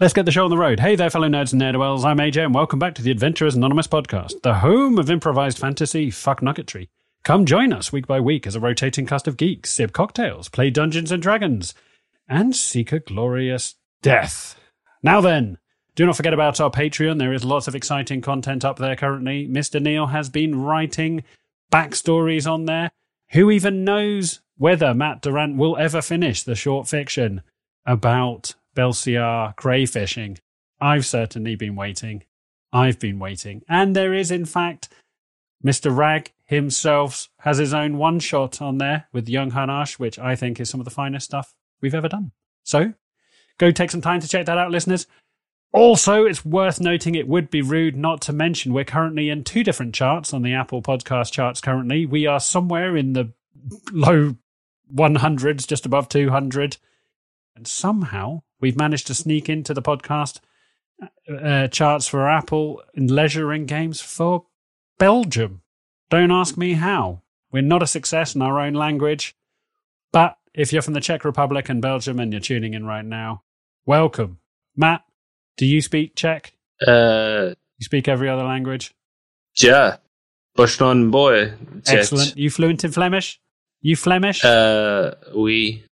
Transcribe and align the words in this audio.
Let's 0.00 0.14
get 0.14 0.26
the 0.26 0.30
show 0.30 0.44
on 0.44 0.50
the 0.50 0.56
road. 0.56 0.78
Hey 0.78 0.94
there, 0.94 1.10
fellow 1.10 1.26
nerds 1.26 1.52
and 1.52 1.60
nerdwells. 1.60 2.04
I'm 2.04 2.18
AJ, 2.18 2.44
and 2.44 2.54
welcome 2.54 2.78
back 2.78 2.94
to 2.94 3.02
the 3.02 3.10
Adventurers 3.10 3.56
Anonymous 3.56 3.88
podcast, 3.88 4.42
the 4.42 4.54
home 4.54 4.96
of 4.96 5.10
improvised 5.10 5.58
fantasy 5.58 6.08
fuck 6.08 6.40
nuggetry. 6.40 6.86
Come 7.24 7.44
join 7.44 7.72
us 7.72 7.90
week 7.90 8.06
by 8.06 8.20
week 8.20 8.46
as 8.46 8.54
a 8.54 8.60
rotating 8.60 9.06
cast 9.06 9.26
of 9.26 9.36
geeks 9.36 9.72
sip 9.72 9.92
cocktails, 9.92 10.48
play 10.48 10.70
Dungeons 10.70 11.10
and 11.10 11.20
Dragons, 11.20 11.74
and 12.28 12.54
seek 12.54 12.92
a 12.92 13.00
glorious 13.00 13.74
death. 14.00 14.56
Now 15.02 15.20
then, 15.20 15.58
do 15.96 16.06
not 16.06 16.14
forget 16.14 16.32
about 16.32 16.60
our 16.60 16.70
Patreon. 16.70 17.18
There 17.18 17.32
is 17.32 17.44
lots 17.44 17.66
of 17.66 17.74
exciting 17.74 18.20
content 18.20 18.64
up 18.64 18.78
there 18.78 18.94
currently. 18.94 19.48
Mr. 19.48 19.82
Neil 19.82 20.06
has 20.06 20.28
been 20.28 20.62
writing 20.62 21.24
backstories 21.72 22.48
on 22.48 22.66
there. 22.66 22.92
Who 23.32 23.50
even 23.50 23.82
knows 23.82 24.42
whether 24.56 24.94
Matt 24.94 25.22
Durant 25.22 25.56
will 25.56 25.76
ever 25.76 26.00
finish 26.00 26.44
the 26.44 26.54
short 26.54 26.86
fiction 26.86 27.42
about 27.84 28.54
Belsiar 28.78 29.56
crayfishing. 29.56 30.38
I've 30.80 31.04
certainly 31.04 31.56
been 31.56 31.74
waiting. 31.74 32.22
I've 32.72 33.00
been 33.00 33.18
waiting. 33.18 33.62
And 33.68 33.96
there 33.96 34.14
is, 34.14 34.30
in 34.30 34.44
fact, 34.44 34.88
Mr. 35.64 35.94
Rag 35.94 36.32
himself 36.44 37.28
has 37.40 37.58
his 37.58 37.74
own 37.74 37.98
one 37.98 38.20
shot 38.20 38.62
on 38.62 38.78
there 38.78 39.08
with 39.12 39.28
Young 39.28 39.50
Hanash, 39.50 39.98
which 39.98 40.18
I 40.18 40.36
think 40.36 40.60
is 40.60 40.70
some 40.70 40.80
of 40.80 40.84
the 40.84 40.92
finest 40.92 41.26
stuff 41.26 41.54
we've 41.80 41.94
ever 41.94 42.08
done. 42.08 42.30
So 42.62 42.94
go 43.58 43.72
take 43.72 43.90
some 43.90 44.00
time 44.00 44.20
to 44.20 44.28
check 44.28 44.46
that 44.46 44.58
out, 44.58 44.70
listeners. 44.70 45.08
Also, 45.72 46.24
it's 46.24 46.44
worth 46.44 46.80
noting 46.80 47.14
it 47.14 47.28
would 47.28 47.50
be 47.50 47.60
rude 47.60 47.96
not 47.96 48.20
to 48.22 48.32
mention 48.32 48.72
we're 48.72 48.84
currently 48.84 49.28
in 49.28 49.44
two 49.44 49.64
different 49.64 49.94
charts 49.94 50.32
on 50.32 50.42
the 50.42 50.54
Apple 50.54 50.82
podcast 50.82 51.32
charts 51.32 51.60
currently. 51.60 52.06
We 52.06 52.26
are 52.26 52.40
somewhere 52.40 52.96
in 52.96 53.12
the 53.12 53.32
low 53.92 54.36
100s, 54.94 55.66
just 55.66 55.84
above 55.84 56.08
200. 56.08 56.76
And 57.56 57.66
somehow 57.66 58.42
we've 58.60 58.76
managed 58.76 59.06
to 59.08 59.14
sneak 59.14 59.48
into 59.48 59.74
the 59.74 59.82
podcast 59.82 60.40
uh, 61.32 61.68
charts 61.68 62.06
for 62.08 62.28
Apple 62.28 62.82
and 62.94 63.10
leisure 63.10 63.52
and 63.52 63.68
games 63.68 64.00
for 64.00 64.46
Belgium. 64.98 65.62
Don't 66.10 66.30
ask 66.32 66.56
me 66.56 66.72
how. 66.74 67.22
We're 67.52 67.62
not 67.62 67.82
a 67.82 67.86
success 67.86 68.34
in 68.34 68.42
our 68.42 68.58
own 68.60 68.74
language. 68.74 69.34
But 70.12 70.36
if 70.54 70.72
you're 70.72 70.82
from 70.82 70.94
the 70.94 71.00
Czech 71.00 71.24
Republic 71.24 71.68
and 71.68 71.80
Belgium 71.82 72.18
and 72.18 72.32
you're 72.32 72.40
tuning 72.40 72.74
in 72.74 72.84
right 72.86 73.04
now, 73.04 73.42
welcome. 73.86 74.38
Matt, 74.76 75.02
do 75.56 75.66
you 75.66 75.80
speak 75.82 76.14
Czech? 76.16 76.54
Uh, 76.86 77.54
You 77.78 77.84
speak 77.84 78.08
every 78.08 78.28
other 78.28 78.44
language? 78.44 78.94
ja. 79.60 79.96
Boston 80.56 81.10
boy. 81.12 81.52
Excellent. 81.86 82.36
You 82.36 82.50
fluent 82.50 82.82
in 82.84 82.90
Flemish? 82.90 83.40
You 83.80 83.94
Flemish? 83.94 84.44
Uh, 84.44 85.14
we. 85.36 85.84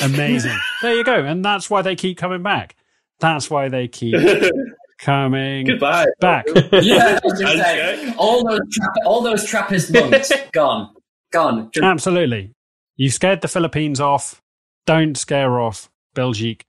Amazing. 0.00 0.56
there 0.82 0.94
you 0.94 1.04
go. 1.04 1.24
And 1.24 1.44
that's 1.44 1.68
why 1.68 1.82
they 1.82 1.96
keep 1.96 2.16
coming 2.18 2.42
back. 2.42 2.76
That's 3.20 3.50
why 3.50 3.68
they 3.68 3.88
keep 3.88 4.14
coming 4.98 5.66
Goodbye. 5.66 6.06
back. 6.20 6.46
Yeah, 6.72 7.18
I 7.24 7.56
say, 7.56 8.14
all 8.16 8.44
those 8.48 8.60
Trapp- 8.72 8.96
all 9.06 9.22
those 9.22 9.44
Trappist 9.44 9.92
monks 9.92 10.32
gone, 10.52 10.94
gone. 11.32 11.70
Just- 11.72 11.84
Absolutely. 11.84 12.52
You 12.96 13.10
scared 13.10 13.40
the 13.40 13.48
Philippines 13.48 14.00
off. 14.00 14.42
Don't 14.86 15.16
scare 15.16 15.60
off 15.60 15.90
Belgique. 16.14 16.64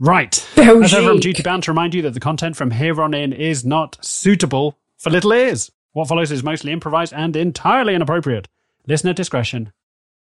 Right. 0.00 0.36
As 0.58 0.92
ever, 0.94 1.10
I'm 1.12 1.20
duty 1.20 1.42
bound 1.44 1.62
to 1.64 1.70
remind 1.70 1.94
you 1.94 2.02
that 2.02 2.14
the 2.14 2.20
content 2.20 2.56
from 2.56 2.72
here 2.72 3.00
on 3.00 3.14
in 3.14 3.32
is 3.32 3.64
not 3.64 3.96
suitable 4.04 4.76
for 4.98 5.10
little 5.10 5.32
ears. 5.32 5.70
What 5.92 6.08
follows 6.08 6.32
is 6.32 6.42
mostly 6.42 6.72
improvised 6.72 7.12
and 7.12 7.36
entirely 7.36 7.94
inappropriate. 7.94 8.48
Listener 8.88 9.12
discretion, 9.12 9.72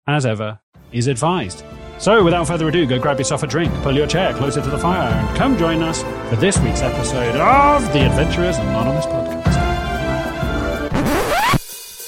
as 0.06 0.24
ever, 0.26 0.60
is 0.92 1.08
advised. 1.08 1.64
So, 2.02 2.24
without 2.24 2.48
further 2.48 2.68
ado, 2.68 2.88
go 2.88 2.98
grab 2.98 3.20
yourself 3.20 3.44
a 3.44 3.48
drink, 3.48 3.72
pull 3.84 3.96
your 3.96 4.08
chair 4.08 4.34
closer 4.34 4.60
to 4.60 4.70
the 4.72 4.78
fire, 4.80 5.08
and 5.08 5.38
come 5.38 5.56
join 5.56 5.84
us 5.84 6.02
for 6.30 6.36
this 6.38 6.58
week's 6.60 6.82
episode 6.82 7.36
of 7.36 7.94
the 7.94 8.00
Adventurers 8.00 8.58
Anonymous 8.58 9.06
podcast. 9.06 9.46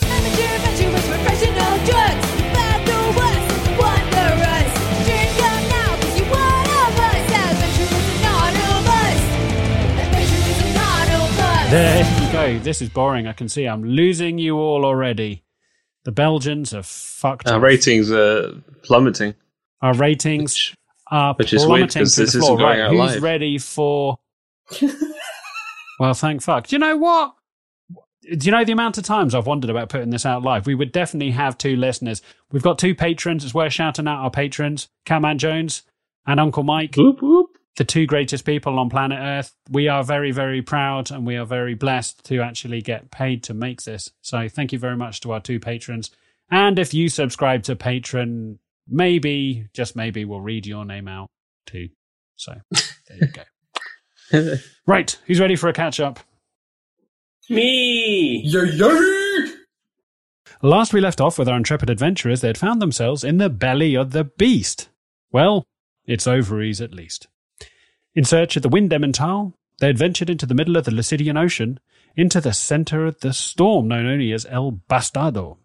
Amateur 0.01 0.55
adventurers, 0.55 1.07
professional 1.07 1.77
drugs. 1.85 2.27
Bad 2.57 2.87
the 2.87 2.97
West, 3.19 3.49
wanderers. 3.77 4.73
Drink 5.05 5.37
up 5.45 5.61
now, 5.69 5.95
'cause 6.01 6.15
you're 6.17 6.29
one 6.31 6.69
of 6.81 6.97
us. 6.97 7.29
Adventurers 7.53 8.07
Anonymous. 8.17 9.21
Adventurers 10.01 10.59
Anonymous. 10.71 11.69
There 11.69 12.01
you 12.25 12.31
go. 12.57 12.63
This 12.63 12.81
is 12.81 12.89
boring. 12.89 13.27
I 13.27 13.33
can 13.33 13.47
see 13.47 13.65
I'm 13.65 13.83
losing 13.83 14.39
you 14.39 14.57
all 14.57 14.85
already. 14.85 15.43
The 16.03 16.11
Belgians 16.11 16.71
have 16.71 16.87
fucked 16.87 17.47
Our 17.47 17.57
off. 17.57 17.61
ratings 17.61 18.11
are 18.11 18.53
plummeting. 18.81 19.35
Our 19.83 19.93
ratings 19.93 20.53
Which, 20.55 20.75
are 21.11 21.35
which 21.35 21.53
is 21.53 21.61
weird 21.67 21.91
plummeting 21.91 21.99
because 22.01 22.15
to 22.15 22.21
this 22.21 22.33
the 22.33 22.39
isn't 22.39 22.41
floor. 22.41 22.57
going 22.57 22.69
Right, 22.79 22.79
out 22.81 22.89
who's 22.91 22.99
live. 22.99 23.23
ready 23.23 23.57
for? 23.59 24.17
well, 25.99 26.13
thank 26.13 26.41
fuck. 26.41 26.67
Do 26.67 26.75
you 26.75 26.79
know 26.79 26.97
what? 26.97 27.33
Do 28.37 28.45
you 28.45 28.51
know 28.51 28.63
the 28.63 28.71
amount 28.71 28.97
of 28.97 29.03
times 29.03 29.35
I've 29.35 29.47
wondered 29.47 29.69
about 29.69 29.89
putting 29.89 30.09
this 30.09 30.25
out 30.25 30.43
live? 30.43 30.65
We 30.65 30.75
would 30.75 30.91
definitely 30.93 31.31
have 31.31 31.57
two 31.57 31.75
listeners. 31.75 32.21
We've 32.51 32.63
got 32.63 32.79
two 32.79 32.95
patrons. 32.95 33.43
It's 33.43 33.53
worth 33.53 33.73
shouting 33.73 34.07
out 34.07 34.23
our 34.23 34.31
patrons, 34.31 34.87
Catman 35.05 35.37
Jones 35.39 35.83
and 36.25 36.39
Uncle 36.39 36.63
Mike, 36.63 36.95
whoop, 36.95 37.21
whoop. 37.21 37.57
the 37.75 37.83
two 37.83 38.05
greatest 38.05 38.45
people 38.45 38.79
on 38.79 38.89
planet 38.89 39.19
Earth. 39.21 39.53
We 39.69 39.89
are 39.89 40.05
very, 40.05 40.31
very 40.31 40.61
proud 40.61 41.11
and 41.11 41.27
we 41.27 41.35
are 41.35 41.45
very 41.45 41.73
blessed 41.73 42.23
to 42.27 42.39
actually 42.39 42.81
get 42.81 43.11
paid 43.11 43.43
to 43.43 43.53
make 43.53 43.83
this. 43.83 44.09
So 44.21 44.47
thank 44.47 44.71
you 44.71 44.79
very 44.79 44.95
much 44.95 45.19
to 45.21 45.33
our 45.33 45.41
two 45.41 45.59
patrons. 45.59 46.09
And 46.49 46.79
if 46.79 46.93
you 46.93 47.09
subscribe 47.09 47.63
to 47.63 47.75
Patreon, 47.75 48.59
maybe, 48.87 49.67
just 49.73 49.95
maybe, 49.95 50.25
we'll 50.25 50.41
read 50.41 50.65
your 50.65 50.85
name 50.85 51.07
out 51.07 51.29
too. 51.65 51.89
So 52.35 52.53
there 53.07 53.17
you 53.17 53.27
go. 53.27 54.55
right, 54.87 55.19
who's 55.25 55.39
ready 55.39 55.55
for 55.55 55.69
a 55.69 55.73
catch 55.73 55.99
up? 55.99 56.19
Me. 57.49 58.41
Yo, 58.45 58.63
yo! 58.63 59.51
Last 60.61 60.93
we 60.93 61.01
left 61.01 61.19
off 61.19 61.37
with 61.37 61.49
our 61.49 61.57
intrepid 61.57 61.89
adventurers, 61.89 62.39
they 62.41 62.47
had 62.47 62.57
found 62.57 62.81
themselves 62.81 63.23
in 63.23 63.37
the 63.37 63.49
belly 63.49 63.95
of 63.95 64.11
the 64.11 64.23
beast. 64.23 64.89
Well, 65.31 65.65
its 66.05 66.25
ovaries 66.25 66.79
at 66.79 66.93
least. 66.93 67.27
In 68.15 68.23
search 68.23 68.55
of 68.55 68.61
the 68.61 68.69
wind 68.69 68.91
Emmental, 68.91 69.53
they 69.79 69.87
had 69.87 69.97
ventured 69.97 70.29
into 70.29 70.45
the 70.45 70.53
middle 70.53 70.77
of 70.77 70.85
the 70.85 70.91
Lucidian 70.91 71.37
Ocean, 71.37 71.79
into 72.15 72.39
the 72.39 72.53
center 72.53 73.05
of 73.05 73.19
the 73.19 73.33
storm 73.33 73.87
known 73.87 74.05
only 74.05 74.31
as 74.31 74.45
El 74.45 74.79
Bastardo. 74.89 75.57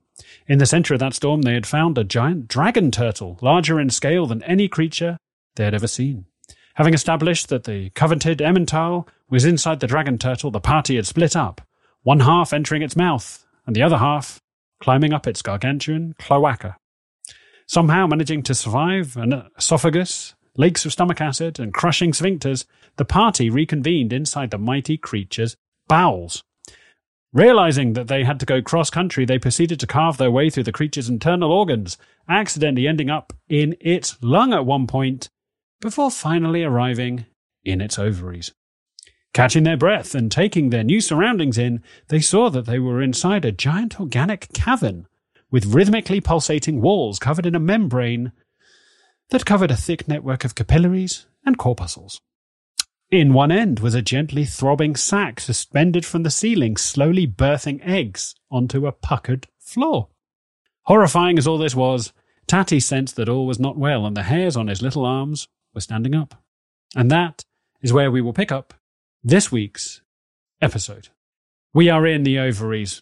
In 0.48 0.58
the 0.58 0.66
center 0.66 0.94
of 0.94 1.00
that 1.00 1.12
storm, 1.12 1.42
they 1.42 1.52
had 1.52 1.66
found 1.66 1.98
a 1.98 2.04
giant 2.04 2.48
dragon 2.48 2.90
turtle, 2.90 3.38
larger 3.42 3.78
in 3.78 3.90
scale 3.90 4.26
than 4.26 4.42
any 4.44 4.66
creature 4.66 5.18
they 5.56 5.64
had 5.64 5.74
ever 5.74 5.86
seen. 5.86 6.24
Having 6.76 6.94
established 6.94 7.50
that 7.50 7.64
the 7.64 7.90
coveted 7.90 8.38
Emmental 8.38 9.06
was 9.28 9.44
inside 9.44 9.80
the 9.80 9.86
dragon 9.86 10.16
turtle, 10.16 10.50
the 10.50 10.58
party 10.58 10.96
had 10.96 11.06
split 11.06 11.36
up, 11.36 11.60
one 12.02 12.20
half 12.20 12.54
entering 12.54 12.80
its 12.80 12.96
mouth, 12.96 13.44
and 13.66 13.76
the 13.76 13.82
other 13.82 13.98
half 13.98 14.40
climbing 14.80 15.12
up 15.12 15.26
its 15.26 15.42
gargantuan 15.42 16.14
cloaca. 16.18 16.76
Somehow 17.66 18.06
managing 18.06 18.42
to 18.44 18.54
survive 18.54 19.18
an 19.18 19.42
esophagus, 19.58 20.34
lakes 20.56 20.86
of 20.86 20.92
stomach 20.92 21.20
acid, 21.20 21.60
and 21.60 21.74
crushing 21.74 22.12
sphincters, 22.12 22.64
the 22.96 23.04
party 23.04 23.50
reconvened 23.50 24.14
inside 24.14 24.50
the 24.50 24.56
mighty 24.56 24.96
creature's 24.96 25.56
bowels. 25.88 26.42
Realizing 27.32 27.92
that 27.92 28.08
they 28.08 28.24
had 28.24 28.40
to 28.40 28.46
go 28.46 28.62
cross 28.62 28.88
country, 28.88 29.24
they 29.26 29.38
proceeded 29.38 29.78
to 29.80 29.86
carve 29.86 30.16
their 30.16 30.30
way 30.30 30.48
through 30.48 30.62
the 30.62 30.72
creature's 30.72 31.10
internal 31.10 31.52
organs, 31.52 31.98
accidentally 32.28 32.88
ending 32.88 33.10
up 33.10 33.32
in 33.48 33.76
its 33.80 34.16
lung 34.22 34.54
at 34.54 34.64
one 34.64 34.86
point, 34.86 35.28
before 35.80 36.10
finally 36.10 36.64
arriving 36.64 37.26
in 37.64 37.80
its 37.80 37.98
ovaries. 37.98 38.52
Catching 39.34 39.64
their 39.64 39.76
breath 39.76 40.14
and 40.14 40.32
taking 40.32 40.70
their 40.70 40.82
new 40.82 41.00
surroundings 41.00 41.58
in, 41.58 41.82
they 42.08 42.20
saw 42.20 42.48
that 42.48 42.64
they 42.64 42.78
were 42.78 43.02
inside 43.02 43.44
a 43.44 43.52
giant 43.52 44.00
organic 44.00 44.52
cavern 44.54 45.06
with 45.50 45.66
rhythmically 45.66 46.20
pulsating 46.20 46.80
walls 46.80 47.18
covered 47.18 47.46
in 47.46 47.54
a 47.54 47.60
membrane 47.60 48.32
that 49.30 49.46
covered 49.46 49.70
a 49.70 49.76
thick 49.76 50.08
network 50.08 50.44
of 50.44 50.54
capillaries 50.54 51.26
and 51.44 51.58
corpuscles. 51.58 52.20
In 53.10 53.32
one 53.32 53.50
end 53.50 53.80
was 53.80 53.94
a 53.94 54.02
gently 54.02 54.44
throbbing 54.44 54.94
sack 54.94 55.40
suspended 55.40 56.04
from 56.04 56.24
the 56.24 56.30
ceiling, 56.30 56.76
slowly 56.76 57.26
birthing 57.26 57.80
eggs 57.82 58.34
onto 58.50 58.86
a 58.86 58.92
puckered 58.92 59.46
floor. 59.58 60.08
Horrifying 60.82 61.38
as 61.38 61.46
all 61.46 61.56
this 61.56 61.74
was, 61.74 62.12
Tatty 62.46 62.80
sensed 62.80 63.16
that 63.16 63.28
all 63.28 63.46
was 63.46 63.58
not 63.58 63.78
well 63.78 64.04
and 64.04 64.14
the 64.14 64.24
hairs 64.24 64.58
on 64.58 64.66
his 64.66 64.82
little 64.82 65.06
arms 65.06 65.48
were 65.72 65.80
standing 65.80 66.14
up. 66.14 66.42
And 66.94 67.10
that 67.10 67.46
is 67.80 67.94
where 67.94 68.10
we 68.10 68.20
will 68.20 68.34
pick 68.34 68.52
up 68.52 68.74
this 69.24 69.50
week's 69.50 70.02
episode. 70.60 71.08
We 71.72 71.88
are 71.88 72.06
in 72.06 72.24
the 72.24 72.38
ovaries. 72.38 73.00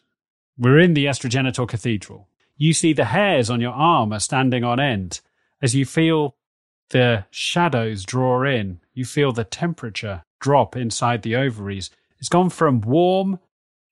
We're 0.56 0.79
in 0.79 0.94
the 0.94 1.06
estrogenital 1.06 1.67
cathedral. 1.67 2.29
You 2.56 2.75
see 2.75 2.93
the 2.93 3.06
hairs 3.06 3.50
on 3.50 3.61
your 3.61 3.73
arm 3.73 4.12
are 4.12 4.20
standing 4.20 4.62
on 4.62 4.79
end 4.79 5.20
as 5.61 5.75
you 5.75 5.85
feel 5.85 6.36
the 6.91 7.25
shadows 7.31 8.05
draw 8.05 8.43
in. 8.44 8.81
You 8.94 9.05
feel 9.05 9.33
the 9.33 9.44
temperature 9.44 10.23
drop 10.41 10.77
inside 10.77 11.23
the 11.23 11.37
ovaries. 11.37 11.91
It's 12.19 12.29
gone 12.29 12.50
from 12.50 12.81
warm 12.81 13.38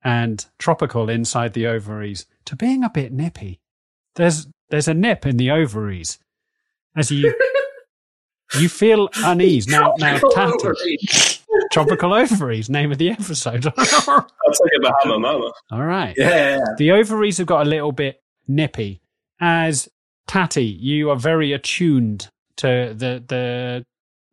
and 0.03 0.45
tropical 0.59 1.09
inside 1.09 1.55
the 1.55 1.67
ovaries 1.67 2.27
to 2.47 2.57
being 2.57 2.85
a 2.85 2.91
bit 2.91 3.13
nippy. 3.13 3.61
There's 4.17 4.47
there's 4.71 4.89
a 4.89 4.95
nip 4.95 5.27
in 5.27 5.37
the 5.37 5.51
ovaries 5.51 6.19
as 6.97 7.11
you 7.11 7.35
You 8.61 8.69
feel 8.69 9.09
unease 9.17 9.67
now. 9.67 9.95
Now, 9.99 10.19
Tropical 10.19 10.55
ovaries. 10.55 11.43
tropical 11.73 12.15
ovaries, 12.15 12.71
name 12.71 12.93
of 12.93 12.99
the 12.99 13.11
episode. 13.11 13.67
I'll 13.77 13.83
take 13.83 14.73
it 14.73 14.83
Bahama 14.83 15.19
Mama. 15.19 15.53
All 15.73 15.83
right. 15.83 16.15
Yeah. 16.17 16.61
The 16.79 16.93
ovaries 16.93 17.39
have 17.39 17.47
got 17.49 17.67
a 17.67 17.69
little 17.69 17.91
bit 17.91 18.23
nippy. 18.47 19.01
As 19.41 19.89
Tatty. 20.29 20.67
you 20.67 21.11
are 21.11 21.17
very 21.17 21.53
attuned 21.53 22.31
to 22.57 22.95
the 22.97 23.23
the 23.27 23.87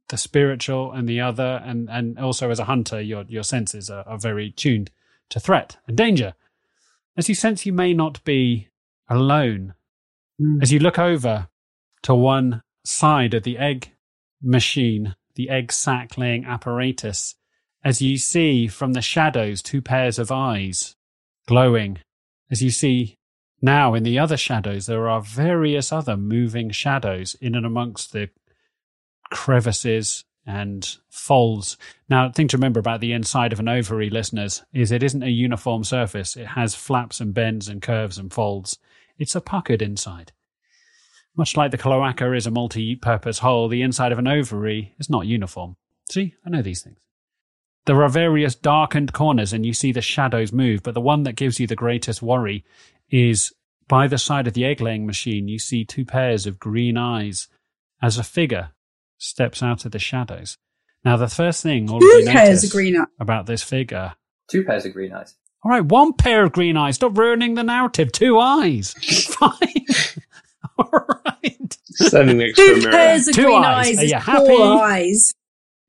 the 0.09 0.17
spiritual 0.17 0.91
and 0.91 1.07
the 1.07 1.21
other, 1.21 1.61
and 1.63 1.89
and 1.89 2.19
also 2.19 2.49
as 2.49 2.59
a 2.59 2.65
hunter, 2.65 3.01
your 3.01 3.23
your 3.27 3.43
senses 3.43 3.89
are, 3.89 4.07
are 4.07 4.17
very 4.17 4.51
tuned 4.51 4.91
to 5.29 5.39
threat 5.39 5.77
and 5.87 5.97
danger. 5.97 6.33
As 7.17 7.29
you 7.29 7.35
sense 7.35 7.65
you 7.65 7.73
may 7.73 7.93
not 7.93 8.23
be 8.23 8.69
alone, 9.09 9.73
hmm. 10.39 10.61
as 10.61 10.71
you 10.71 10.79
look 10.79 10.99
over 10.99 11.47
to 12.03 12.15
one 12.15 12.63
side 12.83 13.33
of 13.33 13.43
the 13.43 13.57
egg 13.57 13.93
machine, 14.41 15.15
the 15.35 15.49
egg 15.49 15.71
sac 15.71 16.17
laying 16.17 16.45
apparatus, 16.45 17.35
as 17.83 18.01
you 18.01 18.17
see 18.17 18.67
from 18.67 18.93
the 18.93 19.01
shadows 19.01 19.61
two 19.61 19.81
pairs 19.81 20.19
of 20.19 20.31
eyes 20.31 20.95
glowing 21.47 21.99
as 22.49 22.61
you 22.61 22.69
see 22.69 23.17
now 23.61 23.93
in 23.93 24.03
the 24.03 24.19
other 24.19 24.37
shadows, 24.37 24.85
there 24.85 25.09
are 25.09 25.21
various 25.21 25.91
other 25.91 26.17
moving 26.17 26.71
shadows 26.71 27.35
in 27.35 27.55
and 27.55 27.65
amongst 27.65 28.11
the 28.11 28.29
crevices 29.29 30.25
and 30.45 30.97
folds. 31.09 31.77
Now, 32.09 32.27
the 32.27 32.33
thing 32.33 32.47
to 32.49 32.57
remember 32.57 32.79
about 32.79 32.99
the 32.99 33.13
inside 33.13 33.53
of 33.53 33.59
an 33.59 33.69
ovary, 33.69 34.09
listeners, 34.09 34.63
is 34.73 34.91
it 34.91 35.03
isn't 35.03 35.23
a 35.23 35.29
uniform 35.29 35.83
surface. 35.83 36.35
It 36.35 36.47
has 36.47 36.75
flaps 36.75 37.19
and 37.19 37.33
bends 37.33 37.67
and 37.67 37.81
curves 37.81 38.17
and 38.17 38.33
folds. 38.33 38.77
It's 39.17 39.35
a 39.35 39.41
puckered 39.41 39.81
inside. 39.81 40.31
Much 41.35 41.55
like 41.55 41.71
the 41.71 41.77
cloaca 41.77 42.33
is 42.33 42.47
a 42.47 42.51
multi 42.51 42.95
purpose 42.95 43.39
hole, 43.39 43.67
the 43.67 43.81
inside 43.81 44.11
of 44.11 44.19
an 44.19 44.27
ovary 44.27 44.95
is 44.99 45.09
not 45.09 45.27
uniform. 45.27 45.77
See, 46.09 46.33
I 46.45 46.49
know 46.49 46.61
these 46.61 46.81
things. 46.81 46.97
There 47.85 48.01
are 48.03 48.09
various 48.09 48.53
darkened 48.55 49.11
corners 49.13 49.53
and 49.53 49.65
you 49.65 49.73
see 49.73 49.91
the 49.91 50.01
shadows 50.01 50.53
move, 50.53 50.83
but 50.83 50.93
the 50.93 51.01
one 51.01 51.23
that 51.23 51.35
gives 51.35 51.59
you 51.59 51.65
the 51.67 51.75
greatest 51.75 52.21
worry 52.21 52.63
is 53.09 53.51
by 53.87 54.07
the 54.07 54.17
side 54.17 54.47
of 54.47 54.53
the 54.53 54.65
egg 54.65 54.79
laying 54.81 55.05
machine, 55.05 55.47
you 55.47 55.59
see 55.59 55.83
two 55.83 56.05
pairs 56.05 56.45
of 56.45 56.59
green 56.59 56.95
eyes 56.97 57.47
as 58.01 58.17
a 58.17 58.23
figure 58.23 58.69
steps 59.17 59.61
out 59.61 59.83
of 59.85 59.91
the 59.91 59.99
shadows. 59.99 60.57
Now, 61.03 61.17
the 61.17 61.27
first 61.27 61.63
thing 61.63 61.89
all 61.89 61.97
of 61.97 62.01
Two 62.01 62.07
you 62.07 62.25
pairs 62.27 62.49
notice 62.49 62.63
of 62.65 62.71
green 62.71 62.97
eyes. 62.97 63.07
about 63.19 63.47
this 63.47 63.63
figure. 63.63 64.13
Two 64.49 64.63
pairs 64.63 64.85
of 64.85 64.93
green 64.93 65.11
eyes. 65.13 65.35
All 65.63 65.71
right, 65.71 65.83
one 65.83 66.13
pair 66.13 66.43
of 66.43 66.51
green 66.53 66.77
eyes. 66.77 66.95
Stop 66.95 67.17
ruining 67.17 67.55
the 67.55 67.63
narrative. 67.63 68.11
Two 68.11 68.39
eyes. 68.39 68.93
Fine. 69.39 69.85
all 70.77 70.89
right. 71.25 71.77
Standing 71.83 72.37
next 72.37 72.55
to 72.57 72.61
a 72.63 72.65
Two 72.67 72.79
mirror. 72.81 72.91
pairs 72.91 73.27
of 73.27 73.35
Two 73.35 73.43
green 73.45 73.63
eyes. 73.63 73.87
eyes. 73.89 73.97
Are 73.99 74.05
you 74.05 74.15
happy? 74.15 74.47
Four 74.47 74.83
eyes. 74.83 75.33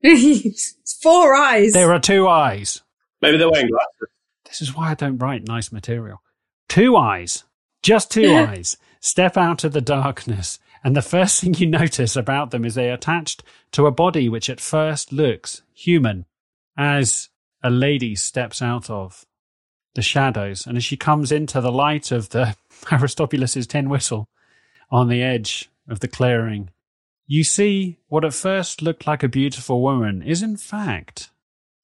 It's 0.02 0.75
four 1.02 1.34
eyes. 1.34 1.72
There 1.72 1.93
are 1.93 2.00
two 2.00 2.28
eyes. 2.28 2.82
Maybe 3.20 3.37
they're 3.38 3.50
wearing 3.50 3.69
glasses. 3.70 4.08
This 4.46 4.60
is 4.62 4.75
why 4.75 4.90
I 4.90 4.94
don't 4.94 5.19
write 5.19 5.46
nice 5.46 5.72
material. 5.72 6.22
Two 6.69 6.96
eyes, 6.96 7.44
just 7.82 8.10
two 8.10 8.22
Yeah. 8.22 8.50
eyes, 8.50 8.76
step 9.00 9.37
out 9.37 9.64
of 9.64 9.72
the 9.72 9.81
darkness, 9.81 10.58
and 10.84 10.96
the 10.96 11.02
first 11.02 11.40
thing 11.40 11.54
you 11.54 11.66
notice 11.69 12.16
about 12.16 12.50
them 12.50 12.64
is 12.64 12.75
they're 12.75 12.94
attached 12.94 13.43
to 13.72 13.87
a 13.87 13.90
body 13.93 14.28
which 14.28 14.50
at 14.50 14.60
first 14.60 15.12
looks 15.12 15.62
human, 15.75 16.26
as 16.76 17.28
a 17.62 17.70
lady 17.70 18.14
steps 18.14 18.60
out 18.60 18.90
of 18.90 19.25
the 19.94 20.02
shadows, 20.02 20.66
and 20.66 20.76
as 20.76 20.84
she 20.84 20.96
comes 20.96 21.31
into 21.31 21.60
the 21.60 21.72
light 21.72 22.10
of 22.10 22.31
the 22.31 22.56
Aristobulus' 22.93 23.66
tin 23.66 23.88
whistle 23.88 24.28
on 24.90 25.08
the 25.08 25.22
edge 25.22 25.70
of 25.88 26.00
the 26.00 26.08
clearing, 26.08 26.70
you 27.32 27.43
see 27.43 27.96
what 28.08 28.26
at 28.26 28.34
first 28.34 28.82
looked 28.82 29.06
like 29.06 29.23
a 29.23 29.29
beautiful 29.29 29.81
woman 29.81 30.20
is 30.20 30.43
in 30.43 30.55
fact 30.55 31.31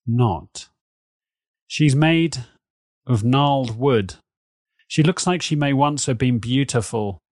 not. 0.06 0.68
She's 1.66 1.96
made 1.96 2.44
of 3.06 3.24
gnarled 3.24 3.78
wood. 3.78 4.16
She 4.88 5.02
looks 5.02 5.26
like 5.26 5.40
she 5.40 5.56
may 5.56 5.72
once 5.72 6.04
have 6.04 6.18
been 6.18 6.38
beautiful. 6.38 7.22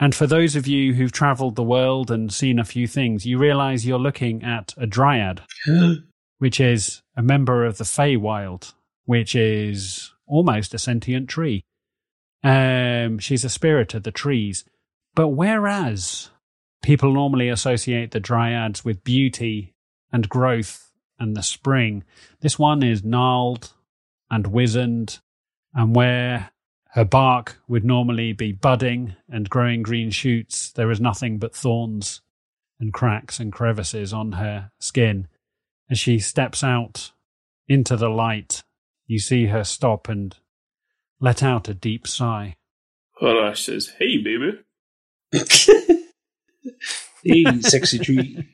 And 0.00 0.14
for 0.14 0.26
those 0.26 0.56
of 0.56 0.66
you 0.66 0.94
who've 0.94 1.12
travelled 1.12 1.56
the 1.56 1.62
world 1.62 2.10
and 2.10 2.32
seen 2.32 2.58
a 2.58 2.64
few 2.64 2.86
things, 2.86 3.26
you 3.26 3.36
realize 3.36 3.84
you're 3.84 3.98
looking 3.98 4.42
at 4.42 4.72
a 4.78 4.86
dryad, 4.86 5.42
which 6.38 6.60
is 6.60 7.02
a 7.18 7.22
member 7.22 7.66
of 7.66 7.76
the 7.76 7.84
Feywild, 7.84 8.72
which 9.04 9.34
is 9.34 10.14
almost 10.26 10.72
a 10.72 10.78
sentient 10.78 11.28
tree. 11.28 11.66
Um, 12.42 13.18
she's 13.18 13.44
a 13.44 13.50
spirit 13.50 13.92
of 13.92 14.04
the 14.04 14.10
trees. 14.10 14.64
But 15.14 15.28
whereas 15.28 16.30
people 16.82 17.12
normally 17.12 17.48
associate 17.48 18.10
the 18.10 18.20
dryads 18.20 18.84
with 18.84 19.04
beauty 19.04 19.74
and 20.12 20.28
growth 20.28 20.90
and 21.18 21.36
the 21.36 21.42
spring, 21.42 22.04
this 22.40 22.58
one 22.58 22.82
is 22.82 23.04
gnarled 23.04 23.72
and 24.30 24.46
wizened, 24.46 25.18
and 25.74 25.94
where 25.94 26.50
her 26.92 27.04
bark 27.04 27.58
would 27.68 27.84
normally 27.84 28.32
be 28.32 28.52
budding 28.52 29.14
and 29.28 29.50
growing 29.50 29.82
green 29.82 30.10
shoots, 30.10 30.72
there 30.72 30.90
is 30.90 31.00
nothing 31.00 31.38
but 31.38 31.54
thorns 31.54 32.22
and 32.80 32.92
cracks 32.92 33.38
and 33.40 33.52
crevices 33.52 34.12
on 34.12 34.32
her 34.32 34.70
skin. 34.80 35.28
As 35.90 35.98
she 35.98 36.18
steps 36.18 36.62
out 36.62 37.12
into 37.66 37.96
the 37.96 38.08
light, 38.08 38.62
you 39.06 39.18
see 39.18 39.46
her 39.46 39.64
stop 39.64 40.08
and 40.08 40.36
let 41.20 41.42
out 41.42 41.68
a 41.68 41.74
deep 41.74 42.06
sigh. 42.06 42.56
Well, 43.20 43.40
I 43.40 43.54
says, 43.54 43.92
hey, 43.98 44.18
baby. 44.18 44.60
Hey, 47.24 47.44
sexy 47.60 47.98
tree. 47.98 48.48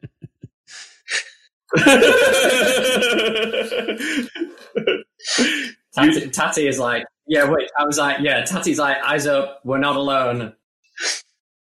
Tatty, 5.94 6.30
Tatty 6.30 6.66
is 6.66 6.78
like, 6.78 7.04
yeah, 7.26 7.50
wait. 7.50 7.70
I 7.78 7.84
was 7.84 7.98
like, 7.98 8.18
yeah. 8.20 8.44
Tatty's 8.44 8.78
like, 8.78 8.98
eyes 9.04 9.26
up. 9.26 9.60
We're 9.64 9.78
not 9.78 9.96
alone. 9.96 10.54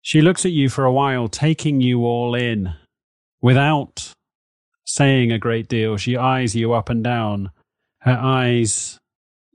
She 0.01 0.21
looks 0.21 0.45
at 0.45 0.51
you 0.51 0.69
for 0.69 0.85
a 0.85 0.91
while, 0.91 1.27
taking 1.27 1.81
you 1.81 2.05
all 2.05 2.35
in 2.35 2.73
without 3.41 4.13
saying 4.85 5.31
a 5.31 5.39
great 5.39 5.67
deal. 5.67 5.97
She 5.97 6.15
eyes 6.15 6.55
you 6.55 6.73
up 6.73 6.89
and 6.89 7.03
down, 7.03 7.51
her 7.99 8.17
eyes 8.19 8.99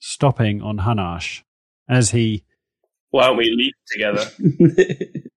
stopping 0.00 0.62
on 0.62 0.78
Hanash 0.78 1.42
as 1.88 2.10
he, 2.10 2.44
Why 3.10 3.26
don't 3.26 3.36
we 3.36 3.50
leap 3.50 3.74
together? 3.86 4.24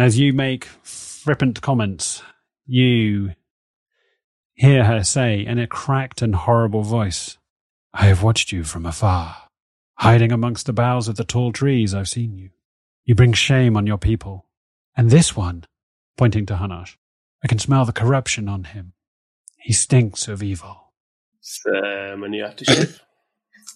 as 0.00 0.18
you 0.18 0.32
make 0.32 0.64
flippant 0.82 1.60
comments, 1.60 2.22
you 2.64 3.34
hear 4.54 4.84
her 4.84 5.04
say 5.04 5.44
in 5.44 5.58
a 5.58 5.66
cracked 5.66 6.22
and 6.22 6.34
horrible 6.34 6.82
voice, 6.82 7.36
I 7.92 8.06
have 8.06 8.22
watched 8.22 8.50
you 8.50 8.64
from 8.64 8.86
afar. 8.86 9.36
Hiding 9.96 10.32
amongst 10.32 10.64
the 10.64 10.72
boughs 10.72 11.06
of 11.06 11.16
the 11.16 11.24
tall 11.24 11.52
trees, 11.52 11.92
I've 11.92 12.08
seen 12.08 12.34
you. 12.34 12.48
You 13.04 13.14
bring 13.14 13.34
shame 13.34 13.76
on 13.76 13.86
your 13.86 13.98
people. 13.98 14.46
And 14.96 15.10
this 15.10 15.36
one, 15.36 15.64
pointing 16.16 16.46
to 16.46 16.54
Hanash, 16.54 16.96
I 17.44 17.48
can 17.48 17.58
smell 17.58 17.84
the 17.84 17.92
corruption 17.92 18.48
on 18.48 18.64
him. 18.64 18.94
He 19.58 19.74
stinks 19.74 20.28
of 20.28 20.42
evil. 20.42 20.94
Someone 21.42 22.32
you 22.32 22.44
have 22.44 22.56
to 22.56 22.64
shave. 22.64 23.02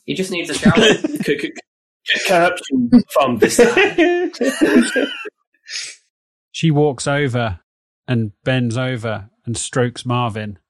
He 0.07 0.15
just 0.15 0.31
needs 0.31 0.49
a 0.49 0.55
shower. 0.55 0.73
Corruption 2.27 2.91
from 3.13 3.39
this 3.41 3.57
side. 3.57 4.33
She 6.55 6.71
walks 6.71 7.09
over 7.09 7.59
and 8.07 8.31
bends 8.45 8.77
over 8.77 9.29
and 9.45 9.57
strokes 9.57 10.07
Marvin 10.07 10.61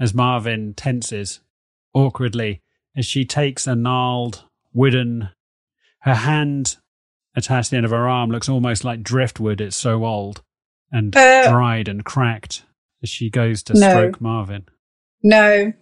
as 0.00 0.14
Marvin 0.14 0.72
tenses 0.72 1.40
awkwardly 1.92 2.62
as 2.96 3.04
she 3.04 3.26
takes 3.26 3.66
a 3.66 3.74
gnarled 3.74 4.44
wooden. 4.72 5.28
Her 6.00 6.14
hand 6.14 6.78
attached 7.36 7.66
to 7.68 7.70
the 7.72 7.76
end 7.76 7.84
of 7.84 7.90
her 7.92 8.08
arm 8.08 8.30
looks 8.30 8.48
almost 8.48 8.82
like 8.82 9.02
driftwood. 9.02 9.60
It's 9.60 9.76
so 9.76 10.06
old 10.06 10.42
and 10.90 11.14
Uh, 11.14 11.50
dried 11.50 11.86
and 11.86 12.02
cracked 12.02 12.62
as 13.02 13.10
she 13.10 13.28
goes 13.28 13.62
to 13.64 13.74
No. 13.74 13.90
stroke 13.90 14.22
Marvin. 14.22 14.64
No, 15.22 15.74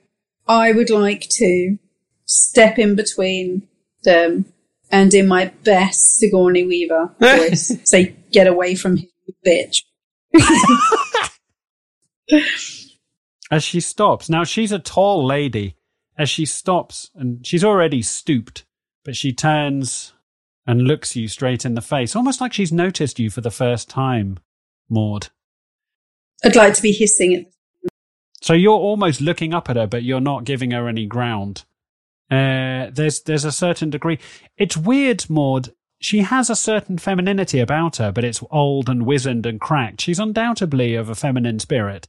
I 0.48 0.72
would 0.72 0.90
like 0.90 1.28
to 1.36 1.78
step 2.24 2.76
in 2.76 2.96
between 2.96 3.68
them 4.02 4.46
and 4.90 5.14
in 5.14 5.28
my 5.28 5.52
best 5.62 6.16
Sigourney 6.16 6.64
Weaver 6.66 7.14
voice 7.20 7.70
say, 7.84 8.16
get 8.32 8.48
away 8.48 8.74
from 8.74 8.96
him, 8.96 9.04
you 9.04 9.08
bitch. 9.46 9.82
as 13.50 13.62
she 13.62 13.80
stops. 13.80 14.28
Now 14.28 14.44
she's 14.44 14.72
a 14.72 14.78
tall 14.78 15.24
lady. 15.24 15.76
As 16.16 16.30
she 16.30 16.46
stops, 16.46 17.10
and 17.16 17.44
she's 17.44 17.64
already 17.64 18.00
stooped, 18.00 18.64
but 19.04 19.16
she 19.16 19.32
turns 19.32 20.12
and 20.64 20.82
looks 20.82 21.16
you 21.16 21.26
straight 21.26 21.64
in 21.64 21.74
the 21.74 21.80
face, 21.80 22.14
almost 22.14 22.40
like 22.40 22.52
she's 22.52 22.72
noticed 22.72 23.18
you 23.18 23.30
for 23.30 23.40
the 23.40 23.50
first 23.50 23.90
time, 23.90 24.38
Maud. 24.88 25.28
I'd 26.44 26.54
like 26.54 26.74
to 26.74 26.82
be 26.82 26.92
hissing 26.92 27.32
it. 27.32 27.54
So 28.40 28.52
you're 28.52 28.72
almost 28.72 29.20
looking 29.20 29.54
up 29.54 29.68
at 29.70 29.76
her, 29.76 29.86
but 29.86 30.04
you're 30.04 30.20
not 30.20 30.44
giving 30.44 30.70
her 30.70 30.86
any 30.86 31.06
ground. 31.06 31.64
Uh, 32.30 32.90
there's 32.92 33.22
there's 33.22 33.44
a 33.44 33.52
certain 33.52 33.90
degree. 33.90 34.18
It's 34.56 34.76
weird, 34.76 35.28
Maud. 35.28 35.72
She 36.00 36.18
has 36.20 36.50
a 36.50 36.56
certain 36.56 36.98
femininity 36.98 37.60
about 37.60 37.96
her, 37.96 38.12
but 38.12 38.24
it's 38.24 38.42
old 38.50 38.88
and 38.88 39.06
wizened 39.06 39.46
and 39.46 39.60
cracked. 39.60 40.00
She's 40.02 40.18
undoubtedly 40.18 40.94
of 40.94 41.08
a 41.08 41.14
feminine 41.14 41.58
spirit, 41.60 42.08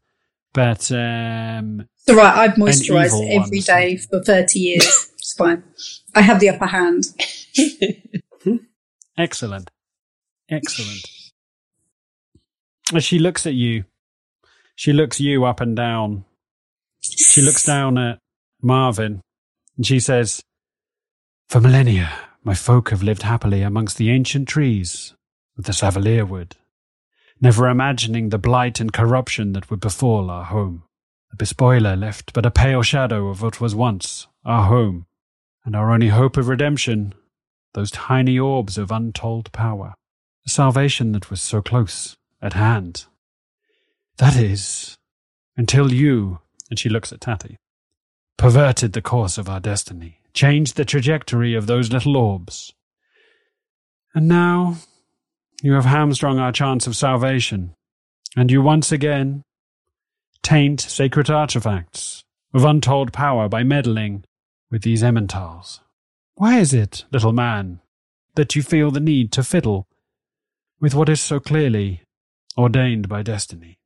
But 0.54 0.92
um, 0.92 1.88
all 2.10 2.16
right. 2.16 2.38
I've 2.38 2.56
moisturised 2.56 3.30
every 3.32 3.60
day 3.60 3.98
for 3.98 4.22
30 4.22 4.60
years. 4.60 5.12
it's 5.16 5.34
fine. 5.34 5.64
I 6.14 6.22
have 6.22 6.40
the 6.40 6.50
upper 6.50 6.66
hand. 6.68 7.06
excellent, 9.18 9.72
excellent. 10.50 11.08
As 12.94 13.04
she 13.04 13.18
looks 13.20 13.46
at 13.48 13.54
you, 13.54 13.86
she 14.76 14.94
looks 14.94 15.20
you 15.20 15.46
up 15.46 15.62
and 15.62 15.76
down. 15.76 16.26
She 17.02 17.42
looks 17.42 17.64
down 17.64 17.98
at 17.98 18.20
Marvin, 18.62 19.22
and 19.78 19.86
she 19.86 20.00
says, 20.00 20.44
"For 21.50 21.60
millennia, 21.62 22.12
my 22.46 22.54
folk 22.54 22.92
have 22.92 23.02
lived 23.02 23.24
happily 23.24 23.64
amongst 23.64 23.98
the 23.98 24.12
ancient 24.12 24.48
trees 24.48 25.16
of 25.58 25.64
the 25.66 25.72
Savalier 25.72 26.28
wood, 26.28 26.56
never 27.42 27.68
imagining 27.68 28.30
the 28.30 28.38
blight 28.38 28.80
and 28.80 28.94
corruption 28.94 29.54
that 29.54 29.72
would 29.72 29.80
befall 29.80 30.30
our 30.30 30.46
home. 30.46 30.84
The 31.32 31.38
bespoiler 31.38 31.96
left 31.96 32.34
but 32.34 32.46
a 32.46 32.52
pale 32.52 32.84
shadow 32.84 33.30
of 33.30 33.42
what 33.42 33.60
was 33.60 33.74
once 33.74 34.28
our 34.46 34.68
home, 34.68 35.08
and 35.66 35.76
our 35.76 35.92
only 35.92 36.10
hope 36.10 36.38
of 36.38 36.48
redemption, 36.48 37.16
those 37.74 37.90
tiny 37.90 38.38
orbs 38.38 38.78
of 38.78 38.92
untold 38.92 39.52
power, 39.52 39.96
the 40.44 40.52
salvation 40.52 41.14
that 41.14 41.32
was 41.32 41.42
so 41.42 41.64
close 41.64 42.16
at 42.44 42.54
hand. 42.54 43.06
That 44.18 44.36
is, 44.38 44.96
until 45.58 45.92
you, 45.92 46.42
and 46.70 46.78
she 46.78 46.90
looks 46.90 47.12
at 47.12 47.22
Tatty, 47.22 47.58
perverted 48.38 48.94
the 48.94 49.02
course 49.02 49.40
of 49.40 49.50
our 49.50 49.60
destiny, 49.60 50.20
changed 50.36 50.76
the 50.76 50.86
trajectory 50.86 51.56
of 51.56 51.66
those 51.66 51.92
little 51.92 52.16
orbs. 52.16 52.74
And 54.14 54.28
now 54.28 54.76
you 55.64 55.74
have 55.74 55.86
hamstrung 55.86 56.38
our 56.38 56.52
chance 56.52 56.86
of 56.86 56.96
salvation, 56.96 57.74
and 58.36 58.52
you 58.52 58.62
once 58.62 58.92
again 58.92 59.44
taint 60.44 60.80
sacred 60.80 61.30
artifacts 61.30 62.24
of 62.54 62.64
untold 62.64 63.12
power 63.12 63.50
by 63.50 63.64
meddling 63.64 64.24
with 64.70 64.84
these 64.84 65.02
Emmentals. 65.02 65.80
Why 66.36 66.60
is 66.60 66.74
it, 66.74 67.06
little 67.12 67.34
man, 67.34 67.80
that 68.36 68.56
you 68.56 68.62
feel 68.62 68.92
the 68.92 69.00
need 69.00 69.32
to 69.32 69.44
fiddle 69.44 69.88
with 70.80 70.94
what 70.94 71.10
is 71.10 71.22
so 71.22 71.40
clearly 71.40 72.02
ordained 72.58 73.08
by 73.08 73.24
destiny? 73.24 73.80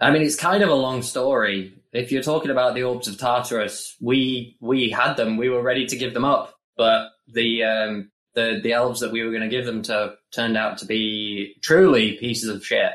I 0.00 0.10
mean, 0.10 0.22
it's 0.22 0.36
kind 0.36 0.62
of 0.62 0.68
a 0.68 0.74
long 0.74 1.02
story. 1.02 1.72
If 1.92 2.12
you're 2.12 2.22
talking 2.22 2.50
about 2.50 2.74
the 2.74 2.82
orbs 2.82 3.08
of 3.08 3.18
Tartarus, 3.18 3.96
we 4.00 4.56
we 4.60 4.90
had 4.90 5.14
them. 5.14 5.36
We 5.36 5.48
were 5.48 5.62
ready 5.62 5.86
to 5.86 5.96
give 5.96 6.14
them 6.14 6.24
up, 6.24 6.54
but 6.76 7.08
the 7.26 7.64
um, 7.64 8.10
the 8.34 8.60
the 8.62 8.72
elves 8.72 9.00
that 9.00 9.12
we 9.12 9.22
were 9.22 9.30
going 9.30 9.42
to 9.42 9.48
give 9.48 9.64
them 9.64 9.82
to 9.82 10.14
turned 10.32 10.56
out 10.56 10.78
to 10.78 10.86
be 10.86 11.56
truly 11.62 12.16
pieces 12.18 12.50
of 12.50 12.64
shit. 12.64 12.92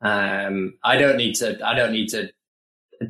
Um, 0.00 0.74
I 0.84 0.98
don't 0.98 1.16
need 1.16 1.34
to. 1.36 1.58
I 1.66 1.74
don't 1.74 1.92
need 1.92 2.08
to 2.10 2.30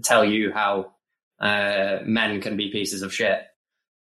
tell 0.02 0.24
you 0.24 0.52
how 0.52 0.92
uh, 1.40 1.98
men 2.04 2.40
can 2.40 2.56
be 2.56 2.70
pieces 2.70 3.02
of 3.02 3.14
shit. 3.14 3.42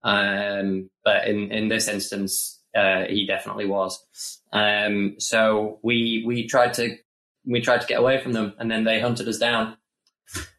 Um, 0.04 0.90
but 1.04 1.28
in 1.28 1.52
in 1.52 1.68
this 1.68 1.88
instance, 1.88 2.62
uh, 2.76 3.06
he 3.10 3.26
definitely 3.26 3.66
was. 3.66 4.00
Um, 4.54 5.16
so 5.18 5.80
we 5.84 6.24
we 6.26 6.48
tried 6.48 6.74
to 6.76 6.96
we 7.46 7.62
tried 7.62 7.82
to 7.82 7.88
get 7.88 8.00
away 8.00 8.22
from 8.22 8.34
them, 8.34 8.54
and 8.60 8.70
then 8.70 8.84
they 8.84 9.00
hunted 9.00 9.28
us 9.28 9.38
down. 9.38 9.78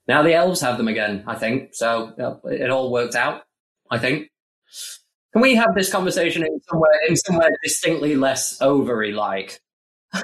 Now 0.08 0.22
the 0.22 0.34
elves 0.34 0.60
have 0.60 0.76
them 0.76 0.88
again, 0.88 1.24
I 1.26 1.34
think. 1.34 1.74
So 1.74 2.14
it 2.44 2.70
all 2.70 2.92
worked 2.92 3.14
out. 3.14 3.42
I 3.90 3.98
think. 3.98 4.30
Can 5.32 5.42
we 5.42 5.54
have 5.54 5.74
this 5.74 5.90
conversation 5.92 6.44
in 6.44 6.60
somewhere 6.68 6.98
in 7.08 7.16
somewhere 7.16 7.50
distinctly 7.62 8.16
less 8.16 8.60
ovary 8.60 9.12
like? 9.12 9.60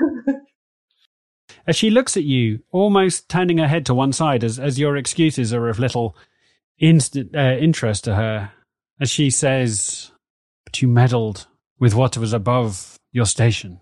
As 1.67 1.77
she 1.77 1.91
looks 1.91 2.17
at 2.17 2.25
you, 2.25 2.61
almost 2.71 3.29
turning 3.29 3.59
her 3.59 3.69
head 3.69 3.87
to 3.87 3.95
one 3.95 4.13
side 4.13 4.43
as, 4.43 4.59
as 4.59 4.81
your 4.81 4.97
excuses 4.97 5.53
are 5.53 5.69
of 5.69 5.79
little 5.79 6.17
instant, 6.81 7.37
uh, 7.37 7.57
interest 7.61 8.03
to 8.05 8.17
her, 8.17 8.51
as 9.01 9.11
she 9.11 9.31
says, 9.31 10.11
But 10.65 10.83
you 10.83 10.89
meddled 10.89 11.47
with 11.79 11.95
what 11.95 12.17
was 12.17 12.33
above 12.33 12.97
your 13.13 13.27
station. 13.27 13.81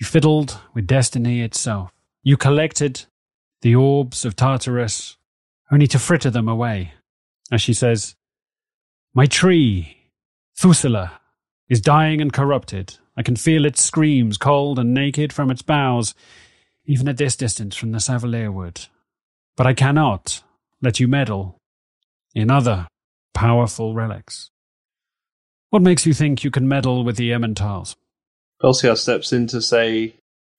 You 0.00 0.06
fiddled 0.06 0.58
with 0.74 0.88
destiny 0.88 1.42
itself. 1.42 1.92
You 2.24 2.36
collected 2.36 3.06
the 3.62 3.74
orbs 3.74 4.24
of 4.24 4.36
Tartarus 4.36 5.16
only 5.70 5.86
to 5.88 5.98
fritter 5.98 6.30
them 6.30 6.48
away. 6.48 6.94
As 7.52 7.62
she 7.62 7.74
says, 7.74 8.14
My 9.14 9.26
tree, 9.26 9.96
Thusila, 10.58 11.12
is 11.68 11.80
dying 11.80 12.20
and 12.20 12.32
corrupted. 12.32 12.96
I 13.16 13.22
can 13.22 13.36
feel 13.36 13.64
its 13.64 13.82
screams, 13.82 14.38
cold 14.38 14.78
and 14.78 14.94
naked 14.94 15.32
from 15.32 15.50
its 15.50 15.62
boughs, 15.62 16.14
even 16.86 17.08
at 17.08 17.16
this 17.16 17.36
distance 17.36 17.76
from 17.76 17.92
the 17.92 17.98
Savalier 17.98 18.52
wood. 18.52 18.86
But 19.56 19.66
I 19.66 19.74
cannot 19.74 20.42
let 20.80 21.00
you 21.00 21.06
meddle 21.06 21.58
in 22.34 22.50
other 22.50 22.88
powerful 23.34 23.94
relics. 23.94 24.50
What 25.70 25.82
makes 25.82 26.06
you 26.06 26.14
think 26.14 26.42
you 26.42 26.50
can 26.50 26.66
meddle 26.66 27.04
with 27.04 27.16
the 27.16 27.30
Emmentals? 27.30 27.94
Belsiar 28.62 28.96
steps 28.96 29.32
in 29.32 29.46
to 29.48 29.62
say, 29.62 30.14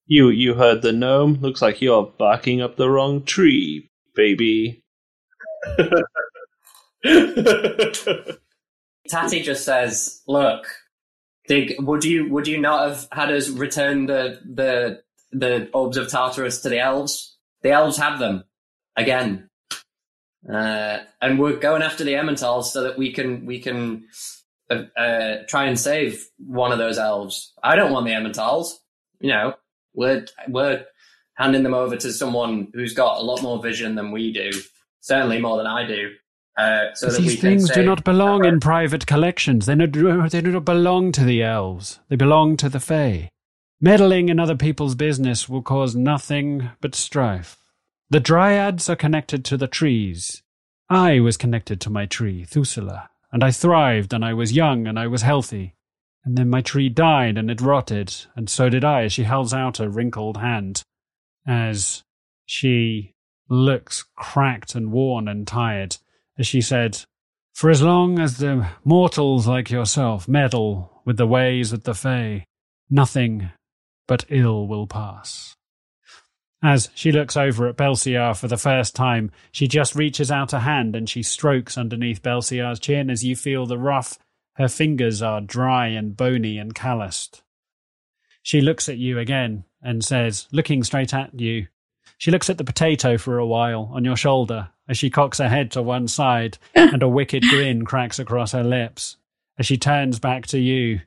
"You, 0.06 0.30
you 0.30 0.56
heard 0.56 0.82
the 0.82 0.92
gnome. 0.92 1.36
Looks 1.36 1.62
like 1.62 1.82
you're 1.82 2.14
barking 2.18 2.62
up 2.62 2.78
the 2.78 2.90
wrong 2.90 3.24
tree, 3.24 3.90
baby." 4.16 4.84
Tatty 9.10 9.42
just 9.42 9.66
says, 9.66 10.22
"Look, 10.28 10.66
Dig, 11.48 11.76
would 11.80 12.06
you 12.06 12.30
would 12.30 12.48
you 12.48 12.60
not 12.60 12.88
have 12.88 13.08
had 13.12 13.32
us 13.32 13.50
return 13.50 14.06
the 14.06 14.40
the 14.46 15.02
the 15.32 15.70
orbs 15.74 15.98
of 15.98 16.10
Tartarus 16.10 16.62
to 16.62 16.70
the 16.70 16.80
elves? 16.80 17.38
The 17.62 17.72
elves 17.72 17.98
have 17.98 18.20
them 18.20 18.44
again, 18.96 19.50
uh, 20.50 21.00
and 21.22 21.40
we're 21.40 21.58
going 21.58 21.82
after 21.82 22.04
the 22.04 22.14
Emmentals 22.14 22.66
so 22.66 22.84
that 22.84 22.98
we 22.98 23.12
can 23.12 23.46
we 23.46 23.60
can 23.60 24.06
uh, 24.70 24.84
uh, 24.98 25.38
try 25.48 25.66
and 25.66 25.80
save 25.80 26.26
one 26.38 26.72
of 26.72 26.78
those 26.78 26.98
elves. 26.98 27.54
I 27.64 27.76
don't 27.76 27.92
want 27.92 28.06
the 28.06 28.14
Emmentals. 28.14 28.74
You 29.20 29.30
know, 29.30 29.54
we're 29.94 30.26
we're 30.48 30.86
handing 31.36 31.64
them 31.64 31.74
over 31.74 31.98
to 31.98 32.12
someone 32.12 32.68
who's 32.74 32.94
got 32.94 33.18
a 33.18 33.24
lot 33.24 33.42
more 33.42 33.62
vision 33.62 33.96
than 33.96 34.12
we 34.12 34.32
do. 34.32 34.52
Certainly 35.02 35.42
more 35.42 35.58
than 35.58 35.68
I 35.68 35.88
do. 35.88 36.12
Uh, 36.58 36.94
so 36.94 37.08
that 37.08 37.20
we 37.20 37.30
These 37.30 37.42
things 37.42 37.72
do 37.72 37.84
not 37.84 38.04
belong 38.04 38.46
in 38.46 38.60
private 38.60 39.08
collections. 39.08 39.66
They, 39.66 39.76
no, 39.76 39.88
they 40.30 40.42
do 40.42 40.52
not 40.52 40.66
belong 40.66 41.12
to 41.14 41.24
the 41.24 41.42
elves. 41.42 42.00
They 42.10 42.16
belong 42.16 42.58
to 42.58 42.70
the 42.70 42.80
Fae. 42.80 43.30
Meddling 43.80 44.30
in 44.30 44.40
other 44.40 44.56
people's 44.56 44.94
business 44.94 45.50
will 45.50 45.64
cause 45.64 45.96
nothing 45.96 46.70
but 46.82 46.94
strife. 46.94 47.58
The 48.12 48.20
dryads 48.20 48.90
are 48.90 48.96
connected 48.96 49.44
to 49.46 49.58
the 49.58 49.68
trees. 49.68 50.44
I 50.90 51.20
was 51.20 51.38
connected 51.38 51.80
to 51.82 51.90
my 51.90 52.06
tree, 52.06 52.46
Thusila, 52.46 53.08
and 53.32 53.44
I 53.44 53.52
thrived, 53.52 54.14
and 54.14 54.24
I 54.24 54.34
was 54.34 54.52
young, 54.52 54.86
and 54.86 55.00
I 55.00 55.08
was 55.08 55.22
healthy. 55.22 55.74
And 56.24 56.38
then 56.38 56.50
my 56.50 56.62
tree 56.62 56.90
died, 56.90 57.38
and 57.38 57.50
it 57.50 57.62
rotted, 57.62 58.14
and 58.36 58.50
so 58.50 58.70
did 58.70 58.84
I, 58.84 59.04
as 59.04 59.14
she 59.14 59.24
holds 59.24 59.54
out 59.54 59.80
a 59.80 59.90
wrinkled 59.90 60.38
hand, 60.38 60.84
as 61.48 62.04
she 62.46 63.16
looks 63.50 64.06
cracked 64.16 64.76
and 64.76 64.92
worn 64.92 65.28
and 65.28 65.48
tired 65.48 65.98
as 66.38 66.48
she 66.48 66.62
said, 66.62 67.04
For 67.54 67.70
as 67.70 67.82
long 67.82 68.20
as 68.20 68.38
the 68.38 68.68
mortals 68.84 69.48
like 69.48 69.70
yourself 69.70 70.28
meddle 70.28 71.02
with 71.06 71.18
the 71.18 71.28
ways 71.28 71.72
of 71.72 71.84
the 71.84 71.94
Fae, 71.94 72.46
nothing 72.90 73.52
but 74.08 74.26
ill 74.30 74.68
will 74.68 74.88
pass. 74.88 75.56
As 76.64 76.90
she 76.94 77.12
looks 77.12 77.36
over 77.36 77.68
at 77.68 77.78
Belsiar 77.78 78.36
for 78.36 78.48
the 78.48 78.58
first 78.58 78.96
time, 78.96 79.32
she 79.52 79.68
just 79.68 79.96
reaches 79.96 80.32
out 80.32 80.54
a 80.54 80.60
hand 80.60 80.96
and 80.96 81.10
she 81.10 81.24
strokes 81.24 81.78
underneath 81.78 82.22
Belsiar's 82.22 82.80
chin 82.80 83.10
as 83.10 83.24
you 83.24 83.36
feel 83.36 83.66
the 83.66 83.80
rough, 83.80 84.18
her 84.62 84.70
fingers 84.70 85.22
are 85.22 85.42
dry 85.42 85.88
and 85.88 86.16
bony 86.16 86.58
and 86.58 86.76
calloused. 86.76 87.42
She 88.44 88.62
looks 88.62 88.88
at 88.88 88.98
you 88.98 89.20
again 89.20 89.66
and 89.82 90.04
says, 90.06 90.48
looking 90.52 90.84
straight 90.84 91.14
at 91.14 91.40
you, 91.40 91.68
she 92.18 92.30
looks 92.30 92.50
at 92.52 92.60
the 92.60 92.64
potato 92.64 93.18
for 93.18 93.40
a 93.40 93.48
while 93.48 93.90
on 93.94 94.06
your 94.06 94.16
shoulder 94.16 94.70
as 94.88 94.98
she 94.98 95.10
cocks 95.10 95.40
her 95.40 95.50
head 95.50 95.72
to 95.72 95.82
one 95.82 96.08
side 96.08 96.60
and 96.76 97.02
a 97.02 97.10
wicked 97.10 97.44
grin 97.50 97.84
cracks 97.84 98.20
across 98.20 98.52
her 98.52 98.64
lips. 98.64 99.18
As 99.58 99.66
she 99.66 99.78
turns 99.78 100.20
back 100.20 100.46
to 100.48 100.60
you, 100.60 101.02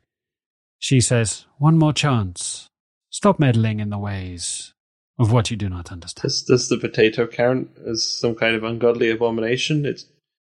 she 0.78 1.00
says, 1.00 1.46
One 1.58 1.78
more 1.78 1.92
chance. 1.92 2.68
Stop 3.10 3.38
meddling 3.38 3.78
in 3.78 3.90
the 3.90 3.98
ways 3.98 4.74
of 5.18 5.30
what 5.30 5.50
you 5.50 5.56
do 5.56 5.68
not 5.68 5.92
understand. 5.92 6.22
Does, 6.22 6.42
does 6.42 6.68
the 6.68 6.78
potato 6.78 7.28
count 7.28 7.70
as 7.86 8.04
some 8.04 8.34
kind 8.34 8.56
of 8.56 8.64
ungodly 8.64 9.10
abomination? 9.10 9.86
It's 9.86 10.06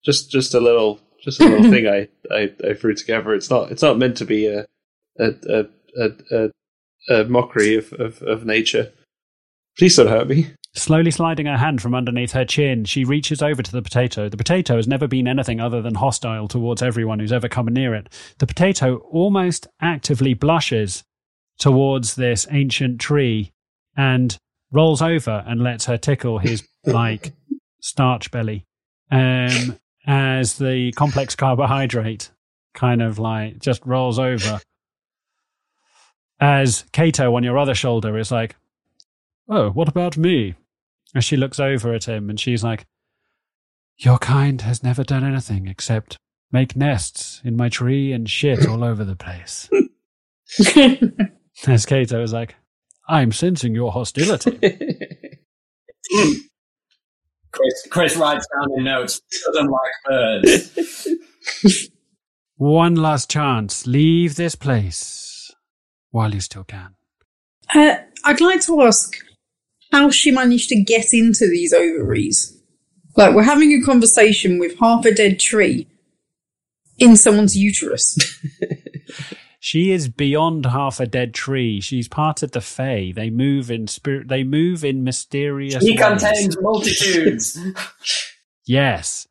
just 0.03 0.29
just 0.29 0.53
a 0.53 0.59
little 0.59 0.99
just 1.21 1.39
a 1.39 1.47
little 1.47 1.71
thing 1.71 1.87
I, 1.87 2.07
I, 2.33 2.51
I 2.69 2.73
threw 2.73 2.95
together. 2.95 3.33
It's 3.33 3.49
not 3.49 3.71
it's 3.71 3.81
not 3.81 3.97
meant 3.97 4.17
to 4.17 4.25
be 4.25 4.47
a 4.47 4.65
a 5.19 5.33
a 5.49 5.65
a, 5.97 6.11
a, 6.31 6.49
a 7.13 7.25
mockery 7.25 7.75
of, 7.75 7.91
of, 7.93 8.21
of 8.21 8.45
nature. 8.45 8.91
Please 9.77 9.95
don't 9.95 10.07
hurt 10.07 10.27
me. 10.27 10.51
Slowly 10.75 11.09
sliding 11.09 11.47
her 11.47 11.57
hand 11.57 11.81
from 11.81 11.95
underneath 11.95 12.33
her 12.33 12.45
chin, 12.45 12.85
she 12.85 13.03
reaches 13.03 13.41
over 13.41 13.63
to 13.63 13.71
the 13.71 13.81
potato. 13.81 14.29
The 14.29 14.37
potato 14.37 14.75
has 14.75 14.87
never 14.87 15.07
been 15.07 15.27
anything 15.27 15.59
other 15.59 15.81
than 15.81 15.95
hostile 15.95 16.47
towards 16.47 16.83
everyone 16.83 17.19
who's 17.19 17.31
ever 17.33 17.49
come 17.49 17.65
near 17.67 17.95
it. 17.95 18.07
The 18.37 18.45
potato 18.45 18.97
almost 18.97 19.67
actively 19.81 20.35
blushes 20.35 21.03
towards 21.57 22.15
this 22.15 22.45
ancient 22.51 23.01
tree 23.01 23.51
and 23.97 24.37
rolls 24.71 25.01
over 25.01 25.43
and 25.47 25.63
lets 25.63 25.85
her 25.85 25.97
tickle 25.97 26.37
his 26.37 26.67
like 26.85 27.33
starch 27.81 28.29
belly 28.29 28.65
um, 29.11 29.77
as 30.09 30.57
the 30.57 30.91
complex 30.93 31.35
carbohydrate 31.35 32.31
kind 32.73 32.99
of 32.99 33.19
like 33.19 33.59
just 33.59 33.85
rolls 33.85 34.17
over. 34.17 34.59
As 36.39 36.83
Kato 36.91 37.35
on 37.35 37.43
your 37.43 37.59
other 37.59 37.75
shoulder 37.75 38.17
is 38.17 38.31
like, 38.31 38.55
Oh, 39.47 39.69
what 39.69 39.87
about 39.87 40.17
me? 40.17 40.55
As 41.13 41.23
she 41.23 41.37
looks 41.37 41.59
over 41.59 41.93
at 41.93 42.05
him 42.05 42.27
and 42.29 42.39
she's 42.39 42.63
like, 42.63 42.87
Your 43.97 44.17
kind 44.17 44.61
has 44.61 44.81
never 44.81 45.03
done 45.03 45.23
anything 45.23 45.67
except 45.67 46.17
make 46.51 46.75
nests 46.75 47.39
in 47.45 47.55
my 47.55 47.69
tree 47.69 48.11
and 48.11 48.27
shit 48.27 48.67
all 48.67 48.83
over 48.83 49.05
the 49.05 49.15
place. 49.15 49.69
As 51.67 51.85
Kato 51.85 52.23
is 52.23 52.33
like, 52.33 52.55
I'm 53.07 53.31
sensing 53.31 53.75
your 53.75 53.91
hostility. 53.91 54.57
Chris, 57.51 57.87
Chris 57.89 58.15
writes 58.15 58.45
down 58.53 58.77
in 58.77 58.83
notes, 58.83 59.21
doesn't 59.45 59.69
like 59.69 59.91
birds. 60.05 61.07
One 62.57 62.95
last 62.95 63.29
chance. 63.29 63.87
Leave 63.87 64.35
this 64.35 64.55
place 64.55 65.51
while 66.11 66.33
you 66.33 66.41
still 66.41 66.63
can. 66.63 66.95
Uh, 67.73 67.95
I'd 68.25 68.41
like 68.41 68.61
to 68.65 68.81
ask 68.81 69.13
how 69.91 70.09
she 70.09 70.31
managed 70.31 70.69
to 70.69 70.83
get 70.83 71.13
into 71.13 71.47
these 71.47 71.73
ovaries. 71.73 72.55
Like, 73.15 73.33
we're 73.33 73.43
having 73.43 73.71
a 73.71 73.85
conversation 73.85 74.59
with 74.59 74.77
half 74.79 75.05
a 75.05 75.13
dead 75.13 75.39
tree 75.39 75.87
in 76.97 77.15
someone's 77.15 77.57
uterus. 77.57 78.17
She 79.61 79.91
is 79.91 80.07
beyond 80.07 80.65
half 80.67 80.99
a 81.01 81.05
dead 81.05 81.33
tree. 81.33 81.81
She's 81.81 82.07
part 82.07 82.43
of 82.43 82.51
the 82.51 82.61
Fae. 82.61 83.11
They 83.13 83.29
move 83.29 83.69
in 83.69 83.87
spirit. 83.87 84.29
They 84.29 84.43
move 84.43 84.85
in 84.85 85.03
mysterious 85.03 85.83
He 85.83 85.91
ways. 85.91 85.99
contains 85.99 86.57
multitudes. 86.61 87.59
Yes, 88.65 89.27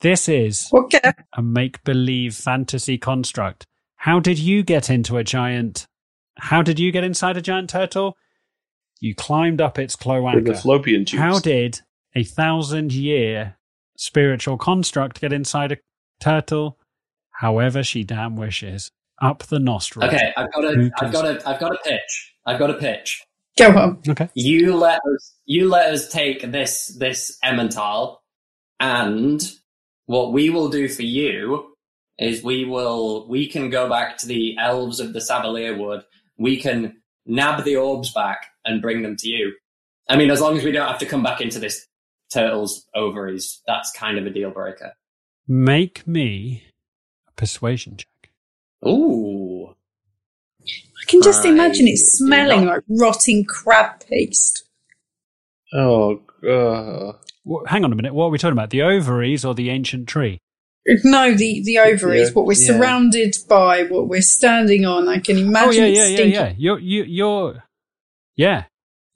this 0.00 0.28
is 0.28 0.68
Okay. 0.74 1.12
a 1.36 1.40
make-believe 1.42 2.34
fantasy 2.34 2.98
construct. 2.98 3.64
How 3.94 4.18
did 4.18 4.40
you 4.40 4.64
get 4.64 4.90
into 4.90 5.18
a 5.18 5.24
giant? 5.24 5.86
How 6.38 6.62
did 6.62 6.80
you 6.80 6.90
get 6.90 7.04
inside 7.04 7.36
a 7.36 7.40
giant 7.42 7.70
turtle? 7.70 8.16
You 9.00 9.14
climbed 9.14 9.60
up 9.60 9.78
its 9.78 9.94
With 9.94 10.00
the 10.00 10.04
cloaca. 10.50 10.54
fallopian 10.60 11.04
tubes. 11.04 11.20
How 11.22 11.38
did 11.38 11.80
a 12.16 12.24
thousand-year 12.24 13.56
spiritual 13.96 14.58
construct 14.58 15.20
get 15.20 15.32
inside 15.32 15.70
a 15.72 15.76
turtle? 16.20 16.78
However, 17.40 17.84
she 17.84 18.02
damn 18.02 18.34
wishes. 18.34 18.90
Up 19.20 19.44
the 19.44 19.58
nostril. 19.58 20.06
Okay, 20.06 20.32
I've 20.36 20.52
got 20.52 20.64
a, 20.64 20.90
I've 21.00 21.12
got 21.12 21.24
a, 21.24 21.48
I've 21.48 21.60
got 21.60 21.72
a 21.72 21.78
pitch. 21.84 22.34
I've 22.44 22.58
got 22.58 22.70
a 22.70 22.74
pitch. 22.74 23.22
Go 23.58 23.70
on. 23.70 24.02
Okay. 24.06 24.28
You 24.34 24.76
let 24.76 25.00
us, 25.14 25.34
you 25.46 25.68
let 25.68 25.92
us 25.92 26.08
take 26.10 26.52
this, 26.52 26.94
this 26.98 27.38
Emmental, 27.42 28.18
and 28.78 29.42
what 30.04 30.32
we 30.32 30.50
will 30.50 30.68
do 30.68 30.88
for 30.88 31.02
you 31.02 31.74
is 32.18 32.42
we 32.42 32.64
will, 32.66 33.26
we 33.28 33.48
can 33.48 33.70
go 33.70 33.88
back 33.88 34.18
to 34.18 34.26
the 34.26 34.56
elves 34.58 35.00
of 35.00 35.12
the 35.14 35.20
Savalier 35.20 35.78
Wood. 35.78 36.02
We 36.36 36.60
can 36.60 36.96
nab 37.24 37.64
the 37.64 37.76
orbs 37.76 38.12
back 38.12 38.46
and 38.64 38.82
bring 38.82 39.02
them 39.02 39.16
to 39.16 39.28
you. 39.28 39.54
I 40.08 40.16
mean, 40.16 40.30
as 40.30 40.40
long 40.40 40.56
as 40.56 40.64
we 40.64 40.72
don't 40.72 40.88
have 40.88 40.98
to 41.00 41.06
come 41.06 41.22
back 41.22 41.40
into 41.40 41.58
this 41.58 41.86
turtle's 42.30 42.86
ovaries, 42.94 43.62
that's 43.66 43.90
kind 43.92 44.18
of 44.18 44.26
a 44.26 44.30
deal 44.30 44.50
breaker. 44.50 44.92
Make 45.48 46.06
me 46.06 46.64
a 47.28 47.32
persuasion 47.32 47.96
check. 47.96 48.08
Ooh. 48.84 49.68
I 50.60 51.04
can 51.08 51.22
just 51.22 51.44
I 51.44 51.50
imagine 51.50 51.86
it 51.86 51.98
smelling 51.98 52.64
not- 52.64 52.74
like 52.74 52.82
rotting 52.88 53.44
crab 53.44 54.00
paste. 54.00 54.64
Oh, 55.72 56.20
uh, 56.48 57.12
Wha- 57.44 57.64
Hang 57.66 57.84
on 57.84 57.92
a 57.92 57.96
minute. 57.96 58.14
What 58.14 58.26
are 58.26 58.30
we 58.30 58.38
talking 58.38 58.52
about? 58.52 58.70
The 58.70 58.82
ovaries 58.82 59.44
or 59.44 59.54
the 59.54 59.70
ancient 59.70 60.08
tree? 60.08 60.40
No, 61.04 61.34
the, 61.34 61.62
the 61.64 61.78
ovaries, 61.80 62.28
Yeah, 62.28 62.34
what 62.34 62.46
we're 62.46 62.52
yeah. 62.52 62.66
surrounded 62.66 63.36
by, 63.48 63.84
what 63.84 64.08
we're 64.08 64.20
standing 64.22 64.84
on. 64.84 65.08
I 65.08 65.18
can 65.18 65.36
imagine 65.38 65.82
oh 65.82 65.86
yeah, 65.86 66.04
it 66.06 66.10
yeah, 66.12 66.24
yeah, 66.24 66.24
yeah. 66.24 66.54
You're 66.56 66.78
you 66.78 67.02
you're 67.02 67.64
yeah. 68.36 68.64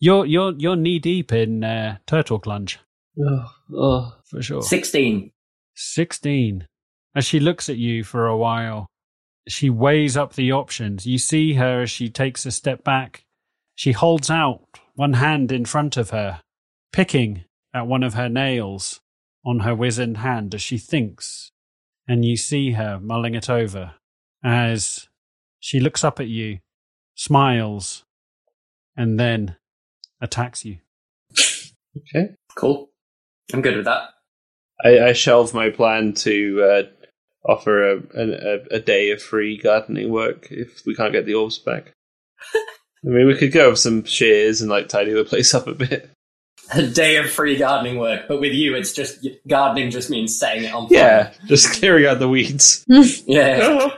You're 0.00 0.26
you're 0.26 0.52
you're 0.58 0.74
knee 0.76 0.98
deep 0.98 1.32
in 1.32 1.62
uh, 1.62 1.98
turtle 2.06 2.40
clunge 2.40 2.78
oh, 3.24 3.52
oh. 3.72 4.16
for 4.24 4.42
sure. 4.42 4.62
16. 4.62 5.30
Sixteen. 5.74 6.66
As 7.14 7.24
she 7.24 7.38
looks 7.38 7.68
at 7.68 7.76
you 7.76 8.02
for 8.02 8.26
a 8.26 8.36
while, 8.36 8.88
she 9.50 9.70
weighs 9.70 10.16
up 10.16 10.34
the 10.34 10.52
options. 10.52 11.06
You 11.06 11.18
see 11.18 11.54
her 11.54 11.82
as 11.82 11.90
she 11.90 12.08
takes 12.08 12.46
a 12.46 12.50
step 12.50 12.84
back. 12.84 13.24
She 13.74 13.92
holds 13.92 14.30
out 14.30 14.62
one 14.94 15.14
hand 15.14 15.50
in 15.50 15.64
front 15.64 15.96
of 15.96 16.10
her, 16.10 16.42
picking 16.92 17.44
at 17.72 17.86
one 17.86 18.02
of 18.02 18.14
her 18.14 18.28
nails 18.28 19.00
on 19.44 19.60
her 19.60 19.74
wizened 19.74 20.18
hand 20.18 20.54
as 20.54 20.62
she 20.62 20.76
thinks, 20.76 21.52
and 22.06 22.24
you 22.24 22.36
see 22.36 22.72
her 22.72 23.00
mulling 23.00 23.34
it 23.34 23.48
over 23.48 23.94
as 24.44 25.08
she 25.58 25.80
looks 25.80 26.04
up 26.04 26.20
at 26.20 26.28
you, 26.28 26.58
smiles, 27.14 28.04
and 28.96 29.18
then 29.18 29.56
attacks 30.20 30.64
you. 30.64 30.78
Okay. 31.96 32.34
Cool. 32.54 32.90
I'm 33.52 33.62
good 33.62 33.76
with 33.76 33.86
that. 33.86 34.10
I, 34.84 35.08
I 35.08 35.12
shelve 35.12 35.54
my 35.54 35.70
plan 35.70 36.14
to 36.14 36.62
uh, 36.62 36.99
offer 37.44 37.92
a, 37.92 38.02
a 38.14 38.76
a 38.76 38.80
day 38.80 39.10
of 39.10 39.22
free 39.22 39.56
gardening 39.56 40.10
work 40.10 40.48
if 40.50 40.82
we 40.86 40.94
can't 40.94 41.12
get 41.12 41.26
the 41.26 41.34
orbs 41.34 41.58
back. 41.58 41.92
I 42.54 43.08
mean, 43.08 43.26
we 43.26 43.36
could 43.36 43.52
go 43.52 43.70
with 43.70 43.78
some 43.78 44.04
shears 44.04 44.60
and 44.60 44.70
like 44.70 44.88
tidy 44.88 45.12
the 45.12 45.24
place 45.24 45.54
up 45.54 45.66
a 45.66 45.74
bit. 45.74 46.10
A 46.72 46.86
day 46.86 47.16
of 47.16 47.30
free 47.30 47.56
gardening 47.56 47.98
work, 47.98 48.26
but 48.28 48.40
with 48.40 48.52
you, 48.52 48.76
it's 48.76 48.92
just 48.92 49.26
gardening. 49.48 49.90
Just 49.90 50.10
means 50.10 50.38
setting 50.38 50.64
it 50.64 50.74
on 50.74 50.88
fire. 50.88 50.96
Yeah, 50.96 51.32
just 51.46 51.80
clearing 51.80 52.06
out 52.06 52.18
the 52.18 52.28
weeds. 52.28 52.84
yeah. 53.26 53.58
Oh, 53.62 53.90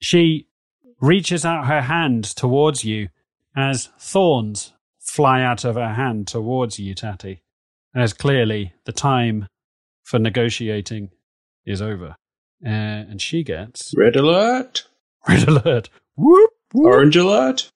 she 0.00 0.48
reaches 1.00 1.44
out 1.44 1.66
her 1.66 1.82
hand 1.82 2.24
towards 2.24 2.84
you 2.84 3.08
as 3.56 3.88
thorns 3.98 4.72
fly 4.98 5.42
out 5.42 5.64
of 5.64 5.76
her 5.76 5.94
hand 5.94 6.26
towards 6.26 6.78
you, 6.78 6.94
Tatty, 6.94 7.42
as 7.94 8.12
clearly 8.12 8.74
the 8.84 8.92
time 8.92 9.48
for 10.02 10.18
negotiating 10.18 11.10
is 11.64 11.80
over. 11.80 12.16
Uh, 12.66 13.06
and 13.10 13.22
she 13.22 13.44
gets 13.44 13.94
Red 13.96 14.16
alert, 14.16 14.86
red 15.28 15.46
alert. 15.46 15.88
Whoop, 16.16 16.50
whoop. 16.72 16.86
orange 16.86 17.16
alert. 17.16 17.70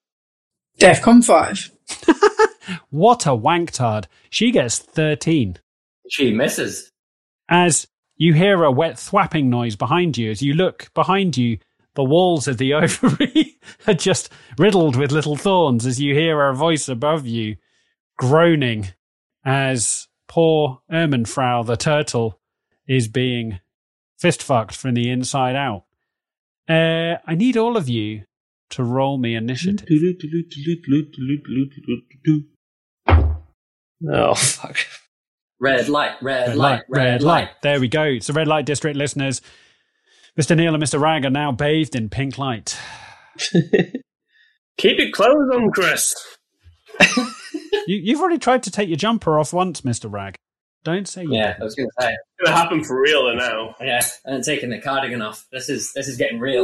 DEFCON 0.79 1.23
5. 1.23 1.71
What 2.89 3.25
a 3.25 3.29
wanktard. 3.29 4.05
She 4.29 4.51
gets 4.51 4.77
13. 4.79 5.57
She 6.09 6.33
misses. 6.33 6.91
As 7.49 7.87
you 8.17 8.33
hear 8.33 8.63
a 8.63 8.71
wet 8.71 8.97
thwapping 8.99 9.49
noise 9.49 9.75
behind 9.75 10.17
you, 10.17 10.29
as 10.29 10.41
you 10.41 10.53
look 10.53 10.93
behind 10.93 11.37
you, 11.37 11.57
the 11.95 12.03
walls 12.03 12.47
of 12.47 12.57
the 12.57 12.73
ovary 12.75 13.57
are 13.87 13.93
just 13.93 14.31
riddled 14.57 14.95
with 14.95 15.11
little 15.11 15.35
thorns 15.35 15.85
as 15.85 15.99
you 15.99 16.13
hear 16.13 16.41
a 16.41 16.55
voice 16.55 16.87
above 16.87 17.25
you 17.25 17.57
groaning 18.17 18.89
as 19.43 20.07
poor 20.27 20.81
Ermenfrau 20.91 21.65
the 21.65 21.75
turtle 21.75 22.39
is 22.87 23.07
being 23.07 23.59
fist 24.21 24.43
fucked 24.43 24.75
from 24.75 24.93
the 24.93 25.09
inside 25.09 25.55
out. 25.55 25.83
Uh, 26.69 27.17
I 27.25 27.35
need 27.35 27.57
all 27.57 27.75
of 27.75 27.89
you 27.89 28.23
to 28.69 28.83
roll 28.83 29.17
me 29.17 29.35
initiative. 29.35 29.87
Oh 34.09 34.33
fuck! 34.35 34.77
Red 35.59 35.89
light, 35.89 36.13
red, 36.21 36.49
Red 36.49 36.57
light, 36.57 36.71
light, 36.71 36.83
red 36.89 37.23
light. 37.23 37.49
There 37.61 37.79
we 37.79 37.87
go. 37.87 38.03
It's 38.03 38.27
the 38.27 38.33
red 38.33 38.47
light 38.47 38.65
district 38.65 38.95
listeners. 38.95 39.41
Mr. 40.39 40.55
Neil 40.55 40.73
and 40.73 40.81
Mr. 40.81 40.99
Rag 40.99 41.25
are 41.25 41.29
now 41.29 41.51
bathed 41.51 41.95
in 41.95 42.09
pink 42.09 42.37
light. 42.37 42.79
Keep 44.77 44.99
your 44.99 45.11
clothes 45.11 45.49
on, 45.53 45.69
Chris. 45.71 46.15
You, 47.87 47.97
you've 47.97 48.21
already 48.21 48.37
tried 48.37 48.63
to 48.63 48.71
take 48.71 48.87
your 48.87 48.97
jumper 48.97 49.37
off 49.37 49.53
once, 49.53 49.81
Mr. 49.81 50.11
Rag. 50.11 50.35
Don't 50.83 51.07
say 51.07 51.23
you 51.23 51.33
Yeah, 51.33 51.47
didn't. 51.49 51.61
I 51.61 51.65
was 51.65 51.75
going 51.75 51.89
to 51.89 52.03
say. 52.03 52.11
It's 52.13 52.49
gonna 52.49 52.57
happen 52.57 52.83
for 52.83 52.99
real 52.99 53.35
now. 53.35 53.75
Yeah, 53.79 54.01
I 54.25 54.29
haven't 54.31 54.45
taken 54.45 54.71
the 54.71 54.79
cardigan 54.81 55.21
off. 55.21 55.45
This 55.51 55.69
is 55.69 55.93
this 55.93 56.07
is 56.07 56.17
getting 56.17 56.39
real. 56.39 56.63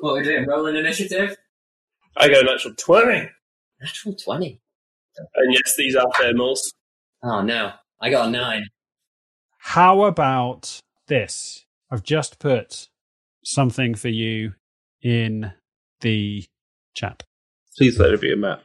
What 0.00 0.10
are 0.10 0.14
we 0.16 0.22
doing? 0.24 0.46
Rolling 0.46 0.76
initiative? 0.76 1.36
I 2.16 2.28
go 2.28 2.40
natural 2.40 2.74
twenty, 2.74 3.28
Natural 3.80 4.14
twenty. 4.16 4.60
and 5.16 5.52
yes, 5.52 5.74
these 5.76 5.94
are 5.94 6.08
thermals. 6.18 6.58
Oh 7.22 7.42
no, 7.42 7.72
I 8.00 8.10
got 8.10 8.28
a 8.28 8.30
nine. 8.30 8.66
How 9.58 10.04
about 10.04 10.80
this? 11.06 11.64
I've 11.90 12.02
just 12.02 12.38
put 12.40 12.88
something 13.44 13.94
for 13.94 14.08
you 14.08 14.54
in 15.02 15.52
the 16.00 16.44
chat. 16.94 17.22
Please 17.78 17.98
let 17.98 18.12
it 18.12 18.20
be 18.20 18.32
a 18.32 18.36
map. 18.36 18.62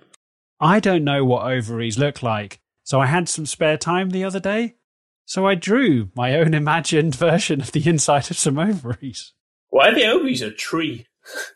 I 0.60 0.80
don't 0.80 1.04
know 1.04 1.24
what 1.26 1.46
ovaries 1.52 1.98
look 2.00 2.24
like, 2.24 2.60
so 2.92 3.00
I 3.00 3.06
had 3.06 3.30
some 3.30 3.46
spare 3.46 3.78
time 3.78 4.10
the 4.10 4.26
other 4.26 4.42
day. 4.42 4.76
So 5.24 5.48
I 5.48 5.56
drew 5.56 6.10
my 6.14 6.36
own 6.36 6.54
imagined 6.54 7.16
version 7.16 7.62
of 7.62 7.72
the 7.72 7.88
inside 7.88 8.30
of 8.30 8.38
some 8.38 8.60
ovaries. 8.60 9.32
Why 9.70 9.88
are 9.88 9.96
the 9.96 10.08
ovaries 10.08 10.42
a 10.42 10.52
tree? 10.52 11.08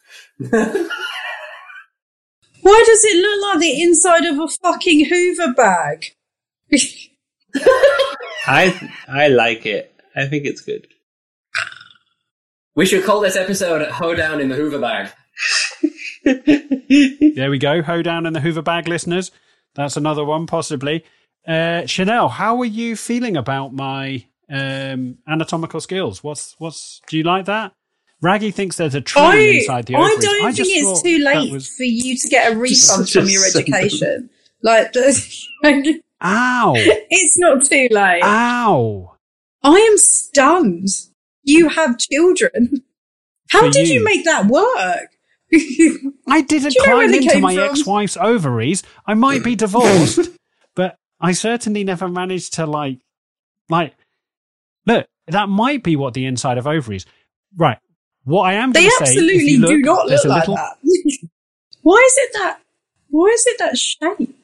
Why 0.37 0.61
does 0.61 0.89
it 3.03 3.21
look 3.21 3.43
like 3.43 3.59
the 3.59 3.83
inside 3.83 4.23
of 4.23 4.39
a 4.39 4.47
fucking 4.47 5.07
Hoover 5.09 5.53
bag? 5.53 6.05
I 8.47 8.91
I 9.09 9.27
like 9.27 9.65
it. 9.65 9.93
I 10.15 10.27
think 10.27 10.45
it's 10.45 10.61
good. 10.61 10.87
We 12.75 12.85
should 12.85 13.03
call 13.03 13.19
this 13.19 13.35
episode 13.35 13.85
"Hoedown 13.85 14.39
in 14.39 14.47
the 14.47 14.55
Hoover 14.55 14.79
Bag." 14.79 15.11
There 17.35 17.49
we 17.49 17.59
go. 17.59 17.81
Hoedown 17.81 18.25
in 18.25 18.31
the 18.31 18.39
Hoover 18.39 18.61
bag, 18.61 18.87
listeners. 18.87 19.29
That's 19.75 19.97
another 19.97 20.23
one, 20.23 20.47
possibly. 20.47 21.03
Uh, 21.47 21.85
Chanel, 21.85 22.29
how 22.29 22.59
are 22.59 22.65
you 22.65 22.95
feeling 22.95 23.37
about 23.37 23.73
my 23.73 24.25
um, 24.49 25.17
anatomical 25.27 25.79
skills? 25.79 26.23
What's 26.23 26.55
what's? 26.57 27.01
Do 27.07 27.17
you 27.17 27.23
like 27.23 27.45
that? 27.45 27.71
Raggy 28.21 28.49
thinks 28.51 28.77
there's 28.77 28.95
a 28.95 29.01
tree 29.01 29.21
I, 29.21 29.35
inside 29.59 29.85
the 29.85 29.95
ovaries. 29.95 30.17
I 30.17 30.21
don't 30.21 30.53
think 30.55 30.67
it's 30.71 31.01
too 31.03 31.19
late 31.19 31.51
was- 31.51 31.69
for 31.69 31.83
you 31.83 32.17
to 32.17 32.27
get 32.29 32.53
a 32.53 32.55
refund 32.57 33.09
from 33.09 33.27
your 33.27 33.45
education. 33.55 34.29
Like, 34.63 34.93
ow! 36.23 36.73
it's 36.75 37.37
not 37.37 37.63
too 37.65 37.87
late. 37.91 38.21
Ow! 38.23 39.15
I 39.61 39.75
am 39.75 39.97
stunned. 39.97 40.87
You 41.43 41.69
have 41.69 41.99
children. 41.99 42.83
How 43.51 43.65
For 43.67 43.69
did 43.71 43.89
you. 43.89 43.95
you. 43.99 44.03
make 44.03 44.25
that 44.25 44.47
work? 44.47 45.09
I 46.27 46.41
didn't 46.41 46.71
Do 46.73 46.79
you 46.79 46.87
know 46.87 46.93
climb 46.95 47.13
into 47.13 47.39
my 47.39 47.55
from? 47.55 47.63
ex-wife's 47.65 48.17
ovaries. 48.17 48.81
I 49.05 49.13
might 49.13 49.43
be 49.43 49.55
divorced, 49.55 50.31
I 51.25 51.31
certainly 51.31 51.83
never 51.83 52.07
managed 52.07 52.53
to 52.53 52.65
like, 52.65 52.99
like, 53.69 53.95
look. 54.85 55.07
That 55.27 55.49
might 55.49 55.81
be 55.83 55.95
what 55.95 56.13
the 56.13 56.27
inside 56.27 56.59
of 56.59 56.67
ovaries. 56.67 57.07
Right. 57.57 57.79
What 58.25 58.43
I 58.43 58.53
am 58.53 58.73
they 58.73 58.81
going 58.81 58.91
say, 58.91 59.05
absolutely 59.05 59.57
look, 59.57 59.69
do 59.71 59.77
not 59.79 60.05
look 60.05 60.23
like 60.25 60.39
little, 60.41 60.55
that. 60.55 60.77
why 61.81 62.03
is 62.05 62.13
it 62.17 62.33
that? 62.33 62.59
Why 63.09 63.27
is 63.27 63.47
it 63.47 63.57
that 63.57 63.77
shape? 63.77 64.35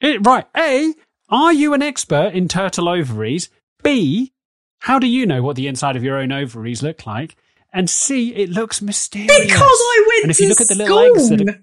It, 0.00 0.26
right. 0.26 0.46
A, 0.56 0.94
are 1.28 1.52
you 1.52 1.74
an 1.74 1.82
expert 1.82 2.32
in 2.34 2.48
turtle 2.48 2.88
ovaries? 2.88 3.50
B, 3.84 4.32
how 4.80 4.98
do 4.98 5.06
you 5.06 5.26
know 5.26 5.42
what 5.42 5.54
the 5.54 5.68
inside 5.68 5.94
of 5.94 6.02
your 6.02 6.18
own 6.18 6.32
ovaries 6.32 6.82
look 6.82 7.06
like? 7.06 7.36
And 7.72 7.88
C, 7.88 8.34
it 8.34 8.48
looks 8.50 8.82
mysterious. 8.82 9.38
Because 9.38 9.60
I 9.62 10.04
went 10.08 10.22
And 10.24 10.30
if 10.32 10.38
to 10.38 10.42
you 10.42 10.48
look 10.48 10.60
at 10.60 10.66
the 10.66 10.74
little 10.74 10.98
eggs 10.98 11.28
that 11.28 11.40
are- 11.48 11.60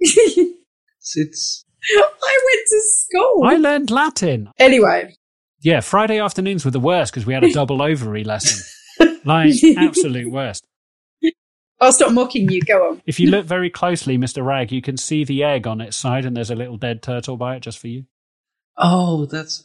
It's, 0.98 1.16
it's 1.16 1.65
I 1.98 2.38
went 2.44 2.66
to 2.68 2.80
school. 2.82 3.42
I 3.44 3.56
learned 3.56 3.90
Latin. 3.90 4.50
Anyway, 4.58 5.14
Yeah, 5.60 5.80
Friday 5.80 6.18
afternoons 6.20 6.64
were 6.64 6.70
the 6.70 6.80
worst 6.80 7.12
because 7.12 7.26
we 7.26 7.34
had 7.34 7.44
a 7.44 7.52
double 7.52 7.82
ovary 7.82 8.24
lesson. 8.24 8.64
Like, 9.24 9.52
absolute 9.76 10.30
worst. 10.30 10.64
I'll 11.80 11.92
stop 11.92 12.12
mocking 12.12 12.48
you. 12.50 12.62
Go 12.62 12.90
on. 12.90 13.02
If 13.06 13.18
you 13.20 13.28
look 13.28 13.44
very 13.44 13.68
closely, 13.70 14.16
Mr. 14.16 14.42
Rag, 14.44 14.70
you 14.72 14.80
can 14.80 14.96
see 14.96 15.24
the 15.24 15.42
egg 15.42 15.66
on 15.66 15.80
its 15.80 15.96
side, 15.96 16.24
and 16.24 16.34
there's 16.36 16.50
a 16.50 16.54
little 16.54 16.76
dead 16.76 17.02
turtle 17.02 17.36
by 17.36 17.56
it 17.56 17.60
just 17.60 17.78
for 17.80 17.88
you. 17.88 18.04
oh, 18.78 19.26
that's 19.26 19.64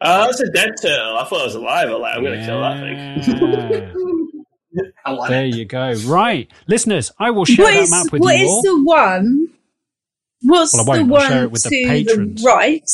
Oh, 0.00 0.24
that's 0.24 0.40
a 0.40 0.50
dead 0.50 0.70
turtle. 0.80 1.18
I 1.18 1.24
thought 1.26 1.42
it 1.42 1.44
was 1.44 1.54
alive. 1.56 1.90
I'm 1.90 2.02
I'm 2.02 2.22
going 2.24 2.40
to 2.40 2.44
kill 2.46 2.60
that 2.62 2.80
thing. 2.80 4.44
I 5.04 5.12
want 5.12 5.30
there 5.30 5.44
it. 5.44 5.54
you 5.54 5.64
go. 5.66 5.92
Right. 6.06 6.50
Listeners, 6.66 7.12
I 7.18 7.30
will 7.32 7.44
share 7.44 7.66
What 7.66 7.74
that 7.74 7.82
is, 7.82 7.90
map 7.90 8.12
with 8.12 8.22
what 8.22 8.36
you 8.38 8.44
is 8.46 8.50
all. 8.50 8.62
the 8.62 8.82
one? 8.82 9.39
What's 10.42 10.72
Well, 10.72 10.90
I 10.90 10.98
the 10.98 11.04
one 11.04 11.28
share 11.28 11.44
it 11.44 11.50
with 11.50 11.62
to 11.62 11.68
the 11.70 12.42
right 12.44 12.88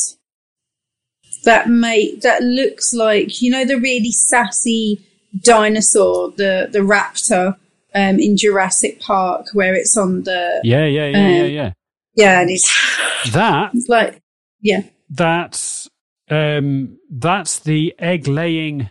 that 1.45 1.69
make 1.69 2.21
that 2.21 2.41
looks 2.43 2.93
like 2.93 3.41
you 3.41 3.49
know 3.51 3.65
the 3.65 3.79
really 3.79 4.11
sassy 4.11 5.05
dinosaur, 5.43 6.31
the 6.31 6.69
the 6.71 6.79
raptor 6.79 7.55
um, 7.95 8.19
in 8.19 8.37
Jurassic 8.37 8.99
Park, 8.99 9.47
where 9.53 9.73
it's 9.75 9.95
on 9.97 10.23
the 10.23 10.61
Yeah, 10.63 10.85
yeah, 10.85 11.07
yeah, 11.07 11.17
Uh, 11.17 11.29
yeah, 11.29 11.45
yeah. 11.45 11.71
yeah, 12.15 12.41
and 12.41 12.49
it's, 12.49 13.31
That 13.31 13.71
it's 13.73 13.87
like 13.89 14.21
yeah, 14.61 14.81
that's 15.09 15.89
um 16.29 16.97
that's 17.09 17.59
the 17.59 17.95
egg 17.99 18.27
laying 18.27 18.89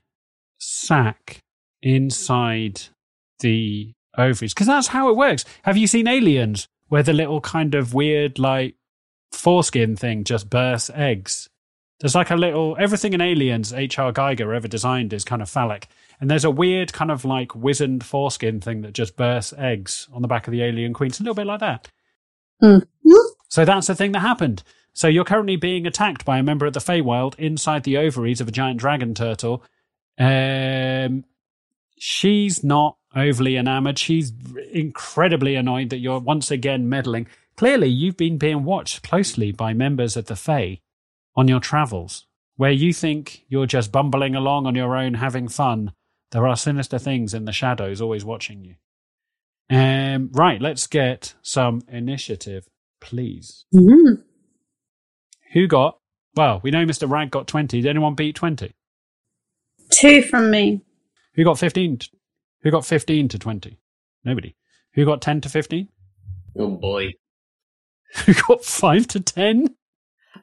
sac 0.58 1.40
inside 1.82 2.82
the 3.40 3.92
ovaries. 4.16 4.54
Because 4.54 4.66
that's 4.66 4.88
how 4.88 5.10
it 5.10 5.16
works. 5.16 5.44
Have 5.64 5.76
you 5.76 5.86
seen 5.86 6.08
aliens 6.08 6.66
where 6.88 7.02
the 7.02 7.12
little 7.12 7.40
kind 7.40 7.74
of 7.74 7.94
weird 7.94 8.38
like 8.38 8.76
foreskin 9.32 9.96
thing 9.96 10.24
just 10.24 10.48
bursts 10.48 10.90
eggs. 10.94 11.48
There's 12.00 12.14
like 12.14 12.30
a 12.30 12.36
little 12.36 12.76
everything 12.78 13.12
in 13.12 13.20
aliens 13.20 13.72
hr 13.72 14.12
Giger 14.12 14.54
ever 14.54 14.68
designed 14.68 15.12
is 15.12 15.24
kind 15.24 15.42
of 15.42 15.48
phallic. 15.48 15.88
And 16.20 16.30
there's 16.30 16.44
a 16.44 16.50
weird 16.50 16.92
kind 16.92 17.10
of 17.10 17.24
like 17.24 17.54
wizened 17.54 18.04
foreskin 18.04 18.60
thing 18.60 18.82
that 18.82 18.92
just 18.92 19.16
bursts 19.16 19.52
eggs 19.56 20.08
on 20.12 20.22
the 20.22 20.28
back 20.28 20.46
of 20.46 20.52
the 20.52 20.62
alien 20.62 20.92
queen. 20.94 21.08
It's 21.08 21.20
a 21.20 21.22
little 21.22 21.34
bit 21.34 21.46
like 21.46 21.60
that. 21.60 21.88
So 23.48 23.64
that's 23.64 23.86
the 23.86 23.94
thing 23.94 24.12
that 24.12 24.20
happened. 24.20 24.62
So 24.92 25.08
you're 25.08 25.24
currently 25.24 25.56
being 25.56 25.86
attacked 25.86 26.24
by 26.24 26.38
a 26.38 26.42
member 26.42 26.64
of 26.64 26.72
the 26.72 26.80
Feywild 26.80 27.38
inside 27.38 27.84
the 27.84 27.98
ovaries 27.98 28.40
of 28.40 28.48
a 28.48 28.52
giant 28.52 28.80
dragon 28.80 29.14
turtle. 29.14 29.62
Um, 30.18 31.24
she's 31.98 32.64
not 32.64 32.96
overly 33.16 33.56
enamored. 33.56 33.98
She's 33.98 34.32
incredibly 34.72 35.54
annoyed 35.56 35.90
that 35.90 35.98
you're 35.98 36.20
once 36.20 36.50
again 36.50 36.88
meddling. 36.88 37.26
Clearly, 37.56 37.88
you've 37.88 38.16
been 38.16 38.38
being 38.38 38.64
watched 38.64 39.02
closely 39.02 39.50
by 39.50 39.72
members 39.72 40.16
of 40.16 40.26
the 40.26 40.36
Fey 40.36 40.80
on 41.34 41.48
your 41.48 41.60
travels, 41.60 42.26
where 42.56 42.70
you 42.70 42.92
think 42.92 43.44
you're 43.48 43.66
just 43.66 43.90
bumbling 43.90 44.34
along 44.34 44.66
on 44.66 44.74
your 44.74 44.96
own, 44.96 45.14
having 45.14 45.48
fun. 45.48 45.92
There 46.32 46.46
are 46.46 46.56
sinister 46.56 46.98
things 46.98 47.34
in 47.34 47.44
the 47.44 47.52
shadows 47.52 48.00
always 48.00 48.24
watching 48.24 48.62
you. 48.62 48.74
Um, 49.68 50.30
right, 50.32 50.60
let's 50.60 50.86
get 50.86 51.34
some 51.42 51.82
initiative, 51.88 52.68
please. 53.00 53.64
Mm. 53.74 54.22
Who 55.54 55.66
got? 55.66 55.98
Well, 56.34 56.60
we 56.62 56.70
know 56.70 56.84
Mr. 56.84 57.10
Rag 57.10 57.30
got 57.30 57.46
20. 57.46 57.80
Did 57.80 57.88
anyone 57.88 58.14
beat 58.14 58.36
20? 58.36 58.72
two 59.90 60.22
from 60.22 60.50
me. 60.50 60.82
Who 61.34 61.44
got 61.44 61.58
15? 61.58 61.98
T- 62.62 62.62
Who 62.62 62.70
got 62.70 62.84
15 62.86 63.28
to 63.28 63.38
20? 63.38 63.78
Nobody. 64.24 64.56
Who 64.94 65.04
got 65.04 65.20
10 65.22 65.42
to 65.42 65.48
15? 65.48 65.88
Oh 66.58 66.70
boy. 66.70 67.12
Who 68.24 68.34
got 68.34 68.64
5 68.64 69.06
to 69.08 69.20
10? 69.20 69.74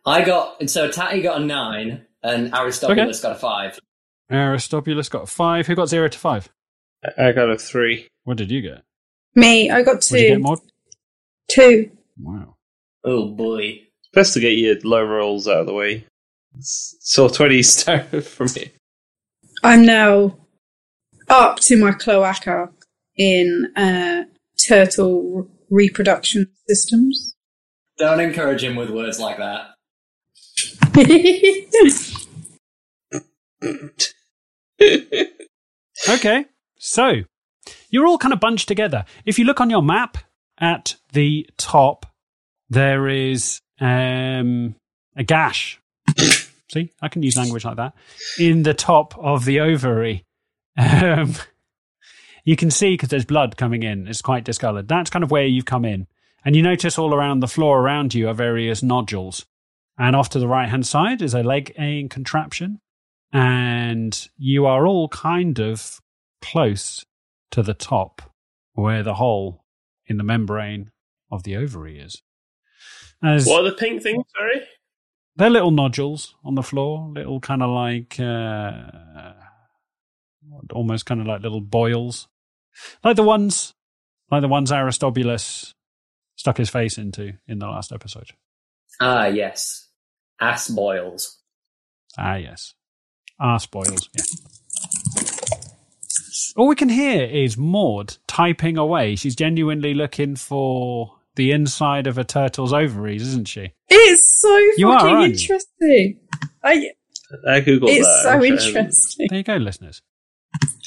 I 0.05 0.23
got 0.23 0.69
so 0.69 0.89
Tatty 0.89 1.21
got 1.21 1.41
a 1.41 1.45
nine 1.45 2.05
and 2.23 2.53
Aristobulus 2.53 3.21
got 3.21 3.33
a 3.33 3.39
five. 3.39 3.79
Aristobulus 4.31 5.09
got 5.09 5.29
5. 5.29 5.67
Who 5.67 5.75
got 5.75 5.89
0 5.89 6.07
to 6.07 6.17
5? 6.17 6.49
I 7.17 7.31
got 7.33 7.49
a 7.49 7.57
three. 7.57 8.07
What 8.23 8.37
did 8.37 8.49
you 8.49 8.61
get? 8.61 8.83
Me, 9.35 9.69
I 9.69 9.81
got 9.81 9.95
What 9.95 10.09
did 10.09 10.29
you 10.29 10.37
get, 10.37 10.59
two. 11.49 11.61
Two. 11.87 11.91
Wow. 12.19 12.55
Oh 13.03 13.27
boy. 13.29 13.81
Best 14.13 14.33
to 14.35 14.39
get 14.39 14.51
your 14.51 14.75
low 14.83 15.03
rolls 15.03 15.47
out 15.47 15.61
of 15.61 15.65
the 15.65 15.73
way. 15.73 16.05
So 16.59 17.27
twenty 17.27 17.61
started 17.63 18.25
from 18.25 18.47
me. 18.55 18.71
I'm 19.63 19.85
now 19.85 20.37
up 21.33 21.59
to 21.59 21.75
my 21.77 21.91
cloaca 21.91 22.69
in 23.17 23.71
uh, 23.75 24.23
turtle 24.67 25.49
reproduction 25.69 26.47
systems. 26.67 27.35
Don't 27.97 28.19
encourage 28.19 28.63
him 28.63 28.75
with 28.75 28.89
words 28.89 29.19
like 29.19 29.37
that. 29.37 29.71
Okay. 36.09 36.45
So, 36.79 37.21
you're 37.89 38.05
all 38.05 38.17
kind 38.17 38.33
of 38.33 38.41
bunched 38.41 38.67
together. 38.67 39.05
If 39.25 39.39
you 39.39 39.45
look 39.45 39.61
on 39.61 39.69
your 39.69 39.81
map 39.81 40.17
at 40.59 40.95
the 41.13 41.49
top, 41.57 42.05
there 42.69 43.07
is 43.07 43.61
um, 43.79 44.75
a 45.15 45.23
gash. 45.23 45.79
See, 46.73 46.91
I 47.01 47.07
can 47.07 47.23
use 47.23 47.37
language 47.37 47.63
like 47.63 47.77
that. 47.77 47.93
In 48.37 48.63
the 48.63 48.73
top 48.73 49.17
of 49.17 49.45
the 49.45 49.61
ovary. 49.61 50.25
Um, 50.77 51.33
you 52.45 52.55
can 52.55 52.71
see 52.71 52.93
because 52.93 53.09
there's 53.09 53.25
blood 53.25 53.57
coming 53.57 53.83
in. 53.83 54.07
It's 54.07 54.21
quite 54.21 54.43
discolored. 54.43 54.87
That's 54.87 55.09
kind 55.09 55.23
of 55.23 55.31
where 55.31 55.45
you've 55.45 55.65
come 55.65 55.85
in. 55.85 56.07
And 56.45 56.55
you 56.55 56.61
notice 56.61 56.97
all 56.97 57.13
around 57.13 57.39
the 57.39 57.47
floor 57.47 57.79
around 57.79 58.13
you 58.13 58.27
are 58.27 58.33
various 58.33 58.83
nodules. 58.83 59.45
And 59.97 60.15
off 60.15 60.29
to 60.29 60.39
the 60.39 60.47
right 60.47 60.67
hand 60.69 60.85
side 60.85 61.21
is 61.21 61.33
a 61.33 61.43
leg 61.43 61.73
aid 61.77 62.09
contraption. 62.09 62.81
And 63.31 64.27
you 64.37 64.65
are 64.65 64.85
all 64.85 65.07
kind 65.07 65.59
of 65.59 66.01
close 66.41 67.05
to 67.51 67.63
the 67.63 67.73
top 67.73 68.21
where 68.73 69.03
the 69.03 69.13
hole 69.15 69.63
in 70.07 70.17
the 70.17 70.23
membrane 70.23 70.91
of 71.31 71.43
the 71.43 71.55
ovary 71.55 71.99
is. 71.99 72.21
As 73.23 73.45
What 73.45 73.61
are 73.61 73.69
the 73.69 73.75
pink 73.77 74.01
things? 74.03 74.25
Sorry. 74.37 74.61
they're 75.35 75.49
little 75.49 75.71
nodules 75.71 76.35
on 76.43 76.55
the 76.55 76.63
floor, 76.63 77.09
little 77.15 77.39
kind 77.39 77.63
of 77.63 77.69
like, 77.69 78.19
uh, 78.19 79.33
almost 80.71 81.05
kind 81.05 81.21
of 81.21 81.27
like 81.27 81.41
little 81.41 81.61
boils, 81.61 82.27
like 83.03 83.15
the 83.15 83.23
ones, 83.23 83.73
like 84.31 84.41
the 84.41 84.47
ones 84.47 84.71
Aristobulus 84.71 85.73
stuck 86.35 86.57
his 86.57 86.69
face 86.69 86.97
into 86.97 87.33
in 87.47 87.59
the 87.59 87.67
last 87.67 87.91
episode. 87.91 88.31
Ah 89.01 89.25
yes. 89.27 89.89
Ass 90.41 90.67
boils. 90.67 91.39
Ah, 92.17 92.35
yes, 92.35 92.73
arse 93.39 93.65
boils. 93.65 94.09
Yeah. 94.13 94.23
All 96.55 96.67
we 96.67 96.75
can 96.75 96.89
hear 96.89 97.23
is 97.23 97.57
Maud 97.57 98.17
typing 98.27 98.77
away. 98.77 99.15
She's 99.15 99.35
genuinely 99.35 99.93
looking 99.93 100.35
for 100.35 101.15
the 101.35 101.51
inside 101.51 102.05
of 102.05 102.17
a 102.19 102.23
turtle's 102.23 102.73
ovaries, 102.73 103.21
isn't 103.23 103.47
she? 103.47 103.71
it's 103.89 104.39
so 104.41 104.55
You 104.77 104.91
fucking 104.91 105.07
aren't 105.09 105.21
you? 105.27 105.31
interesting. 105.55 106.19
I 106.63 106.91
I 107.47 107.61
googled 107.61 107.89
It's 107.89 108.05
that. 108.07 108.23
so 108.23 108.43
interesting. 108.43 109.27
There 109.29 109.37
you 109.39 109.43
go, 109.43 109.55
listeners. 109.57 110.01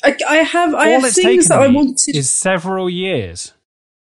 I, 0.06 0.16
I 0.28 0.36
have 0.38 0.74
I 0.74 0.86
all 0.94 1.00
have 1.00 1.04
it's 1.04 1.14
things 1.16 1.48
taken 1.48 1.60
that 1.60 1.70
I 1.70 1.72
wanted. 1.72 2.16
is 2.16 2.30
several 2.30 2.88
years 2.90 3.52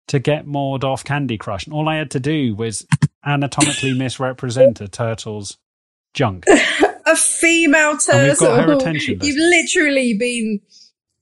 to 0.08 0.20
get 0.20 0.46
Maud 0.46 0.84
off 0.84 1.04
Candy 1.04 1.38
Crush, 1.38 1.66
and 1.66 1.74
all 1.74 1.90
I 1.90 1.96
had 1.98 2.12
to 2.12 2.20
do 2.20 2.54
was 2.56 2.86
anatomically 3.26 3.94
misrepresent 3.94 4.82
a 4.82 4.88
turtle's 4.88 5.58
junk. 6.14 6.46
a 7.06 7.16
female 7.16 7.98
turtle. 7.98 8.24
we've 8.28 8.38
got 8.40 8.66
her 8.66 8.74
attention, 8.74 9.20
You've 9.22 9.36
literally 9.38 10.16
been 10.18 10.60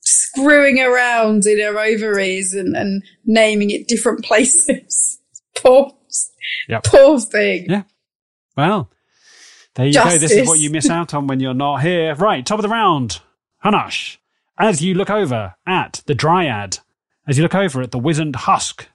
screwing 0.02 0.80
around 0.80 1.46
in 1.46 1.60
her 1.62 1.80
ovaries 1.80 2.54
and, 2.54 2.76
and 2.76 3.04
naming 3.26 3.70
it 3.70 3.88
different 3.88 4.24
places. 4.26 5.20
poor, 5.58 5.94
Yep. 6.68 6.84
poor 6.84 7.20
thing. 7.20 7.66
Yeah. 7.70 7.84
Well, 8.58 8.90
there 9.76 9.88
you 9.88 9.94
go. 9.94 10.18
This 10.18 10.32
is 10.32 10.48
what 10.48 10.60
you 10.60 10.70
miss 10.70 10.90
out 10.90 11.14
on 11.14 11.28
when 11.28 11.40
you're 11.40 11.54
not 11.54 11.82
here. 11.82 12.16
Right, 12.16 12.46
top 12.46 12.60
of 12.60 12.64
the 12.64 12.70
round. 12.70 13.22
Hanash, 13.64 14.18
as 14.58 14.82
you 14.82 14.94
look 14.94 15.10
over 15.10 15.56
at 15.66 16.02
the 16.06 16.16
Dryad, 16.16 16.80
as 17.28 17.38
you 17.38 17.44
look 17.44 17.56
over 17.56 17.82
at 17.82 17.92
the 17.92 18.00
wizened 18.00 18.36
husk 18.36 18.88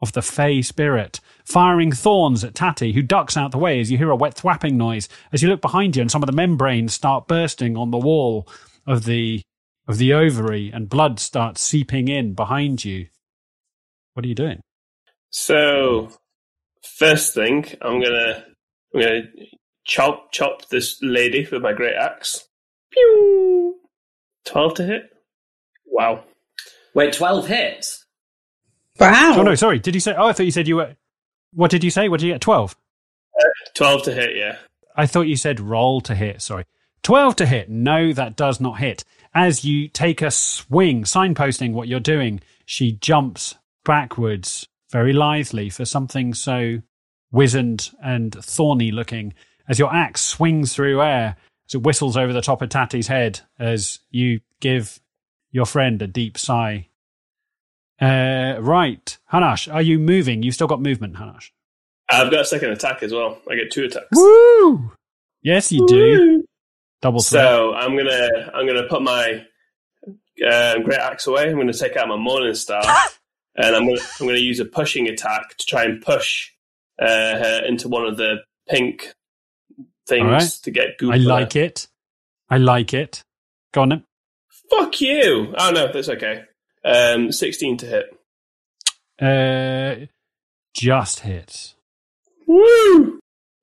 of 0.00 0.12
the 0.12 0.22
Fey 0.22 0.62
spirit, 0.62 1.20
firing 1.44 1.92
thorns 1.92 2.42
at 2.42 2.54
Tatty, 2.54 2.92
who 2.92 3.02
ducks 3.02 3.36
out 3.36 3.52
the 3.52 3.58
way 3.58 3.80
as 3.80 3.90
you 3.90 3.98
hear 3.98 4.10
a 4.10 4.16
wet 4.16 4.34
thwapping 4.34 4.76
noise, 4.76 5.08
as 5.32 5.42
you 5.42 5.48
look 5.48 5.60
behind 5.60 5.96
you 5.96 6.02
and 6.02 6.10
some 6.10 6.22
of 6.22 6.26
the 6.26 6.32
membranes 6.32 6.92
start 6.92 7.28
bursting 7.28 7.76
on 7.76 7.90
the 7.90 7.98
wall 7.98 8.48
of 8.86 9.04
the 9.04 9.42
of 9.88 9.98
the 9.98 10.12
ovary 10.12 10.70
and 10.72 10.88
blood 10.88 11.18
starts 11.18 11.60
seeping 11.60 12.08
in 12.08 12.34
behind 12.34 12.84
you. 12.84 13.08
What 14.14 14.24
are 14.24 14.28
you 14.28 14.34
doing? 14.34 14.60
So, 15.30 16.10
first 16.82 17.34
thing, 17.34 17.64
I'm 17.80 18.00
gonna 18.00 18.44
I'm 18.94 19.00
gonna 19.00 19.22
chop 19.84 20.32
chop 20.32 20.68
this 20.68 20.98
lady 21.02 21.46
with 21.50 21.62
my 21.62 21.72
great 21.72 21.96
axe. 21.96 22.48
Pew! 22.90 23.81
Twelve 24.44 24.74
to 24.74 24.84
hit. 24.84 25.10
Wow. 25.86 26.24
Wait, 26.94 27.12
12 27.12 27.46
hits? 27.46 28.04
Wow. 28.98 29.34
Oh 29.36 29.42
no, 29.42 29.54
sorry. 29.54 29.78
Did 29.78 29.94
you 29.94 30.00
say 30.00 30.14
oh 30.16 30.26
I 30.26 30.32
thought 30.32 30.44
you 30.44 30.50
said 30.52 30.68
you 30.68 30.76
were 30.76 30.96
what 31.54 31.70
did 31.70 31.84
you 31.84 31.90
say? 31.90 32.08
What 32.08 32.20
did 32.20 32.26
you 32.26 32.32
get? 32.32 32.40
Twelve? 32.40 32.76
Twelve 33.74 34.02
to 34.04 34.12
hit. 34.12 34.36
Yeah. 34.36 34.56
I 34.96 35.06
thought 35.06 35.22
you 35.22 35.36
said 35.36 35.60
roll 35.60 36.00
to 36.02 36.14
hit. 36.14 36.42
Sorry. 36.42 36.64
12 37.02 37.36
to 37.36 37.46
hit. 37.46 37.68
No, 37.68 38.12
that 38.12 38.36
does 38.36 38.60
not 38.60 38.78
hit. 38.78 39.04
As 39.34 39.64
you 39.64 39.88
take 39.88 40.22
a 40.22 40.30
swing, 40.30 41.04
signposting 41.04 41.72
what 41.72 41.88
you're 41.88 42.00
doing, 42.00 42.40
she 42.64 42.92
jumps 42.92 43.56
backwards 43.84 44.68
very 44.90 45.12
lithely 45.12 45.70
for 45.70 45.84
something 45.84 46.34
so 46.34 46.82
wizened 47.30 47.90
and 48.02 48.34
thorny 48.34 48.90
looking 48.92 49.32
as 49.68 49.78
your 49.78 49.92
axe 49.92 50.20
swings 50.20 50.74
through 50.74 51.00
air 51.00 51.36
it 51.74 51.82
whistles 51.82 52.16
over 52.16 52.32
the 52.32 52.40
top 52.40 52.62
of 52.62 52.68
Tatty's 52.68 53.06
head 53.06 53.40
as 53.58 54.00
you 54.10 54.40
give 54.60 55.00
your 55.50 55.66
friend 55.66 56.00
a 56.02 56.06
deep 56.06 56.38
sigh. 56.38 56.88
Uh, 58.00 58.56
right. 58.60 59.18
Hanash, 59.32 59.72
are 59.72 59.82
you 59.82 59.98
moving? 59.98 60.42
You've 60.42 60.54
still 60.54 60.66
got 60.66 60.80
movement, 60.80 61.14
Hanash. 61.14 61.50
I've 62.08 62.30
got 62.30 62.40
a 62.40 62.44
second 62.44 62.70
attack 62.70 63.02
as 63.02 63.12
well. 63.12 63.38
I 63.50 63.54
get 63.54 63.70
two 63.70 63.84
attacks. 63.84 64.08
Woo! 64.12 64.92
Yes, 65.42 65.72
you 65.72 65.86
do. 65.86 66.44
Double 67.00 67.22
threat. 67.22 67.44
So 67.44 67.74
I'm 67.74 67.96
gonna 67.96 68.50
I'm 68.54 68.66
gonna 68.66 68.86
put 68.88 69.02
my 69.02 69.44
um, 70.06 70.82
great 70.82 70.98
axe 70.98 71.26
away. 71.26 71.48
I'm 71.48 71.56
gonna 71.56 71.72
take 71.72 71.96
out 71.96 72.06
my 72.06 72.16
morning 72.16 72.54
star, 72.54 72.82
and 73.56 73.74
I'm 73.74 73.86
gonna 73.86 74.00
I'm 74.20 74.26
gonna 74.26 74.38
use 74.38 74.60
a 74.60 74.64
pushing 74.64 75.08
attack 75.08 75.56
to 75.56 75.66
try 75.66 75.84
and 75.84 76.00
push 76.02 76.50
uh, 77.00 77.06
her 77.06 77.62
into 77.66 77.88
one 77.88 78.04
of 78.04 78.16
the 78.16 78.36
pink 78.68 79.14
things 80.12 80.30
right. 80.30 80.50
to 80.64 80.70
get 80.70 80.98
goop. 80.98 81.12
I 81.12 81.16
like 81.16 81.56
it. 81.56 81.88
I 82.50 82.58
like 82.58 82.92
it. 82.92 83.24
Go 83.72 83.82
on 83.82 83.88
then. 83.88 84.04
Fuck 84.70 85.00
you! 85.00 85.54
Oh 85.56 85.70
no, 85.70 85.90
that's 85.92 86.08
okay. 86.08 86.44
Um, 86.84 87.32
16 87.32 87.78
to 87.78 87.86
hit. 87.86 88.06
Uh, 89.20 90.06
just 90.74 91.20
hit. 91.20 91.74
Woo! 92.46 93.20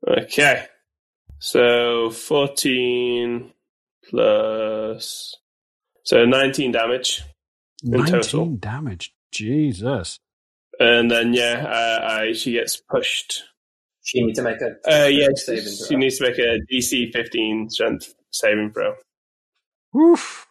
Okay. 0.08 0.66
So 1.40 2.10
14 2.10 3.52
plus. 4.10 5.36
So 6.04 6.26
19 6.26 6.72
damage. 6.72 7.24
In 7.84 7.92
19 7.92 8.14
total. 8.14 8.46
damage. 8.56 9.14
Jesus. 9.32 10.20
And 10.80 11.12
then, 11.12 11.34
yeah, 11.34 11.66
uh, 11.68 12.08
I, 12.08 12.34
she 12.34 12.54
gets 12.54 12.78
pushed. 12.78 13.44
She 14.10 14.24
need 14.24 14.34
to 14.36 14.42
make 14.42 14.58
a 14.60 14.72
Uh, 14.92 15.06
yeah, 15.06 15.28
saving 15.36 15.72
she 15.88 15.96
needs 15.96 16.18
to 16.18 16.24
make 16.24 16.40
a 16.40 16.58
DC 16.74 17.12
15 17.14 17.70
strength 17.70 18.16
saving 18.32 18.72
throw. 18.74 18.96
Woof. 19.94 20.48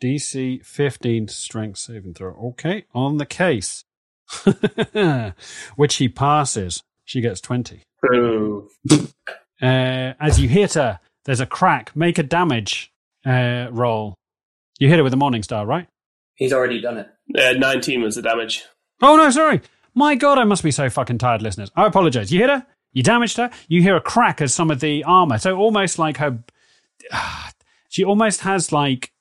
DC 0.00 0.64
15 0.64 1.26
strength 1.26 1.78
saving 1.78 2.14
throw. 2.14 2.34
Okay, 2.50 2.84
on 2.94 3.16
the 3.16 3.26
case. 3.26 3.82
Which 5.76 5.96
he 5.96 6.08
passes. 6.08 6.80
She 7.04 7.20
gets 7.20 7.40
20. 7.40 7.82
Ooh. 8.14 8.68
Uh, 8.92 10.12
as 10.20 10.38
you 10.40 10.48
hit 10.48 10.74
her, 10.74 11.00
there's 11.24 11.40
a 11.40 11.46
crack. 11.46 11.94
Make 11.96 12.18
a 12.18 12.22
damage 12.22 12.92
uh, 13.24 13.66
roll. 13.72 14.14
You 14.78 14.88
hit 14.88 14.98
her 14.98 15.04
with 15.04 15.12
a 15.12 15.16
Morning 15.16 15.42
Star, 15.42 15.66
right? 15.66 15.88
He's 16.36 16.52
already 16.52 16.80
done 16.80 16.98
it. 16.98 17.08
Uh, 17.36 17.58
19 17.58 18.02
was 18.02 18.14
the 18.14 18.22
damage. 18.22 18.64
Oh 19.02 19.16
no, 19.16 19.30
sorry. 19.30 19.60
My 19.94 20.14
God, 20.14 20.38
I 20.38 20.44
must 20.44 20.62
be 20.62 20.70
so 20.70 20.88
fucking 20.90 21.18
tired, 21.18 21.42
listeners. 21.42 21.70
I 21.74 21.86
apologize. 21.86 22.32
You 22.32 22.40
hit 22.40 22.50
her. 22.50 22.66
You 22.96 23.02
damaged 23.02 23.36
her. 23.36 23.50
You 23.68 23.82
hear 23.82 23.94
a 23.94 24.00
crack 24.00 24.40
as 24.40 24.54
some 24.54 24.70
of 24.70 24.80
the 24.80 25.04
armor. 25.04 25.36
So 25.36 25.54
almost 25.54 25.98
like 25.98 26.16
her. 26.16 26.42
She 27.88 28.04
almost 28.04 28.40
has 28.40 28.72
like 28.72 29.12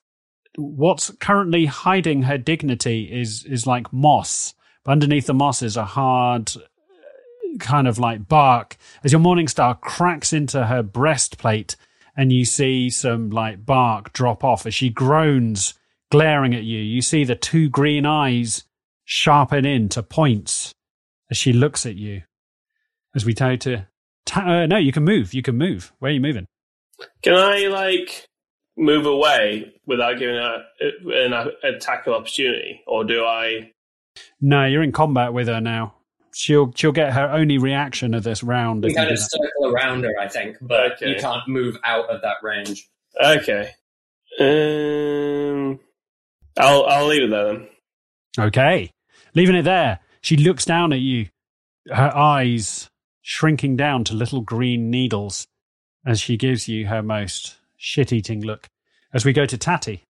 what's 0.57 1.09
currently 1.11 1.65
hiding 1.65 2.23
her 2.23 2.37
dignity 2.37 3.03
is 3.03 3.45
is 3.45 3.65
like 3.65 3.93
moss. 3.93 4.53
But 4.83 4.93
underneath 4.93 5.27
the 5.27 5.33
moss 5.33 5.61
is 5.61 5.77
a 5.77 5.85
hard 5.85 6.51
uh, 6.57 7.57
kind 7.59 7.87
of 7.87 7.97
like 7.97 8.27
bark. 8.27 8.75
As 9.03 9.13
your 9.13 9.21
morning 9.21 9.47
star 9.47 9.75
cracks 9.75 10.33
into 10.33 10.65
her 10.65 10.83
breastplate, 10.83 11.77
and 12.17 12.33
you 12.33 12.43
see 12.43 12.89
some 12.89 13.29
like 13.29 13.65
bark 13.65 14.11
drop 14.11 14.43
off 14.43 14.65
as 14.65 14.73
she 14.73 14.89
groans, 14.89 15.73
glaring 16.11 16.53
at 16.53 16.63
you. 16.63 16.79
You 16.79 17.01
see 17.01 17.23
the 17.23 17.35
two 17.35 17.69
green 17.69 18.05
eyes 18.05 18.63
sharpen 19.05 19.65
in 19.65 19.87
to 19.89 20.03
points 20.03 20.73
as 21.29 21.37
she 21.37 21.53
looks 21.53 21.85
at 21.85 21.95
you. 21.95 22.23
As 23.15 23.25
we 23.25 23.33
tell 23.33 23.51
you 23.51 23.57
to, 23.57 23.87
ta- 24.25 24.41
uh, 24.45 24.65
no, 24.65 24.77
you 24.77 24.91
can 24.91 25.03
move. 25.03 25.33
You 25.33 25.41
can 25.41 25.57
move. 25.57 25.93
Where 25.99 26.11
are 26.11 26.13
you 26.13 26.19
moving? 26.21 26.45
Can 27.23 27.33
I, 27.35 27.67
like, 27.67 28.27
move 28.77 29.05
away 29.05 29.73
without 29.85 30.19
giving 30.19 30.35
a, 30.35 30.63
an 30.81 31.33
attack 31.63 32.07
of 32.07 32.13
opportunity? 32.13 32.81
Or 32.87 33.03
do 33.05 33.23
I. 33.23 33.71
No, 34.41 34.65
you're 34.65 34.83
in 34.83 34.91
combat 34.91 35.33
with 35.33 35.47
her 35.47 35.61
now. 35.61 35.93
She'll 36.33 36.73
she'll 36.75 36.91
get 36.91 37.13
her 37.13 37.31
only 37.31 37.57
reaction 37.57 38.13
of 38.13 38.23
this 38.23 38.43
round. 38.43 38.83
We 38.83 38.89
you 38.89 38.95
kind 38.95 39.07
do 39.07 39.13
of 39.13 39.19
that. 39.19 39.29
circle 39.31 39.73
around 39.73 40.03
her, 40.03 40.11
I 40.19 40.27
think, 40.27 40.57
but 40.61 40.93
Okay. 40.93 41.09
you 41.11 41.15
can't 41.15 41.47
move 41.47 41.77
out 41.85 42.09
of 42.09 42.21
that 42.23 42.35
range. 42.43 42.89
Okay. 43.23 43.71
Um, 44.37 45.79
I'll, 46.57 46.83
I'll 46.85 47.07
leave 47.07 47.23
it 47.23 47.29
there 47.29 47.45
then. 47.53 47.67
Okay. 48.37 48.91
Leaving 49.33 49.55
it 49.55 49.63
there, 49.63 49.99
she 50.21 50.35
looks 50.37 50.65
down 50.65 50.91
at 50.93 50.99
you, 50.99 51.27
her 51.89 52.11
eyes 52.15 52.89
shrinking 53.35 53.75
down 53.75 54.03
to 54.03 54.13
little 54.13 54.41
green 54.41 54.91
needles 54.91 55.47
as 56.05 56.19
she 56.21 56.37
gives 56.37 56.67
you 56.67 56.85
her 56.85 57.01
most 57.01 57.55
shit 57.75 58.13
eating 58.13 58.39
look. 58.45 58.67
As 59.11 59.25
we 59.25 59.33
go 59.33 59.47
to 59.47 59.57
Tatty. 59.57 60.03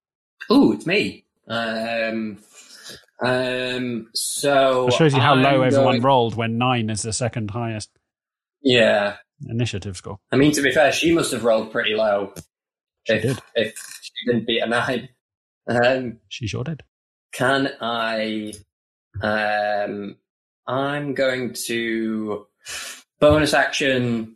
Ooh, 0.51 0.73
it's 0.73 0.85
me. 0.85 1.23
Um, 1.47 2.39
um, 3.25 4.09
so 4.13 4.87
It 4.87 4.93
shows 4.95 5.13
you 5.13 5.21
how 5.21 5.33
low 5.35 5.61
I'm 5.61 5.67
everyone 5.67 5.93
going- 5.93 6.01
rolled 6.01 6.35
when 6.35 6.57
nine 6.57 6.89
is 6.89 7.03
the 7.03 7.13
second 7.13 7.51
highest 7.51 7.89
Yeah, 8.61 9.15
initiative 9.47 9.95
score. 9.95 10.19
I 10.33 10.35
mean 10.35 10.51
to 10.51 10.61
be 10.61 10.71
fair, 10.71 10.91
she 10.91 11.13
must 11.13 11.31
have 11.31 11.45
rolled 11.45 11.71
pretty 11.71 11.95
low. 11.95 12.33
She 13.07 13.13
if, 13.13 13.21
did. 13.21 13.39
If 13.55 14.01
she 14.01 14.11
didn't 14.31 14.45
beat 14.45 14.59
a 14.61 14.67
nine, 14.67 15.07
um, 15.69 16.17
She 16.27 16.47
sure 16.47 16.65
did. 16.65 16.83
can 17.31 17.69
I? 17.79 18.51
Um, 19.21 20.17
I'm 20.67 21.13
going 21.13 21.53
to 21.67 22.47
bonus 23.19 23.53
action 23.53 24.35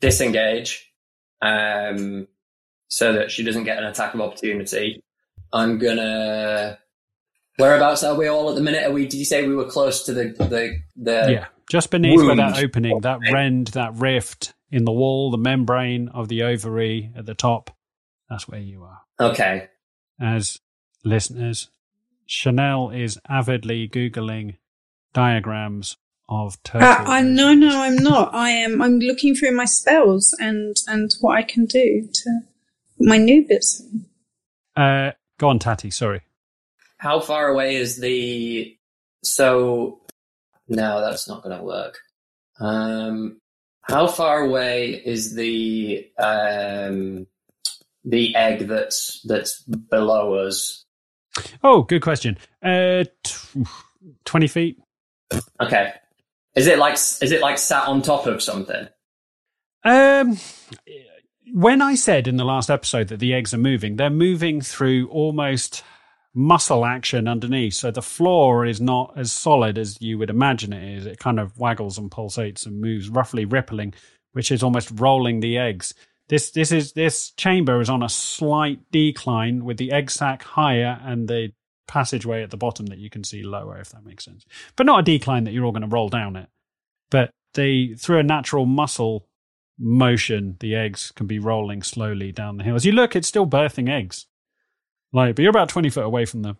disengage, 0.00 0.92
um, 1.42 2.28
so 2.88 3.12
that 3.14 3.30
she 3.30 3.42
doesn't 3.42 3.64
get 3.64 3.78
an 3.78 3.84
attack 3.84 4.14
of 4.14 4.20
opportunity. 4.20 5.02
I'm 5.52 5.78
gonna. 5.78 6.78
Whereabouts 7.58 8.04
are 8.04 8.14
we 8.14 8.28
all 8.28 8.50
at 8.50 8.54
the 8.54 8.60
minute? 8.60 8.84
Are 8.84 8.92
we? 8.92 9.06
Did 9.06 9.18
you 9.18 9.24
say 9.24 9.46
we 9.46 9.54
were 9.54 9.68
close 9.68 10.04
to 10.04 10.12
the 10.12 10.24
the 10.38 10.78
the? 10.96 11.32
yeah. 11.32 11.46
Just 11.70 11.90
beneath 11.90 12.16
where 12.16 12.34
that 12.36 12.62
opening, 12.62 13.00
that 13.00 13.20
rend, 13.30 13.68
that 13.68 13.94
rift 13.96 14.54
in 14.70 14.86
the 14.86 14.92
wall, 14.92 15.30
the 15.30 15.36
membrane 15.36 16.08
of 16.08 16.28
the 16.28 16.42
ovary 16.42 17.12
at 17.14 17.26
the 17.26 17.34
top. 17.34 17.70
That's 18.30 18.48
where 18.48 18.60
you 18.60 18.84
are. 18.84 19.00
Okay. 19.20 19.68
As 20.20 20.60
listeners, 21.04 21.68
Chanel 22.26 22.90
is 22.90 23.18
avidly 23.28 23.88
Googling 23.88 24.56
diagrams 25.12 25.96
of 26.28 26.62
Uh. 26.62 27.04
I 27.06 27.22
no, 27.22 27.54
no, 27.54 27.82
I'm 27.82 27.96
not. 27.96 28.34
I 28.34 28.50
am. 28.50 28.82
I'm 28.82 28.98
looking 28.98 29.34
through 29.34 29.56
my 29.56 29.64
spells 29.64 30.34
and 30.38 30.76
and 30.86 31.10
what 31.20 31.36
I 31.36 31.42
can 31.42 31.64
do 31.66 32.08
to 32.12 32.40
My 33.00 33.16
new 33.16 33.46
bits. 33.46 33.82
Uh, 34.76 35.12
go 35.38 35.48
on, 35.48 35.58
Tatty. 35.58 35.90
Sorry. 35.90 36.22
How 36.98 37.20
far 37.20 37.48
away 37.48 37.76
is 37.76 37.96
the? 37.98 38.76
So, 39.22 40.00
no, 40.68 41.00
that's 41.00 41.28
not 41.28 41.42
going 41.42 41.56
to 41.56 41.64
work. 41.64 41.98
Um, 42.60 43.40
how 43.82 44.06
far 44.06 44.40
away 44.42 45.02
is 45.04 45.34
the 45.34 46.08
um, 46.18 47.26
the 48.04 48.34
egg 48.36 48.68
that's 48.68 49.20
that's 49.24 49.62
below 49.62 50.34
us? 50.34 50.84
Oh, 51.62 51.82
good 51.82 52.02
question. 52.02 52.36
Uh, 52.62 53.04
t- 53.22 53.64
twenty 54.24 54.48
feet. 54.48 54.78
Okay, 55.60 55.92
is 56.58 56.66
it 56.66 56.78
like 56.78 56.94
is 56.94 57.32
it 57.32 57.40
like 57.40 57.56
sat 57.56 57.86
on 57.86 58.02
top 58.02 58.26
of 58.26 58.42
something? 58.42 58.88
Um, 59.84 60.36
when 61.52 61.80
I 61.80 61.94
said 61.94 62.26
in 62.26 62.36
the 62.36 62.44
last 62.44 62.68
episode 62.68 63.08
that 63.08 63.20
the 63.20 63.32
eggs 63.32 63.54
are 63.54 63.58
moving, 63.58 63.96
they're 63.96 64.10
moving 64.10 64.60
through 64.60 65.08
almost 65.08 65.84
muscle 66.34 66.84
action 66.84 67.28
underneath. 67.28 67.74
So 67.74 67.92
the 67.92 68.02
floor 68.02 68.66
is 68.66 68.80
not 68.80 69.14
as 69.16 69.30
solid 69.30 69.78
as 69.78 70.02
you 70.02 70.18
would 70.18 70.30
imagine 70.30 70.72
it 70.72 70.98
is. 70.98 71.06
It 71.06 71.20
kind 71.20 71.38
of 71.38 71.58
waggles 71.58 71.96
and 71.96 72.10
pulsates 72.10 72.66
and 72.66 72.80
moves, 72.80 73.08
roughly 73.08 73.44
rippling, 73.44 73.94
which 74.32 74.50
is 74.50 74.62
almost 74.62 74.90
rolling 74.94 75.38
the 75.38 75.58
eggs. 75.58 75.94
This 76.28 76.50
this 76.50 76.72
is 76.72 76.92
this 76.92 77.30
chamber 77.30 77.80
is 77.80 77.88
on 77.88 78.02
a 78.02 78.08
slight 78.08 78.80
decline 78.90 79.64
with 79.64 79.78
the 79.78 79.92
egg 79.92 80.10
sac 80.10 80.42
higher 80.42 81.00
and 81.04 81.28
the 81.28 81.52
passageway 81.88 82.42
at 82.42 82.50
the 82.50 82.56
bottom 82.56 82.86
that 82.86 82.98
you 82.98 83.10
can 83.10 83.24
see 83.24 83.42
lower, 83.42 83.80
if 83.80 83.90
that 83.90 84.04
makes 84.04 84.24
sense. 84.24 84.44
But 84.76 84.86
not 84.86 85.00
a 85.00 85.02
decline 85.02 85.44
that 85.44 85.52
you're 85.52 85.64
all 85.64 85.72
going 85.72 85.82
to 85.82 85.88
roll 85.88 86.08
down 86.08 86.36
it. 86.36 86.48
But 87.10 87.30
they 87.54 87.94
through 87.98 88.18
a 88.18 88.22
natural 88.22 88.66
muscle 88.66 89.26
motion, 89.78 90.56
the 90.60 90.74
eggs 90.74 91.12
can 91.16 91.26
be 91.26 91.38
rolling 91.38 91.82
slowly 91.82 92.30
down 92.30 92.58
the 92.58 92.64
hill. 92.64 92.76
As 92.76 92.84
you 92.84 92.92
look, 92.92 93.16
it's 93.16 93.28
still 93.28 93.46
birthing 93.46 93.88
eggs. 93.88 94.26
Like, 95.12 95.34
but 95.34 95.42
you're 95.42 95.50
about 95.50 95.68
twenty 95.68 95.90
foot 95.90 96.04
away 96.04 96.26
from 96.26 96.42
the 96.42 96.56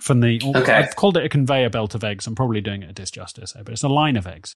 from 0.00 0.20
the. 0.20 0.40
Okay. 0.44 0.72
I've 0.72 0.96
called 0.96 1.16
it 1.16 1.24
a 1.24 1.28
conveyor 1.28 1.70
belt 1.70 1.94
of 1.94 2.04
eggs. 2.04 2.26
I'm 2.26 2.34
probably 2.34 2.60
doing 2.60 2.82
it 2.82 2.90
a 2.90 3.02
disjustice, 3.02 3.54
here, 3.54 3.64
but 3.64 3.72
it's 3.72 3.84
a 3.84 3.88
line 3.88 4.16
of 4.16 4.26
eggs. 4.26 4.54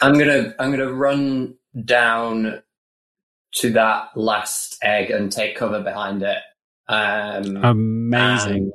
I'm 0.00 0.18
gonna 0.18 0.54
I'm 0.58 0.70
gonna 0.70 0.92
run 0.92 1.54
down 1.84 2.62
to 3.54 3.70
that 3.72 4.16
last 4.16 4.78
egg 4.82 5.10
and 5.10 5.30
take 5.30 5.56
cover 5.56 5.80
behind 5.82 6.22
it. 6.22 6.38
Um, 6.88 7.56
Amazing. 7.58 8.72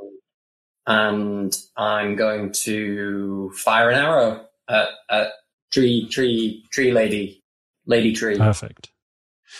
And, 0.87 1.55
I'm 1.77 2.15
going 2.15 2.51
to 2.63 3.51
fire 3.55 3.89
an 3.89 3.97
arrow 3.97 4.45
at, 4.69 4.89
at 5.09 5.27
tree 5.71 6.07
tree 6.09 6.65
tree 6.71 6.91
lady 6.91 7.43
lady 7.85 8.13
tree. 8.13 8.37
Perfect. 8.37 8.91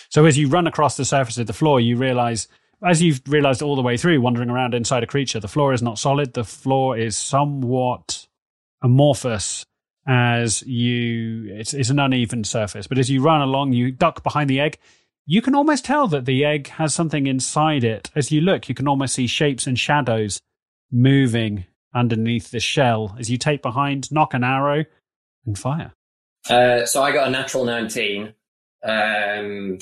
So 0.09 0.25
as 0.25 0.37
you 0.37 0.47
run 0.47 0.67
across 0.67 0.97
the 0.97 1.05
surface 1.05 1.37
of 1.37 1.47
the 1.47 1.53
floor, 1.53 1.79
you 1.79 1.97
realize, 1.97 2.47
as 2.83 3.01
you've 3.01 3.21
realized 3.27 3.61
all 3.61 3.75
the 3.75 3.81
way 3.81 3.97
through, 3.97 4.21
wandering 4.21 4.49
around 4.49 4.73
inside 4.73 5.03
a 5.03 5.07
creature, 5.07 5.39
the 5.39 5.47
floor 5.47 5.73
is 5.73 5.81
not 5.81 5.99
solid. 5.99 6.33
The 6.33 6.43
floor 6.43 6.97
is 6.97 7.17
somewhat 7.17 8.27
amorphous 8.81 9.65
as 10.05 10.61
you, 10.63 11.47
it's, 11.53 11.73
it's 11.73 11.89
an 11.89 11.99
uneven 11.99 12.43
surface. 12.43 12.87
But 12.87 12.97
as 12.97 13.09
you 13.09 13.21
run 13.21 13.41
along, 13.41 13.73
you 13.73 13.91
duck 13.91 14.23
behind 14.23 14.49
the 14.49 14.59
egg. 14.59 14.77
You 15.25 15.41
can 15.41 15.55
almost 15.55 15.85
tell 15.85 16.07
that 16.09 16.25
the 16.25 16.43
egg 16.43 16.67
has 16.67 16.93
something 16.93 17.27
inside 17.27 17.83
it. 17.83 18.11
As 18.13 18.31
you 18.31 18.41
look, 18.41 18.67
you 18.67 18.75
can 18.75 18.87
almost 18.87 19.15
see 19.15 19.27
shapes 19.27 19.65
and 19.65 19.79
shadows 19.79 20.41
moving 20.93 21.65
underneath 21.93 22.51
the 22.51 22.61
shell. 22.61 23.15
As 23.19 23.29
you 23.29 23.37
take 23.37 23.61
behind, 23.61 24.09
knock 24.11 24.33
an 24.33 24.45
arrow 24.45 24.85
and 25.45 25.59
fire. 25.59 25.91
Uh, 26.49 26.85
so 26.85 27.03
I 27.03 27.11
got 27.11 27.27
a 27.27 27.31
natural 27.31 27.65
19. 27.65 28.33
Um, 28.83 29.79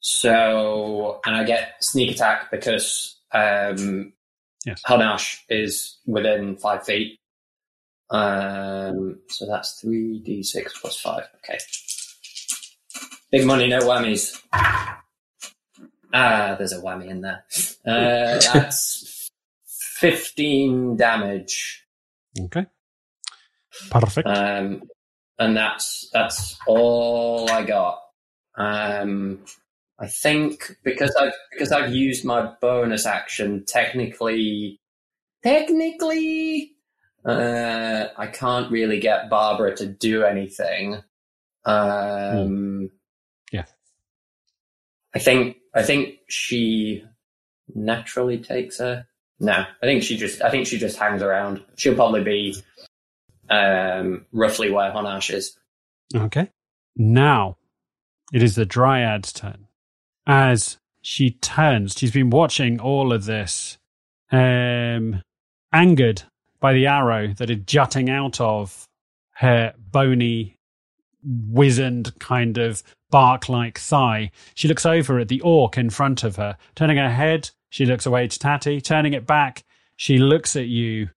so, 0.00 1.20
and 1.24 1.36
I 1.36 1.44
get 1.44 1.82
sneak 1.82 2.10
attack 2.10 2.50
because 2.50 3.16
um, 3.32 4.12
Yes. 4.64 4.82
Hanash 4.86 5.38
is 5.48 5.98
within 6.06 6.56
five 6.56 6.84
feet. 6.84 7.18
Um, 8.10 9.18
so 9.28 9.46
that's 9.46 9.82
3d6 9.82 10.80
plus 10.80 11.00
5. 11.00 11.24
Okay. 11.38 11.58
Big 13.30 13.46
money, 13.46 13.66
no 13.66 13.80
whammies. 13.80 14.40
Ah, 16.14 16.54
there's 16.58 16.72
a 16.72 16.80
whammy 16.80 17.08
in 17.08 17.22
there. 17.22 17.44
Uh, 17.86 18.38
that's 18.52 19.21
15 20.02 20.96
damage. 20.96 21.86
Okay. 22.38 22.66
Perfect. 23.88 24.26
Um, 24.26 24.82
and 25.38 25.56
that's 25.56 26.10
that's 26.12 26.58
all 26.66 27.48
I 27.48 27.62
got. 27.62 28.00
Um, 28.58 29.44
I 30.00 30.08
think 30.08 30.76
because 30.82 31.14
I've 31.14 31.32
because 31.52 31.70
I've 31.70 31.94
used 31.94 32.24
my 32.24 32.52
bonus 32.60 33.06
action, 33.06 33.64
technically, 33.64 34.80
technically, 35.44 36.72
uh, 37.24 38.06
I 38.18 38.26
can't 38.26 38.72
really 38.72 38.98
get 38.98 39.30
Barbara 39.30 39.76
to 39.76 39.86
do 39.86 40.24
anything. 40.24 41.00
Um, 41.64 42.90
Yeah. 43.52 43.66
I 45.14 45.20
think 45.20 45.58
I 45.72 45.84
think 45.84 46.16
she 46.28 47.04
naturally 47.72 48.38
takes 48.38 48.78
her. 48.80 49.06
No, 49.42 49.52
I 49.52 49.86
think 49.86 50.04
she 50.04 50.16
just 50.16 50.40
I 50.40 50.50
think 50.50 50.68
she 50.68 50.78
just 50.78 50.96
hangs 50.96 51.20
around. 51.20 51.62
She'll 51.76 51.96
probably 51.96 52.22
be 52.22 52.56
um, 53.50 54.24
roughly 54.32 54.70
where 54.70 54.92
Hanash 54.92 55.34
is. 55.34 55.58
Okay. 56.14 56.48
Now 56.96 57.56
it 58.32 58.40
is 58.40 58.54
the 58.54 58.64
Dryad's 58.64 59.32
turn. 59.32 59.66
As 60.28 60.78
she 61.02 61.32
turns, 61.32 61.98
she's 61.98 62.12
been 62.12 62.30
watching 62.30 62.80
all 62.80 63.12
of 63.12 63.24
this, 63.24 63.78
um, 64.30 65.20
angered 65.72 66.22
by 66.60 66.72
the 66.72 66.86
arrow 66.86 67.34
that 67.34 67.50
is 67.50 67.58
jutting 67.66 68.08
out 68.08 68.40
of 68.40 68.86
her 69.38 69.74
bony, 69.76 70.56
wizened 71.24 72.16
kind 72.20 72.58
of 72.58 72.84
bark 73.10 73.48
like 73.48 73.76
thigh. 73.76 74.30
She 74.54 74.68
looks 74.68 74.86
over 74.86 75.18
at 75.18 75.26
the 75.26 75.40
orc 75.40 75.76
in 75.76 75.90
front 75.90 76.22
of 76.22 76.36
her. 76.36 76.56
Turning 76.76 76.98
her 76.98 77.10
head, 77.10 77.50
she 77.72 77.86
looks 77.86 78.04
away 78.04 78.28
to 78.28 78.38
Tatty, 78.38 78.82
Turning 78.82 79.14
it 79.14 79.26
back, 79.26 79.64
she 79.96 80.18
looks 80.18 80.56
at 80.56 80.66
you 80.66 81.08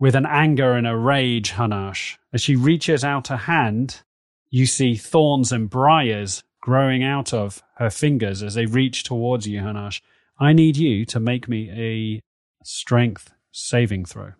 with 0.00 0.16
an 0.16 0.26
anger 0.26 0.72
and 0.72 0.84
a 0.84 0.96
rage, 0.96 1.52
Hanash. 1.52 2.16
As 2.32 2.42
she 2.42 2.56
reaches 2.56 3.04
out 3.04 3.30
a 3.30 3.36
hand, 3.36 4.02
you 4.50 4.66
see 4.66 4.96
thorns 4.96 5.52
and 5.52 5.70
briars 5.70 6.42
growing 6.60 7.04
out 7.04 7.32
of 7.32 7.62
her 7.76 7.88
fingers 7.88 8.42
as 8.42 8.54
they 8.54 8.66
reach 8.66 9.04
towards 9.04 9.46
you, 9.46 9.60
Hanash. 9.60 10.00
I 10.40 10.52
need 10.52 10.76
you 10.76 11.04
to 11.04 11.20
make 11.20 11.48
me 11.48 11.70
a 11.70 12.20
strength 12.64 13.32
saving 13.52 14.04
throw. 14.06 14.32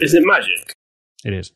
Is 0.00 0.14
it 0.14 0.22
magic? 0.24 0.74
It 1.22 1.34
is. 1.34 1.52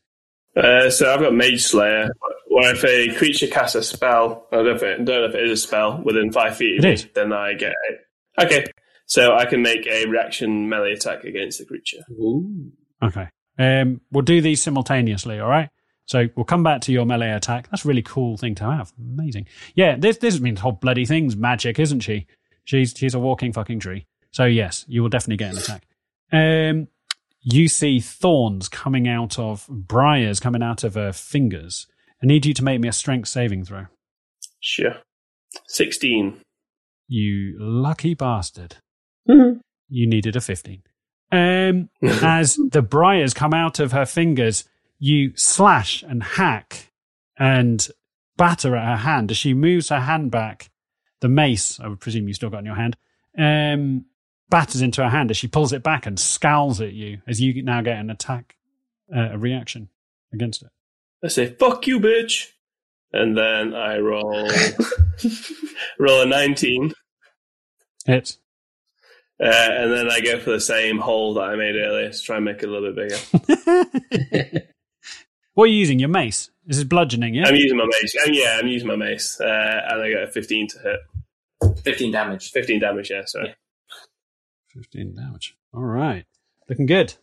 Uh, 0.54 0.90
so 0.90 1.10
I've 1.10 1.20
got 1.20 1.32
Mage 1.32 1.62
Slayer, 1.62 2.10
where 2.48 2.74
if 2.74 2.84
a 2.84 3.16
creature 3.16 3.46
casts 3.46 3.76
a 3.76 3.82
spell, 3.82 4.46
I 4.52 4.56
don't 4.56 4.66
know 4.66 4.74
if 4.74 4.82
it, 4.82 4.96
don't 4.98 5.06
know 5.06 5.24
if 5.24 5.34
it 5.34 5.42
is 5.42 5.52
a 5.52 5.66
spell 5.66 6.02
within 6.04 6.32
five 6.32 6.58
feet, 6.58 6.80
of 6.80 6.84
It 6.84 7.04
me, 7.04 7.10
then 7.14 7.32
I 7.32 7.54
get 7.54 7.72
it. 7.88 8.00
Okay, 8.40 8.66
so 9.08 9.34
I 9.34 9.46
can 9.46 9.62
make 9.62 9.86
a 9.86 10.06
reaction 10.06 10.68
melee 10.68 10.92
attack 10.92 11.24
against 11.24 11.58
the 11.58 11.64
creature. 11.64 12.04
Ooh. 12.10 12.70
Okay. 13.02 13.28
Um, 13.58 14.02
we'll 14.12 14.22
do 14.22 14.40
these 14.40 14.62
simultaneously, 14.62 15.40
all 15.40 15.48
right? 15.48 15.70
So 16.04 16.26
we'll 16.36 16.44
come 16.44 16.62
back 16.62 16.82
to 16.82 16.92
your 16.92 17.04
melee 17.04 17.30
attack. 17.30 17.68
That's 17.70 17.84
a 17.84 17.88
really 17.88 18.02
cool 18.02 18.36
thing 18.36 18.54
to 18.56 18.64
have. 18.64 18.92
Amazing. 18.98 19.46
Yeah, 19.74 19.96
this 19.96 20.18
this 20.18 20.38
means 20.40 20.60
whole 20.60 20.72
bloody 20.72 21.04
thing's 21.04 21.36
magic, 21.36 21.78
isn't 21.78 22.00
she? 22.00 22.26
She's 22.64 22.94
she's 22.96 23.14
a 23.14 23.18
walking 23.18 23.52
fucking 23.52 23.80
tree. 23.80 24.06
So 24.30 24.44
yes, 24.44 24.84
you 24.88 25.02
will 25.02 25.08
definitely 25.08 25.38
get 25.38 25.52
an 25.52 25.58
attack. 25.58 25.86
Um, 26.30 26.88
you 27.40 27.68
see 27.68 28.00
thorns 28.00 28.68
coming 28.68 29.08
out 29.08 29.38
of 29.38 29.66
briars 29.68 30.38
coming 30.38 30.62
out 30.62 30.84
of 30.84 30.94
her 30.94 31.12
fingers. 31.12 31.86
I 32.22 32.26
need 32.26 32.44
you 32.44 32.54
to 32.54 32.64
make 32.64 32.80
me 32.80 32.88
a 32.88 32.92
strength 32.92 33.28
saving 33.28 33.64
throw. 33.64 33.86
Sure. 34.60 34.96
16. 35.66 36.40
You 37.06 37.56
lucky 37.58 38.14
bastard. 38.14 38.76
You 39.28 40.06
needed 40.06 40.36
a 40.36 40.40
15. 40.40 40.82
Um, 41.30 41.90
as 42.02 42.58
the 42.70 42.82
briars 42.82 43.34
come 43.34 43.54
out 43.54 43.78
of 43.78 43.92
her 43.92 44.06
fingers, 44.06 44.64
you 44.98 45.32
slash 45.36 46.02
and 46.02 46.22
hack 46.22 46.90
and 47.38 47.88
batter 48.36 48.76
at 48.76 48.88
her 48.88 48.96
hand. 48.96 49.30
As 49.30 49.36
she 49.36 49.54
moves 49.54 49.90
her 49.90 50.00
hand 50.00 50.30
back, 50.30 50.70
the 51.20 51.28
mace, 51.28 51.78
I 51.80 51.88
would 51.88 52.00
presume 52.00 52.28
you 52.28 52.34
still 52.34 52.50
got 52.50 52.60
in 52.60 52.66
your 52.66 52.74
hand, 52.74 52.96
um, 53.36 54.06
batters 54.48 54.80
into 54.80 55.02
her 55.02 55.10
hand 55.10 55.30
as 55.30 55.36
she 55.36 55.48
pulls 55.48 55.72
it 55.72 55.82
back 55.82 56.06
and 56.06 56.18
scowls 56.18 56.80
at 56.80 56.92
you 56.92 57.20
as 57.26 57.40
you 57.40 57.62
now 57.62 57.80
get 57.82 57.98
an 57.98 58.10
attack, 58.10 58.56
uh, 59.14 59.30
a 59.32 59.38
reaction 59.38 59.88
against 60.32 60.62
it. 60.62 60.70
I 61.22 61.28
say, 61.28 61.54
fuck 61.54 61.86
you, 61.86 62.00
bitch. 62.00 62.48
And 63.12 63.36
then 63.36 63.74
I 63.74 63.98
roll 63.98 64.48
roll 65.98 66.22
a 66.22 66.26
19. 66.26 66.92
Hits. 68.04 68.38
Uh, 69.40 69.46
and 69.46 69.92
then 69.92 70.10
I 70.10 70.20
go 70.20 70.40
for 70.40 70.50
the 70.50 70.60
same 70.60 70.98
hole 70.98 71.34
that 71.34 71.42
I 71.42 71.54
made 71.56 71.76
earlier 71.76 72.10
to 72.10 72.20
try 72.22 72.36
and 72.36 72.44
make 72.44 72.62
it 72.62 72.68
a 72.68 72.72
little 72.72 72.92
bit 72.92 73.08
bigger. 73.08 74.60
what 75.54 75.64
are 75.64 75.68
you 75.68 75.78
using? 75.78 75.98
Your 76.00 76.08
mace? 76.08 76.50
This 76.66 76.76
is 76.78 76.84
bludgeoning, 76.84 77.34
yeah? 77.34 77.46
I'm 77.46 77.54
using 77.54 77.78
my 77.78 77.86
mace. 77.86 78.16
And 78.26 78.34
yeah, 78.34 78.58
I'm 78.60 78.66
using 78.66 78.88
my 78.88 78.96
mace. 78.96 79.40
Uh, 79.40 79.44
and 79.88 80.02
I 80.02 80.12
got 80.12 80.22
a 80.24 80.30
15 80.32 80.68
to 80.68 80.78
hit. 80.80 81.00
15 81.84 82.12
damage. 82.12 82.50
15 82.50 82.80
damage, 82.80 83.10
yeah, 83.10 83.22
sorry. 83.26 83.54
15 84.74 85.14
damage. 85.14 85.56
All 85.72 85.82
right. 85.82 86.24
Looking 86.68 86.86
good. 86.86 87.14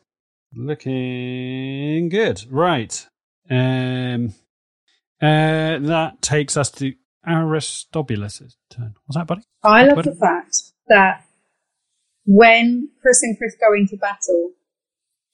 Looking 0.55 2.07
good. 2.09 2.45
Right. 2.49 3.07
Um, 3.49 4.33
uh, 5.21 5.79
that 5.79 6.21
takes 6.21 6.55
us 6.57 6.71
to 6.71 6.93
Aristobulus' 7.27 8.55
turn. 8.69 8.95
Was 9.07 9.15
that, 9.15 9.27
buddy? 9.27 9.41
I 9.63 9.83
love 9.85 9.97
What- 9.97 10.05
the 10.05 10.15
fact 10.15 10.55
that 10.87 11.24
when 12.25 12.89
Chris 13.01 13.21
and 13.23 13.37
Chris 13.37 13.55
go 13.59 13.73
into 13.75 13.97
battle, 13.97 14.51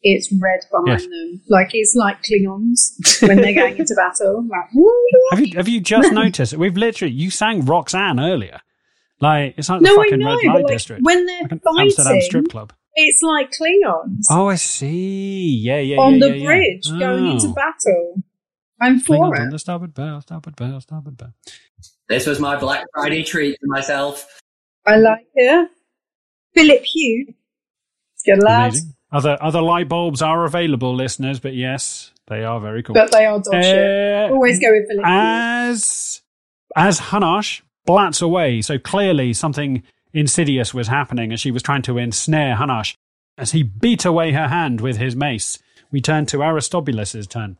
it's 0.02 0.32
red 0.42 0.62
behind 0.72 1.02
Yes. 1.02 1.04
them. 1.10 1.42
Like 1.50 1.70
it's 1.74 1.94
like 1.96 2.18
Klingons 2.24 3.22
when 3.28 3.38
they're 3.38 3.54
going 3.54 3.78
into 3.78 3.96
battle. 3.96 4.48
Like, 4.50 4.70
Have 5.32 5.40
you 5.46 5.58
have 5.58 5.68
you 5.68 5.80
just 5.82 6.12
noticed? 6.14 6.54
We've 6.56 6.76
literally 6.78 7.14
you 7.14 7.30
sang 7.30 7.66
Roxanne 7.66 8.20
earlier. 8.20 8.60
Like 9.20 9.54
it's 9.58 9.70
like 9.70 9.82
no, 9.82 9.92
the 9.96 10.04
fucking 10.04 10.20
know, 10.20 10.36
red 10.36 10.44
light 10.46 10.64
like, 10.64 10.68
district. 10.68 11.04
when 11.04 11.26
they're 11.28 11.42
Like 11.44 11.52
an 11.52 11.62
Amsterdam 11.80 12.06
fighting, 12.06 12.22
strip 12.22 12.50
club. 12.50 12.74
it's 12.96 13.22
like 13.22 13.52
Klingons 13.52 14.26
Oh, 14.32 14.50
I 14.50 14.56
see. 14.56 15.60
Yeah, 15.64 15.78
yeah, 15.78 15.96
yeah. 15.96 16.02
on 16.02 16.14
yeah, 16.16 16.20
the 16.20 16.28
yeah, 16.30 16.36
yeah. 16.36 16.46
bridge 16.46 16.90
going 17.00 17.28
into 17.28 17.48
Oh. 17.50 17.54
battle. 17.54 18.16
I'm 18.82 19.00
for 19.00 19.18
Klingons 19.18 19.40
on 19.40 19.50
the 19.52 19.60
starboard 19.60 19.94
bow, 19.94 20.20
starboard 20.22 20.56
bow, 20.56 20.80
starboard 20.80 21.18
bow. 21.18 21.28
This 22.10 22.26
was 22.26 22.40
my 22.40 22.56
Black 22.58 22.84
Friday 22.96 23.22
treat 23.24 23.58
for 23.62 23.68
myself. 23.68 24.28
I 24.88 24.96
like 24.98 25.28
it. 25.36 25.70
Philips 26.54 26.92
Hue. 26.92 27.34
Good 28.26 28.44
lad. 28.44 28.72
Amazing. 28.72 28.96
Other 29.12 29.38
other 29.42 29.62
light 29.62 29.90
bulbs 29.90 30.22
are 30.22 30.46
available, 30.46 30.96
listeners, 30.96 31.40
but 31.40 31.54
yes, 31.54 32.12
they 32.28 32.44
are 32.44 32.60
very 32.60 32.82
cool. 32.82 32.94
But 32.94 33.12
they 33.12 33.26
are 33.26 33.40
dog 33.40 33.62
shit. 33.62 34.30
Uh, 34.32 34.34
Always 34.34 34.60
go 34.60 34.72
with 34.72 34.88
Philips 34.88 35.08
Hue. 35.08 35.14
as 35.14 36.22
as 36.76 37.00
Hanash 37.00 37.62
blats 37.86 38.22
away, 38.22 38.62
so 38.62 38.80
clearly 38.80 39.34
something 39.34 39.84
insidious 40.14 40.74
was 40.74 40.88
happening 40.88 41.34
as 41.34 41.42
she 41.42 41.52
was 41.52 41.62
trying 41.62 41.82
to 41.84 41.98
ensnare 41.98 42.56
Hanash. 42.56 42.96
As 43.38 43.52
he 43.52 43.64
beat 43.64 44.06
away 44.06 44.32
her 44.32 44.48
hand 44.48 44.82
with 44.82 44.98
his 44.98 45.16
mace, 45.16 45.58
we 45.92 46.00
turn 46.00 46.26
to 46.28 46.42
Aristobulus' 46.44 47.28
turn. 47.28 47.58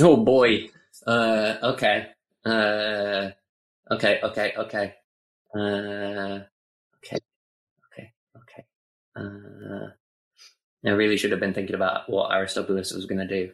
Oh 0.00 0.16
boy. 0.16 0.68
Uh, 1.06 1.56
okay. 1.62 2.06
Uh, 2.44 3.30
okay, 3.90 4.20
okay, 4.22 4.52
okay. 4.56 4.94
Uh, 5.54 5.58
okay, 5.58 6.44
okay, 7.04 7.16
okay. 7.16 7.18
Uh, 9.18 9.88
I 10.86 10.90
really 10.90 11.16
should 11.16 11.32
have 11.32 11.40
been 11.40 11.54
thinking 11.54 11.74
about 11.74 12.08
what 12.08 12.32
Aristobulus 12.32 12.92
was 12.92 13.06
going 13.06 13.26
to 13.26 13.28
do. 13.28 13.52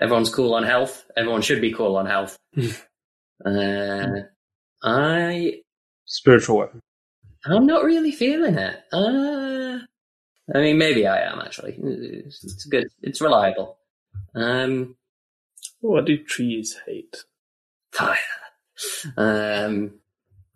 Everyone's 0.00 0.34
cool 0.34 0.54
on 0.54 0.64
health. 0.64 1.04
Everyone 1.16 1.42
should 1.42 1.60
be 1.60 1.72
cool 1.72 1.96
on 1.96 2.06
health. 2.06 2.36
uh, 3.44 4.06
I 4.82 5.60
Spiritual 6.06 6.58
weapon. 6.58 6.80
I'm 7.44 7.66
not 7.66 7.84
really 7.84 8.12
feeling 8.12 8.56
it. 8.56 8.80
Uh, 8.92 9.78
I 10.54 10.58
mean, 10.60 10.78
maybe 10.78 11.06
I 11.06 11.20
am 11.22 11.40
actually. 11.40 11.76
It's, 11.82 12.44
it's 12.44 12.64
good. 12.66 12.88
It's 13.02 13.20
reliable. 13.20 13.78
Um, 14.34 14.96
What 15.80 16.04
do 16.04 16.22
trees 16.22 16.76
hate? 16.86 17.24
fire. 17.92 18.18
Um, 19.16 20.00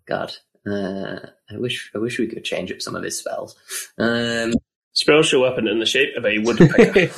God, 0.09 0.33
uh, 0.67 1.19
I 1.51 1.59
wish 1.59 1.91
I 1.95 1.99
wish 1.99 2.19
we 2.19 2.27
could 2.27 2.45
change 2.45 2.73
up 2.73 2.83
some 2.83 2.97
of 2.97 3.03
his 3.03 3.19
spells. 3.19 3.57
Um, 3.99 4.55
Spiritual 4.93 5.43
weapon 5.43 5.69
in 5.69 5.79
the 5.79 5.87
shape 5.87 6.17
of 6.17 6.25
a 6.25 6.39
woodpecker. 6.39 7.11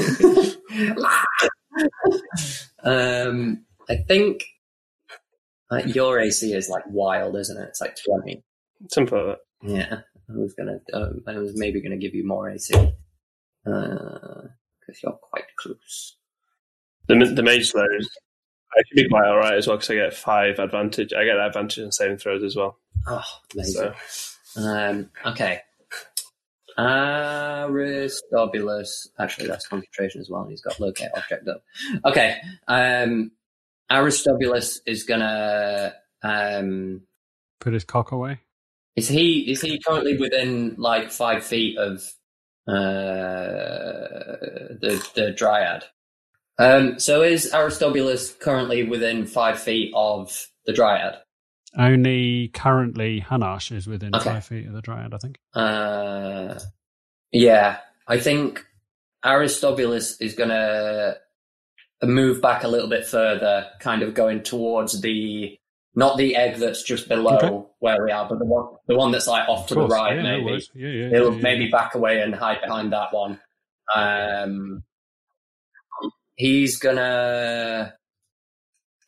um, 2.83 3.65
I 3.89 3.97
think 4.09 4.43
uh, 5.71 5.83
your 5.87 6.19
AC 6.19 6.53
is 6.53 6.69
like 6.69 6.83
wild, 6.89 7.37
isn't 7.37 7.57
it? 7.57 7.69
It's 7.69 7.81
like 7.81 7.97
twenty. 8.05 8.43
Something 8.91 9.19
like 9.19 9.27
that. 9.27 9.39
Yeah, 9.63 10.01
I 10.29 10.37
was 10.37 10.55
gonna. 10.55 10.81
Um, 10.93 11.23
I 11.27 11.39
was 11.39 11.57
maybe 11.57 11.81
gonna 11.81 11.97
give 11.97 12.15
you 12.15 12.27
more 12.27 12.51
AC 12.51 12.75
because 12.75 12.91
you're 15.03 15.13
quite 15.13 15.45
close. 15.57 16.17
The, 17.07 17.15
the 17.15 17.43
mage 17.43 17.71
slows. 17.71 18.11
I 18.77 18.83
should 18.87 18.97
be 18.97 19.09
quite 19.09 19.27
alright 19.27 19.55
as 19.55 19.67
well 19.67 19.77
because 19.77 19.91
I 19.91 19.95
get 19.95 20.15
five 20.15 20.59
advantage. 20.59 21.13
I 21.13 21.25
get 21.25 21.35
that 21.37 21.49
advantage 21.49 21.79
in 21.79 21.93
saving 21.93 22.19
throws 22.19 22.43
as 22.43 22.57
well. 22.57 22.79
Oh, 23.07 23.23
amazing. 23.55 23.93
So 24.53 24.61
Um, 24.63 25.11
okay. 25.27 25.61
Aristobulus. 27.69 29.09
Actually, 29.19 29.49
that's 29.49 29.67
concentration 29.67 30.21
as 30.21 30.29
well. 30.31 30.43
and 30.43 30.51
He's 30.51 30.61
got 30.61 30.79
locate 30.81 31.09
object 31.17 31.49
up. 31.49 31.63
Okay. 32.05 32.37
Um, 32.69 33.33
Aristobulus 33.91 34.81
is 34.87 35.05
gonna. 35.05 35.95
Um, 36.23 37.03
Put 37.61 37.73
his 37.73 37.85
cock 37.85 38.13
away. 38.13 38.41
is 38.97 39.09
he 39.09 39.51
is 39.51 39.61
he 39.63 39.81
currently 39.81 40.17
within 40.17 40.75
like 40.79 41.11
five 41.11 41.45
feet 41.45 41.77
of 41.79 42.03
uh, 42.69 42.73
the 44.81 45.05
the 45.15 45.33
dryad? 45.37 45.85
Um, 46.59 46.99
so 46.99 47.23
is 47.23 47.53
Aristobulus 47.55 48.33
currently 48.35 48.83
within 48.83 49.27
five 49.27 49.61
feet 49.61 49.93
of 49.95 50.47
the 50.67 50.73
dryad? 50.73 51.19
Only 51.77 52.49
currently 52.49 53.21
Hanash 53.21 53.71
is 53.77 53.87
within 53.87 54.15
Okay. 54.15 54.25
five 54.31 54.45
feet 54.47 54.67
of 54.67 54.73
the 54.73 54.81
Dryad, 54.81 55.13
I 55.13 55.19
think. 55.19 55.39
Uh, 55.55 56.59
yeah, 57.31 57.79
I 58.09 58.19
think 58.19 58.65
Aristobulus 59.25 60.19
is 60.21 60.35
going 60.35 60.49
to 60.49 61.19
move 62.03 62.41
back 62.41 62.65
a 62.65 62.69
little 62.69 62.89
bit 62.89 63.07
further, 63.07 63.67
kind 63.81 64.03
of 64.03 64.15
going 64.15 64.43
towards 64.43 65.01
the 65.03 65.59
not 65.95 66.17
the 66.17 66.37
egg 66.37 66.57
that's 66.57 66.83
just 66.85 67.09
below 67.09 67.37
Okay. 67.37 67.67
where 67.81 68.05
we 68.05 68.13
are, 68.13 68.27
but 68.29 68.39
the 68.39 68.45
one 68.45 68.77
the 68.87 68.97
one 68.97 69.11
that's 69.13 69.27
like 69.27 69.49
off 69.49 69.67
to 69.69 69.75
the 69.75 69.87
right, 69.87 70.17
yeah, 70.17 70.23
maybe. 70.23 70.63
Yeah, 70.75 70.89
yeah. 70.89 71.23
Yeah. 71.23 71.31
maybe 71.43 71.69
back 71.71 71.95
away 71.95 72.21
and 72.23 72.35
hide 72.35 72.61
behind 72.63 72.93
that 72.93 73.13
one. 73.13 73.41
Um, 73.95 74.85
he's 76.39 76.79
gonna 76.79 77.95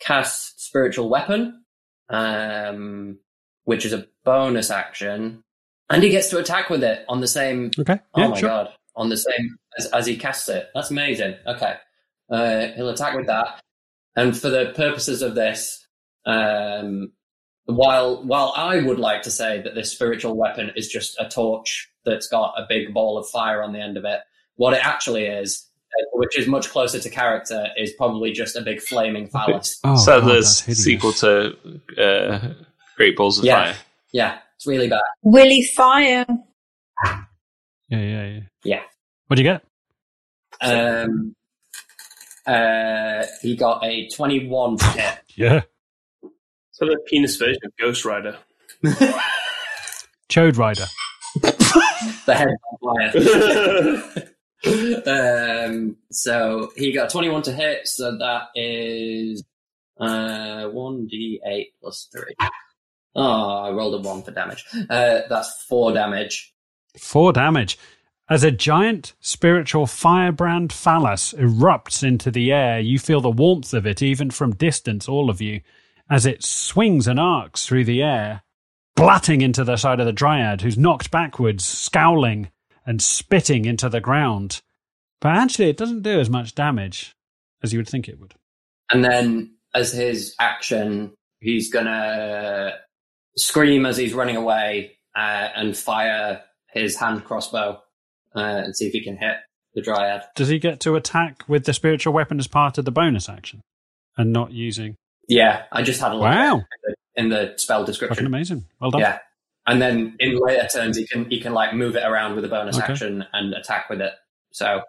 cast 0.01 0.61
spiritual 0.61 1.09
weapon, 1.09 1.64
um, 2.11 3.18
which 3.64 3.87
is 3.87 3.95
a 3.95 4.07
bonus 4.24 4.70
action, 4.70 5.43
and 5.89 6.03
he 6.03 6.11
gets 6.11 6.28
to 6.31 6.39
attack 6.39 6.68
with 6.68 6.85
it 6.85 7.05
on 7.09 7.20
the 7.20 7.28
same. 7.28 7.70
Okay. 7.78 7.99
Oh 8.14 8.28
my 8.28 8.39
sure. 8.39 8.49
god! 8.49 8.68
On 8.97 9.09
the 9.09 9.16
same 9.16 9.57
as, 9.78 9.87
as 9.87 10.07
he 10.07 10.16
casts 10.16 10.49
it. 10.49 10.68
That's 10.74 10.91
amazing. 10.91 11.37
Okay, 11.47 11.74
uh, 12.31 12.66
he'll 12.76 12.91
attack 12.91 13.16
with 13.16 13.28
that, 13.28 13.62
and 14.16 14.37
for 14.37 14.51
the 14.51 14.72
purposes 14.76 15.22
of 15.22 15.35
this, 15.35 15.87
um, 16.26 17.12
while 17.64 18.22
while 18.24 18.53
I 18.57 18.81
would 18.81 18.99
like 18.99 19.22
to 19.22 19.31
say 19.31 19.62
that 19.62 19.74
this 19.74 19.93
spiritual 19.93 20.37
weapon 20.37 20.72
is 20.76 20.89
just 20.89 21.18
a 21.20 21.28
torch 21.28 21.89
that's 22.05 22.28
got 22.28 22.55
a 22.59 22.66
big 22.68 22.93
ball 22.93 23.18
of 23.18 23.28
fire 23.28 23.62
on 23.62 23.72
the 23.72 23.81
end 23.81 23.97
of 23.97 24.05
it, 24.05 24.20
what 24.57 24.74
it 24.74 24.85
actually 24.85 25.26
is, 25.26 25.70
which 26.12 26.38
is 26.38 26.47
much 26.47 26.68
closer 26.70 26.99
to 27.01 27.11
character, 27.11 27.66
is 27.76 27.93
probably 27.93 28.32
just 28.32 28.57
a 28.57 28.61
big 28.62 28.80
flaming 28.80 29.26
phallus. 29.28 29.78
Oh, 29.84 29.97
so 29.97 30.20
God, 30.20 30.30
the 30.30 30.43
sequel 30.45 31.12
to 31.14 31.57
uh, 31.99 32.55
Great 32.97 33.16
Balls 33.16 33.38
of 33.38 33.45
Yeah. 33.45 33.64
Fire. 33.72 33.76
Yeah, 34.12 34.38
it's 34.57 34.66
really 34.66 34.88
bad. 34.88 35.01
Willy 35.22 35.62
Fire. 35.74 36.26
Yeah, 37.05 37.16
yeah, 37.99 38.26
yeah. 38.26 38.41
Yeah. 38.64 38.82
What 39.26 39.36
do 39.36 39.43
you 39.43 39.49
get? 39.49 39.62
Um, 40.61 41.34
uh, 42.47 43.24
he 43.43 43.57
got 43.57 43.84
a 43.84 44.09
twenty-one 44.09 44.76
to 44.78 44.84
hit. 44.86 45.18
Yeah. 45.36 45.62
So 46.72 46.86
the 46.86 46.99
penis 47.07 47.36
version 47.36 47.61
of 47.64 47.72
Ghost 47.78 48.05
Rider. 48.05 48.36
Chode 50.28 50.57
Rider. 50.59 50.86
the 51.43 52.34
head 52.34 52.49
on 52.82 53.12
fire. 53.12 54.24
um, 55.06 55.96
so 56.11 56.70
he 56.76 56.92
got 56.92 57.11
21 57.11 57.42
to 57.42 57.52
hit, 57.52 57.88
so 57.88 58.16
that 58.18 58.48
is 58.54 59.42
uh, 59.98 60.64
1d8 60.66 61.66
plus 61.80 62.08
3. 62.12 62.22
Oh, 63.16 63.62
I 63.62 63.70
rolled 63.70 63.94
a 63.94 64.08
1 64.08 64.22
for 64.22 64.30
damage. 64.30 64.64
Uh, 64.88 65.20
that's 65.28 65.64
4 65.68 65.92
damage. 65.92 66.52
Four 66.98 67.32
damage. 67.32 67.78
As 68.28 68.44
a 68.44 68.50
giant 68.50 69.14
spiritual 69.20 69.86
firebrand 69.86 70.72
phallus 70.72 71.32
erupts 71.34 72.04
into 72.04 72.30
the 72.30 72.52
air, 72.52 72.78
you 72.78 72.98
feel 72.98 73.20
the 73.20 73.30
warmth 73.30 73.74
of 73.74 73.86
it 73.86 74.02
even 74.02 74.30
from 74.30 74.54
distance, 74.54 75.08
all 75.08 75.30
of 75.30 75.40
you, 75.40 75.62
as 76.08 76.26
it 76.26 76.44
swings 76.44 77.08
and 77.08 77.18
arcs 77.18 77.66
through 77.66 77.84
the 77.84 78.02
air, 78.02 78.42
blatting 78.94 79.40
into 79.40 79.64
the 79.64 79.76
side 79.76 79.98
of 79.98 80.06
the 80.06 80.12
dryad, 80.12 80.61
who's 80.61 80.78
knocked 80.78 81.11
backwards, 81.11 81.64
scowling 81.64 82.50
and 82.87 83.01
spitting 83.03 83.64
into 83.64 83.89
the 83.89 84.01
ground. 84.01 84.61
But 85.20 85.37
actually, 85.37 85.68
it 85.68 85.76
doesn't 85.76 86.03
do 86.03 86.18
as 86.20 86.31
much 86.31 86.55
damage 86.55 87.14
as 87.62 87.72
you 87.72 87.78
would 87.78 87.89
think 87.89 88.09
it 88.09 88.18
would. 88.18 88.35
And 88.91 89.05
then, 89.05 89.55
as 89.74 89.93
his 89.93 90.35
action, 90.41 91.12
he's 91.41 91.70
gonna 91.72 92.72
scream 93.37 93.87
as 93.87 93.97
he's 93.97 94.14
running 94.14 94.37
away 94.37 94.93
uh, 95.16 95.49
and 95.55 95.76
fire 95.76 96.43
his 96.72 96.97
hand 96.97 97.24
crossbow 97.24 97.81
uh, 98.35 98.41
and 98.41 98.76
see 98.76 98.87
if 98.87 98.93
he 98.93 99.05
can 99.05 99.16
hit 99.16 99.37
the 99.74 99.83
dryad. 99.83 100.22
Does 100.35 100.49
he 100.49 100.59
get 100.59 100.81
to 100.81 100.97
attack 100.97 101.45
with 101.49 101.64
the 101.64 101.72
spiritual 101.74 102.12
weapon 102.12 102.39
as 102.39 102.47
part 102.47 102.78
of 102.78 102.85
the 102.85 102.91
bonus 102.91 103.28
action 103.28 103.61
and 104.16 104.33
not 104.33 104.53
using? 104.53 104.97
Yeah, 105.28 105.64
I 105.70 105.83
just 105.83 106.01
had 106.01 106.12
a 106.12 106.14
look 106.14 106.22
Wow, 106.24 106.64
in 107.14 107.28
the 107.28 107.53
spell 107.57 107.81
fucking 107.81 107.87
description. 107.87 108.26
amazing! 108.26 108.64
Well 108.81 108.91
done. 108.91 109.01
Yeah. 109.03 109.18
And 109.71 109.81
then 109.83 110.16
in 110.18 110.39
later 110.39 110.66
turns 110.73 110.97
he 110.97 111.07
can 111.07 111.29
he 111.31 111.41
can 111.41 111.53
like 111.55 111.75
move 111.75 111.97
it 111.97 112.03
around 112.05 112.35
with 112.37 112.45
a 112.45 112.49
bonus 112.49 112.77
Okay. 112.77 112.93
action 112.93 113.25
and 113.33 113.55
attack 113.55 113.89
with 113.89 114.01
it. 114.01 114.12
So, 114.53 114.83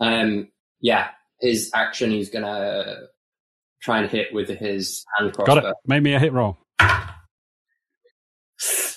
um, 0.00 0.48
yeah, 0.80 1.08
his 1.40 1.70
action 1.74 2.10
he's 2.10 2.30
gonna 2.30 2.96
try 3.82 3.98
and 4.00 4.10
hit 4.10 4.32
with 4.32 4.48
his 4.48 5.04
hand 5.16 5.32
Got 5.32 5.44
crossbow, 5.46 5.68
it. 5.70 5.76
Made 5.86 6.02
me 6.02 6.14
a 6.14 6.18
hit 6.18 6.32
roll. 6.32 6.58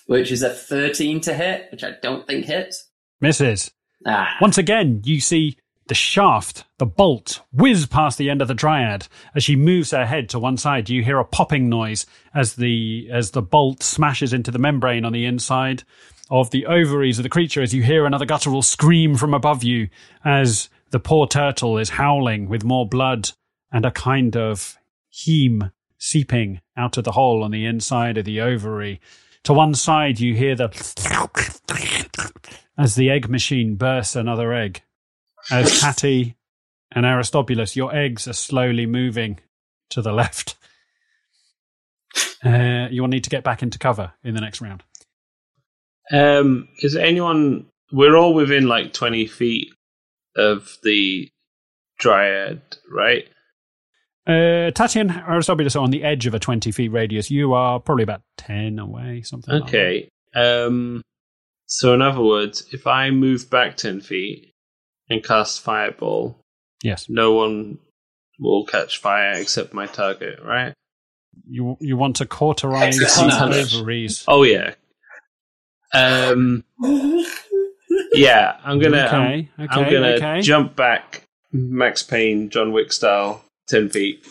which 0.08 0.32
is 0.32 0.42
a 0.42 0.50
thirteen 0.50 1.22
to 1.22 1.34
hit, 1.34 1.68
which 1.72 1.84
I 1.84 1.92
don't 2.02 2.26
think 2.28 2.46
hits. 2.46 2.90
Misses. 3.22 3.72
Ah, 4.08 4.36
Once 4.42 4.58
again, 4.58 5.02
you 5.04 5.20
see 5.20 5.58
the 5.90 5.96
shaft, 5.96 6.64
the 6.78 6.86
bolt, 6.86 7.42
whiz 7.52 7.88
past 7.88 8.18
the 8.18 8.30
end 8.30 8.42
of 8.42 8.48
the 8.48 8.54
dryad. 8.54 9.08
As 9.36 9.44
she 9.44 9.56
moves 9.56 9.92
her 9.92 10.06
head 10.06 10.30
to 10.30 10.40
one 10.40 10.56
side, 10.56 10.88
you 10.88 11.04
hear 11.04 11.20
a 11.20 11.26
popping 11.26 11.68
noise 11.68 12.06
as 12.34 12.54
the 12.54 13.10
as 13.12 13.32
the 13.32 13.42
bolt 13.42 13.84
smashes 13.84 14.32
into 14.32 14.52
the 14.52 14.60
membrane 14.60 15.04
on 15.04 15.12
the 15.12 15.26
inside 15.26 15.84
of 16.30 16.52
the 16.52 16.68
ovaries 16.68 17.20
of 17.20 17.24
the 17.24 17.30
creature. 17.30 17.62
As 17.62 17.74
you 17.74 17.84
hear 17.84 18.06
another 18.06 18.26
guttural 18.26 18.62
scream 18.62 19.16
from 19.18 19.34
above 19.34 19.64
you, 19.64 19.90
as 20.24 20.70
the 20.92 21.00
poor 21.00 21.28
turtle 21.28 21.78
is 21.78 21.90
howling 21.90 22.48
with 22.48 22.64
more 22.64 22.88
blood 22.88 23.32
and 23.72 23.84
a 23.84 23.92
kind 23.92 24.38
of 24.38 24.78
heme 25.12 25.72
seeping 25.98 26.62
out 26.78 26.98
of 26.98 27.04
the 27.04 27.12
hole 27.12 27.44
on 27.44 27.52
the 27.52 27.66
inside 27.66 28.18
of 28.18 28.26
the 28.26 28.40
ovary. 28.40 29.02
To 29.44 29.54
one 29.54 29.74
side, 29.74 30.20
you 30.20 30.36
hear 30.36 30.56
the 30.56 30.70
as 32.78 32.96
the 32.96 33.10
egg 33.10 33.28
machine 33.28 33.76
bursts 33.76 34.16
another 34.16 34.54
egg. 34.54 34.84
As 35.52 35.82
Hattie 35.82 36.36
and 36.92 37.06
Aristobulus, 37.06 37.76
your 37.76 37.96
eggs 37.96 38.28
are 38.28 38.34
slowly 38.34 38.86
moving 38.86 39.40
to 39.92 40.02
the 40.02 40.12
left. 40.12 40.56
Uh, 42.44 42.88
you 42.90 43.02
will 43.02 43.10
need 43.10 43.24
to 43.24 43.30
get 43.30 43.44
back 43.44 43.62
into 43.62 43.78
cover 43.78 44.14
in 44.24 44.34
the 44.34 44.42
next 44.42 44.62
round. 44.62 44.84
Um, 46.12 46.70
is 46.80 46.96
anyone? 46.96 47.68
We're 47.92 48.16
all 48.16 48.34
within 48.34 48.68
like 48.68 48.94
twenty 48.94 49.28
feet 49.28 49.68
of 50.36 50.78
the 50.84 51.30
dryad, 51.98 52.62
right? 52.90 53.26
Uh, 54.26 54.72
Tatty 54.72 55.00
and 55.00 55.12
Aristobulus 55.12 55.76
are 55.76 55.84
on 55.84 55.90
the 55.90 56.04
edge 56.04 56.28
of 56.28 56.36
a 56.36 56.40
20 56.40 56.72
feet 56.72 56.90
radius. 56.90 57.32
You 57.32 57.54
are 57.54 57.80
probably 57.80 58.04
about 58.04 58.22
10 58.38 58.78
away, 58.78 59.24
something 59.24 59.52
like 59.52 59.64
that. 59.64 59.70
Okay. 59.70 60.10
Um, 60.36 61.02
so 61.66 61.94
in 61.94 62.02
other 62.02 62.22
words, 62.22 62.68
if 62.72 62.88
I 62.88 63.12
move 63.12 63.50
back 63.50 63.78
ten 63.78 64.02
feet 64.02 64.49
and 65.10 65.24
cast 65.24 65.62
fireball, 65.62 66.40
Yes. 66.84 67.08
no 67.10 67.34
one 67.34 67.80
will 68.40 68.66
catch 68.66 69.00
fire 69.00 69.34
except 69.34 69.74
my 69.74 69.86
target, 69.88 70.40
right? 70.44 70.74
You 71.50 71.78
you 71.80 71.96
want 71.98 72.18
to 72.18 72.26
cauterize 72.26 73.00
Except 73.00 73.30
the 73.30 73.36
Hanash. 73.36 73.76
ovaries. 73.80 74.24
Oh 74.28 74.44
yeah. 74.44 74.74
Um. 75.94 76.64
Yeah, 78.14 78.58
I'm 78.64 78.80
gonna. 78.80 78.98
I'm- 78.98 79.22
Okay, 79.22 79.50
okay, 79.64 79.68
I'm 79.82 79.92
gonna 79.92 80.08
okay. 80.16 80.42
jump 80.42 80.76
back, 80.76 81.24
Max 81.52 82.04
Payne, 82.04 82.50
John 82.50 82.72
Wick 82.72 82.92
style, 82.92 83.44
ten 83.68 83.90
feet, 83.90 84.26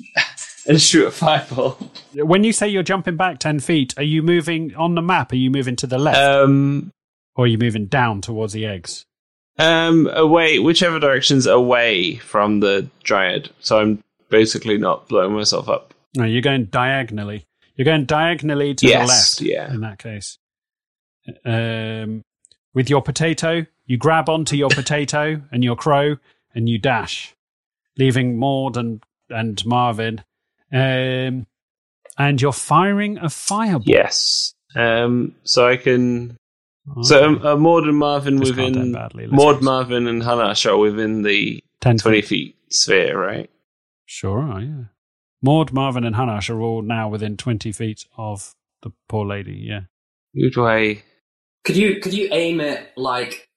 and 0.66 0.80
shoot 0.80 1.06
a 1.06 1.10
fireball. 1.10 1.78
When 2.14 2.44
you 2.44 2.52
say 2.52 2.68
you're 2.68 2.82
jumping 2.82 3.16
back 3.16 3.38
10 3.40 3.60
feet, 3.60 3.92
are 3.98 4.02
you 4.02 4.22
moving 4.22 4.74
on 4.74 4.94
the 4.94 5.02
map? 5.02 5.32
Are 5.32 5.36
you 5.36 5.50
moving 5.50 5.76
to 5.76 5.86
the 5.86 5.98
left? 5.98 6.16
Um, 6.18 6.90
or 7.34 7.44
are 7.44 7.48
you 7.48 7.58
moving 7.58 7.86
down 7.86 8.22
towards 8.22 8.54
the 8.54 8.64
eggs? 8.64 9.04
Um, 9.58 10.08
away, 10.12 10.58
whichever 10.58 10.98
direction's 10.98 11.46
away 11.46 12.16
from 12.16 12.60
the 12.60 12.88
dryad. 13.02 13.50
So 13.60 13.78
I'm 13.78 14.02
basically 14.28 14.78
not 14.78 15.08
blowing 15.08 15.32
myself 15.32 15.68
up. 15.68 15.94
No, 16.14 16.24
you're 16.24 16.42
going 16.42 16.66
diagonally. 16.66 17.46
You're 17.76 17.84
going 17.84 18.06
diagonally 18.06 18.74
to 18.74 18.86
Yes, 18.86 19.36
the 19.38 19.44
left. 19.44 19.52
yeah. 19.52 19.74
In 19.74 19.80
that 19.82 19.98
case, 19.98 20.38
um, 21.44 22.22
with 22.74 22.88
your 22.88 23.02
potato, 23.02 23.66
you 23.84 23.96
grab 23.96 24.28
onto 24.28 24.56
your 24.56 24.70
potato 24.70 25.42
and 25.52 25.62
your 25.62 25.76
crow, 25.76 26.16
and 26.54 26.68
you 26.68 26.78
dash, 26.78 27.34
leaving 27.98 28.38
Maud 28.38 28.76
and 28.76 29.02
and 29.28 29.64
Marvin. 29.66 30.22
Um, 30.72 31.46
and 32.18 32.40
you're 32.40 32.52
firing 32.52 33.18
a 33.18 33.28
fireball. 33.28 33.82
Yes. 33.86 34.54
Um, 34.74 35.34
so 35.44 35.68
I 35.68 35.76
can. 35.76 36.36
Okay. 36.90 37.02
So 37.02 37.24
um, 37.24 37.46
uh, 37.46 37.56
Maud 37.56 37.84
and 37.84 37.96
Marvin 37.96 38.36
This 38.36 38.50
within 38.50 38.92
badly, 38.92 39.26
Maud. 39.26 39.62
Marvin, 39.62 40.06
and 40.06 40.22
Hanash 40.22 40.70
are 40.70 40.76
within 40.76 41.22
the 41.22 41.62
10 41.80 41.98
twenty 41.98 42.22
feet. 42.22 42.28
feet 42.28 42.56
sphere, 42.72 43.18
right? 43.18 43.50
Sure, 44.04 44.40
are, 44.40 44.60
yeah. 44.60 44.84
Maud, 45.42 45.72
Marvin, 45.72 46.04
and 46.04 46.14
Hanash 46.14 46.48
are 46.48 46.60
all 46.60 46.82
now 46.82 47.08
within 47.08 47.36
20 47.36 47.72
feet 47.72 48.04
of 48.16 48.54
the 48.82 48.92
poor 49.08 49.26
lady, 49.26 49.64
yeah. 49.68 49.80
Who 50.34 50.50
do 50.50 50.64
I? 50.66 51.02
could 51.66 51.76
you 51.76 51.98
could 52.00 52.14
you 52.14 52.28
aim 52.30 52.60
it 52.60 52.92
like 52.96 53.48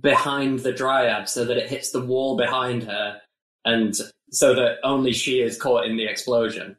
behind 0.00 0.60
the 0.60 0.72
dryad 0.72 1.28
so 1.28 1.44
that 1.44 1.56
it 1.56 1.70
hits 1.70 1.92
the 1.92 2.00
wall 2.04 2.36
behind 2.36 2.82
her, 2.82 3.20
and 3.64 3.94
so 4.30 4.54
that 4.54 4.78
only 4.82 5.12
she 5.12 5.40
is 5.40 5.56
caught 5.56 5.86
in 5.86 5.96
the 5.96 6.06
explosion? 6.06 6.76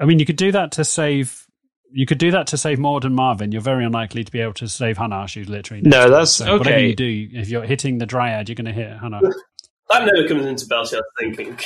I 0.00 0.04
mean, 0.04 0.18
you 0.18 0.26
could 0.26 0.36
do 0.36 0.52
that 0.52 0.72
to 0.72 0.84
save. 0.84 1.46
You 1.92 2.06
could 2.06 2.18
do 2.18 2.30
that 2.30 2.46
to 2.48 2.56
save 2.56 2.78
Maud 2.78 3.04
and 3.04 3.14
Marvin. 3.14 3.52
You're 3.52 3.60
very 3.62 3.84
unlikely 3.84 4.24
to 4.24 4.32
be 4.32 4.40
able 4.40 4.54
to 4.54 4.68
save 4.68 4.96
Hanash, 4.98 5.34
who's 5.34 5.48
literally. 5.48 5.82
No, 5.82 6.08
that's- 6.08 6.32
So 6.36 6.56
Whatever 6.58 6.80
you 6.80 6.94
do, 6.96 7.28
if 7.32 7.48
you're 7.48 7.64
hitting 7.64 7.98
the 7.98 8.06
Dryad, 8.06 8.48
you're 8.48 8.54
going 8.56 8.64
to 8.66 8.72
hit 8.72 8.96
Hanash. 8.98 9.32
That 9.90 10.06
never 10.06 10.26
comes 10.26 10.46
into 10.46 10.64
Belsiar's 10.64 11.02
thinking. 11.18 11.58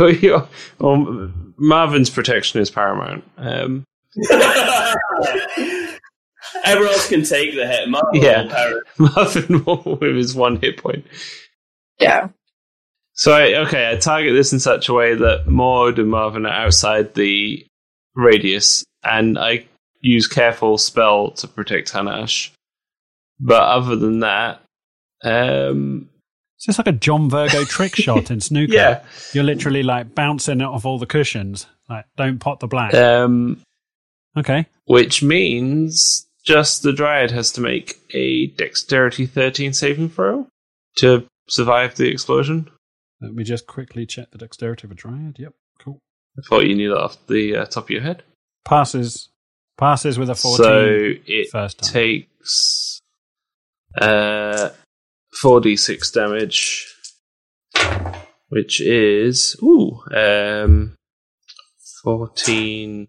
Your- 0.00 0.10
your- 0.10 0.48
well, 0.80 1.30
Marvin's 1.56 2.10
protection 2.10 2.60
is 2.60 2.70
paramount. 2.70 3.22
Um, 3.36 3.84
Everyone 6.64 6.92
else 6.92 7.08
can 7.08 7.22
take 7.24 7.54
the 7.54 7.66
hit. 7.66 7.88
Marvel 7.88 8.10
Yeah. 8.16 8.44
will. 8.98 9.10
Marvin 9.14 9.64
will 9.64 9.98
with 10.00 10.16
his 10.16 10.34
one 10.34 10.56
hit 10.60 10.78
point. 10.82 11.06
Yeah. 12.00 12.28
So 13.12 13.32
I, 13.32 13.54
okay, 13.66 13.90
I 13.92 13.96
target 13.96 14.34
this 14.34 14.52
in 14.52 14.58
such 14.60 14.88
a 14.88 14.92
way 14.94 15.14
that 15.14 15.46
Maud 15.46 15.98
and 15.98 16.10
Marvin 16.10 16.46
are 16.46 16.52
outside 16.66 17.14
the 17.14 17.64
radius, 18.18 18.84
and 19.02 19.38
I 19.38 19.64
use 20.02 20.26
careful 20.26 20.76
spell 20.76 21.30
to 21.32 21.48
protect 21.48 21.92
Hanash. 21.92 22.50
But 23.40 23.62
other 23.62 23.96
than 23.96 24.20
that, 24.20 24.60
um, 25.24 26.08
It's 26.56 26.66
just 26.66 26.78
like 26.78 26.88
a 26.88 26.92
John 26.92 27.30
Virgo 27.30 27.64
trick 27.64 27.94
shot 27.96 28.30
in 28.30 28.40
snooker. 28.40 28.72
yeah, 28.72 29.04
You're 29.32 29.44
literally 29.44 29.82
like 29.82 30.14
bouncing 30.14 30.60
it 30.60 30.64
off 30.64 30.84
all 30.84 30.98
the 30.98 31.06
cushions. 31.06 31.66
Like, 31.88 32.04
don't 32.16 32.38
pot 32.38 32.60
the 32.60 32.66
black. 32.66 32.92
um, 32.94 33.60
okay. 34.36 34.66
which 34.84 35.22
means 35.22 36.26
just 36.44 36.82
the 36.82 36.92
Dryad 36.92 37.30
has 37.30 37.52
to 37.52 37.60
make 37.60 38.00
a 38.12 38.48
Dexterity 38.48 39.26
13 39.26 39.72
saving 39.72 40.08
throw 40.10 40.46
to 40.98 41.24
survive 41.48 41.94
the 41.96 42.08
explosion. 42.08 42.68
Let 43.20 43.34
me 43.34 43.42
just 43.44 43.66
quickly 43.66 44.06
check 44.06 44.30
the 44.30 44.38
dexterity 44.38 44.86
of 44.86 44.90
a 44.92 44.94
Dryad. 44.94 45.36
Yep. 45.38 45.54
Cool. 45.80 45.98
I 46.38 46.40
thought 46.48 46.66
you 46.66 46.74
knew 46.76 46.90
that 46.90 47.00
off 47.00 47.26
the 47.26 47.56
uh, 47.56 47.64
top 47.66 47.84
of 47.84 47.90
your 47.90 48.02
head. 48.02 48.22
Passes. 48.64 49.28
Passes 49.76 50.18
with 50.18 50.30
a 50.30 50.34
14 50.34 50.56
so 50.56 50.88
it 51.26 51.50
first 51.50 51.78
time. 51.78 51.92
takes 51.92 53.00
uh 54.00 54.70
4d6 55.42 56.12
damage 56.12 56.92
which 58.48 58.80
is 58.80 59.56
ooh 59.62 60.00
um 60.12 60.96
14 62.02 63.06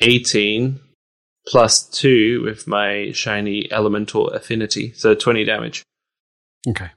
18 0.00 0.80
plus 1.46 1.82
2 1.90 2.42
with 2.44 2.66
my 2.66 3.12
shiny 3.12 3.70
elemental 3.70 4.30
affinity 4.30 4.94
so 4.94 5.14
20 5.14 5.44
damage 5.44 5.84
Okay. 6.68 6.90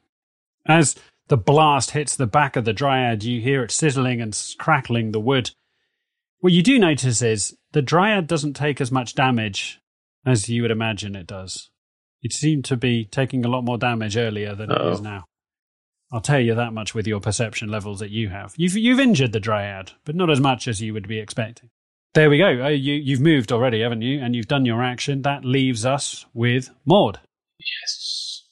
As 0.68 0.96
the 1.34 1.38
blast 1.38 1.90
hits 1.90 2.16
the 2.16 2.28
back 2.28 2.56
of 2.56 2.64
the 2.64 2.74
dryad, 2.74 3.24
you 3.24 3.42
hear 3.42 3.64
it 3.64 3.72
sizzling 3.72 4.22
and 4.22 4.40
crackling 4.60 5.12
the 5.12 5.20
wood. 5.20 5.50
What 6.42 6.54
you 6.54 6.62
do 6.62 6.78
notice 6.78 7.24
is 7.24 7.58
the 7.72 7.82
dryad 7.82 8.28
doesn't 8.28 8.54
take 8.54 8.80
as 8.80 8.92
much 8.92 9.16
damage 9.16 9.80
as 10.28 10.48
you 10.48 10.62
would 10.62 10.70
imagine 10.70 11.16
it 11.16 11.26
does. 11.26 11.72
It 12.22 12.34
seemed 12.34 12.66
to 12.66 12.78
be 12.78 13.06
taking 13.06 13.44
a 13.44 13.48
lot 13.48 13.64
more 13.64 13.80
damage 13.80 14.16
earlier 14.16 14.54
than 14.54 14.70
it 14.70 14.80
is 14.80 15.00
Uh-oh. 15.00 15.04
now. 15.04 15.26
I'll 16.12 16.22
tell 16.22 16.40
you 16.40 16.54
that 16.54 16.72
much 16.72 16.94
with 16.94 17.08
your 17.08 17.20
perception 17.20 17.68
levels 17.68 17.98
that 18.02 18.12
you 18.12 18.30
have. 18.30 18.54
You've 18.56 18.78
you've 18.78 19.00
injured 19.00 19.32
the 19.32 19.40
dryad, 19.40 19.94
but 20.06 20.14
not 20.16 20.30
as 20.30 20.40
much 20.40 20.68
as 20.68 20.84
you 20.84 20.94
would 20.94 21.08
be 21.08 21.18
expecting. 21.18 21.72
There 22.14 22.30
we 22.30 22.38
go. 22.38 22.66
Uh, 22.66 22.68
you 22.68 22.94
you've 22.94 23.22
moved 23.22 23.52
already, 23.52 23.82
haven't 23.82 24.04
you? 24.04 24.22
And 24.22 24.36
you've 24.36 24.48
done 24.48 24.68
your 24.68 24.84
action. 24.84 25.24
That 25.24 25.44
leaves 25.44 25.84
us 25.84 26.28
with 26.32 26.70
Maud. 26.86 27.22
yes 27.58 28.44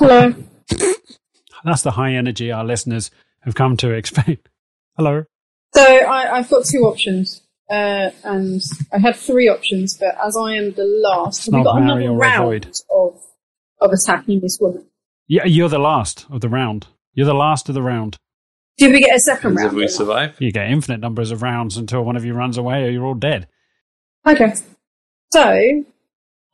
Hello. 0.00 0.34
That's 1.64 1.82
the 1.82 1.92
high 1.92 2.12
energy 2.12 2.52
our 2.52 2.64
listeners 2.64 3.10
have 3.40 3.54
come 3.54 3.76
to 3.78 3.90
expect. 3.90 4.48
Hello. 4.96 5.24
So 5.74 5.82
I, 5.82 6.38
I've 6.38 6.48
got 6.48 6.64
two 6.66 6.82
options, 6.84 7.42
uh, 7.68 8.10
and 8.22 8.62
I 8.92 8.98
had 8.98 9.16
three 9.16 9.48
options, 9.48 9.96
but 9.96 10.16
as 10.24 10.36
I 10.36 10.54
am 10.54 10.72
the 10.72 10.84
last, 10.84 11.46
have 11.46 11.54
we 11.54 11.62
Snug, 11.62 11.64
got 11.64 11.80
marry, 11.80 12.04
another 12.04 12.18
round 12.18 12.80
of 12.90 13.20
of 13.80 13.90
attacking 13.90 14.40
this 14.40 14.58
woman? 14.60 14.86
Yeah, 15.26 15.46
you're 15.46 15.68
the 15.68 15.78
last 15.78 16.26
of 16.30 16.42
the 16.42 16.48
round. 16.48 16.86
You're 17.14 17.26
the 17.26 17.34
last 17.34 17.68
of 17.68 17.74
the 17.74 17.82
round. 17.82 18.16
Did 18.76 18.92
we 18.92 19.00
get 19.00 19.16
a 19.16 19.20
second 19.20 19.54
round? 19.54 19.58
if 19.58 19.64
round? 19.66 19.76
we 19.76 19.88
survive 19.88 20.36
You 20.40 20.52
get 20.52 20.68
infinite 20.68 21.00
numbers 21.00 21.30
of 21.30 21.42
rounds 21.42 21.76
until 21.76 22.04
one 22.04 22.16
of 22.16 22.24
you 22.24 22.34
runs 22.34 22.58
away 22.58 22.84
or 22.84 22.90
you're 22.90 23.04
all 23.04 23.14
dead. 23.14 23.48
Okay. 24.26 24.54
So 25.32 25.84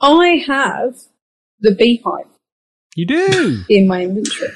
I 0.00 0.44
have 0.46 0.96
the 1.60 1.74
beehive 1.74 2.26
You 2.94 3.06
do. 3.06 3.62
in 3.68 3.86
my 3.88 4.02
inventory. 4.02 4.50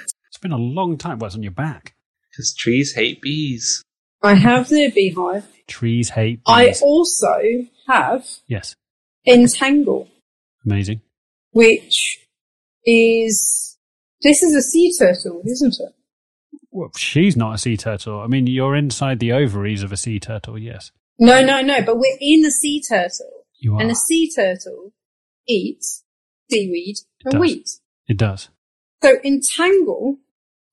It's 0.45 0.51
been 0.53 0.61
a 0.61 0.63
long 0.63 0.99
time. 0.99 1.21
What's 1.21 1.35
on 1.35 1.43
your 1.43 1.53
back? 1.53 1.95
Because 2.31 2.53
trees 2.55 2.93
hate 2.95 3.23
bees. 3.23 3.83
I 4.23 4.35
have 4.35 4.69
the 4.69 4.91
beehive. 4.91 5.47
Trees 5.67 6.11
hate 6.11 6.41
bees. 6.45 6.45
I 6.47 6.75
also 6.83 7.41
have 7.89 8.27
yes. 8.47 8.77
entangle, 9.27 10.07
Amazing. 10.67 11.01
which 11.53 12.19
is 12.85 13.79
this 14.23 14.43
is 14.43 14.55
a 14.55 14.61
sea 14.61 14.93
turtle, 14.99 15.41
isn't 15.47 15.77
it? 15.81 15.95
Well, 16.71 16.91
she's 16.95 17.39
not 17.39 17.55
a 17.55 17.59
sea 17.59 17.79
turtle. 17.79 18.21
I 18.21 18.27
mean, 18.27 18.47
you're 18.47 18.77
inside 18.77 19.21
the 19.21 19.33
ovaries 19.33 19.83
of 19.83 19.93
a 19.93 19.97
sea 19.97 20.21
turtle. 20.21 20.59
Yes, 20.59 20.93
No, 21.19 21.43
no, 21.43 21.63
no. 21.63 21.81
But 21.81 21.97
we're 21.97 22.19
in 22.21 22.45
a 22.45 22.51
sea 22.51 22.83
turtle, 22.87 23.47
you 23.61 23.77
are. 23.77 23.81
and 23.81 23.91
a 23.91 23.95
sea 23.95 24.31
turtle 24.31 24.93
eats 25.49 26.05
seaweed 26.51 26.97
and 27.25 27.33
does. 27.33 27.41
wheat. 27.41 27.71
it 28.09 28.19
does. 28.19 28.51
So 29.03 29.17
entangle, 29.25 30.19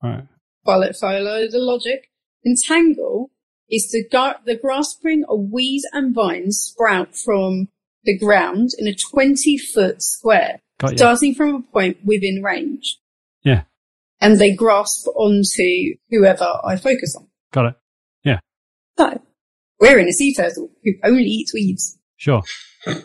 Right. 0.03 0.23
follow, 0.65 0.91
follow 0.93 1.47
the 1.47 1.59
logic. 1.59 2.09
Entangle 2.45 3.29
is 3.69 3.89
the 3.91 4.03
gar- 4.11 4.39
the 4.45 4.55
grasping 4.55 5.23
of 5.29 5.49
weeds 5.51 5.85
and 5.93 6.13
vines 6.13 6.57
sprout 6.59 7.15
from 7.15 7.67
the 8.03 8.17
ground 8.17 8.69
in 8.79 8.87
a 8.87 8.95
twenty 8.95 9.57
foot 9.57 10.01
square, 10.01 10.59
starting 10.95 11.35
from 11.35 11.55
a 11.55 11.61
point 11.61 11.97
within 12.03 12.41
range. 12.43 12.97
Yeah. 13.43 13.63
And 14.19 14.39
they 14.39 14.55
grasp 14.55 15.07
onto 15.15 15.95
whoever 16.09 16.47
I 16.65 16.75
focus 16.77 17.15
on. 17.15 17.27
Got 17.53 17.65
it. 17.67 17.73
Yeah. 18.23 18.39
So 18.97 19.21
we're 19.79 19.99
in 19.99 20.07
a 20.07 20.13
sea 20.13 20.33
turtle 20.33 20.69
who 20.83 20.91
only 21.03 21.23
eats 21.23 21.53
weeds. 21.53 21.97
Sure. 22.17 22.41
I'm, 22.85 22.97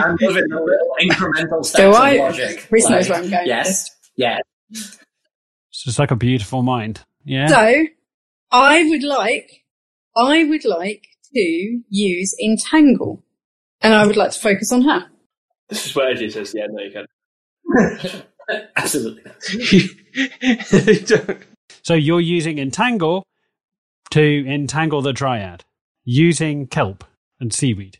I'm 0.00 0.16
the 0.16 0.30
little 0.30 0.66
incremental 1.00 1.64
steps 1.64 1.76
Do 1.82 1.92
I? 1.92 2.16
logic. 2.18 2.66
Chris 2.68 2.88
knows 2.88 3.08
where 3.08 3.18
I'm 3.18 3.30
going 3.30 3.42
with 3.48 3.88
Yes. 4.70 4.98
Yeah. 5.82 5.86
It's 5.86 5.96
just 5.96 5.98
like 5.98 6.10
a 6.10 6.16
beautiful 6.16 6.62
mind. 6.62 7.04
Yeah. 7.24 7.48
So 7.48 7.84
I 8.50 8.84
would 8.88 9.02
like, 9.02 9.64
I 10.16 10.44
would 10.44 10.64
like 10.64 11.06
to 11.34 11.80
use 11.88 12.34
entangle, 12.42 13.24
and 13.80 13.94
I 13.94 14.06
would 14.06 14.16
like 14.16 14.30
to 14.32 14.38
focus 14.38 14.72
on 14.72 14.82
her. 14.82 15.06
This 15.68 15.86
is 15.86 15.96
where 15.96 16.10
Edgy 16.10 16.30
says, 16.30 16.54
yeah, 16.54 16.66
no, 16.70 16.82
you 16.82 16.90
can. 16.92 17.06
Absolutely. 18.76 19.22
So 21.84 21.94
you're 21.94 22.20
using 22.20 22.58
entangle 22.58 23.24
to 24.10 24.46
entangle 24.46 25.02
the 25.02 25.12
dryad 25.12 25.64
using 26.04 26.68
kelp 26.68 27.04
and 27.40 27.52
seaweed. 27.52 27.98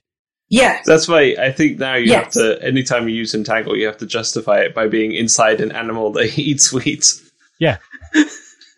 Yes. 0.49 0.85
That's 0.87 1.09
why 1.09 1.35
I 1.41 1.51
think 1.51 1.79
now 1.79 1.95
you 1.95 2.13
have 2.13 2.31
to, 2.33 2.63
anytime 2.63 3.09
you 3.09 3.15
use 3.17 3.35
entangle, 3.35 3.77
you 3.77 3.87
have 3.87 3.97
to 3.97 4.07
justify 4.07 4.61
it 4.61 4.75
by 4.75 4.87
being 4.87 5.13
inside 5.13 5.61
an 5.61 5.73
animal 5.73 6.13
that 6.13 6.39
eats 6.39 6.73
weeds. 6.73 7.29
Yeah. 7.63 7.77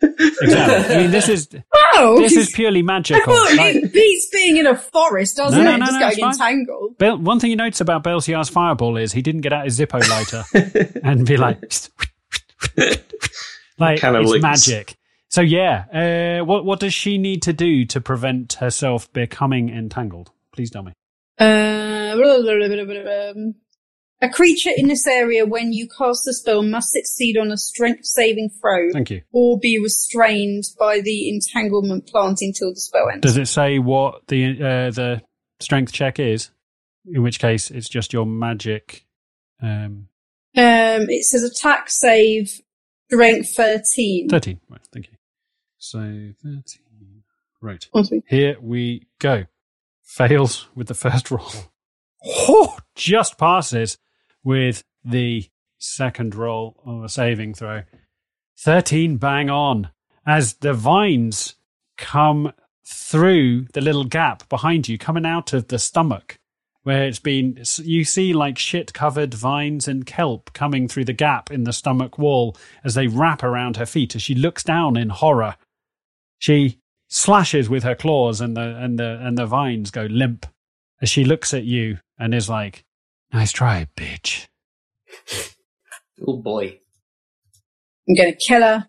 Exactly. 0.01 0.95
I 0.95 1.01
mean, 1.01 1.11
this 1.11 1.29
is 1.29 1.47
Oh, 1.95 2.19
this 2.19 2.33
is 2.35 2.51
purely 2.51 2.79
I 2.81 2.83
magical. 2.83 3.33
thought 3.33 3.55
Like- 3.57 3.75
it 3.77 3.91
beats 3.93 4.29
being 4.31 4.57
in 4.57 4.67
a 4.67 4.75
forest, 4.75 5.37
doesn't 5.37 5.57
No, 5.57 5.63
no, 5.71 5.75
it? 5.75 5.79
no, 5.79 5.85
Just 5.87 5.99
no, 5.99 6.07
it's 6.07 6.17
going 6.19 6.33
fine. 6.67 6.67
Bel- 6.99 7.17
one 7.17 7.39
thing 7.39 7.49
you 7.49 7.55
notice 7.55 7.81
about 7.81 8.03
Belsiar's 8.03 8.49
fireball 8.49 8.97
is 8.97 9.13
he 9.13 9.21
didn't 9.23 9.41
get 9.41 9.53
out 9.53 9.65
his 9.65 9.79
Zippo 9.79 9.99
lighter 10.07 10.43
and 11.03 11.25
be 11.25 11.37
like, 11.37 11.57
like 13.79 14.01
Kinda 14.01 14.19
it's 14.21 14.29
links. 14.29 14.43
magic. 14.43 14.95
So 15.29 15.41
yeah, 15.41 16.39
uh, 16.41 16.45
what 16.45 16.65
what 16.65 16.79
does 16.79 16.93
she 16.93 17.17
need 17.17 17.41
to 17.43 17.53
do 17.53 17.85
to 17.85 17.99
prevent 17.99 18.53
herself 18.53 19.11
becoming 19.13 19.69
entangled? 19.69 20.31
Please 20.53 20.69
tell 20.69 20.83
me. 20.83 20.91
Uh, 21.39 22.15
a 24.21 24.29
creature 24.29 24.71
in 24.75 24.87
this 24.87 25.05
area, 25.05 25.45
when 25.45 25.73
you 25.73 25.87
cast 25.87 26.21
the 26.25 26.33
spell, 26.33 26.63
must 26.63 26.91
succeed 26.91 27.37
on 27.37 27.51
a 27.51 27.57
strength 27.57 28.05
saving 28.05 28.49
throw 28.61 28.91
Thank 28.93 29.09
you. 29.11 29.21
or 29.31 29.59
be 29.59 29.77
restrained 29.79 30.63
by 30.79 31.01
the 31.01 31.29
entanglement 31.29 32.07
plant 32.07 32.39
until 32.41 32.71
the 32.73 32.79
spell 32.79 33.09
ends. 33.09 33.21
Does 33.21 33.37
it 33.37 33.47
say 33.47 33.77
what 33.79 34.25
the 34.27 34.51
uh, 34.53 34.91
the 34.91 35.21
strength 35.59 35.91
check 35.91 36.19
is? 36.19 36.49
In 37.07 37.21
which 37.21 37.39
case, 37.39 37.69
it's 37.69 37.89
just 37.89 38.13
your 38.13 38.25
magic. 38.25 39.05
Um, 39.61 40.07
Um, 40.57 41.07
it 41.09 41.25
says 41.25 41.43
attack 41.43 41.89
save 41.89 42.49
strength 43.11 43.53
13. 43.55 44.29
Thirteen. 44.29 44.59
Right. 44.69 44.81
Thank 44.93 45.07
you. 45.07 45.17
So 45.77 45.99
thirteen. 46.41 47.23
Right. 47.61 47.87
Here 48.27 48.57
we 48.61 49.07
go. 49.19 49.45
Fails 50.03 50.67
with 50.75 50.87
the 50.87 50.93
first 50.93 51.29
roll. 51.31 51.49
Oh, 52.27 52.75
just 52.95 53.37
passes 53.37 53.99
with 54.45 54.85
the 55.03 55.49
second 55.77 56.33
roll 56.33 56.81
of 56.85 57.03
a 57.03 57.09
saving 57.09 57.53
throw. 57.53 57.83
13 58.59 59.17
bang 59.17 59.49
on 59.49 59.89
as 60.25 60.53
the 60.55 60.73
vines 60.73 61.55
come 61.97 62.53
through 62.87 63.65
the 63.73 63.81
little 63.81 64.05
gap 64.05 64.47
behind 64.47 64.87
you, 64.87 64.97
coming 64.97 65.25
out 65.25 65.51
of 65.51 65.67
the 65.67 65.79
stomach 65.79 66.39
where 66.85 67.03
it's 67.03 67.19
been. 67.19 67.61
You 67.77 68.05
see 68.05 68.31
like 68.31 68.59
shit 68.59 68.93
covered 68.93 69.33
vines 69.33 69.87
and 69.87 70.05
kelp 70.05 70.53
coming 70.53 70.87
through 70.87 71.05
the 71.05 71.13
gap 71.13 71.51
in 71.51 71.63
the 71.63 71.73
stomach 71.73 72.19
wall 72.19 72.55
as 72.83 72.93
they 72.93 73.07
wrap 73.07 73.43
around 73.43 73.77
her 73.77 73.87
feet 73.87 74.15
as 74.15 74.21
she 74.21 74.35
looks 74.35 74.63
down 74.63 74.95
in 74.95 75.09
horror. 75.09 75.55
She 76.37 76.79
slashes 77.07 77.69
with 77.69 77.83
her 77.83 77.95
claws 77.95 78.39
and 78.39 78.55
the 78.55 78.77
and 78.77 78.99
the 78.99 79.19
and 79.19 79.35
the 79.35 79.47
vines 79.47 79.89
go 79.89 80.03
limp 80.03 80.45
as 81.01 81.09
she 81.09 81.25
looks 81.25 81.53
at 81.55 81.63
you 81.63 81.97
and 82.19 82.35
is 82.35 82.49
like, 82.49 82.85
"Nice 83.33 83.51
try, 83.51 83.87
bitch." 83.95 84.47
Oh 86.27 86.37
boy. 86.37 86.79
I'm 88.07 88.15
going 88.15 88.31
to 88.31 88.37
kill 88.37 88.61
her. 88.61 88.87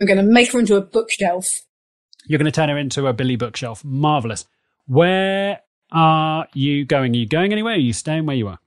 I'm 0.00 0.06
going 0.06 0.16
to 0.16 0.22
make 0.22 0.52
her 0.52 0.58
into 0.58 0.76
a 0.76 0.80
bookshelf. 0.80 1.46
You're 2.26 2.38
going 2.38 2.50
to 2.50 2.52
turn 2.52 2.68
her 2.68 2.78
into 2.78 3.06
a 3.06 3.12
Billy 3.12 3.36
bookshelf. 3.36 3.84
Marvelous. 3.84 4.46
Where 4.86 5.60
are 5.92 6.48
you 6.54 6.84
going? 6.84 7.12
Are 7.12 7.18
you 7.18 7.28
going 7.28 7.52
anywhere? 7.52 7.74
Or 7.74 7.76
are 7.76 7.80
you 7.80 7.92
staying 7.92 8.26
where 8.26 8.36
you 8.36 8.48
are? 8.48 8.58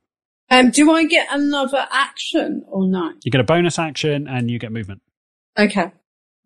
Um, 0.49 0.70
do 0.70 0.91
I 0.91 1.05
get 1.05 1.28
another 1.32 1.86
action 1.91 2.63
or 2.68 2.88
no? 2.88 3.11
You 3.24 3.32
get 3.32 3.41
a 3.41 3.43
bonus 3.43 3.78
action 3.78 4.28
and 4.28 4.49
you 4.49 4.59
get 4.59 4.72
movement. 4.72 5.01
Okay. 5.57 5.91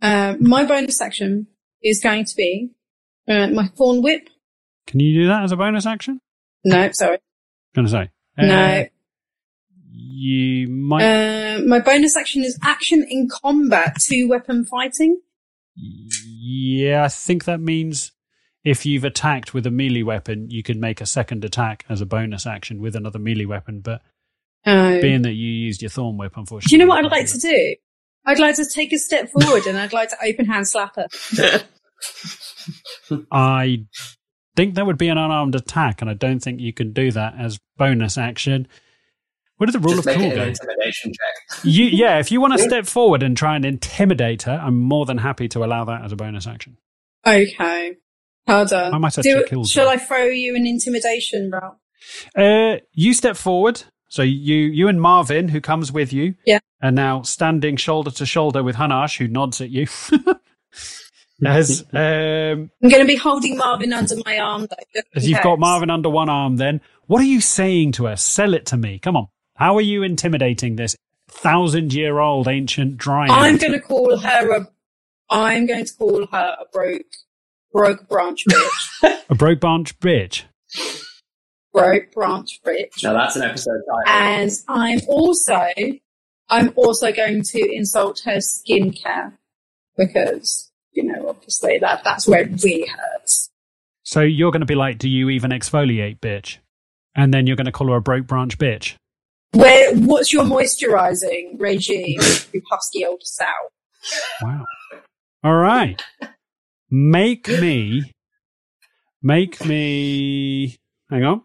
Uh, 0.01 0.35
my 0.39 0.65
bonus 0.65 0.99
action 1.01 1.47
is 1.83 2.01
going 2.01 2.25
to 2.25 2.35
be 2.35 2.71
uh, 3.27 3.47
my 3.47 3.67
thorn 3.67 4.01
whip. 4.01 4.29
Can 4.87 4.99
you 4.99 5.21
do 5.21 5.27
that 5.27 5.43
as 5.43 5.51
a 5.51 5.57
bonus 5.57 5.85
action? 5.85 6.19
No, 6.63 6.89
sorry. 6.93 7.19
Going 7.75 7.85
to 7.85 7.91
say 7.91 8.09
Uh, 8.41 8.45
no. 8.45 8.85
You 9.93 10.67
might. 10.67 11.03
Uh, 11.03 11.61
my 11.65 11.79
bonus 11.79 12.15
action 12.15 12.43
is 12.43 12.57
action 12.63 13.05
in 13.09 13.27
combat, 13.29 13.97
two 13.99 14.27
weapon 14.29 14.65
fighting. 14.65 15.19
yeah, 15.75 17.03
I 17.03 17.07
think 17.07 17.45
that 17.45 17.59
means 17.59 18.11
if 18.63 18.85
you've 18.85 19.03
attacked 19.03 19.53
with 19.53 19.65
a 19.65 19.71
melee 19.71 20.03
weapon, 20.03 20.49
you 20.49 20.61
can 20.63 20.79
make 20.79 21.01
a 21.01 21.05
second 21.05 21.43
attack 21.43 21.83
as 21.89 22.01
a 22.01 22.05
bonus 22.05 22.45
action 22.45 22.79
with 22.81 22.95
another 22.95 23.19
melee 23.19 23.45
weapon. 23.45 23.79
But 23.81 24.01
Oh. 24.65 25.01
being 25.01 25.23
that 25.23 25.33
you 25.33 25.47
used 25.49 25.81
your 25.81 25.89
thorn 25.89 26.17
whip, 26.17 26.33
unfortunately, 26.37 26.69
Do 26.69 26.75
you 26.75 26.85
know 26.85 26.87
what 26.93 27.03
I'd 27.03 27.11
like 27.11 27.25
to 27.31 27.39
do? 27.39 27.75
I'd 28.27 28.37
like 28.39 28.55
to 28.57 28.65
take 28.71 28.93
a 28.93 28.99
step 28.99 29.29
forward 29.31 29.65
and 29.65 29.75
I'd 29.79 29.93
like 29.93 30.09
to 30.09 30.17
open 30.23 30.45
hand 30.45 30.67
slap 30.67 30.95
her. 30.97 31.07
I 33.31 33.85
think 34.55 34.75
that 34.75 34.85
would 34.85 34.97
be 34.97 35.07
an 35.09 35.17
unarmed 35.17 35.55
attack, 35.55 36.01
and 36.01 36.09
I 36.09 36.13
don't 36.13 36.39
think 36.39 36.59
you 36.59 36.73
can 36.73 36.93
do 36.93 37.11
that 37.11 37.35
as 37.39 37.59
bonus 37.77 38.17
action. 38.17 38.67
What 39.57 39.67
did 39.67 39.75
the 39.75 39.79
rule 39.79 39.95
Just 39.95 39.99
of 39.99 40.05
make 40.07 40.17
cool 40.17 40.25
it 40.25 40.31
an 40.31 40.37
go? 40.37 40.43
intimidation 40.47 41.11
check. 41.13 41.59
You, 41.63 41.85
yeah, 41.85 42.17
if 42.19 42.31
you 42.31 42.41
want 42.41 42.53
to 42.53 42.59
step 42.59 42.85
forward 42.87 43.21
and 43.21 43.37
try 43.37 43.55
and 43.55 43.63
intimidate 43.63 44.43
her, 44.43 44.59
I'm 44.63 44.79
more 44.79 45.05
than 45.05 45.19
happy 45.19 45.47
to 45.49 45.63
allow 45.63 45.85
that 45.85 46.03
as 46.03 46.11
a 46.11 46.15
bonus 46.15 46.47
action. 46.47 46.77
Okay. 47.25 47.97
Harder. 48.47 48.89
I 48.91 48.97
might 48.97 49.13
have 49.15 49.23
Do, 49.23 49.43
to 49.43 49.47
kill 49.47 49.65
shall 49.65 49.85
her. 49.85 49.93
I 49.93 49.97
throw 49.97 50.25
you 50.25 50.55
an 50.55 50.65
intimidation 50.65 51.51
roll? 51.51 51.75
Uh, 52.35 52.77
you 52.93 53.13
step 53.13 53.37
forward. 53.37 53.83
So 54.07 54.23
you, 54.23 54.55
you 54.55 54.87
and 54.87 54.99
Marvin, 54.99 55.47
who 55.49 55.61
comes 55.61 55.91
with 55.91 56.11
you, 56.11 56.33
Yeah. 56.45 56.57
are 56.81 56.91
now 56.91 57.21
standing 57.21 57.77
shoulder 57.77 58.09
to 58.11 58.25
shoulder 58.25 58.63
with 58.63 58.75
Hanash, 58.77 59.17
who 59.19 59.27
nods 59.27 59.61
at 59.61 59.69
you. 59.69 59.85
as 61.45 61.81
um, 61.93 62.71
I'm 62.83 62.89
going 62.89 63.01
to 63.01 63.05
be 63.05 63.15
holding 63.15 63.57
Marvin 63.57 63.93
under 63.93 64.15
my 64.25 64.39
arm 64.39 64.67
though. 64.69 65.01
as 65.15 65.29
you've 65.29 65.41
got. 65.41 65.59
Marvin 65.59 65.89
under 65.89 66.09
one 66.09 66.29
arm, 66.29 66.57
then 66.57 66.81
what 67.07 67.21
are 67.21 67.25
you 67.25 67.41
saying 67.41 67.91
to 67.93 68.05
her? 68.05 68.15
Sell 68.15 68.53
it 68.53 68.65
to 68.67 68.77
me. 68.77 68.99
Come 68.99 69.15
on. 69.15 69.27
How 69.55 69.75
are 69.77 69.81
you 69.81 70.01
intimidating 70.01 70.75
this 70.75 70.95
thousand-year-old 71.29 72.47
ancient 72.47 72.97
dryad? 72.97 73.31
I'm 73.31 73.57
going 73.57 73.73
to 73.73 73.79
call 73.79 74.17
her 74.17 74.51
a. 74.51 74.67
I'm 75.29 75.65
going 75.65 75.85
to 75.85 75.93
call 75.93 76.25
her 76.25 76.55
a 76.59 76.65
broke, 76.73 77.05
broke 77.71 78.07
branch 78.09 78.43
bitch. 78.49 79.21
a 79.29 79.35
broke 79.35 79.59
branch 79.59 79.99
bitch. 79.99 80.43
broke 81.73 82.11
branch 82.11 82.59
bitch. 82.65 83.03
Now 83.03 83.13
that's 83.13 83.35
an 83.35 83.43
episode 83.43 83.81
title. 83.87 84.03
And 84.07 84.51
I'm 84.67 84.99
also, 85.07 85.67
I'm 86.49 86.73
also 86.75 87.11
going 87.11 87.43
to 87.43 87.71
insult 87.71 88.21
her 88.25 88.37
skincare 88.37 89.33
because, 89.97 90.70
you 90.93 91.03
know, 91.03 91.29
obviously 91.29 91.77
that, 91.79 92.03
that's 92.03 92.27
where 92.27 92.41
it 92.41 92.63
really 92.63 92.87
hurts. 92.87 93.49
So 94.03 94.21
you're 94.21 94.51
going 94.51 94.61
to 94.61 94.65
be 94.65 94.75
like, 94.75 94.97
"Do 94.97 95.09
you 95.09 95.29
even 95.29 95.51
exfoliate, 95.51 96.19
bitch?" 96.19 96.57
and 97.15 97.33
then 97.33 97.47
you're 97.47 97.55
going 97.55 97.65
to 97.65 97.71
call 97.71 97.87
her 97.87 97.95
a 97.95 98.01
broke 98.01 98.27
branch 98.27 98.57
bitch. 98.57 98.95
Where? 99.53 99.93
What's 99.95 100.31
your 100.31 100.43
moisturising 100.43 101.59
regime, 101.59 102.19
you 102.53 102.61
husky 102.69 103.05
old 103.05 103.21
sow? 103.23 103.45
Wow. 104.41 104.65
All 105.43 105.55
right. 105.55 106.01
Make 106.89 107.47
me. 107.47 108.11
Make 109.21 109.63
me. 109.65 110.77
Hang 111.09 111.23
on. 111.23 111.41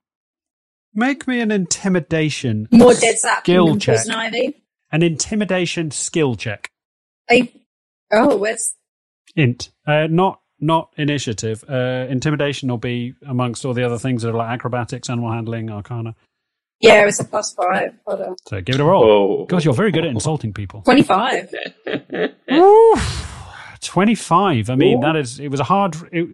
Make 0.95 1.27
me 1.27 1.41
an 1.41 1.51
intimidation. 1.51 2.69
More 2.71 2.95
dead 2.95 3.17
sap 3.19 3.41
Skill 3.41 3.77
check. 3.77 4.09
ivy. 4.09 4.63
An 4.93 5.03
intimidation 5.03 5.91
skill 5.91 6.37
check. 6.37 6.71
I, 7.29 7.53
oh, 8.13 8.37
where's 8.37 8.76
Int. 9.37 9.71
Uh, 9.87 10.07
not 10.11 10.41
not 10.59 10.91
initiative. 10.97 11.63
Uh, 11.69 12.07
intimidation 12.09 12.69
will 12.71 12.79
be 12.79 13.15
amongst 13.27 13.65
all 13.65 13.75
the 13.75 13.85
other 13.85 13.99
things 13.99 14.23
that 14.23 14.31
are 14.31 14.37
like 14.37 14.49
acrobatics, 14.51 15.09
animal 15.11 15.31
handling, 15.31 15.71
arcana. 15.71 16.15
yeah? 16.81 17.07
It's 17.07 17.21
a 17.21 17.25
plus 17.25 17.53
five. 17.55 17.93
Hold 18.07 18.21
on, 18.23 18.37
So 18.49 18.61
give 18.63 18.77
it 18.77 18.81
a 18.81 18.85
roll. 18.85 19.05
Oh, 19.43 19.45
God, 19.47 19.65
you're 19.65 19.75
very 19.75 19.93
good 19.93 20.05
at 20.05 20.11
insulting 20.11 20.53
people. 20.55 20.81
twenty-five. 20.83 21.53
Oof. 22.53 23.33
25. 23.83 24.71
I 24.71 24.75
mean, 24.75 24.99
Ooh. 24.99 25.01
that 25.03 25.17
is, 25.17 25.39
it 25.39 25.49
was 25.49 25.61
a 25.61 25.65
hard, 25.65 25.95
it, 26.11 26.29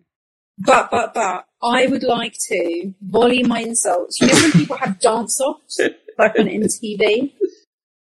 But 0.59 0.91
but 0.91 1.13
but 1.15 1.45
I 1.63 1.87
would 1.87 2.03
like 2.05 2.35
to 2.49 2.95
volley 3.03 3.43
my 3.43 3.61
insults. 3.61 4.21
You 4.21 4.29
know 4.29 4.35
when 4.35 4.53
people 4.53 4.77
have 4.77 4.99
dance 5.01 5.41
offs 5.41 5.79
like 6.19 6.39
on 6.39 6.47
MTV? 6.47 7.33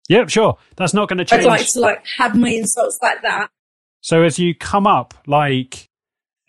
yep, 0.08 0.28
sure. 0.28 0.58
That's 0.76 0.92
not 0.94 1.08
going 1.08 1.18
to 1.18 1.24
change. 1.24 1.44
I'd 1.44 1.46
like 1.46 1.66
to 1.68 1.80
like 1.80 2.04
have 2.18 2.34
my 2.36 2.50
insults 2.50 2.98
like 3.00 3.22
that. 3.22 3.50
So 4.08 4.22
as 4.22 4.38
you 4.38 4.54
come 4.54 4.86
up, 4.86 5.12
like 5.26 5.90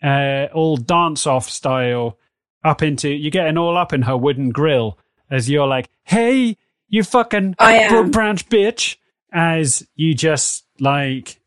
uh, 0.02 0.46
all 0.54 0.78
dance 0.78 1.26
off 1.26 1.46
style, 1.46 2.18
up 2.64 2.80
into 2.80 3.10
you're 3.10 3.30
getting 3.30 3.58
all 3.58 3.76
up 3.76 3.92
in 3.92 4.00
her 4.00 4.16
wooden 4.16 4.48
grill 4.48 4.98
as 5.30 5.50
you're 5.50 5.66
like, 5.66 5.90
"Hey, 6.04 6.56
you 6.88 7.04
fucking 7.04 7.56
I 7.58 7.80
am. 7.80 8.12
branch 8.12 8.48
bitch!" 8.48 8.96
As 9.30 9.86
you 9.94 10.14
just 10.14 10.64
like 10.78 11.38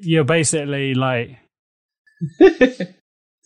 you're 0.00 0.24
basically 0.24 0.94
like 0.94 1.38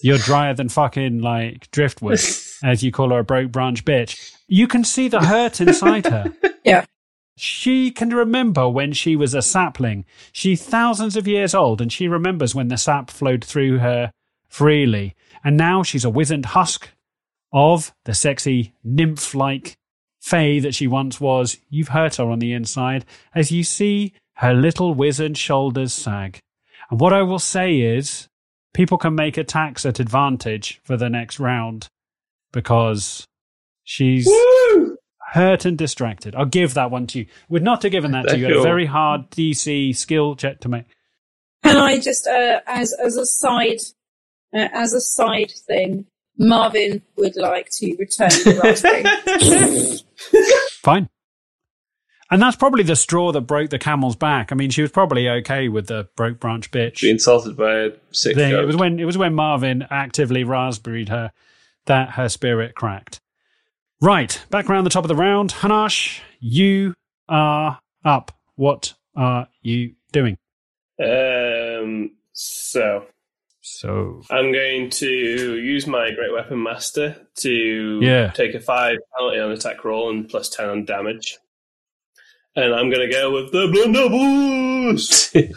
you're 0.03 0.17
drier 0.17 0.55
than 0.55 0.71
fucking 0.71 1.19
like 1.19 1.71
driftwood, 1.73 2.21
as 2.65 2.83
you 2.83 2.91
call 2.91 3.11
her 3.11 3.19
a 3.19 3.25
broke 3.25 3.53
branch 3.53 3.85
bitch. 3.85 4.33
You 4.49 4.67
can 4.67 4.83
see 4.83 5.09
the 5.09 5.21
hurt 5.21 5.61
inside 5.61 6.07
her. 6.07 6.33
Yeah. 6.65 6.87
She 7.37 7.91
can 7.91 8.11
remember 8.11 8.69
when 8.69 8.93
she 8.93 9.17
was 9.17 9.35
a 9.35 9.43
sapling. 9.43 10.05
She's 10.33 10.63
thousands 10.63 11.17
of 11.17 11.27
years 11.27 11.55
old 11.55 11.81
and 11.81 11.93
she 11.93 12.07
remembers 12.07 12.55
when 12.55 12.69
the 12.69 12.77
sap 12.77 13.11
flowed 13.11 13.45
through 13.45 13.79
her 13.79 14.13
freely. 14.49 15.15
And 15.43 15.57
now 15.57 15.83
she's 15.83 16.05
a 16.05 16.11
wizened 16.11 16.47
husk 16.47 16.91
of 17.53 17.93
the 18.05 18.15
sexy 18.15 18.73
nymph 18.85 19.35
like 19.35 19.77
fae 20.21 20.61
that 20.61 20.75
she 20.75 20.87
once 20.87 21.21
was. 21.21 21.59
You've 21.69 21.89
hurt 21.89 22.17
her 22.17 22.31
on 22.31 22.39
the 22.39 22.53
inside 22.53 23.05
as 23.35 23.51
you 23.51 23.65
see 23.65 24.13
her 24.35 24.55
little 24.55 24.95
wizened 24.95 25.37
shoulders 25.37 25.93
sag. 25.93 26.39
And 26.91 27.01
what 27.01 27.13
I 27.13 27.23
will 27.23 27.39
say 27.39 27.81
is 27.81 28.29
people 28.73 28.99
can 28.99 29.15
make 29.15 29.37
attacks 29.37 29.85
at 29.85 30.01
advantage 30.01 30.81
for 30.85 30.97
the 30.97 31.11
next 31.11 31.41
round 31.41 31.89
because 32.53 33.27
she's 33.83 34.27
Woo! 34.27 34.94
Hurt 35.35 35.65
and 35.65 35.77
distracted. 35.77 36.35
I'll 36.37 36.45
give 36.47 36.75
that 36.75 36.93
one 36.93 37.09
to 37.09 37.19
you. 37.21 37.27
Would 37.49 37.65
not 37.65 37.83
have 37.83 37.91
given 37.91 38.13
that 38.13 38.29
to 38.29 38.39
you. 38.39 38.49
You 38.49 38.61
a 38.61 38.63
very 38.63 38.87
hard 38.87 39.31
DC 39.31 39.95
skill 39.97 40.37
check 40.37 40.61
to 40.61 40.69
make. 40.69 40.85
Can 41.65 41.77
I 41.77 41.99
just, 41.99 42.27
uh, 42.27 42.61
as 42.67 42.93
as 42.93 43.17
a 43.17 43.27
side, 43.27 43.81
uh, 44.55 44.69
as 44.73 44.93
a 44.93 45.01
side 45.01 45.51
thing, 45.67 46.07
Marvin 46.39 47.03
would 47.17 47.37
like 47.37 47.69
to 47.79 47.97
return 47.97 48.29
the 48.29 48.61
raspberry. 48.63 50.49
Fine. 50.83 51.09
And 52.31 52.41
that's 52.41 52.57
probably 52.57 52.85
the 52.85 52.97
straw 52.97 53.33
that 53.33 53.43
broke 53.43 53.71
the 53.71 53.79
camel's 53.79 54.17
back. 54.17 54.51
I 54.51 54.55
mean, 54.55 54.71
she 54.71 54.83
was 54.83 54.91
probably 54.91 55.29
okay 55.29 55.69
with 55.69 55.89
the 55.89 56.09
broke 56.17 56.41
branch 56.41 56.71
bitch 56.71 57.03
be 57.03 57.11
insulted 57.11 57.57
by 57.57 57.75
a 57.75 57.91
sick 58.13 58.37
thing. 58.37 58.53
It 58.53 58.67
was 58.67 58.77
when 58.77 59.01
it 59.01 59.05
was 59.05 59.19
when 59.19 59.35
Marvin 59.35 59.85
actively 59.91 60.45
raspberried 60.45 61.09
her 61.09 61.33
that 61.87 62.11
her 62.11 62.29
spirit 62.29 62.75
cracked. 62.75 63.21
Right, 64.01 64.43
back 64.51 64.69
around 64.69 64.85
the 64.85 64.91
top 64.91 65.05
of 65.05 65.09
the 65.09 65.15
round. 65.17 65.53
Hanash, 65.53 66.21
you 66.41 66.95
are 67.29 67.79
up. 68.05 68.33
What 68.57 68.95
are 69.17 69.49
you 69.63 69.95
doing? 70.13 70.37
Um, 71.03 72.11
so 72.33 73.07
So 73.63 74.23
I'm 74.31 74.53
going 74.53 74.91
to 74.91 75.09
use 75.09 75.87
my 75.87 76.11
Great 76.11 76.33
Weapon 76.33 76.63
Master 76.63 77.17
to 77.39 78.01
Yeah. 78.03 78.31
take 78.33 78.55
a 78.55 78.61
five 78.61 78.99
penalty 79.17 79.39
on 79.41 79.51
attack 79.53 79.85
roll 79.85 80.11
and 80.11 80.29
plus 80.29 80.49
ten 80.51 80.69
on 80.69 80.85
damage. 80.85 81.39
And 82.57 82.75
I'm 82.75 82.91
going 82.91 83.09
to 83.09 83.13
go 83.13 83.33
with 83.33 83.51
the 83.53 83.69
blunderbuss. 83.73 85.35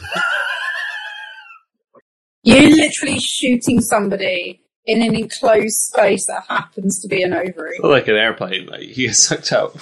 You're 2.44 2.70
literally 2.70 3.20
shooting 3.20 3.82
somebody 3.82 4.62
in 4.88 5.04
an 5.04 5.16
enclosed 5.16 5.76
space 5.76 6.26
that 6.28 6.46
happens 6.48 7.00
to 7.02 7.08
be 7.08 7.22
an 7.22 7.34
ovary. 7.34 7.78
like 7.84 8.08
an 8.08 8.16
airplane, 8.16 8.66
like 8.66 8.84
you 8.84 9.08
get 9.08 9.16
sucked 9.16 9.52
out. 9.52 9.78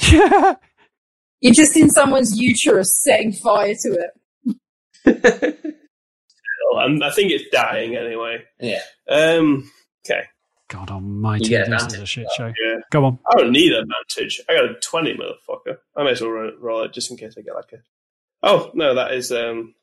You're 1.40 1.54
just 1.54 1.76
in 1.76 1.90
someone's 1.90 2.36
uterus 2.40 3.00
setting 3.04 3.32
fire 3.32 3.74
to 3.74 4.10
it. 5.04 5.74
Well, 6.70 6.80
I'm, 6.80 7.00
think 7.12 7.30
it's 7.30 7.48
dying 7.50 7.96
anyway. 7.96 8.42
Yeah. 8.60 8.82
Um, 9.08 9.70
okay. 10.04 10.24
God 10.68 10.90
almighty, 10.90 11.44
You 11.44 11.50
get 11.50 11.70
this 11.70 11.86
is 11.94 12.00
a 12.00 12.06
shit 12.06 12.26
show. 12.36 12.46
Yeah. 12.46 12.80
Go 12.90 13.04
on. 13.04 13.18
I 13.30 13.38
don't 13.38 13.52
need 13.52 13.72
advantage. 13.72 14.40
I 14.48 14.54
got 14.54 14.64
a 14.66 14.74
20, 14.74 15.14
motherfucker. 15.14 15.76
I 15.96 16.04
may 16.04 16.10
as 16.10 16.20
well 16.20 16.30
roll, 16.30 16.52
roll 16.60 16.82
it 16.82 16.92
just 16.92 17.10
in 17.10 17.16
case 17.16 17.36
I 17.38 17.42
get 17.42 17.54
like 17.54 17.72
a. 17.72 17.76
Oh, 18.42 18.70
no, 18.74 18.94
that 18.94 19.12
is. 19.12 19.32
um 19.32 19.74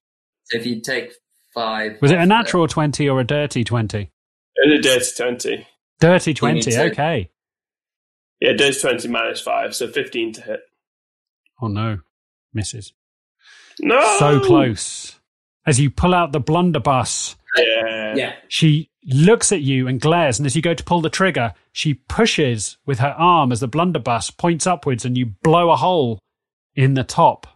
if 0.51 0.65
you 0.65 0.81
take 0.81 1.11
five. 1.53 1.99
Was 2.01 2.11
it 2.11 2.19
a 2.19 2.25
natural 2.25 2.67
20 2.67 3.09
or 3.09 3.19
a 3.19 3.23
dirty 3.23 3.63
20? 3.63 4.11
It's 4.55 4.87
a 4.87 4.89
dirty 5.17 5.37
20. 5.57 5.67
Dirty 5.99 6.33
20, 6.33 6.77
okay. 6.91 7.29
Yeah, 8.41 8.53
dirty 8.53 8.79
20 8.79 9.07
minus 9.07 9.41
5, 9.41 9.75
so 9.75 9.87
15 9.87 10.33
to 10.33 10.41
hit. 10.41 10.59
Oh 11.61 11.67
no, 11.67 11.99
misses. 12.53 12.93
No! 13.79 14.17
So 14.19 14.39
close. 14.41 15.19
As 15.65 15.79
you 15.79 15.89
pull 15.89 16.13
out 16.13 16.31
the 16.31 16.39
blunderbuss, 16.39 17.35
Yeah. 17.57 18.15
Yeah. 18.15 18.33
she 18.47 18.89
looks 19.05 19.51
at 19.51 19.61
you 19.61 19.87
and 19.87 19.99
glares, 20.01 20.37
and 20.39 20.45
as 20.45 20.55
you 20.55 20.61
go 20.61 20.73
to 20.73 20.83
pull 20.83 21.01
the 21.01 21.09
trigger, 21.09 21.53
she 21.71 21.93
pushes 21.93 22.77
with 22.85 22.99
her 22.99 23.15
arm 23.17 23.51
as 23.51 23.59
the 23.61 23.67
blunderbuss 23.67 24.31
points 24.31 24.67
upwards, 24.67 25.05
and 25.05 25.17
you 25.17 25.27
blow 25.43 25.71
a 25.71 25.75
hole 25.75 26.19
in 26.75 26.93
the 26.93 27.03
top 27.03 27.47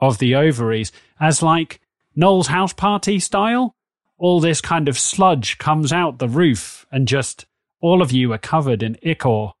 of 0.00 0.18
the 0.18 0.34
ovaries, 0.34 0.90
as 1.20 1.42
like 1.42 1.80
Noel's 2.16 2.48
house 2.48 2.72
party 2.72 3.18
style. 3.20 3.74
All 4.18 4.40
this 4.40 4.60
kind 4.60 4.88
of 4.88 4.98
sludge 4.98 5.58
comes 5.58 5.92
out 5.92 6.18
the 6.18 6.28
roof, 6.28 6.86
and 6.90 7.08
just 7.08 7.46
all 7.80 8.00
of 8.00 8.12
you 8.12 8.32
are 8.32 8.38
covered 8.38 8.82
in 8.82 8.96
ichor 9.02 9.52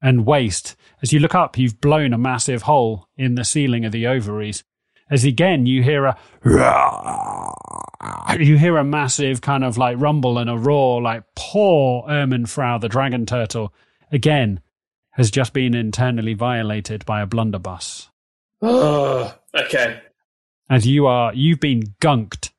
and 0.00 0.26
waste. 0.26 0.76
As 1.02 1.12
you 1.12 1.18
look 1.18 1.34
up, 1.34 1.58
you've 1.58 1.80
blown 1.80 2.12
a 2.12 2.18
massive 2.18 2.62
hole 2.62 3.08
in 3.16 3.34
the 3.34 3.44
ceiling 3.44 3.84
of 3.84 3.92
the 3.92 4.06
ovaries. 4.06 4.64
As 5.10 5.24
again, 5.24 5.66
you 5.66 5.82
hear 5.82 6.04
a 6.06 6.16
you 8.38 8.58
hear 8.58 8.76
a 8.76 8.84
massive 8.84 9.40
kind 9.40 9.64
of 9.64 9.78
like 9.78 10.00
rumble 10.00 10.38
and 10.38 10.50
a 10.50 10.56
roar, 10.56 11.00
like 11.00 11.24
poor 11.34 12.04
Ermenfrau, 12.08 12.80
the 12.80 12.88
dragon 12.88 13.26
turtle, 13.26 13.72
again 14.10 14.60
has 15.12 15.30
just 15.30 15.52
been 15.54 15.74
internally 15.74 16.34
violated 16.34 17.04
by 17.06 17.22
a 17.22 17.26
blunderbuss. 17.26 18.10
Oh, 18.60 19.34
okay. 19.54 20.00
As 20.68 20.86
you 20.86 21.06
are, 21.06 21.32
you've 21.32 21.60
been 21.60 21.94
gunked. 22.00 22.50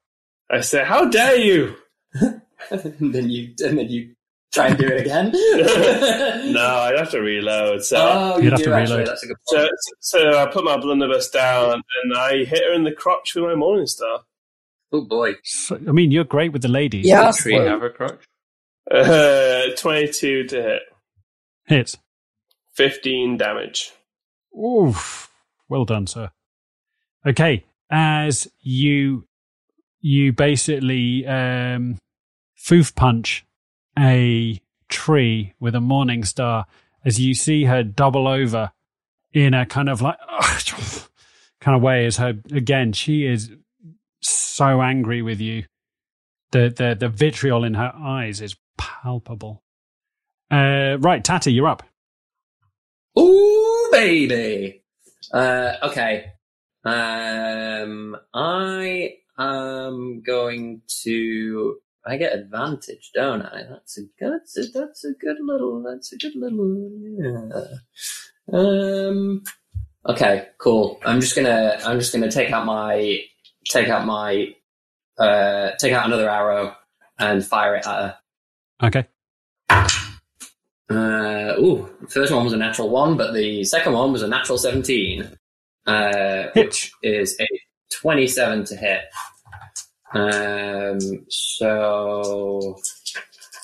I 0.50 0.62
say, 0.62 0.84
how 0.84 1.06
dare 1.10 1.36
you? 1.38 1.76
and 2.14 3.14
then 3.14 3.30
you 3.30 3.54
and 3.60 3.78
then 3.78 3.90
you 3.90 4.14
try 4.54 4.68
and 4.68 4.78
do 4.78 4.88
it 4.88 5.02
again. 5.02 5.32
no, 6.54 6.66
I'd 6.66 6.98
have 6.98 7.12
to 7.12 7.20
reload. 7.20 7.84
So, 7.84 7.98
Oh, 8.00 8.38
you 8.38 8.46
You'd 8.46 8.54
have 8.54 8.60
do 8.60 8.66
to 8.66 8.74
actually. 8.76 8.94
reload. 9.00 9.08
That's 9.08 9.24
a 9.24 9.28
good 9.28 9.38
so, 9.48 9.58
point. 9.58 9.72
so 10.00 10.38
I 10.40 10.46
put 10.48 10.64
my 10.64 10.78
blunderbuss 10.78 11.30
down 11.30 11.74
and 12.04 12.18
I 12.18 12.46
hit 12.46 12.64
her 12.64 12.74
in 12.74 12.84
the 12.84 12.92
crotch 12.94 13.36
with 13.36 13.44
my 13.44 13.56
Morning 13.56 13.88
Star. 13.88 14.22
Oh 14.92 15.02
boy. 15.02 15.34
So, 15.44 15.76
I 15.76 15.92
mean, 15.92 16.12
you're 16.12 16.24
great 16.24 16.54
with 16.54 16.62
the 16.62 16.70
ladies. 16.70 17.06
Yeah. 17.06 17.32
Tree 17.36 17.56
have 17.56 17.84
a 17.84 17.90
crotch. 17.90 18.24
Uh, 18.90 19.76
22 19.78 20.46
to 20.46 20.62
hit. 20.62 20.82
Hits. 21.66 21.98
15 22.76 23.36
damage. 23.38 23.92
Oof. 24.58 25.30
Well 25.68 25.84
done, 25.84 26.08
sir. 26.08 26.32
Okay. 27.26 27.66
As 27.92 28.48
you 28.62 29.28
you 30.08 30.32
basically 30.32 31.26
um 31.28 31.98
foof 32.58 32.96
punch 32.96 33.46
a 34.00 34.60
tree 34.90 35.54
with 35.60 35.76
a 35.76 35.82
morning 35.82 36.24
star 36.24 36.66
as 37.04 37.20
you 37.20 37.34
see 37.34 37.66
her 37.66 37.84
double 37.84 38.28
over 38.28 38.72
in 39.34 39.54
a 39.54 39.66
kind 39.66 39.90
of 39.90 40.02
like 40.02 40.18
kind 41.60 41.76
of 41.76 41.82
way 41.82 42.06
as 42.06 42.18
her 42.18 42.34
again 42.52 42.94
she 42.94 43.26
is 43.26 43.52
so 44.22 44.82
angry 44.82 45.22
with 45.22 45.42
you 45.42 45.64
the 46.52 46.70
the 46.70 46.96
the 46.98 47.10
vitriol 47.10 47.64
in 47.64 47.74
her 47.74 47.94
eyes 47.96 48.42
is 48.42 48.56
palpable 48.78 49.64
uh 50.52 50.98
right 51.00 51.24
tatty 51.24 51.52
you're 51.52 51.68
up 51.68 51.84
Ooh, 53.18 53.90
baby. 53.92 54.84
Uh, 55.34 55.74
okay. 55.84 56.34
Um, 56.86 58.16
I 58.34 59.16
am 59.38 60.22
going 60.22 60.82
to. 61.04 61.78
I 62.06 62.16
get 62.16 62.34
advantage, 62.34 63.12
don't 63.14 63.42
I? 63.42 63.64
That's 63.70 63.98
a 63.98 64.02
that's 64.20 64.58
a, 64.58 64.64
that's 64.74 65.04
a 65.04 65.12
good 65.20 65.38
little. 65.42 65.84
That's 65.84 66.14
a 66.14 66.18
good 66.18 66.36
little. 66.36 66.92
Yeah. 67.20 68.58
Um. 68.58 69.44
Okay. 70.08 70.48
Cool. 70.58 71.00
I'm 71.06 71.20
just 71.20 71.36
gonna. 71.36 71.78
I'm 71.86 72.00
just 72.00 72.14
gonna 72.14 72.32
take 72.32 72.52
out 72.52 72.66
my. 72.66 73.20
Take 73.70 73.90
out 73.90 74.06
my. 74.06 74.54
Uh. 75.18 75.72
Take 75.80 75.94
out 75.94 76.06
another 76.06 76.30
arrow 76.30 76.76
and 77.20 77.46
fire 77.46 77.76
it 77.76 77.88
at 77.88 77.94
her. 77.94 78.18
Okay. 78.84 79.08
Uh, 80.90 81.54
ooh, 81.60 81.90
the 82.02 82.08
first 82.08 82.34
one 82.34 82.46
was 82.46 82.54
a 82.54 82.58
natural 82.58 82.90
one, 82.90 83.18
but 83.18 83.34
the 83.34 83.64
second 83.66 83.94
one 83.94 84.14
was 84.14 84.22
a 84.22 84.28
natural 84.28 84.58
17, 84.58 85.38
uh, 85.86 86.44
which 86.56 86.94
is 87.04 87.36
a 87.42 87.48
27 87.92 88.66
to 88.66 88.76
hit. 88.76 89.02
Um, 90.14 91.00
so, 91.30 92.78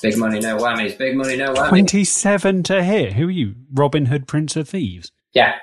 big 0.02 0.18
money, 0.18 0.40
no 0.40 0.58
whammies, 0.58 0.98
big 0.98 1.16
money, 1.16 1.38
no 1.38 1.54
whammies. 1.54 1.70
27 1.70 2.64
to 2.64 2.84
hit. 2.84 3.14
Who 3.14 3.28
are 3.28 3.32
you? 3.32 3.56
Robin 3.74 4.06
Hood, 4.08 4.28
Prince 4.28 4.56
of 4.56 4.68
Thieves? 4.70 5.12
Yeah, 5.34 5.56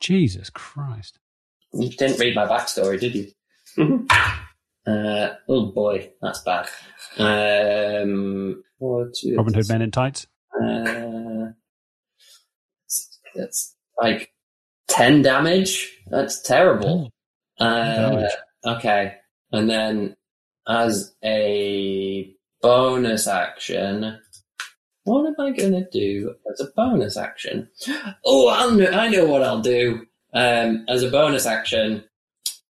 Jesus 0.00 0.50
Christ. 0.50 1.18
you 1.72 1.90
didn't 1.90 2.18
read 2.18 2.34
my 2.34 2.46
backstory, 2.46 3.00
did 3.00 3.14
you? 3.14 4.06
uh, 4.86 5.34
oh 5.48 5.66
boy, 5.72 6.10
that's 6.20 6.42
bad. 6.42 6.68
Um, 7.18 8.62
what, 8.78 9.14
Robin 9.36 9.54
Hood 9.54 9.68
Men 9.68 9.82
in 9.82 9.90
Tights? 9.90 10.26
Uh, 10.62 11.52
that's 13.34 13.74
like 14.00 14.30
10 14.88 15.22
damage. 15.22 15.98
That's 16.08 16.40
terrible. 16.42 17.10
Uh, 17.58 18.28
okay. 18.64 19.14
And 19.52 19.68
then 19.70 20.16
as 20.68 21.14
a 21.24 22.34
bonus 22.60 23.26
action, 23.26 24.18
what 25.04 25.26
am 25.26 25.34
I 25.38 25.50
going 25.50 25.72
to 25.72 25.88
do 25.90 26.34
as 26.52 26.60
a 26.60 26.70
bonus 26.74 27.16
action? 27.16 27.68
Oh, 28.24 28.48
I'll 28.48 28.72
know, 28.72 28.90
I 28.90 29.08
know 29.08 29.26
what 29.26 29.42
I'll 29.42 29.60
do. 29.60 30.06
Um, 30.34 30.84
as 30.88 31.02
a 31.02 31.10
bonus 31.10 31.46
action, 31.46 32.04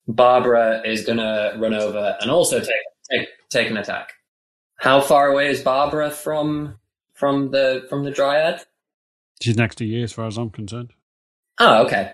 Barbara 0.07 0.83
is 0.85 1.05
going 1.05 1.19
to 1.19 1.57
run 1.59 1.75
over 1.75 2.17
and 2.21 2.31
also 2.31 2.61
take, 2.61 2.71
take, 3.11 3.29
take 3.51 3.71
an 3.71 3.77
attack. 3.77 4.13
How 4.77 5.01
far 5.01 5.29
away 5.29 5.51
is 5.51 5.61
Barbara 5.61 6.11
from 6.11 6.79
from 7.13 7.51
the 7.51 7.85
from 7.91 8.03
the 8.05 8.11
dryad? 8.11 8.63
She's 9.43 9.57
next 9.57 9.77
to 9.77 9.85
you 9.85 10.05
as 10.05 10.13
far 10.13 10.27
as 10.27 10.39
I'm 10.39 10.49
concerned. 10.49 10.95
Oh, 11.59 11.85
okay. 11.85 12.13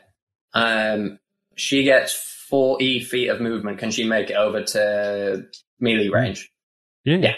Um, 0.53 1.21
she 1.55 1.85
gets 1.85 2.36
forty 2.49 3.01
feet 3.01 3.29
of 3.29 3.41
movement. 3.41 3.79
Can 3.79 3.91
she 3.91 4.05
make 4.05 4.31
it 4.31 4.37
over 4.37 4.63
to 4.63 5.47
melee 5.81 6.09
range? 6.09 6.51
Yeah. 7.05 7.17
Yeah. 7.17 7.35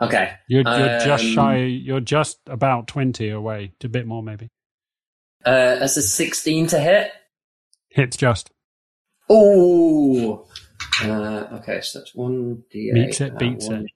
Okay. 0.00 0.32
You're, 0.48 0.62
you're 0.62 0.98
just 1.00 1.24
Um, 1.24 1.30
shy, 1.32 1.56
you're 1.58 2.00
just 2.00 2.38
about 2.46 2.88
20 2.88 3.28
away, 3.28 3.72
to 3.80 3.86
a 3.86 3.90
bit 3.90 4.06
more 4.06 4.22
maybe. 4.22 4.48
Uh, 5.44 5.76
that's 5.76 5.96
a 5.96 6.02
sixteen 6.02 6.66
to 6.68 6.78
hit. 6.78 7.10
Hits 7.90 8.16
just. 8.16 8.50
Oh. 9.28 10.46
Uh, 11.02 11.46
okay, 11.52 11.80
so 11.80 11.98
that's 11.98 12.14
one 12.14 12.62
d 12.70 12.90
eight. 12.90 12.94
Beats 12.94 13.20
it, 13.20 13.38
beats 13.38 13.68
it. 13.68 13.86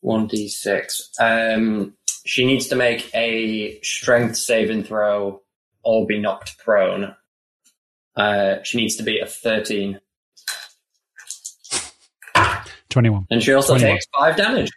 One 0.00 0.26
d 0.26 0.48
six. 0.48 1.10
Um, 1.20 1.94
she 2.24 2.46
needs 2.46 2.68
to 2.68 2.76
make 2.76 3.10
a 3.14 3.80
strength 3.82 4.36
saving 4.36 4.84
throw 4.84 5.42
or 5.82 6.06
be 6.06 6.18
knocked 6.20 6.58
prone. 6.58 7.14
Uh, 8.18 8.62
she 8.64 8.76
needs 8.78 8.96
to 8.96 9.02
be 9.02 9.20
a 9.20 9.26
thirteen, 9.26 10.00
21. 12.90 13.26
and 13.30 13.42
she 13.42 13.52
also 13.52 13.74
21. 13.74 13.94
takes 13.94 14.06
five 14.18 14.36
damage. 14.36 14.70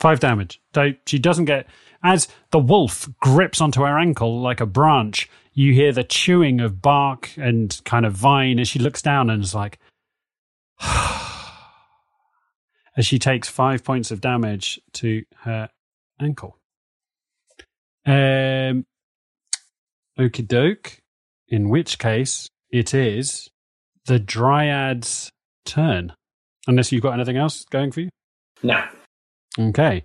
Five 0.00 0.20
damage. 0.20 0.60
So 0.74 0.92
she 1.06 1.18
doesn't 1.18 1.46
get. 1.46 1.66
As 2.02 2.28
the 2.50 2.58
wolf 2.58 3.08
grips 3.20 3.60
onto 3.60 3.80
her 3.82 3.98
ankle 3.98 4.40
like 4.40 4.60
a 4.60 4.66
branch, 4.66 5.28
you 5.54 5.72
hear 5.72 5.92
the 5.92 6.04
chewing 6.04 6.60
of 6.60 6.82
bark 6.82 7.30
and 7.36 7.80
kind 7.84 8.04
of 8.04 8.12
vine 8.12 8.58
as 8.58 8.68
she 8.68 8.78
looks 8.78 9.02
down 9.02 9.30
and 9.30 9.42
is 9.42 9.54
like. 9.54 9.78
as 12.96 13.06
she 13.06 13.18
takes 13.18 13.48
five 13.48 13.82
points 13.82 14.10
of 14.10 14.20
damage 14.20 14.78
to 14.92 15.24
her 15.40 15.68
ankle. 16.20 16.58
Um, 18.06 18.84
okie 20.18 20.46
doke. 20.46 21.00
In 21.54 21.68
which 21.68 22.00
case, 22.00 22.48
it 22.72 22.92
is 22.92 23.48
the 24.06 24.18
dryad's 24.18 25.30
turn. 25.64 26.12
Unless 26.66 26.90
you've 26.90 27.04
got 27.04 27.14
anything 27.14 27.36
else 27.36 27.64
going 27.66 27.92
for 27.92 28.00
you. 28.00 28.08
No. 28.64 28.82
Okay. 29.56 30.04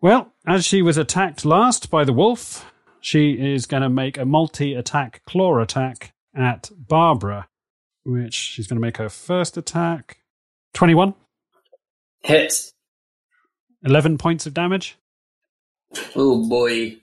Well, 0.00 0.32
as 0.46 0.64
she 0.64 0.80
was 0.80 0.96
attacked 0.96 1.44
last 1.44 1.90
by 1.90 2.04
the 2.04 2.12
wolf, 2.12 2.72
she 3.00 3.32
is 3.32 3.66
going 3.66 3.82
to 3.82 3.88
make 3.88 4.16
a 4.16 4.24
multi 4.24 4.74
attack 4.74 5.22
claw 5.26 5.58
attack 5.58 6.12
at 6.36 6.70
Barbara, 6.78 7.48
which 8.04 8.34
she's 8.34 8.68
going 8.68 8.76
to 8.76 8.86
make 8.86 8.98
her 8.98 9.08
first 9.08 9.56
attack. 9.56 10.18
21, 10.74 11.14
Hit. 12.20 12.54
11 13.82 14.18
points 14.18 14.46
of 14.46 14.54
damage. 14.54 14.98
Oh 16.14 16.48
boy. 16.48 16.98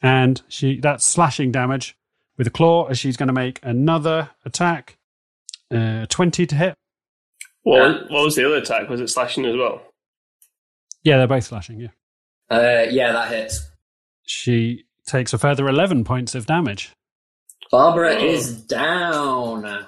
And 0.00 0.40
she 0.48 0.80
that's 0.80 1.04
slashing 1.04 1.52
damage 1.52 1.97
with 2.38 2.46
a 2.46 2.50
claw 2.50 2.86
as 2.86 2.98
she's 2.98 3.16
going 3.16 3.26
to 3.26 3.32
make 3.32 3.60
another 3.62 4.30
attack. 4.46 4.96
Uh, 5.70 6.06
20 6.06 6.46
to 6.46 6.54
hit. 6.54 6.74
What, 7.62 8.10
what 8.10 8.24
was 8.24 8.36
the 8.36 8.46
other 8.46 8.56
attack? 8.56 8.88
Was 8.88 9.00
it 9.02 9.08
slashing 9.08 9.44
as 9.44 9.56
well? 9.56 9.82
Yeah, 11.02 11.18
they're 11.18 11.26
both 11.26 11.44
slashing, 11.44 11.80
yeah. 11.80 11.88
Uh, 12.50 12.86
yeah, 12.90 13.12
that 13.12 13.28
hits. 13.30 13.68
She 14.24 14.84
takes 15.06 15.32
a 15.34 15.38
further 15.38 15.68
11 15.68 16.04
points 16.04 16.34
of 16.34 16.46
damage. 16.46 16.92
Barbara 17.70 18.14
Oh. 18.14 18.24
is 18.24 18.62
down. 18.62 19.86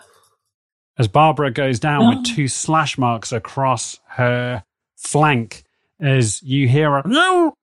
as 0.98 1.08
Barbara 1.08 1.50
goes 1.50 1.80
down 1.80 2.08
with 2.08 2.26
two 2.34 2.48
slash 2.48 2.98
marks 2.98 3.32
across 3.32 3.98
her 4.08 4.62
flank 4.98 5.64
as 5.98 6.42
you 6.42 6.68
hear 6.68 6.94
a 6.96 7.08
no. 7.08 7.54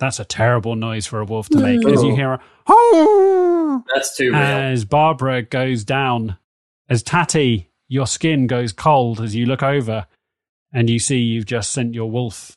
That's 0.00 0.18
a 0.18 0.24
terrible 0.24 0.74
noise 0.74 1.06
for 1.06 1.20
a 1.20 1.24
wolf 1.24 1.48
to 1.50 1.58
make. 1.58 1.86
As 1.86 2.02
you 2.02 2.14
hear 2.16 2.32
a 2.32 2.40
oh, 2.66 3.59
That's 3.94 4.16
too 4.16 4.30
real. 4.30 4.36
as 4.36 4.84
Barbara 4.84 5.42
goes 5.42 5.84
down, 5.84 6.36
as 6.88 7.02
Tatty, 7.02 7.70
your 7.88 8.06
skin 8.06 8.46
goes 8.46 8.72
cold 8.72 9.20
as 9.20 9.34
you 9.34 9.46
look 9.46 9.62
over 9.62 10.06
and 10.72 10.88
you 10.88 10.98
see 10.98 11.18
you've 11.18 11.46
just 11.46 11.72
sent 11.72 11.94
your 11.94 12.10
wolf 12.10 12.56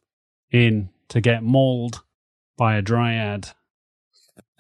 in 0.52 0.90
to 1.10 1.20
get 1.22 1.44
mauled 1.44 2.04
by 2.58 2.76
a 2.76 2.82
dryad. 2.82 3.50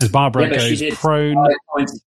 As 0.02 0.10
Barbara 0.10 0.50
Yeah, 0.50 0.58
goes 0.58 0.96
prone, 0.96 1.48
points, 1.74 2.02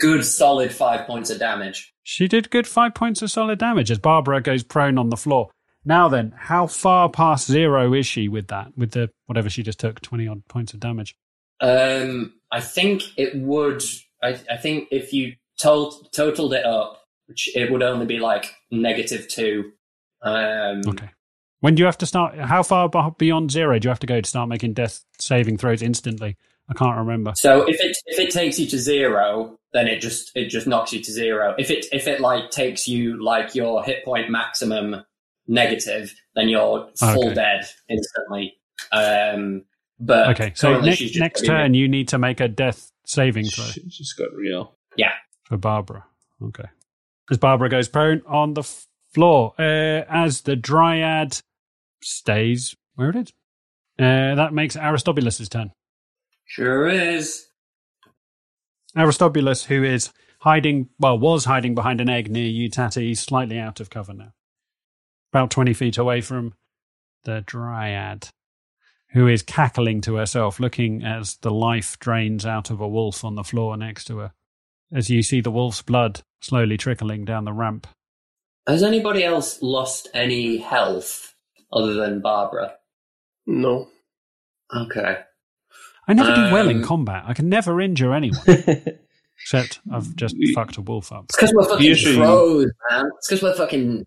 good 0.00 0.24
solid 0.24 0.72
five 0.72 1.06
points 1.06 1.30
of 1.30 1.38
damage. 1.38 1.92
She 2.04 2.28
did 2.28 2.50
good 2.50 2.66
five 2.66 2.94
points 2.94 3.22
of 3.22 3.30
solid 3.30 3.58
damage 3.58 3.90
as 3.90 3.98
Barbara 3.98 4.40
goes 4.40 4.62
prone 4.62 4.98
on 4.98 5.10
the 5.10 5.16
floor. 5.16 5.50
Now 5.84 6.08
then, 6.08 6.32
how 6.36 6.68
far 6.68 7.08
past 7.08 7.48
zero 7.48 7.92
is 7.92 8.06
she 8.06 8.28
with 8.28 8.46
that? 8.48 8.76
With 8.76 8.92
the 8.92 9.10
whatever 9.26 9.50
she 9.50 9.64
just 9.64 9.80
took, 9.80 10.00
twenty 10.00 10.28
odd 10.28 10.46
points 10.46 10.72
of 10.72 10.80
damage. 10.80 11.16
Um, 11.60 12.34
I 12.52 12.60
think 12.60 13.02
it 13.16 13.34
would. 13.36 13.82
I, 14.22 14.38
I 14.50 14.56
think 14.56 14.88
if 14.90 15.12
you 15.12 15.34
tot- 15.60 16.12
totaled 16.12 16.54
it 16.54 16.64
up, 16.64 17.00
which 17.26 17.54
it 17.56 17.72
would 17.72 17.82
only 17.82 18.06
be 18.06 18.18
like 18.18 18.54
negative 18.70 19.26
two. 19.28 19.72
Um, 20.22 20.82
Okay. 20.86 21.10
When 21.60 21.76
do 21.76 21.80
you 21.80 21.86
have 21.86 21.98
to 21.98 22.06
start? 22.06 22.36
How 22.36 22.62
far 22.64 22.88
beyond 23.18 23.52
zero 23.52 23.78
do 23.78 23.86
you 23.86 23.90
have 23.90 24.00
to 24.00 24.06
go 24.06 24.20
to 24.20 24.28
start 24.28 24.48
making 24.48 24.74
death 24.74 25.04
saving 25.20 25.58
throws 25.58 25.80
instantly? 25.80 26.36
I 26.68 26.74
can't 26.74 26.96
remember. 26.98 27.32
So 27.36 27.68
if 27.68 27.80
it 27.80 27.96
if 28.06 28.18
it 28.18 28.30
takes 28.32 28.58
you 28.58 28.66
to 28.66 28.78
zero, 28.78 29.58
then 29.72 29.86
it 29.86 30.00
just 30.00 30.32
it 30.34 30.48
just 30.48 30.66
knocks 30.66 30.92
you 30.92 31.00
to 31.00 31.12
zero. 31.12 31.54
If 31.58 31.70
it 31.70 31.86
if 31.92 32.08
it 32.08 32.20
like 32.20 32.50
takes 32.50 32.88
you 32.88 33.22
like 33.22 33.54
your 33.54 33.82
hit 33.84 34.04
point 34.04 34.28
maximum 34.30 35.04
negative, 35.46 36.12
then 36.34 36.48
you're 36.48 36.88
full 36.96 37.26
Okay. 37.26 37.34
dead 37.34 37.64
instantly. 37.88 38.54
Um, 38.90 39.64
but 40.04 40.30
Okay, 40.30 40.52
so 40.54 40.72
currently 40.72 40.90
ne- 40.90 41.18
next 41.20 41.42
gonna 41.46 41.58
turn 41.60 41.74
you 41.74 41.88
need 41.88 42.08
to 42.08 42.18
make 42.18 42.40
a 42.40 42.48
death 42.48 42.90
saving 43.06 43.46
throw 43.46 43.64
She 43.66 43.82
just 43.88 44.16
got 44.18 44.32
real. 44.34 44.74
Yeah. 44.96 45.12
for 45.44 45.56
Barbara. 45.56 46.04
Okay. 46.42 46.68
As 47.30 47.38
Barbara 47.38 47.68
goes 47.68 47.88
prone 47.88 48.22
on 48.26 48.54
the 48.54 48.60
f- 48.62 48.86
floor, 49.14 49.54
uh, 49.58 49.62
as 50.08 50.42
the 50.42 50.56
dryad 50.56 51.38
stays 52.02 52.74
where 52.96 53.10
it 53.10 53.16
is, 53.16 53.32
uh, 53.98 54.34
that 54.34 54.52
makes 54.52 54.76
Aristobulus' 54.76 55.48
turn. 55.48 55.70
Sure 56.44 56.88
is. 56.88 57.46
Aristobulus, 58.96 59.64
who 59.64 59.82
is 59.84 60.12
hiding, 60.40 60.88
well, 60.98 61.18
was 61.18 61.44
hiding 61.46 61.74
behind 61.74 62.00
an 62.00 62.10
egg 62.10 62.30
near 62.30 62.46
you, 62.48 62.68
Tatty, 62.68 63.08
he's 63.08 63.20
slightly 63.20 63.58
out 63.58 63.80
of 63.80 63.88
cover 63.90 64.12
now. 64.12 64.32
About 65.32 65.50
20 65.50 65.72
feet 65.72 65.96
away 65.96 66.20
from 66.20 66.54
the 67.24 67.42
Dryad, 67.46 68.28
who 69.12 69.28
is 69.28 69.42
cackling 69.42 70.00
to 70.02 70.14
herself, 70.16 70.58
looking 70.60 71.02
as 71.04 71.36
the 71.38 71.50
life 71.50 71.98
drains 71.98 72.44
out 72.46 72.70
of 72.70 72.80
a 72.80 72.88
wolf 72.88 73.24
on 73.24 73.34
the 73.34 73.44
floor 73.44 73.76
next 73.76 74.04
to 74.06 74.18
her. 74.18 74.32
As 74.92 75.08
you 75.10 75.22
see 75.22 75.40
the 75.40 75.50
wolf's 75.50 75.82
blood 75.82 76.22
slowly 76.40 76.76
trickling 76.76 77.24
down 77.24 77.44
the 77.44 77.52
ramp. 77.52 77.86
Has 78.66 78.82
anybody 78.82 79.24
else 79.24 79.60
lost 79.62 80.08
any 80.14 80.58
health 80.58 81.34
other 81.72 81.94
than 81.94 82.20
Barbara? 82.20 82.74
No. 83.46 83.88
Okay. 84.74 85.18
I 86.08 86.12
never 86.14 86.34
do 86.34 86.52
well 86.52 86.68
in 86.68 86.78
Um, 86.78 86.84
combat. 86.84 87.24
I 87.26 87.34
can 87.34 87.48
never 87.48 87.80
injure 87.80 88.12
anyone, 88.12 88.42
except 89.40 89.80
I've 89.92 90.14
just 90.16 90.34
fucked 90.54 90.76
a 90.76 90.80
wolf 90.80 91.12
up. 91.12 91.24
It's 91.26 91.36
because 91.36 91.52
we're 91.54 91.68
fucking 91.68 91.86
Usually- 91.86 92.16
pros, 92.16 92.66
man. 92.90 93.04
It's 93.18 93.28
because 93.28 93.42
we're 93.42 93.54
fucking. 93.54 94.06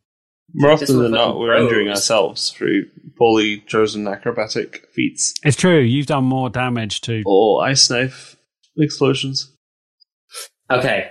More 0.53 0.71
often 0.71 0.99
than 0.99 1.11
not, 1.11 1.37
we're 1.37 1.55
injuring 1.55 1.89
ourselves 1.89 2.51
through 2.51 2.85
poorly 3.17 3.61
chosen 3.67 4.07
acrobatic 4.07 4.85
feats 4.93 5.33
It's 5.43 5.55
true. 5.57 5.79
You've 5.79 6.05
done 6.05 6.25
more 6.25 6.49
damage 6.49 7.01
to. 7.01 7.23
or 7.25 7.63
ice 7.65 7.89
knife 7.89 8.35
explosions. 8.77 9.51
Okay, 10.69 11.09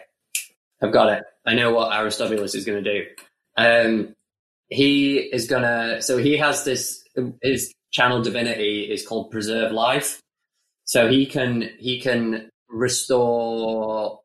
I've 0.82 0.92
got 0.92 1.12
it. 1.12 1.24
I 1.46 1.54
know 1.54 1.72
what 1.72 1.92
Aristobulus 1.92 2.54
is 2.54 2.64
going 2.64 2.82
to 2.82 2.92
do. 2.92 3.06
Um, 3.56 4.14
he 4.68 5.18
is 5.18 5.46
gonna. 5.46 6.00
So 6.02 6.16
he 6.18 6.36
has 6.38 6.64
this. 6.64 7.02
His 7.42 7.72
channel 7.92 8.22
divinity 8.22 8.90
is 8.90 9.06
called 9.06 9.30
Preserve 9.30 9.72
Life. 9.72 10.20
So 10.84 11.08
he 11.08 11.26
can 11.26 11.70
he 11.78 12.00
can 12.00 12.48
restore 12.68 14.20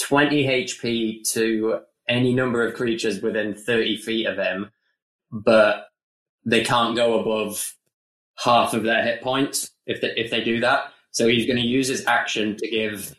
twenty 0.00 0.44
HP 0.46 1.22
to 1.32 1.80
any 2.08 2.34
number 2.34 2.66
of 2.66 2.74
creatures 2.74 3.20
within 3.22 3.54
thirty 3.54 3.96
feet 3.96 4.26
of 4.26 4.36
him, 4.36 4.70
but 5.30 5.86
they 6.44 6.62
can't 6.64 6.96
go 6.96 7.18
above 7.20 7.74
half 8.36 8.74
of 8.74 8.82
their 8.82 9.02
hit 9.02 9.22
points 9.22 9.70
if 9.86 10.00
they, 10.00 10.12
if 10.16 10.30
they 10.30 10.42
do 10.42 10.60
that. 10.60 10.92
So 11.12 11.28
he's 11.28 11.46
going 11.46 11.58
to 11.60 11.66
use 11.66 11.88
his 11.88 12.04
action 12.06 12.56
to 12.56 12.68
give 12.68 13.14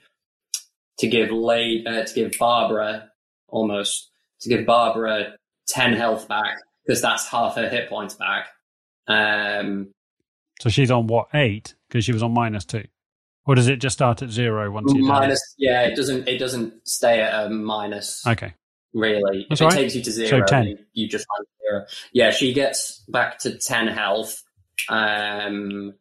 to 1.00 1.08
give 1.08 1.32
late 1.32 1.88
uh, 1.88 2.04
to 2.04 2.14
give 2.14 2.36
Barbara 2.38 3.10
almost 3.48 4.12
to 4.42 4.50
give 4.50 4.66
Barbara 4.66 5.36
ten 5.68 5.94
health 5.94 6.28
back 6.28 6.58
because 6.86 7.02
that's 7.02 7.28
half 7.28 7.56
her 7.56 7.70
hit 7.70 7.90
points 7.90 8.16
back. 8.16 8.48
Um, 9.08 9.94
So 10.60 10.70
she's 10.70 10.92
on 10.92 11.08
what 11.08 11.28
eight? 11.34 11.76
Because 11.88 12.06
she 12.06 12.12
was 12.14 12.24
on 12.24 12.34
minus 12.34 12.66
two, 12.66 12.84
or 13.46 13.56
does 13.56 13.68
it 13.68 13.78
just 13.78 13.94
start 13.94 14.22
at 14.22 14.30
zero 14.30 14.70
once 14.72 14.92
you 14.94 15.04
minus, 15.06 15.40
yeah, 15.58 15.84
it 15.84 15.96
doesn't 15.96 16.28
it 16.28 16.38
doesn't 16.38 16.88
stay 16.88 17.22
at 17.22 17.46
a 17.46 17.50
minus. 17.50 18.26
Okay, 18.28 18.54
really. 18.96 19.46
That's 19.50 19.62
if 19.62 19.66
it 19.66 19.66
all 19.66 19.70
right. 19.70 19.78
takes 19.78 19.96
you 19.96 20.02
to 20.02 20.12
zero, 20.12 20.46
10. 20.48 20.68
You, 20.68 20.78
you 20.94 21.08
just 21.08 21.28
find 21.28 21.46
zero. 21.62 21.86
Yeah, 22.14 22.32
she 22.32 22.54
gets 22.54 23.04
back 23.08 23.38
to 23.40 23.58
ten 23.58 23.88
health. 23.88 24.42
Um, 24.90 25.94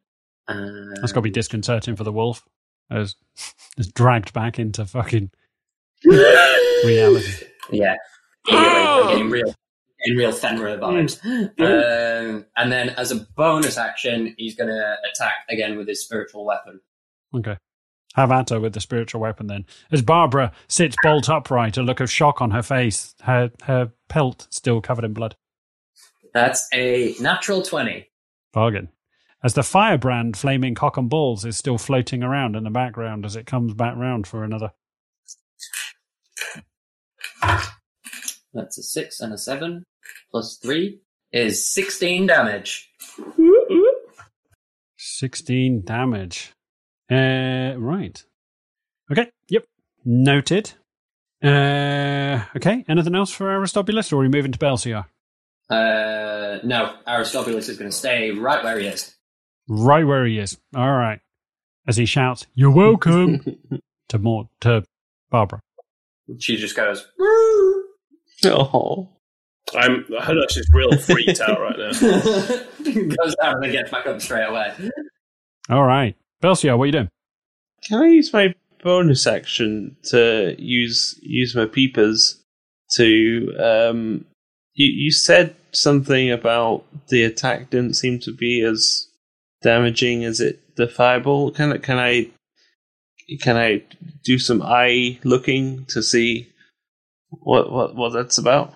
uh, 0.49 0.95
that's 1.01 1.13
got 1.13 1.21
to 1.21 1.23
be 1.23 1.31
disconcerting 1.31 1.97
for 1.97 2.05
the 2.05 2.13
wolf 2.13 2.45
as 2.91 3.17
is 3.77 3.89
dragged 3.95 4.33
back 4.33 4.59
into 4.59 4.85
fucking 4.87 5.31
reality. 6.05 7.47
Yeah. 7.71 7.97
Really, 8.51 8.59
I'm 8.59 9.09
getting 9.09 9.31
real, 9.31 9.55
getting 10.05 10.19
real 10.19 10.33
Fenrir 10.33 10.79
vibes. 10.79 11.25
Um, 11.25 12.45
and 12.57 12.71
then 12.71 12.91
as 12.91 13.11
a 13.11 13.27
bonus 13.37 13.79
action, 13.79 14.35
he's 14.37 14.55
going 14.55 14.69
to 14.69 14.97
attack 15.11 15.33
again 15.49 15.79
with 15.79 15.89
his 15.89 16.05
spiritual 16.05 16.45
weapon. 16.45 16.81
Okay. 17.35 17.57
Have 18.15 18.31
at 18.31 18.51
her 18.51 18.61
with 18.61 18.75
the 18.75 18.81
spiritual 18.81 19.21
weapon 19.21 19.49
then. 19.49 19.67
As 19.91 20.03
Barbara 20.03 20.53
sits 20.69 20.97
bolt 21.03 21.29
upright, 21.29 21.77
a 21.77 21.83
look 21.83 22.01
of 22.01 22.11
shock 22.11 22.41
on 22.41 22.53
her 22.53 22.63
face, 22.63 23.15
her 23.23 23.51
her 23.63 23.93
pelt 24.09 24.47
still 24.51 24.81
covered 24.81 25.05
in 25.05 25.13
blood. 25.13 25.37
That's 26.33 26.69
a 26.73 27.15
natural 27.21 27.63
20. 27.63 28.09
Bargain. 28.53 28.89
As 29.43 29.55
the 29.55 29.63
firebrand 29.63 30.37
flaming 30.37 30.75
cock 30.75 30.97
and 30.97 31.11
balls 31.11 31.45
is 31.45 31.57
still 31.57 31.77
floating 31.77 32.23
around 32.23 32.57
in 32.57 32.65
the 32.65 32.71
background 32.71 33.27
as 33.27 33.37
it 33.37 33.47
comes 33.47 33.75
back 33.75 33.95
round 33.97 34.27
for 34.27 34.43
another. 34.43 34.73
That's 38.55 38.79
a 38.79 38.83
6 38.83 39.21
and 39.21 39.35
a 39.35 39.39
7 39.39 39.85
plus 40.31 40.57
3 40.63 40.99
is 41.33 41.69
16 41.73 42.27
damage. 42.27 42.91
16 44.97 45.83
damage. 45.85 46.54
Uh, 47.11 47.75
right. 47.79 48.25
Okay, 49.11 49.31
yep. 49.49 49.65
Noted. 50.05 50.73
Uh, 51.43 52.45
okay, 52.57 52.85
anything 52.89 53.15
else 53.15 53.31
for 53.31 53.51
Aristobulus, 53.51 54.13
or 54.13 54.17
are 54.17 54.21
we 54.21 54.29
moving 54.29 54.53
to 54.53 54.59
Belsiar? 54.59 55.07
Uh, 55.69 56.59
no, 56.65 56.95
Aristobulus 57.07 57.69
is 57.69 57.79
going 57.79 57.91
to 57.91 57.97
stay 57.97 58.31
right 58.31 58.63
where 58.65 58.79
he 58.79 58.87
is. 58.87 59.15
Right 59.69 60.07
where 60.07 60.25
he 60.27 60.39
is. 60.39 60.59
All 60.75 60.93
right. 60.93 61.21
As 61.87 61.97
he 61.97 62.07
shouts, 62.07 62.47
You're 62.55 62.71
welcome 62.71 63.59
to 64.09 64.19
more 64.19 64.49
to 64.61 64.85
Barbara. 65.31 65.61
She 66.39 66.57
just 66.57 66.75
goes, 66.77 67.07
Oh, 68.47 69.11
I'm 69.75 70.05
Hudash 70.05 70.57
is 70.59 70.71
real 70.73 70.97
freaked 70.99 71.41
out 71.41 71.61
right 71.61 71.79
now. 71.79 71.91
goes 73.17 73.35
down 73.37 73.55
and 73.55 73.63
then 73.63 73.73
gets 73.73 73.91
back 73.91 74.07
up 74.07 74.21
straight 74.21 74.45
away. 74.45 74.73
All 75.71 75.85
right. 75.85 76.17
Belsiar, 76.45 76.77
what 76.77 76.85
are 76.85 76.87
you 76.87 76.93
doing? 76.93 77.09
can 77.85 78.03
I 78.03 78.07
use 78.07 78.33
my 78.33 78.55
bonus 78.83 79.27
action 79.27 79.97
to 80.05 80.55
use 80.59 81.19
use 81.23 81.55
my 81.55 81.67
peepers 81.67 82.43
to 82.97 83.55
um? 83.59 84.25
You 84.75 84.87
you 84.87 85.13
said 85.13 85.55
something 85.73 86.31
about 86.31 86.85
the 87.09 87.23
attack 87.23 87.71
didn't 87.71 87.95
seem 87.95 88.19
to 88.21 88.33
be 88.33 88.63
as 88.63 89.09
damaging 89.63 90.25
as 90.25 90.41
it 90.41 90.77
the. 90.77 91.53
Can 91.53 91.73
I 91.73 91.79
can 91.79 91.99
I 91.99 92.31
can 93.41 93.57
I 93.57 93.83
do 94.25 94.39
some 94.39 94.63
eye 94.63 95.19
looking 95.25 95.85
to 95.87 96.03
see 96.03 96.49
what 97.31 97.71
what 97.71 97.95
what 97.95 98.13
that's 98.13 98.39
about? 98.39 98.75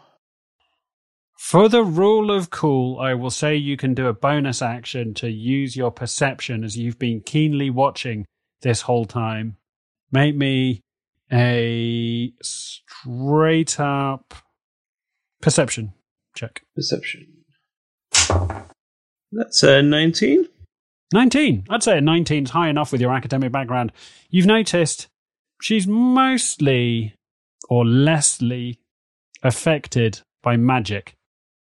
For 1.39 1.69
the 1.69 1.85
rule 1.85 2.33
of 2.33 2.51
cool, 2.51 2.99
I 2.99 3.15
will 3.15 3.31
say 3.31 3.55
you 3.55 3.77
can 3.77 3.95
do 3.95 4.09
a 4.09 4.13
bonus 4.13 4.61
action 4.61 5.15
to 5.15 5.31
use 5.31 5.77
your 5.77 5.93
perception 5.93 6.65
as 6.65 6.77
you've 6.77 6.99
been 6.99 7.21
keenly 7.21 7.71
watching 7.71 8.27
this 8.63 8.83
whole 8.83 9.07
time. 9.07 9.57
Make 10.11 10.35
me 10.35 10.81
a 11.33 12.33
straight 12.43 13.79
up 13.79 14.35
perception 15.41 15.93
check. 16.35 16.63
Perception. 16.75 17.29
That's 19.31 19.63
a 19.63 19.81
nineteen. 19.81 20.49
19. 21.15 21.65
I'd 21.71 21.83
say 21.83 21.97
a 21.97 22.01
19 22.03 22.45
is 22.45 22.51
high 22.51 22.69
enough 22.69 22.93
with 22.93 23.01
your 23.01 23.15
academic 23.15 23.51
background. 23.51 23.93
You've 24.29 24.45
noticed 24.45 25.07
she's 25.63 25.87
mostly 25.87 27.15
or 27.71 27.85
lessly 27.85 28.77
affected 29.43 30.21
by 30.43 30.59
magic. 30.59 31.15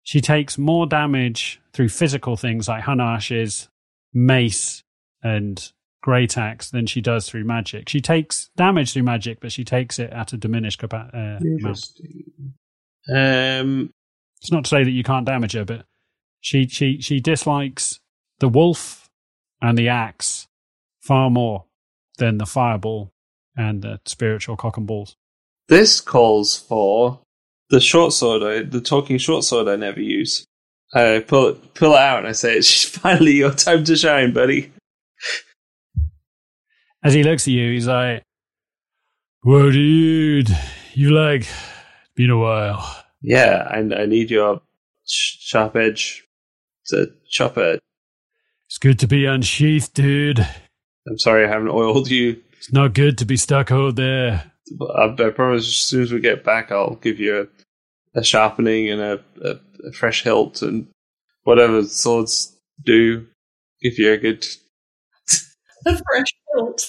She 0.04 0.20
takes 0.20 0.56
more 0.58 0.86
damage 0.86 1.60
through 1.72 1.88
physical 1.88 2.36
things 2.36 2.68
like 2.68 2.84
Hanash's 2.84 3.68
mace 4.12 4.84
and 5.22 5.72
great 6.02 6.36
axe 6.36 6.70
than 6.70 6.86
she 6.86 7.00
does 7.00 7.28
through 7.28 7.44
magic. 7.44 7.88
She 7.88 8.00
takes 8.00 8.50
damage 8.56 8.92
through 8.92 9.04
magic, 9.04 9.40
but 9.40 9.50
she 9.50 9.64
takes 9.64 9.98
it 9.98 10.10
at 10.10 10.34
a 10.34 10.36
diminished 10.36 10.78
capa- 10.78 11.10
uh. 11.12 11.44
Interesting. 11.44 12.54
Um. 13.12 13.90
It's 14.40 14.52
not 14.52 14.64
to 14.64 14.68
say 14.68 14.84
that 14.84 14.90
you 14.90 15.02
can't 15.02 15.24
damage 15.24 15.54
her, 15.54 15.64
but 15.64 15.86
she 16.40 16.66
she 16.68 17.00
she 17.00 17.18
dislikes 17.18 17.98
the 18.40 18.48
wolf 18.48 19.08
and 19.62 19.78
the 19.78 19.88
axe 19.88 20.46
far 21.00 21.30
more 21.30 21.64
than 22.18 22.36
the 22.36 22.44
fireball 22.44 23.10
and 23.56 23.80
the 23.80 24.00
spiritual 24.04 24.56
cock 24.56 24.76
and 24.76 24.86
balls. 24.86 25.16
This 25.68 26.02
calls 26.02 26.58
for 26.58 27.20
the 27.70 27.80
short 27.80 28.12
sword, 28.12 28.42
I, 28.42 28.62
the 28.62 28.80
talking 28.80 29.18
short 29.18 29.44
sword 29.44 29.68
I 29.68 29.76
never 29.76 30.00
use. 30.00 30.46
I 30.94 31.24
pull 31.26 31.48
it, 31.48 31.74
pull 31.74 31.94
it 31.94 31.98
out, 31.98 32.18
and 32.18 32.28
I 32.28 32.32
say, 32.32 32.54
"It's 32.56 32.84
finally 32.88 33.32
your 33.32 33.52
time 33.52 33.84
to 33.84 33.96
shine, 33.96 34.32
buddy." 34.32 34.72
As 37.02 37.14
he 37.14 37.22
looks 37.22 37.46
at 37.46 37.52
you, 37.52 37.72
he's 37.72 37.86
like, 37.86 38.22
"Whoa, 39.42 39.70
dude, 39.70 40.50
you 40.92 41.10
like 41.10 41.46
been 42.14 42.30
a 42.30 42.38
while." 42.38 43.04
Yeah, 43.22 43.66
I, 43.70 43.78
I 43.78 44.06
need 44.06 44.30
your 44.30 44.60
sh- 45.06 45.38
sharp 45.40 45.76
edge 45.76 46.24
to 46.86 47.10
chop 47.28 47.56
it. 47.58 47.80
It's 48.66 48.78
good 48.78 48.98
to 49.00 49.06
be 49.06 49.24
unsheathed, 49.24 49.94
dude. 49.94 50.46
I'm 51.08 51.18
sorry 51.18 51.44
I 51.44 51.48
haven't 51.48 51.68
oiled 51.68 52.10
you. 52.10 52.40
It's 52.52 52.72
not 52.72 52.94
good 52.94 53.18
to 53.18 53.24
be 53.24 53.36
stuck 53.36 53.70
out 53.70 53.96
there. 53.96 54.52
But 54.78 54.90
I, 54.96 55.26
I 55.26 55.30
promise 55.30 55.66
as 55.68 55.74
soon 55.74 56.02
as 56.02 56.12
we 56.12 56.20
get 56.20 56.44
back, 56.44 56.72
I'll 56.72 56.96
give 56.96 57.20
you 57.20 57.48
a, 58.14 58.18
a 58.20 58.24
sharpening 58.24 58.90
and 58.90 59.00
a, 59.00 59.20
a, 59.42 59.88
a 59.88 59.92
fresh 59.92 60.22
hilt 60.22 60.62
and 60.62 60.86
whatever 61.42 61.82
swords 61.84 62.56
do. 62.84 63.26
Give 63.82 63.98
you 63.98 64.12
a 64.12 64.16
good. 64.18 64.46
The 65.84 66.02
fresh 66.10 66.34
hilt. 66.54 66.86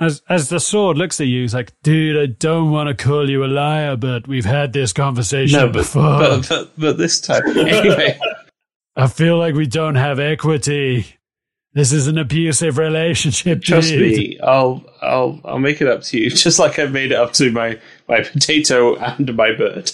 As 0.00 0.22
as 0.28 0.48
the 0.48 0.58
sword 0.58 0.96
looks 0.98 1.20
at 1.20 1.26
you, 1.28 1.42
he's 1.42 1.54
like, 1.54 1.72
"Dude, 1.82 2.16
I 2.20 2.26
don't 2.32 2.72
want 2.72 2.88
to 2.88 3.04
call 3.04 3.28
you 3.30 3.44
a 3.44 3.46
liar, 3.46 3.94
but 3.96 4.26
we've 4.26 4.44
had 4.44 4.72
this 4.72 4.92
conversation 4.92 5.60
No, 5.60 5.66
but, 5.68 5.72
before. 5.74 6.18
but, 6.18 6.48
but, 6.48 6.72
but 6.76 6.98
this 6.98 7.20
time. 7.20 7.42
Anyway. 7.56 8.18
I 8.96 9.06
feel 9.06 9.38
like 9.38 9.54
we 9.54 9.66
don't 9.66 9.94
have 9.94 10.18
equity. 10.18 11.06
This 11.74 11.92
is 11.92 12.06
an 12.06 12.18
abusive 12.18 12.76
relationship. 12.76 13.62
Trust 13.62 13.88
dude. 13.88 14.00
me, 14.00 14.38
I'll 14.40 14.84
I'll 15.00 15.40
I'll 15.44 15.58
make 15.58 15.80
it 15.80 15.88
up 15.88 16.02
to 16.02 16.18
you, 16.18 16.30
just 16.30 16.58
like 16.58 16.78
I've 16.78 16.92
made 16.92 17.12
it 17.12 17.16
up 17.18 17.32
to 17.34 17.50
my 17.50 17.78
my 18.08 18.20
potato 18.22 18.96
and 18.96 19.34
my 19.34 19.52
bird. 19.52 19.90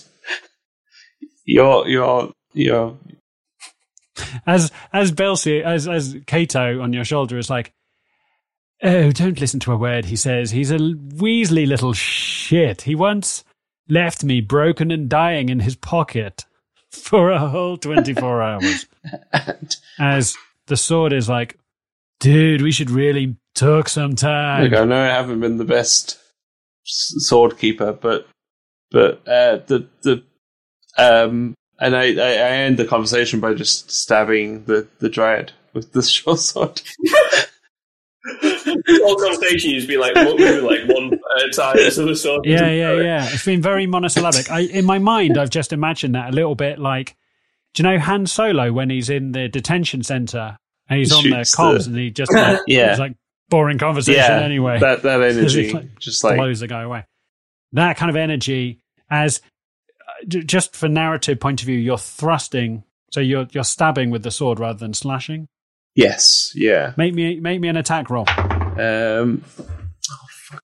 You're 1.44 1.86
you're 1.88 2.32
you're 2.52 2.96
As 4.46 4.72
as 4.92 5.12
Belsi, 5.12 5.62
as 5.62 5.86
as 5.86 6.16
Kato 6.26 6.80
on 6.80 6.92
your 6.92 7.04
shoulder 7.04 7.38
is 7.38 7.48
like, 7.48 7.72
oh, 8.82 9.12
don't 9.12 9.40
listen 9.40 9.60
to 9.60 9.72
a 9.72 9.76
word 9.76 10.06
he 10.06 10.16
says. 10.16 10.50
He's 10.50 10.72
a 10.72 10.78
weaselly 10.78 11.66
little 11.66 11.92
shit. 11.92 12.82
He 12.82 12.94
once 12.94 13.44
left 13.88 14.24
me 14.24 14.40
broken 14.40 14.90
and 14.90 15.08
dying 15.08 15.48
in 15.48 15.60
his 15.60 15.76
pocket 15.76 16.44
for 16.90 17.30
a 17.30 17.38
whole 17.48 17.76
twenty 17.76 18.14
four 18.14 18.42
hours. 18.42 18.86
and 19.32 19.76
As 20.00 20.36
the 20.66 20.76
sword 20.76 21.12
is 21.12 21.28
like, 21.28 21.57
dude, 22.20 22.62
we 22.62 22.72
should 22.72 22.90
really 22.90 23.36
talk 23.54 23.88
sometime. 23.88 24.64
Look, 24.64 24.78
I 24.80 24.84
know 24.84 25.02
I 25.02 25.06
haven't 25.08 25.40
been 25.40 25.56
the 25.58 25.64
best 25.64 26.18
sword 26.84 27.58
keeper, 27.58 27.92
but 27.92 28.26
but 28.90 29.26
uh, 29.28 29.58
the 29.66 29.86
the 30.02 30.22
um, 30.96 31.54
and 31.78 31.94
I, 31.96 32.14
I 32.14 32.32
I 32.32 32.50
end 32.64 32.76
the 32.78 32.84
conversation 32.86 33.40
by 33.40 33.54
just 33.54 33.90
stabbing 33.90 34.64
the 34.64 34.86
the 35.00 35.08
dryad 35.08 35.52
with 35.74 35.92
the 35.92 36.02
short 36.14 36.38
sword. 36.40 36.80
whole 38.26 39.16
conversation 39.16 39.70
you've 39.70 39.86
been 39.88 40.00
like 40.00 40.14
one, 40.14 40.36
moving 40.36 40.64
like 40.64 40.80
one 40.88 41.12
at 41.38 41.44
a 41.46 41.50
time. 41.50 41.90
So 41.90 42.06
the 42.06 42.16
sort 42.16 42.40
of- 42.40 42.46
Yeah, 42.46 42.68
yeah, 42.70 42.92
yeah. 43.00 43.28
It's 43.32 43.44
been 43.44 43.62
very 43.62 43.86
monosyllabic. 43.86 44.50
I, 44.50 44.60
in 44.60 44.84
my 44.84 44.98
mind, 44.98 45.38
I've 45.38 45.50
just 45.50 45.72
imagined 45.72 46.14
that 46.14 46.30
a 46.30 46.32
little 46.32 46.54
bit 46.54 46.78
like, 46.78 47.16
do 47.74 47.82
you 47.82 47.88
know 47.88 47.98
Han 47.98 48.26
Solo 48.26 48.72
when 48.72 48.90
he's 48.90 49.08
in 49.10 49.32
the 49.32 49.48
detention 49.48 50.02
center 50.02 50.58
and 50.88 50.98
he's 50.98 51.12
on 51.12 51.22
the 51.24 51.30
Shoots 51.44 51.56
comms 51.56 51.84
the- 51.84 51.90
and 51.90 51.98
he 51.98 52.10
just 52.10 52.32
like, 52.32 52.60
Yeah. 52.66 52.90
it's 52.92 53.00
like 53.00 53.14
boring 53.48 53.78
conversation 53.78 54.20
yeah, 54.20 54.40
anyway. 54.40 54.78
that 54.80 55.02
that 55.02 55.20
energy, 55.30 55.72
like 55.72 55.98
just 55.98 56.22
like 56.24 56.36
blows 56.36 56.60
the 56.60 56.68
guy 56.68 56.82
away. 56.82 57.04
That 57.72 57.96
kind 57.96 58.10
of 58.10 58.16
energy, 58.16 58.80
as 59.10 59.40
uh, 60.08 60.24
just 60.26 60.74
for 60.74 60.88
narrative 60.88 61.38
point 61.40 61.60
of 61.62 61.66
view, 61.66 61.78
you're 61.78 61.98
thrusting, 61.98 62.84
so 63.12 63.20
you're 63.20 63.46
you're 63.52 63.64
stabbing 63.64 64.10
with 64.10 64.22
the 64.22 64.30
sword 64.30 64.58
rather 64.60 64.78
than 64.78 64.94
slashing. 64.94 65.48
yes, 65.94 66.52
yeah. 66.54 66.92
Make 66.96 67.14
me 67.14 67.40
make 67.40 67.60
me 67.60 67.68
an 67.68 67.76
attack 67.76 68.08
roll. 68.10 68.26
Um, 68.28 69.42
oh, 69.58 70.26
fuck. 70.48 70.62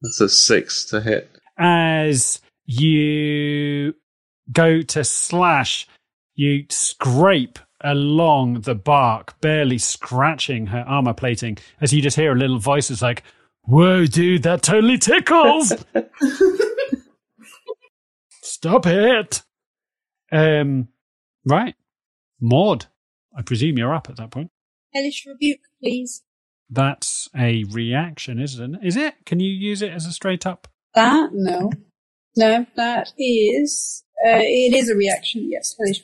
That's 0.00 0.20
a 0.20 0.28
six 0.28 0.84
to 0.86 1.00
hit. 1.00 1.30
as 1.58 2.40
you 2.66 3.94
go 4.52 4.82
to 4.82 5.04
slash, 5.04 5.86
you 6.34 6.64
scrape 6.70 7.58
along 7.84 8.62
the 8.62 8.74
bark, 8.74 9.40
barely 9.40 9.78
scratching 9.78 10.66
her 10.66 10.84
armor 10.86 11.14
plating, 11.14 11.58
as 11.80 11.92
you 11.92 12.02
just 12.02 12.16
hear 12.16 12.32
a 12.32 12.38
little 12.38 12.58
voice 12.58 12.88
that's 12.88 13.02
like, 13.02 13.22
Whoa, 13.64 14.06
dude, 14.06 14.42
that 14.42 14.62
totally 14.62 14.98
tickles! 14.98 15.72
Stop 18.42 18.86
it! 18.86 19.42
Um, 20.32 20.88
right. 21.46 21.74
Maud, 22.40 22.86
I 23.36 23.42
presume 23.42 23.78
you're 23.78 23.94
up 23.94 24.10
at 24.10 24.16
that 24.16 24.30
point. 24.30 24.50
Hellish 24.92 25.24
rebuke, 25.26 25.60
please. 25.80 26.22
That's 26.68 27.28
a 27.36 27.64
reaction, 27.64 28.40
isn't 28.40 28.76
it? 28.76 28.80
Is 28.82 28.96
it? 28.96 29.14
Can 29.26 29.40
you 29.40 29.50
use 29.50 29.82
it 29.82 29.92
as 29.92 30.06
a 30.06 30.12
straight 30.12 30.46
up? 30.46 30.68
That 30.94 31.30
no, 31.32 31.70
no, 32.36 32.66
that 32.76 33.12
is 33.18 34.04
uh, 34.26 34.40
it 34.40 34.74
is 34.74 34.88
a 34.88 34.94
reaction. 34.94 35.48
Yes, 35.50 35.74
hellish. 35.78 36.02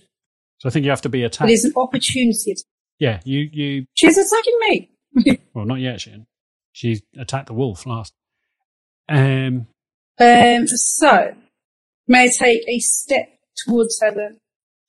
So 0.58 0.68
I 0.68 0.72
think 0.72 0.84
you 0.84 0.90
have 0.90 1.02
to 1.02 1.08
be 1.08 1.22
attacked. 1.24 1.50
It 1.50 1.54
is 1.54 1.64
an 1.64 1.72
opportunity. 1.76 2.54
Yeah, 2.98 3.20
you, 3.24 3.48
you 3.52 3.86
She's 3.94 4.18
attacking 4.18 4.58
me. 4.60 4.90
Well, 5.54 5.64
not 5.66 5.80
yet, 5.80 6.00
she. 6.00 6.14
She 6.72 7.00
attacked 7.16 7.46
the 7.46 7.54
wolf 7.54 7.86
last. 7.86 8.12
Um, 9.08 9.66
Um, 10.20 10.66
so 10.66 11.34
may 12.06 12.24
I 12.24 12.28
take 12.28 12.62
a 12.68 12.78
step 12.80 13.28
towards 13.64 14.00
her 14.00 14.10
then? 14.12 14.38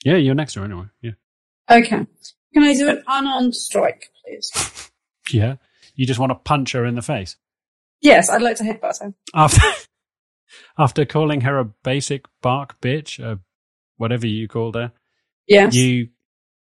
yeah, 0.03 0.15
you're 0.17 0.35
next 0.35 0.53
to 0.53 0.59
her 0.59 0.65
anyway. 0.65 0.85
Yeah, 1.01 1.11
Okay. 1.69 2.05
Can 2.53 2.63
I 2.63 2.73
do 2.73 2.89
an 2.89 3.03
unarmed 3.07 3.55
strike, 3.55 4.09
please? 4.25 4.91
yeah. 5.31 5.55
You 5.95 6.05
just 6.07 6.19
want 6.19 6.31
to 6.31 6.35
punch 6.35 6.71
her 6.73 6.85
in 6.85 6.95
the 6.95 7.01
face 7.01 7.35
Yes, 8.01 8.29
I'd 8.29 8.41
like 8.41 8.55
to 8.57 8.63
headbutt 8.63 9.01
her. 9.01 9.13
after 9.33 9.61
after 10.77 11.05
calling 11.05 11.41
her 11.41 11.57
a 11.59 11.65
basic 11.65 12.25
bark 12.41 12.79
bitch, 12.81 13.23
uh, 13.23 13.37
whatever 13.97 14.25
you 14.27 14.47
called 14.47 14.75
her. 14.75 14.91
Yes, 15.49 15.73
You 15.75 16.09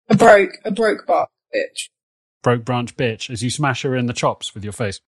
a 0.08 0.16
broke, 0.16 0.52
a 0.64 0.70
broke 0.70 1.06
bark 1.06 1.28
bitch. 1.54 1.90
broke 2.42 2.64
branch 2.64 2.96
bitch 2.96 3.30
as 3.30 3.42
you 3.42 3.50
smash 3.50 3.82
her 3.82 3.94
in 3.94 4.06
the 4.06 4.12
chops 4.12 4.54
with 4.54 4.64
your 4.64 4.72
face. 4.72 5.00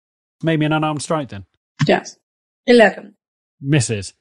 Maybe 0.43 0.65
an 0.67 0.73
unarmed 0.73 1.03
strike 1.03 1.31
then. 1.31 1.47
Yes, 1.87 2.17
eleven. 2.67 3.17
misses. 3.61 4.13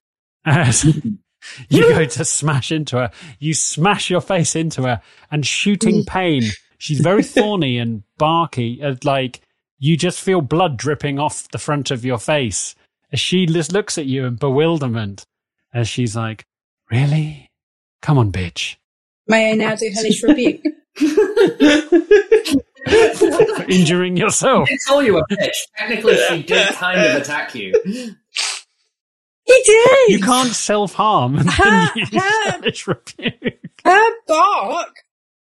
As 0.45 0.84
you 1.70 1.82
go 1.89 2.05
to 2.05 2.26
smash 2.26 2.72
into 2.72 2.97
her, 2.97 3.12
you 3.39 3.53
smash 3.53 4.10
your 4.10 4.22
face 4.22 4.55
into 4.55 4.84
her, 4.84 5.01
and 5.32 5.45
shooting 5.45 6.05
pain. 6.07 6.43
She's 6.78 7.01
very 7.01 7.24
thorny 7.24 7.78
and 7.78 8.03
barky. 8.18 8.80
And 8.82 9.03
like 9.03 9.41
you 9.78 9.97
just 9.97 10.22
feel 10.22 10.39
blood 10.41 10.78
dripping 10.78 11.20
off 11.20 11.49
the 11.49 11.57
front 11.57 11.91
of 11.91 12.05
your 12.05 12.18
face 12.20 12.76
as 13.12 13.20
she 13.20 13.45
just 13.45 13.74
looks 13.74 13.97
at 13.97 14.05
you 14.05 14.26
in 14.26 14.36
bewilderment. 14.36 15.26
As 15.74 15.88
she's 15.89 16.16
like, 16.16 16.45
"Really? 16.89 17.49
Come 18.01 18.18
on, 18.18 18.32
bitch." 18.32 18.78
May 19.30 19.51
I 19.51 19.55
now 19.55 19.75
do 19.75 19.89
hellish 19.93 20.23
rebuke? 20.23 20.61
For 22.89 23.63
injuring 23.69 24.17
yourself. 24.17 24.67
I 24.71 24.77
call 24.88 25.03
you 25.03 25.17
a 25.19 25.27
bitch. 25.27 25.55
Technically, 25.77 26.17
she 26.27 26.43
did 26.43 26.69
kind 26.69 26.99
of 26.99 27.21
attack 27.21 27.53
you. 27.53 27.71
he 27.86 28.15
did. 29.65 30.09
You 30.09 30.19
can't 30.19 30.49
self 30.51 30.93
harm 30.93 31.36
and 31.38 31.45
then 31.47 31.53
Ha, 31.55 31.93
use 31.95 32.09
ha. 32.13 32.51
hellish 32.51 32.88
rebuke. 32.88 33.59
Her 33.86 34.09
bark, 34.27 34.95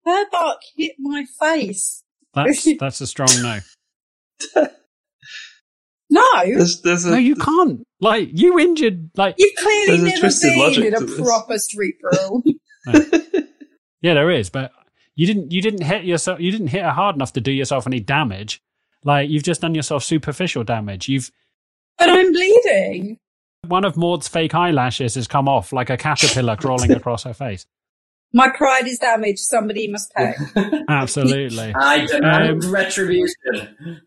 her 0.06 0.26
bark 0.32 0.60
hit 0.76 0.94
my 1.00 1.26
face. 1.40 2.04
That's 2.34 2.68
that's 2.80 3.02
a 3.02 3.08
strong 3.08 3.30
no. 3.42 3.60
No, 6.14 6.26
There's 6.44 6.82
there's 6.82 7.06
a 7.06 7.12
No, 7.12 7.18
you 7.18 7.36
can't. 7.38 7.84
Like 8.02 8.30
you 8.34 8.60
injured. 8.60 9.12
Like 9.16 9.36
you've 9.38 9.56
clearly 9.58 9.86
There's 9.88 10.02
a 10.02 10.06
never 10.06 10.20
twisted 10.20 10.54
been 10.76 10.84
in 10.88 10.94
a 10.94 11.00
to 11.00 11.06
this. 11.06 11.22
proper 11.22 11.58
street 11.58 11.96
brawl. 12.02 12.44
Yeah, 14.02 14.14
there 14.16 14.32
is, 14.32 14.50
but 14.50 14.72
you 15.16 15.28
didn't 15.28 15.52
you 15.52 15.62
didn't 15.62 15.84
hit 15.84 16.04
yourself 16.06 16.40
you 16.40 16.52
didn't 16.52 16.68
hit 16.68 16.84
her 16.84 16.92
hard 16.92 17.16
enough 17.16 17.34
to 17.34 17.42
do 17.42 17.52
yourself 17.52 17.86
any 17.88 18.00
damage. 18.00 18.62
Like 19.04 19.30
you've 19.30 19.44
just 19.44 19.62
done 19.62 19.76
yourself 19.76 20.04
superficial 20.04 20.64
damage. 20.64 21.08
You've 21.10 21.32
but 21.98 22.10
I'm 22.10 22.32
bleeding. 22.32 23.18
one 23.68 23.86
of 23.86 23.96
Maud's 23.98 24.28
fake 24.28 24.56
eyelashes 24.56 25.16
has 25.16 25.28
come 25.28 25.48
off 25.48 25.72
like 25.74 25.90
a 25.90 25.98
caterpillar 25.98 26.56
crawling 26.56 26.92
across 26.96 27.24
her 27.24 27.34
face. 27.34 27.66
My 28.34 28.50
pride 28.50 28.88
is 28.88 28.98
damaged. 28.98 29.40
Somebody 29.40 29.88
must 29.90 30.12
pay. 30.16 30.34
Absolutely. 30.90 31.74
I 31.78 32.06
demand 32.06 32.64
Um, 32.64 32.72
retribution. 32.72 34.02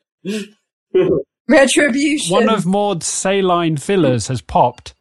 Retribution. 1.47 2.33
One 2.33 2.49
of 2.49 2.65
Maud's 2.65 3.07
saline 3.07 3.77
fillers 3.77 4.29
has 4.29 4.41
popped 4.41 4.95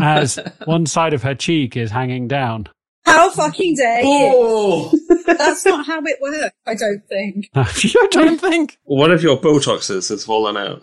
as 0.00 0.38
one 0.64 0.86
side 0.86 1.12
of 1.12 1.22
her 1.22 1.34
cheek 1.34 1.76
is 1.76 1.90
hanging 1.90 2.28
down. 2.28 2.68
How 3.04 3.30
fucking 3.30 3.74
dare 3.76 4.00
you? 4.02 4.06
Oh, 4.34 4.92
That's 5.26 5.64
not 5.66 5.86
how 5.86 6.00
it 6.04 6.18
works. 6.20 6.54
I 6.66 6.74
don't 6.74 7.02
think. 7.08 7.50
I 7.54 8.06
don't 8.10 8.40
think? 8.40 8.78
one 8.84 9.10
of 9.10 9.22
your 9.22 9.36
Botoxes 9.38 10.08
has 10.10 10.24
fallen 10.24 10.56
out. 10.56 10.82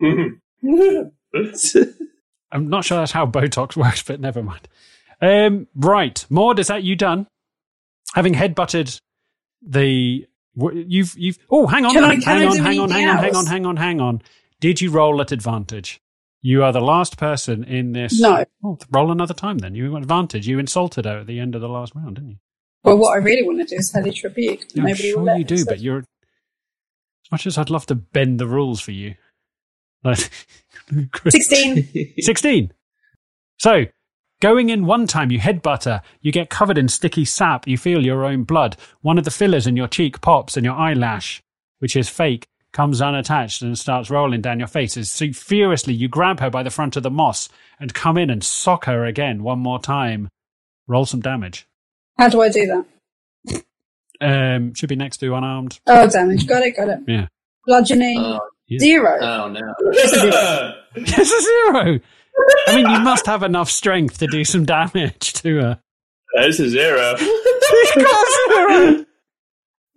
I'm 2.52 2.68
not 2.68 2.84
sure 2.84 2.98
that's 2.98 3.12
how 3.12 3.26
Botox 3.26 3.76
works, 3.76 4.02
but 4.02 4.20
never 4.20 4.42
mind. 4.42 4.68
Um, 5.20 5.66
right, 5.74 6.24
Maud, 6.30 6.58
is 6.58 6.68
that 6.68 6.82
you 6.82 6.96
done? 6.96 7.26
Having 8.14 8.34
headbutted 8.34 8.98
the 9.66 10.26
you've 10.56 11.14
you've 11.18 11.38
oh 11.50 11.66
hang 11.66 11.84
on 11.84 11.92
Can 11.94 12.04
I- 12.04 12.14
hang 12.20 12.42
I 12.42 12.46
on 12.46 12.56
do 12.56 12.62
hang 12.62 12.78
on 12.78 12.92
anything 12.92 13.08
hang 13.08 13.08
on 13.08 13.20
hang 13.24 13.34
on 13.34 13.46
hang 13.46 13.66
on 13.66 13.76
hang 13.76 14.00
on. 14.00 14.22
Did 14.60 14.80
you 14.80 14.90
roll 14.90 15.20
at 15.20 15.32
advantage? 15.32 16.00
You 16.46 16.62
are 16.62 16.72
the 16.72 16.80
last 16.82 17.16
person 17.16 17.64
in 17.64 17.92
this. 17.92 18.20
No. 18.20 18.44
Oh, 18.62 18.78
roll 18.90 19.10
another 19.10 19.32
time 19.32 19.56
then. 19.56 19.74
You 19.74 19.96
advantage. 19.96 20.46
You 20.46 20.58
insulted 20.58 21.06
her 21.06 21.20
at 21.20 21.26
the 21.26 21.40
end 21.40 21.54
of 21.54 21.62
the 21.62 21.70
last 21.70 21.94
round, 21.94 22.16
didn't 22.16 22.32
you? 22.32 22.36
Well, 22.82 22.98
what 22.98 23.12
I 23.14 23.16
really 23.16 23.42
want 23.42 23.60
to 23.60 23.64
do 23.64 23.76
is 23.78 23.90
hellish 23.90 24.22
rebuke. 24.22 24.60
Yeah, 24.74 24.84
I'm 24.84 24.94
sure 24.94 25.36
you 25.38 25.44
do, 25.44 25.56
so- 25.56 25.64
but 25.66 25.80
you're 25.80 26.00
as 26.00 26.04
much 27.32 27.46
as 27.46 27.56
I'd 27.56 27.70
love 27.70 27.86
to 27.86 27.94
bend 27.94 28.38
the 28.38 28.46
rules 28.46 28.78
for 28.82 28.90
you. 28.90 29.14
Like, 30.04 30.18
16. 31.30 31.88
16. 32.20 32.72
So, 33.58 33.84
going 34.42 34.68
in 34.68 34.84
one 34.84 35.06
time, 35.06 35.30
you 35.30 35.38
headbutt 35.38 35.84
her, 35.86 36.02
you 36.20 36.30
get 36.30 36.50
covered 36.50 36.76
in 36.76 36.88
sticky 36.88 37.24
sap, 37.24 37.66
you 37.66 37.78
feel 37.78 38.04
your 38.04 38.22
own 38.26 38.44
blood. 38.44 38.76
One 39.00 39.16
of 39.16 39.24
the 39.24 39.30
fillers 39.30 39.66
in 39.66 39.78
your 39.78 39.88
cheek 39.88 40.20
pops, 40.20 40.58
and 40.58 40.64
your 40.66 40.74
eyelash, 40.74 41.42
which 41.78 41.96
is 41.96 42.10
fake, 42.10 42.48
comes 42.74 43.00
unattached 43.00 43.62
and 43.62 43.78
starts 43.78 44.10
rolling 44.10 44.42
down 44.42 44.58
your 44.58 44.68
face. 44.68 44.98
As 44.98 45.10
so 45.10 45.32
furiously, 45.32 45.94
you 45.94 46.08
grab 46.08 46.40
her 46.40 46.50
by 46.50 46.62
the 46.62 46.70
front 46.70 46.96
of 46.96 47.02
the 47.02 47.10
moss 47.10 47.48
and 47.80 47.94
come 47.94 48.18
in 48.18 48.28
and 48.28 48.44
sock 48.44 48.84
her 48.84 49.06
again 49.06 49.42
one 49.42 49.60
more 49.60 49.78
time. 49.80 50.28
Roll 50.86 51.06
some 51.06 51.20
damage. 51.20 51.66
How 52.18 52.28
do 52.28 52.42
I 52.42 52.50
do 52.50 52.66
that? 52.66 53.64
Um, 54.20 54.74
should 54.74 54.88
be 54.90 54.96
next 54.96 55.16
to 55.18 55.34
unarmed. 55.34 55.80
Oh, 55.86 56.08
damage. 56.08 56.46
Got 56.46 56.62
it, 56.64 56.76
got 56.76 56.88
it. 56.88 56.98
Yeah. 57.08 57.26
Bludgeoning, 57.66 58.18
Oh, 58.18 58.40
zero. 58.78 59.18
oh 59.20 59.48
no. 59.48 59.60
It's 59.92 60.12
a 61.32 61.40
zero. 61.42 62.00
I 62.66 62.76
mean, 62.76 62.90
you 62.90 63.00
must 63.00 63.26
have 63.26 63.42
enough 63.42 63.70
strength 63.70 64.18
to 64.18 64.26
do 64.26 64.44
some 64.44 64.64
damage 64.64 65.32
to 65.34 65.56
her. 65.60 65.80
That's 66.34 66.58
a 66.60 66.68
zero. 66.68 67.14
You 67.96 68.02
got 68.02 68.26
zero. 68.48 69.04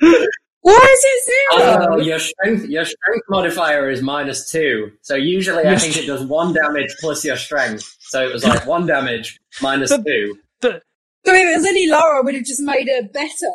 Why 0.67 0.95
is 0.95 1.03
it 1.05 1.53
uh, 1.53 1.79
zero? 1.79 1.87
Oh, 1.93 1.97
your 2.01 2.19
strength 2.19 2.65
your 2.67 2.83
strength 2.83 3.25
modifier 3.29 3.89
is 3.89 4.01
minus 4.01 4.51
two. 4.51 4.91
So 5.01 5.15
usually 5.15 5.63
I 5.63 5.71
Yes. 5.71 5.83
think 5.83 5.97
it 5.97 6.07
does 6.07 6.23
one 6.25 6.53
damage 6.53 6.93
plus 6.99 7.23
your 7.23 7.37
strength. 7.37 7.95
So 8.01 8.27
it 8.27 8.33
was 8.33 8.43
like 8.43 8.65
one 8.65 8.85
damage 8.85 9.39
minus 9.61 9.91
The- 9.91 10.03
two. 10.03 10.37
But 10.59 10.83
So 11.25 11.33
if 11.33 11.45
it 11.45 11.57
was 11.57 11.65
any 11.65 11.87
lower, 11.89 12.17
I 12.17 12.21
would 12.21 12.35
have 12.35 12.43
just 12.43 12.61
made 12.61 12.87
it 12.89 13.13
better. 13.13 13.53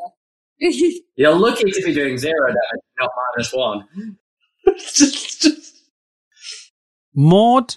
You're 1.16 1.34
lucky 1.34 1.70
to 1.70 1.82
be 1.84 1.92
doing 1.92 2.16
zero 2.16 2.46
damage, 2.46 2.84
not 2.98 3.10
minus 3.36 3.52
one. 3.52 4.16
just, 4.78 5.42
just, 5.42 5.74
Maud 7.14 7.76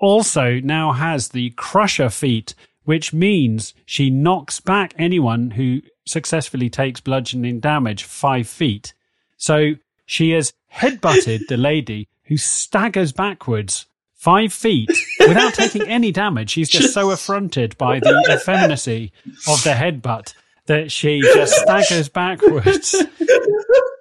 also 0.00 0.60
now 0.60 0.92
has 0.92 1.28
the 1.30 1.50
Crusher 1.50 2.08
feat, 2.08 2.54
which 2.84 3.12
means 3.12 3.74
she 3.84 4.08
knocks 4.10 4.60
back 4.60 4.94
anyone 4.96 5.50
who 5.50 5.80
successfully 6.08 6.70
takes 6.70 7.00
bludgeoning 7.00 7.60
damage 7.60 8.04
five 8.04 8.48
feet. 8.48 8.94
So 9.36 9.74
she 10.06 10.30
has 10.30 10.52
headbutted 10.72 11.46
the 11.48 11.56
lady 11.56 12.08
who 12.24 12.36
staggers 12.36 13.12
backwards 13.12 13.86
five 14.14 14.52
feet 14.52 14.90
without 15.20 15.54
taking 15.54 15.82
any 15.82 16.12
damage. 16.12 16.50
She's 16.50 16.68
just 16.68 16.92
so 16.92 17.10
affronted 17.10 17.78
by 17.78 18.00
the 18.00 18.26
effeminacy 18.30 19.12
of 19.46 19.62
the 19.62 19.70
headbutt 19.70 20.34
that 20.66 20.90
she 20.92 21.20
just 21.20 21.54
staggers 21.54 22.08
backwards 22.08 22.96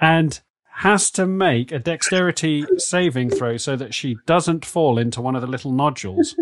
and 0.02 0.40
has 0.72 1.10
to 1.12 1.26
make 1.26 1.72
a 1.72 1.80
dexterity 1.80 2.66
saving 2.78 3.30
throw 3.30 3.58
so 3.58 3.76
that 3.76 3.94
she 3.94 4.18
doesn't 4.26 4.66
fall 4.66 4.98
into 4.98 5.22
one 5.22 5.36
of 5.36 5.42
the 5.42 5.48
little 5.48 5.72
nodules 5.72 6.36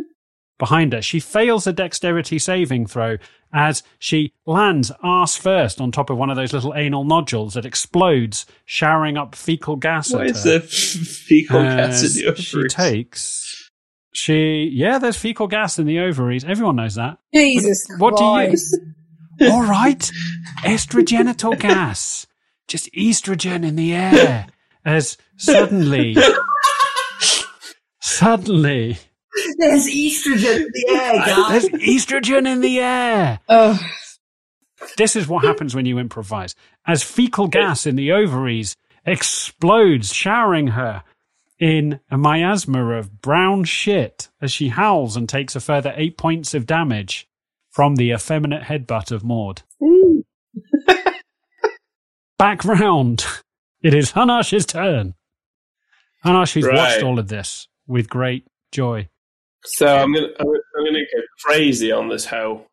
behind 0.58 0.94
her. 0.94 1.02
She 1.02 1.20
fails 1.20 1.68
a 1.68 1.74
dexterity 1.74 2.40
saving 2.40 2.88
throw 2.88 3.18
as 3.54 3.84
she 4.00 4.34
lands 4.46 4.92
arse 5.02 5.36
first 5.38 5.80
on 5.80 5.92
top 5.92 6.10
of 6.10 6.18
one 6.18 6.30
of 6.30 6.36
those 6.36 6.52
little 6.54 6.74
anal 6.76 7.04
nodules 7.06 7.54
that 7.54 7.66
explodes, 7.66 8.46
showering 8.66 9.18
up 9.18 9.34
fecal 9.36 9.76
gas 9.78 10.12
why 10.14 10.22
at 10.26 10.32
is 10.32 10.44
her. 10.44 10.50
there 10.52 10.60
fecal 10.62 11.62
gas 11.62 12.00
in 12.02 12.06
As 12.06 12.16
the 12.16 12.36
she 12.36 12.58
ovaries? 12.58 12.74
takes. 12.74 13.72
She 14.14 14.70
yeah, 14.74 14.98
there's 14.98 15.18
fecal 15.18 15.48
gas 15.48 15.78
in 15.80 15.86
the 15.86 16.00
ovaries. 16.00 16.44
Everyone 16.46 16.78
knows 16.78 16.96
that. 16.96 17.18
Jesus 17.34 17.86
What 17.98 18.18
do 18.18 18.24
you- 18.24 18.30
Christ. 18.48 18.78
All 19.52 19.64
right, 19.68 20.10
estrogenital 20.64 21.60
gas, 21.60 22.26
just 22.70 22.90
estrogen 22.94 23.66
in 23.66 23.76
the 23.76 23.94
air. 23.94 24.48
As 24.86 25.18
suddenly, 25.36 26.16
suddenly, 28.00 28.98
There's 29.58 29.88
estrogen 29.88 30.58
in 30.58 30.68
the 30.74 30.88
air, 30.90 31.26
there's 31.50 31.66
estrogen 31.70 32.48
in 32.48 32.62
the 32.62 32.80
air. 32.80 33.40
Oh, 33.50 33.80
This 34.98 35.16
is 35.16 35.28
what 35.28 35.44
happens 35.44 35.76
when 35.76 35.86
you 35.86 35.98
improvise. 36.00 36.56
As 36.88 37.04
fecal 37.04 37.48
gas 37.48 37.86
in 37.86 37.96
the 37.96 38.12
ovaries 38.12 38.76
explodes, 39.06 40.14
showering 40.14 40.68
her 40.68 41.04
in 41.60 42.00
a 42.12 42.18
miasma 42.18 42.94
of 42.98 43.22
brown 43.22 43.64
shit 43.64 44.30
as 44.42 44.52
she 44.52 44.70
howls 44.70 45.16
and 45.18 45.28
takes 45.30 45.56
a 45.56 45.60
further 45.60 45.94
eight 45.96 46.18
points 46.18 46.54
of 46.54 46.66
damage 46.66 47.28
from 47.72 47.96
the 47.96 48.12
effeminate 48.12 48.64
headbutt 48.64 49.12
of 49.12 49.24
Maud. 49.24 49.64
Back 52.38 52.64
round. 52.66 53.26
It 53.82 53.94
is 53.94 54.12
Hanash's 54.14 54.66
turn. 54.66 55.14
Hanash, 56.26 56.54
who's 56.54 56.66
Right. 56.66 56.76
watched 56.76 57.04
all 57.04 57.20
of 57.20 57.28
this 57.28 57.68
with 57.88 58.10
great 58.10 58.46
joy. 58.72 59.10
So 59.66 59.88
I'm 59.88 60.14
gonna 60.14 60.28
I'm 60.40 60.46
gonna- 60.46 60.62
go 61.00 61.22
crazy 61.44 61.92
on 61.92 62.10
this 62.10 62.26
hoe. 62.26 62.66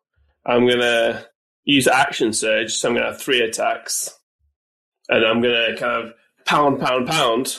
I'm 0.45 0.67
gonna 0.67 1.25
use 1.65 1.87
action 1.87 2.33
surge. 2.33 2.71
So 2.73 2.89
I'm 2.89 2.95
gonna 2.95 3.07
have 3.07 3.21
three 3.21 3.41
attacks, 3.41 4.17
and 5.09 5.25
I'm 5.25 5.41
gonna 5.41 5.75
kind 5.77 6.07
of 6.07 6.13
pound, 6.45 6.79
pound, 6.79 7.07
pound. 7.07 7.57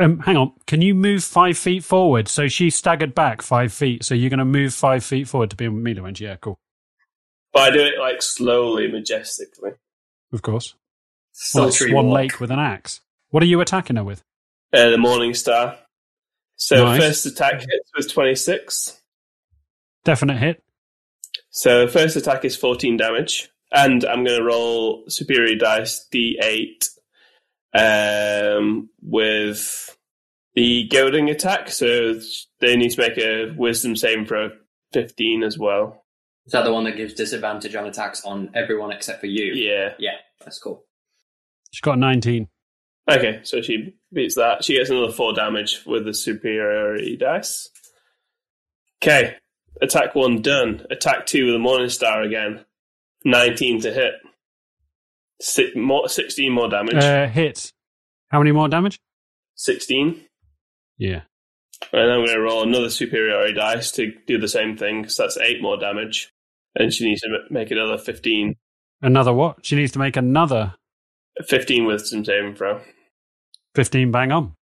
Um, 0.00 0.20
hang 0.20 0.36
on. 0.36 0.52
Can 0.68 0.80
you 0.80 0.94
move 0.94 1.24
five 1.24 1.58
feet 1.58 1.82
forward? 1.82 2.28
So 2.28 2.46
she 2.46 2.70
staggered 2.70 3.14
back 3.16 3.42
five 3.42 3.72
feet. 3.72 4.04
So 4.04 4.14
you're 4.14 4.30
going 4.30 4.38
to 4.38 4.44
move 4.44 4.72
five 4.72 5.02
feet 5.02 5.26
forward 5.26 5.50
to 5.50 5.56
be 5.56 5.64
a 5.64 5.72
melee 5.72 6.00
range. 6.00 6.20
Yeah, 6.20 6.36
cool. 6.36 6.60
But 7.52 7.62
I 7.62 7.70
do 7.72 7.80
it 7.80 7.98
like 7.98 8.22
slowly, 8.22 8.86
majestically. 8.86 9.72
Of 10.32 10.42
course. 10.42 10.74
Well, 11.52 11.64
Sultry 11.64 11.90
Swan 11.90 12.06
walk. 12.06 12.14
Lake 12.14 12.38
with 12.40 12.52
an 12.52 12.60
axe. 12.60 13.00
What 13.30 13.42
are 13.42 13.46
you 13.46 13.60
attacking 13.60 13.96
her 13.96 14.04
with? 14.04 14.22
Uh, 14.72 14.90
the 14.90 14.98
Morning 14.98 15.34
Star. 15.34 15.76
So 16.58 16.84
Nice. 16.84 17.00
first 17.00 17.26
attack 17.26 17.60
hits 17.60 17.90
was 17.96 18.06
26. 18.08 19.00
Definite 20.04 20.38
hit. 20.38 20.62
So 21.50 21.86
first 21.88 22.16
attack 22.16 22.44
is 22.44 22.56
14 22.56 22.96
damage, 22.96 23.48
and 23.72 24.04
I'm 24.04 24.24
going 24.24 24.38
to 24.38 24.44
roll 24.44 25.04
superior 25.08 25.56
dice 25.56 26.06
d8 26.12 26.88
um, 27.74 28.90
with 29.02 29.96
the 30.54 30.88
goading 30.88 31.30
attack. 31.30 31.70
So 31.70 32.14
they 32.60 32.76
need 32.76 32.90
to 32.90 33.00
make 33.00 33.18
a 33.18 33.54
Wisdom 33.56 33.96
saving 33.96 34.26
throw 34.26 34.50
15 34.92 35.42
as 35.44 35.56
well. 35.58 36.04
Is 36.46 36.52
that 36.52 36.64
the 36.64 36.72
one 36.72 36.84
that 36.84 36.96
gives 36.96 37.14
disadvantage 37.14 37.74
on 37.74 37.86
attacks 37.86 38.24
on 38.24 38.50
everyone 38.54 38.90
except 38.90 39.20
for 39.20 39.26
you? 39.26 39.52
Yeah. 39.54 39.94
Yeah, 39.98 40.16
that's 40.44 40.58
cool. 40.58 40.84
She's 41.70 41.80
got 41.82 41.98
19. 41.98 42.48
Okay, 43.08 43.40
so 43.42 43.62
she 43.62 43.94
beats 44.12 44.34
that. 44.34 44.64
She 44.64 44.76
gets 44.76 44.90
another 44.90 45.12
four 45.12 45.32
damage 45.32 45.82
with 45.86 46.04
the 46.04 46.12
superiority 46.12 47.16
dice. 47.16 47.70
Okay, 49.02 49.36
attack 49.80 50.14
one 50.14 50.42
done. 50.42 50.86
Attack 50.90 51.26
two 51.26 51.46
with 51.46 51.54
the 51.54 51.58
Morning 51.58 51.88
Star 51.88 52.22
again. 52.22 52.64
19 53.24 53.80
to 53.82 53.92
hit. 53.92 54.14
Six, 55.40 55.70
more, 55.76 56.08
16 56.08 56.52
more 56.52 56.68
damage. 56.68 57.02
Uh, 57.02 57.28
hits. 57.28 57.72
How 58.28 58.38
many 58.38 58.52
more 58.52 58.68
damage? 58.68 59.00
16. 59.54 60.24
Yeah. 60.98 61.22
And 61.92 62.10
I'm 62.10 62.24
going 62.24 62.28
to 62.28 62.40
roll 62.40 62.62
another 62.62 62.90
superiority 62.90 63.54
dice 63.54 63.92
to 63.92 64.12
do 64.26 64.38
the 64.38 64.48
same 64.48 64.76
thing, 64.76 65.08
so 65.08 65.22
that's 65.22 65.38
eight 65.38 65.62
more 65.62 65.78
damage. 65.78 66.32
And 66.74 66.92
she 66.92 67.08
needs 67.08 67.22
to 67.22 67.28
make 67.50 67.70
another 67.70 67.98
15. 67.98 68.56
Another 69.00 69.32
what? 69.32 69.64
She 69.64 69.76
needs 69.76 69.92
to 69.92 69.98
make 69.98 70.16
another 70.16 70.74
15 71.46 71.86
with 71.86 72.06
some 72.06 72.24
saving 72.24 72.56
throw. 72.56 72.80
15 73.78 74.10
bang 74.10 74.32
on. 74.32 74.54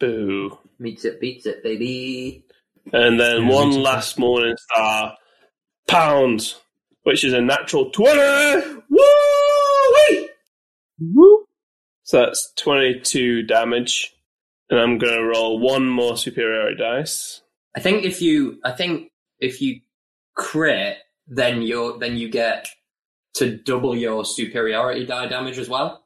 Boo. 0.00 0.58
Meets 0.80 1.04
it, 1.04 1.20
beats 1.20 1.46
it, 1.46 1.62
baby. 1.62 2.44
And 2.92 3.20
then 3.20 3.46
Yeah, 3.46 3.54
one 3.54 3.70
last 3.70 4.18
morning 4.18 4.56
star 4.58 5.16
pounds, 5.86 6.60
which 7.04 7.22
is 7.22 7.34
a 7.34 7.40
natural 7.40 7.90
20. 7.92 8.82
Woo! 8.90 10.26
Woo. 10.98 11.44
So 12.02 12.18
that's 12.18 12.52
22 12.56 13.44
damage. 13.44 14.12
And 14.70 14.80
I'm 14.80 14.98
going 14.98 15.14
to 15.14 15.24
roll 15.24 15.60
one 15.60 15.88
more 15.88 16.16
superiority 16.16 16.78
dice. 16.78 17.42
I 17.76 17.80
think 17.80 18.02
if 18.04 18.20
you, 18.20 18.58
I 18.64 18.72
think 18.72 19.12
if 19.38 19.62
you 19.62 19.82
crit, 20.34 20.96
then 21.28 21.62
you're, 21.62 21.96
then 21.96 22.16
you 22.16 22.28
get 22.28 22.66
to 23.34 23.56
double 23.56 23.96
your 23.96 24.24
superiority 24.24 25.06
die 25.06 25.28
damage 25.28 25.58
as 25.60 25.68
well. 25.68 26.01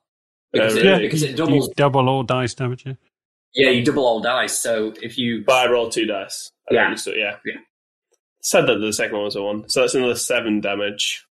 Because, 0.61 0.77
Oh, 0.77 0.81
it, 0.81 0.85
really? 0.85 1.03
because 1.03 1.23
it 1.23 1.31
You 1.31 1.37
doubles. 1.37 1.69
double 1.77 2.09
all 2.09 2.23
dice 2.23 2.55
damage, 2.55 2.85
yeah? 2.87 2.95
Yeah, 3.55 3.71
you 3.71 3.85
double 3.85 4.05
all 4.07 4.21
dice. 4.21 4.57
So 4.59 4.93
if 5.03 5.17
you, 5.19 5.43
But 5.47 5.67
I 5.69 5.71
rolled 5.71 5.93
two 5.93 6.05
dice. 6.07 6.51
I 6.71 6.75
Yeah. 6.75 6.89
yeah. 6.91 6.95
So, 6.97 7.13
yeah. 7.13 7.37
Yeah. 7.45 7.55
Said 8.43 8.67
that 8.67 8.79
the 8.79 8.93
second 8.93 9.15
one 9.17 9.25
was 9.25 9.37
a 9.37 9.43
one. 9.43 9.69
So 9.69 9.81
that's 9.81 9.95
another 9.95 10.15
seven 10.15 10.61
damage. 10.61 11.25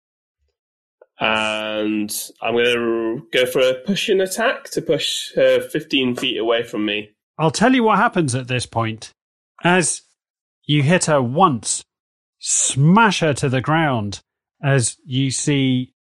And 1.19 2.13
I'm 2.41 2.53
going 2.53 2.65
to 2.65 3.27
go 3.31 3.45
for 3.45 3.59
a 3.61 3.75
pushing 3.85 4.19
attack 4.19 4.65
to 4.71 4.81
push 4.81 5.33
her 5.35 5.61
15 5.61 6.15
feet 6.17 6.37
away 6.37 6.63
from 6.63 6.85
me. 6.85 7.11
I'll 7.37 7.51
tell 7.51 7.73
you 7.73 7.83
what 7.83 7.97
happens 7.97 8.35
at 8.35 8.47
this 8.47 8.65
point. 8.65 9.11
As 9.63 10.01
you 10.65 10.83
hit 10.83 11.05
her 11.05 11.21
once, 11.21 11.83
smash 12.39 13.21
her 13.21 13.33
to 13.35 13.47
the 13.49 13.61
ground, 13.61 14.19
as 14.61 14.97
you 15.05 15.31
see 15.31 15.93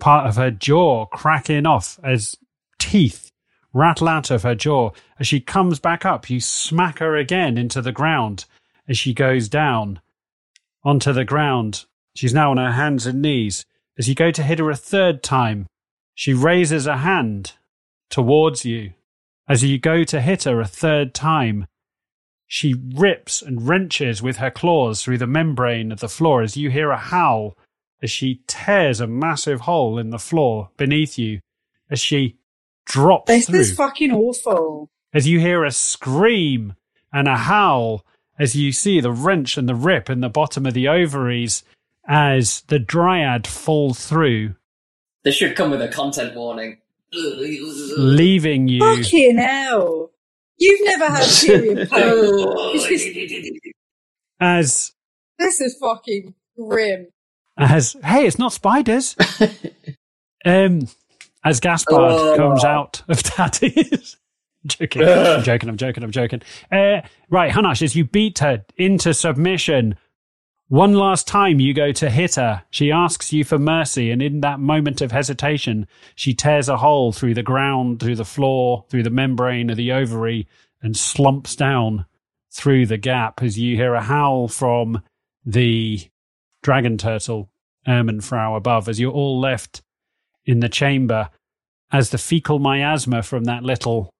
part 0.00 0.26
of 0.26 0.36
her 0.36 0.50
jaw 0.50 1.04
cracking 1.06 1.66
off 1.66 1.98
as 2.02 2.34
teeth 2.92 3.32
rattle 3.72 4.06
out 4.06 4.30
of 4.30 4.42
her 4.42 4.54
jaw. 4.54 4.90
As 5.18 5.26
she 5.26 5.40
comes 5.40 5.78
back 5.80 6.04
up, 6.04 6.28
you 6.28 6.40
smack 6.40 6.98
her 6.98 7.16
again 7.16 7.56
into 7.56 7.80
the 7.80 7.90
ground 7.90 8.44
as 8.86 8.98
she 8.98 9.14
goes 9.14 9.48
down 9.48 10.00
onto 10.84 11.10
the 11.10 11.24
ground. 11.24 11.86
She's 12.14 12.34
now 12.34 12.50
on 12.50 12.58
her 12.58 12.72
hands 12.72 13.06
and 13.06 13.22
knees. 13.22 13.64
As 13.98 14.10
you 14.10 14.14
go 14.14 14.30
to 14.30 14.42
hit 14.42 14.58
her 14.58 14.70
a 14.70 14.76
third 14.76 15.22
time, 15.22 15.66
she 16.14 16.34
raises 16.34 16.86
a 16.86 16.98
hand 16.98 17.54
towards 18.10 18.66
you. 18.66 18.92
As 19.48 19.64
you 19.64 19.78
go 19.78 20.04
to 20.04 20.20
hit 20.20 20.44
her 20.44 20.60
a 20.60 20.66
third 20.66 21.14
time, 21.14 21.66
she 22.46 22.74
rips 22.94 23.40
and 23.40 23.66
wrenches 23.66 24.20
with 24.20 24.36
her 24.36 24.50
claws 24.50 25.02
through 25.02 25.16
the 25.16 25.26
membrane 25.26 25.92
of 25.92 26.00
the 26.00 26.10
floor 26.10 26.42
as 26.42 26.58
you 26.58 26.68
hear 26.68 26.90
a 26.90 26.98
howl 26.98 27.56
as 28.02 28.10
she 28.10 28.42
tears 28.46 29.00
a 29.00 29.06
massive 29.06 29.62
hole 29.62 29.98
in 29.98 30.10
the 30.10 30.18
floor 30.18 30.68
beneath 30.76 31.18
you 31.18 31.40
as 31.88 31.98
she 31.98 32.36
drops 32.86 33.26
This 33.28 33.46
through. 33.46 33.60
is 33.60 33.74
fucking 33.74 34.12
awful. 34.12 34.90
as 35.12 35.26
you 35.28 35.40
hear 35.40 35.64
a 35.64 35.70
scream 35.70 36.74
and 37.12 37.28
a 37.28 37.36
howl 37.36 38.04
as 38.38 38.56
you 38.56 38.72
see 38.72 39.00
the 39.00 39.12
wrench 39.12 39.56
and 39.56 39.68
the 39.68 39.74
rip 39.74 40.08
in 40.10 40.20
the 40.20 40.28
bottom 40.28 40.66
of 40.66 40.74
the 40.74 40.88
ovaries 40.88 41.62
as 42.08 42.62
the 42.62 42.78
dryad 42.78 43.46
falls 43.46 44.06
through, 44.06 44.54
This 45.22 45.36
should 45.36 45.54
come 45.54 45.70
with 45.70 45.82
a 45.82 45.88
content 45.88 46.34
warning. 46.34 46.78
leaving 47.96 48.68
you. 48.68 48.80
Fucking 48.80 49.36
hell. 49.38 50.10
You've 50.58 50.80
never 50.84 51.06
had 51.06 51.28
period 51.28 51.90
pain. 51.90 53.58
as 54.40 54.92
this 55.38 55.60
is 55.60 55.76
fucking 55.80 56.34
grim. 56.56 57.08
as 57.58 57.96
hey, 58.04 58.26
it's 58.26 58.38
not 58.38 58.52
spiders. 58.52 59.16
um, 60.44 60.88
as 61.44 61.60
Gaspard 61.60 62.12
Oh. 62.12 62.36
comes 62.36 62.64
out 62.64 63.02
of 63.08 63.22
Tatty's. 63.22 64.16
joking, 64.66 65.02
I'm 65.02 65.42
joking, 65.42 65.68
I'm 65.68 65.76
joking, 65.76 66.04
I'm 66.04 66.10
joking. 66.10 66.42
Uh, 66.70 67.00
right, 67.30 67.52
Hanash, 67.52 67.82
as 67.82 67.96
you 67.96 68.04
beat 68.04 68.38
her 68.40 68.64
into 68.76 69.12
submission, 69.12 69.96
one 70.68 70.94
last 70.94 71.26
time 71.26 71.60
you 71.60 71.74
go 71.74 71.92
to 71.92 72.08
hit 72.08 72.36
her. 72.36 72.62
She 72.70 72.90
asks 72.92 73.32
you 73.32 73.44
for 73.44 73.58
mercy, 73.58 74.10
and 74.10 74.22
in 74.22 74.40
that 74.40 74.60
moment 74.60 75.00
of 75.00 75.12
hesitation, 75.12 75.86
she 76.14 76.32
tears 76.32 76.68
a 76.68 76.78
hole 76.78 77.12
through 77.12 77.34
the 77.34 77.42
ground, 77.42 78.00
through 78.00 78.16
the 78.16 78.24
floor, 78.24 78.84
through 78.88 79.02
the 79.02 79.10
membrane 79.10 79.68
of 79.68 79.76
the 79.76 79.92
ovary, 79.92 80.48
and 80.80 80.96
slumps 80.96 81.54
down 81.56 82.06
through 82.52 82.86
the 82.86 82.96
gap 82.98 83.42
as 83.42 83.58
you 83.58 83.76
hear 83.76 83.94
a 83.94 84.02
howl 84.02 84.46
from 84.48 85.02
the 85.44 86.00
dragon 86.62 86.96
turtle, 86.96 87.50
Ermenfrau, 87.86 88.56
above, 88.56 88.88
as 88.88 89.00
you're 89.00 89.10
all 89.12 89.40
left 89.40 89.82
in 90.44 90.60
the 90.60 90.68
chamber, 90.68 91.30
as 91.92 92.10
the 92.10 92.18
fecal 92.18 92.58
miasma 92.58 93.22
from 93.22 93.44
that 93.44 93.62
little 93.62 94.10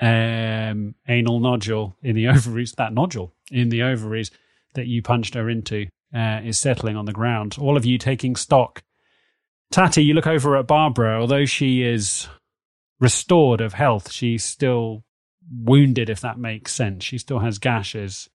um, 0.00 0.94
anal 1.08 1.40
nodule 1.40 1.96
in 2.02 2.14
the 2.14 2.28
ovaries, 2.28 2.72
that 2.72 2.92
nodule 2.92 3.34
in 3.50 3.68
the 3.68 3.82
ovaries 3.82 4.30
that 4.74 4.86
you 4.86 5.02
punched 5.02 5.34
her 5.34 5.48
into, 5.48 5.86
uh, 6.14 6.40
is 6.44 6.58
settling 6.58 6.96
on 6.96 7.04
the 7.04 7.12
ground. 7.12 7.56
All 7.60 7.76
of 7.76 7.84
you 7.84 7.98
taking 7.98 8.36
stock. 8.36 8.82
Tatty, 9.70 10.02
you 10.02 10.14
look 10.14 10.26
over 10.26 10.56
at 10.56 10.66
Barbara, 10.66 11.20
although 11.20 11.44
she 11.44 11.82
is 11.82 12.28
restored 13.00 13.60
of 13.60 13.74
health, 13.74 14.10
she's 14.10 14.44
still 14.44 15.04
wounded, 15.50 16.08
if 16.10 16.20
that 16.20 16.38
makes 16.38 16.72
sense. 16.72 17.04
She 17.04 17.18
still 17.18 17.40
has 17.40 17.58
gashes 17.58 18.28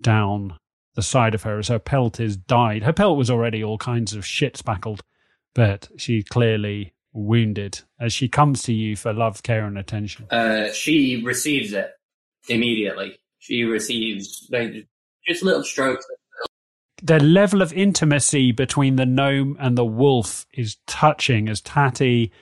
down 0.00 0.56
the 0.94 1.02
side 1.02 1.34
of 1.34 1.42
her 1.42 1.58
as 1.58 1.68
her 1.68 1.78
pelt 1.78 2.20
is 2.20 2.36
dyed. 2.36 2.82
Her 2.82 2.92
pelt 2.92 3.18
was 3.18 3.30
already 3.30 3.62
all 3.62 3.78
kinds 3.78 4.14
of 4.14 4.26
shit 4.26 4.56
spackled, 4.56 5.02
but 5.56 5.88
she's 5.96 6.22
clearly 6.24 6.92
wounded 7.14 7.80
as 7.98 8.12
she 8.12 8.28
comes 8.28 8.62
to 8.64 8.74
you 8.74 8.94
for 8.94 9.14
love, 9.14 9.42
care, 9.42 9.64
and 9.64 9.78
attention. 9.78 10.26
Uh, 10.30 10.70
she 10.70 11.22
receives 11.24 11.72
it 11.72 11.92
immediately. 12.46 13.18
She 13.38 13.64
receives 13.64 14.46
like, 14.52 14.86
just 15.26 15.42
little 15.42 15.64
strokes. 15.64 16.06
The 17.02 17.18
level 17.18 17.62
of 17.62 17.72
intimacy 17.72 18.52
between 18.52 18.96
the 18.96 19.06
gnome 19.06 19.56
and 19.58 19.78
the 19.78 19.84
wolf 19.84 20.46
is 20.52 20.76
touching 20.86 21.48
as 21.48 21.62
Tatty 21.62 22.32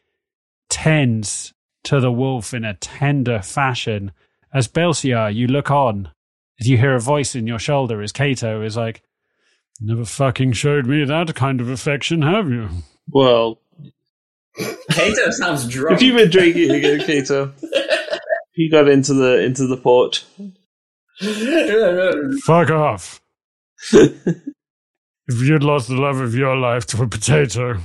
tends 0.69 1.55
to 1.85 2.01
the 2.01 2.11
wolf 2.11 2.53
in 2.53 2.65
a 2.65 2.75
tender 2.75 3.43
fashion. 3.43 4.11
As 4.53 4.67
Belsiar, 4.67 5.33
you 5.33 5.47
look 5.47 5.71
on 5.71 6.11
as 6.59 6.69
you 6.69 6.79
hear 6.79 6.97
a 6.97 7.01
voice 7.01 7.37
in 7.37 7.47
your 7.47 7.61
shoulder 7.61 8.03
as 8.03 8.11
Cato 8.11 8.61
is 8.63 8.77
like, 8.77 9.03
Never 9.81 10.05
fucking 10.05 10.53
showed 10.53 10.87
me 10.87 11.05
that 11.05 11.35
kind 11.37 11.61
of 11.61 11.69
affection, 11.69 12.23
have 12.23 12.49
you? 12.49 12.69
Well, 13.09 13.61
Kato 14.91 15.31
sounds 15.31 15.69
drunk. 15.69 15.97
if 15.97 16.03
you've 16.03 16.17
been 16.17 16.31
drinking 16.31 16.71
again, 16.71 17.01
Kato, 17.01 17.53
you 18.55 18.71
got 18.71 18.89
into 18.89 19.15
the 19.15 19.43
into 19.43 19.67
the 19.67 19.77
port. 19.77 20.25
Fuck 22.45 22.71
off. 22.71 23.21
if 23.93 24.43
you'd 25.29 25.63
lost 25.63 25.89
the 25.89 25.97
love 25.97 26.21
of 26.21 26.35
your 26.35 26.57
life 26.57 26.87
to 26.87 27.03
a 27.03 27.09
potato, 27.09 27.79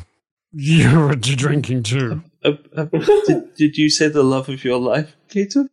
you 0.52 1.00
were 1.00 1.16
drinking 1.16 1.84
too. 1.84 2.24
Uh, 2.44 2.54
uh, 2.76 2.86
did, 2.86 3.56
did 3.56 3.78
you 3.78 3.90
say 3.90 4.08
the 4.08 4.24
love 4.24 4.50
of 4.50 4.64
your 4.64 4.80
life, 4.80 5.16
Kato? 5.30 5.68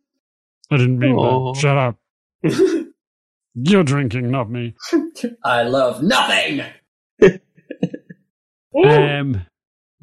I 0.69 0.77
didn't 0.77 0.99
mean 0.99 1.15
Aw. 1.15 1.53
that. 1.53 1.59
Shut 1.59 1.77
up. 1.77 1.97
You're 3.55 3.83
drinking, 3.83 4.29
not 4.29 4.51
me. 4.51 4.75
I 5.43 5.63
love 5.63 6.03
nothing. 6.03 6.61
Um, 8.85 9.45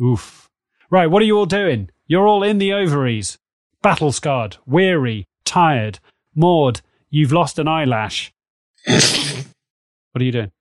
oof. 0.02 0.48
Right, 0.90 1.06
what 1.06 1.22
are 1.22 1.26
you 1.26 1.36
all 1.36 1.46
doing? 1.46 1.90
You're 2.06 2.26
all 2.26 2.42
in 2.42 2.58
the 2.58 2.72
ovaries. 2.72 3.38
Battle 3.82 4.12
scarred, 4.12 4.56
weary, 4.66 5.26
tired. 5.44 5.98
Maud, 6.34 6.80
you've 7.10 7.32
lost 7.32 7.58
an 7.58 7.68
eyelash. 7.68 8.32
what 8.86 10.20
are 10.20 10.24
you 10.24 10.32
doing? 10.32 10.52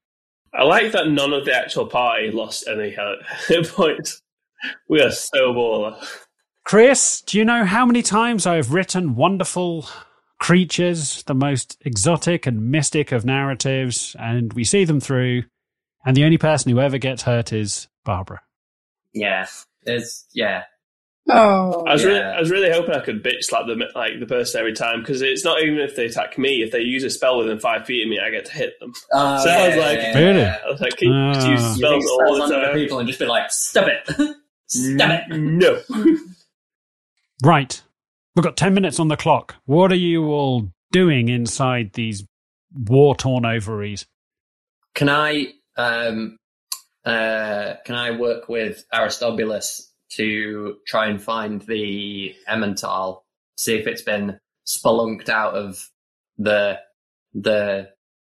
I 0.53 0.63
like 0.63 0.91
that 0.91 1.07
none 1.07 1.33
of 1.33 1.45
the 1.45 1.55
actual 1.55 1.87
party 1.87 2.29
lost 2.29 2.67
any 2.67 2.95
hit 3.47 3.69
points. 3.69 4.21
We 4.87 5.01
are 5.01 5.11
so 5.11 5.53
baller. 5.53 6.03
Chris, 6.63 7.21
do 7.21 7.37
you 7.37 7.43
know 7.43 7.65
how 7.65 7.85
many 7.85 8.01
times 8.01 8.45
I 8.47 8.55
have 8.55 8.71
written 8.71 9.15
wonderful 9.15 9.87
creatures, 10.39 11.23
the 11.23 11.33
most 11.33 11.77
exotic 11.85 12.45
and 12.45 12.71
mystic 12.71 13.11
of 13.11 13.25
narratives, 13.25 14.15
and 14.19 14.53
we 14.53 14.63
see 14.63 14.85
them 14.85 14.99
through, 14.99 15.43
and 16.05 16.15
the 16.15 16.23
only 16.23 16.37
person 16.37 16.71
who 16.71 16.79
ever 16.79 16.97
gets 16.97 17.23
hurt 17.23 17.51
is 17.51 17.87
Barbara? 18.03 18.41
Yeah, 19.13 19.45
it's 19.83 20.25
yeah. 20.33 20.63
Oh. 21.29 21.85
I 21.87 21.93
was 21.93 22.03
really, 22.03 22.19
I 22.19 22.37
was 22.39 22.51
really 22.51 22.69
hoping 22.69 22.95
I 22.95 22.99
could 22.99 23.23
bitch 23.23 23.43
slap 23.43 23.65
the 23.65 23.75
like 23.95 24.19
the 24.19 24.25
person 24.25 24.59
every 24.59 24.73
time 24.73 24.99
because 24.99 25.21
it's 25.21 25.45
not 25.45 25.61
even 25.61 25.79
if 25.79 25.95
they 25.95 26.05
attack 26.07 26.37
me. 26.37 26.61
If 26.63 26.71
they 26.71 26.79
use 26.81 27.03
a 27.05 27.09
spell 27.09 27.37
within 27.37 27.59
five 27.59 27.85
feet 27.85 28.03
of 28.03 28.09
me, 28.09 28.19
I 28.19 28.29
get 28.29 28.45
to 28.45 28.51
hit 28.51 28.73
them. 28.81 28.91
Uh, 29.13 29.39
So 29.43 29.49
I 29.49 29.67
was 29.69 29.77
like- 29.77 30.15
Really? 30.15 30.43
I 30.43 30.59
was 30.69 30.81
like, 30.81 30.97
can 30.97 31.09
you 31.13 31.33
just 31.33 31.47
use 31.47 31.61
you 31.61 31.75
spells 31.85 32.05
all 32.09 32.35
the 32.35 32.43
on 32.43 32.51
other 32.53 32.65
time? 32.67 32.75
people 32.75 32.99
and 32.99 33.07
just 33.07 33.19
be 33.19 33.25
like, 33.25 33.49
stop 33.51 33.87
it, 33.87 34.05
stop 34.67 35.21
it. 35.29 35.37
No. 35.37 35.79
Right. 37.43 37.81
We've 38.35 38.43
got 38.43 38.57
10 38.57 38.73
minutes 38.73 38.99
on 38.99 39.09
the 39.09 39.17
clock. 39.17 39.55
What 39.65 39.91
are 39.91 39.95
you 39.95 40.25
all 40.27 40.69
doing 40.91 41.29
inside 41.29 41.91
these 41.93 42.23
war 42.73 43.15
torn 43.15 43.45
ovaries? 43.45 44.05
Can 44.95 45.09
I 45.09 45.47
um 45.77 46.37
uh 47.05 47.75
can 47.85 47.95
I 47.95 48.11
work 48.11 48.49
with 48.49 48.85
Aristobulus 48.93 49.91
to 50.15 50.77
try 50.87 51.07
and 51.07 51.21
find 51.21 51.61
the 51.61 52.35
Emmental, 52.47 53.21
see 53.57 53.75
if 53.75 53.87
it's 53.87 54.03
been 54.03 54.39
spelunked 54.65 55.29
out 55.29 55.55
of 55.55 55.89
the 56.37 56.79
the 57.33 57.89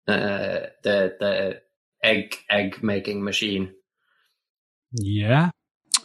uh 0.06 0.66
the 0.82 1.16
the 1.18 1.62
egg 2.02 2.36
egg 2.50 2.82
making 2.82 3.24
machine. 3.24 3.74
Yeah. 4.92 5.50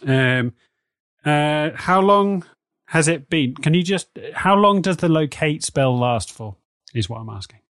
Um, 0.06 0.54
uh, 1.24 1.70
how 1.74 2.00
long 2.00 2.44
has 2.86 3.08
it 3.08 3.28
been? 3.28 3.54
Can 3.54 3.74
you 3.74 3.82
just, 3.82 4.08
how 4.34 4.54
long 4.54 4.80
does 4.80 4.98
the 4.98 5.08
locate 5.08 5.64
spell 5.64 5.98
last 5.98 6.30
for? 6.30 6.56
Is 6.94 7.08
what 7.08 7.20
I'm 7.20 7.30
asking. 7.30 7.60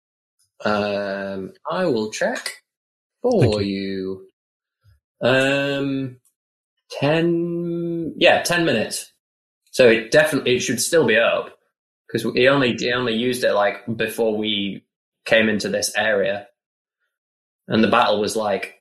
Um 0.64 1.52
I 1.70 1.86
will 1.86 2.10
check 2.10 2.62
Thank 3.22 3.44
for 3.52 3.62
you. 3.62 4.25
Um 5.22 6.18
ten 6.90 8.14
yeah, 8.16 8.42
ten 8.42 8.64
minutes. 8.64 9.12
So 9.70 9.88
it 9.88 10.10
definitely 10.10 10.56
it 10.56 10.60
should 10.60 10.80
still 10.80 11.06
be 11.06 11.16
up 11.16 11.58
because 12.06 12.30
he 12.34 12.48
only 12.48 12.74
he 12.74 12.92
only 12.92 13.14
used 13.14 13.44
it 13.44 13.52
like 13.52 13.84
before 13.96 14.36
we 14.36 14.84
came 15.24 15.48
into 15.48 15.68
this 15.68 15.92
area, 15.96 16.46
and 17.68 17.82
the 17.82 17.88
battle 17.88 18.20
was 18.20 18.36
like 18.36 18.74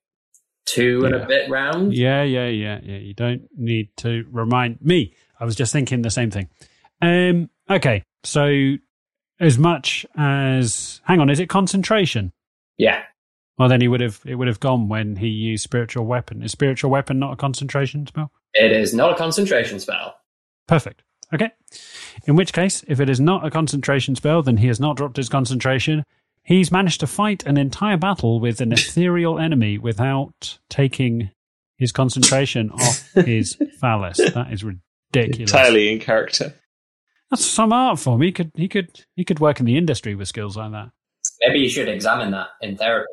two 0.66 1.06
and 1.06 1.16
a 1.16 1.26
bit 1.26 1.50
round. 1.50 1.94
Yeah, 1.94 2.24
yeah, 2.24 2.48
yeah, 2.48 2.80
yeah. 2.84 2.98
You 2.98 3.14
don't 3.14 3.44
need 3.56 3.90
to 3.98 4.26
remind 4.32 4.82
me. 4.82 5.14
I 5.40 5.46
was 5.46 5.56
just 5.56 5.72
thinking 5.72 6.02
the 6.02 6.10
same 6.10 6.32
thing. 6.32 6.50
Um, 7.02 7.50
okay. 7.70 8.04
So 8.24 8.76
as 9.40 9.58
much 9.58 10.06
as, 10.18 11.02
hang 11.06 11.20
on, 11.20 11.30
is 11.30 11.40
it 11.40 11.50
concentration? 11.50 12.32
Yeah, 12.78 13.04
Well, 13.58 13.70
then 13.70 13.82
he 13.82 13.88
would 13.88 14.02
have, 14.02 14.22
it 14.26 14.36
would 14.36 14.48
have 14.48 14.60
gone 14.60 14.90
when 14.90 15.16
he 15.16 15.28
used 15.28 15.64
spiritual 15.64 16.06
weapon. 16.06 16.44
Is 16.44 16.52
spiritual 16.52 16.92
weapon 16.92 17.20
not 17.20 17.34
a 17.34 17.38
concentration 17.38 18.06
spell? 18.08 18.32
it 18.54 18.72
is 18.72 18.94
not 18.94 19.12
a 19.12 19.16
concentration 19.16 19.80
spell. 19.80 20.16
Perfect. 20.68 21.04
Okay. 21.34 21.52
In 22.26 22.36
which 22.36 22.54
case, 22.54 22.84
if 22.88 23.00
it 23.00 23.10
is 23.10 23.20
not 23.20 23.46
a 23.46 23.52
concentration 23.52 24.16
spell, 24.16 24.42
then 24.42 24.58
he 24.58 24.68
has 24.68 24.80
not 24.80 24.96
dropped 24.98 25.18
his 25.18 25.30
concentration. 25.30 26.04
He's 26.44 26.72
managed 26.72 27.00
to 27.02 27.08
fight 27.08 27.46
an 27.46 27.58
entire 27.58 27.98
battle 27.98 28.40
with 28.40 28.62
an 28.62 28.72
ethereal 28.72 29.40
enemy 29.40 29.78
without 29.78 30.60
taking 30.70 31.32
his 31.78 31.92
concentration 31.92 32.72
off 32.72 33.12
his 33.14 33.58
phallus. 33.82 34.18
That 34.18 34.54
is 34.54 34.64
ridiculous. 34.64 35.52
Entirely 35.52 35.92
in 35.92 36.00
character. 36.00 36.54
That's 37.30 37.46
some 37.46 37.74
art 37.74 38.00
form. 38.00 38.22
He 38.22 38.32
could, 38.32 38.52
he 38.56 38.68
could, 38.68 39.06
he 39.16 39.26
could 39.26 39.40
work 39.40 39.60
in 39.60 39.66
the 39.66 39.78
industry 39.78 40.16
with 40.16 40.28
skills 40.28 40.56
like 40.56 40.72
that. 40.72 40.92
Maybe 41.42 41.60
you 41.60 41.70
should 41.70 41.90
examine 41.90 42.32
that 42.32 42.48
in 42.62 42.78
therapy. 42.78 43.12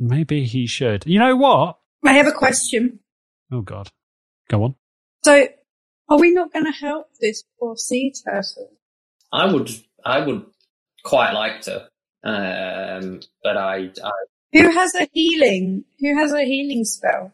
Maybe 0.00 0.44
he 0.46 0.66
should. 0.66 1.04
You 1.06 1.18
know 1.18 1.36
what? 1.36 1.78
I 2.04 2.14
have 2.14 2.26
a 2.26 2.32
question. 2.32 3.00
Oh 3.52 3.60
God. 3.60 3.90
Go 4.48 4.64
on. 4.64 4.74
So, 5.22 5.46
are 6.08 6.18
we 6.18 6.32
not 6.32 6.52
going 6.52 6.64
to 6.64 6.72
help 6.72 7.08
this 7.20 7.44
poor 7.58 7.76
sea 7.76 8.12
turtle? 8.24 8.72
I 9.32 9.52
would, 9.52 9.70
I 10.04 10.24
would 10.26 10.46
quite 11.04 11.32
like 11.32 11.60
to, 11.62 11.88
um, 12.24 13.20
but 13.44 13.56
I, 13.56 13.90
I, 14.02 14.10
Who 14.52 14.70
has 14.70 14.94
a 14.94 15.08
healing? 15.12 15.84
Who 16.00 16.16
has 16.16 16.32
a 16.32 16.44
healing 16.44 16.84
spell? 16.84 17.32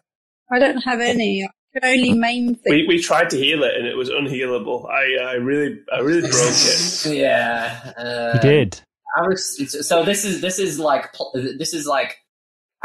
I 0.52 0.58
don't 0.58 0.78
have 0.82 1.00
any. 1.00 1.48
I 1.82 1.92
only 1.92 2.14
maim 2.14 2.54
thing. 2.54 2.72
We 2.72 2.86
we 2.88 3.02
tried 3.02 3.28
to 3.30 3.36
heal 3.36 3.62
it 3.62 3.74
and 3.76 3.86
it 3.86 3.96
was 3.96 4.08
unhealable. 4.08 4.88
I 4.90 5.22
I 5.22 5.32
really 5.34 5.80
I 5.92 6.00
really 6.00 6.22
broke 6.22 6.32
it. 6.32 7.06
yeah, 7.14 7.92
uh, 7.98 8.32
He 8.34 8.38
did. 8.38 8.80
Aris- 9.18 9.86
so 9.86 10.02
this 10.02 10.24
is 10.24 10.40
this 10.40 10.58
is 10.58 10.78
like 10.78 11.14
this 11.58 11.74
is 11.74 11.86
like 11.86 12.16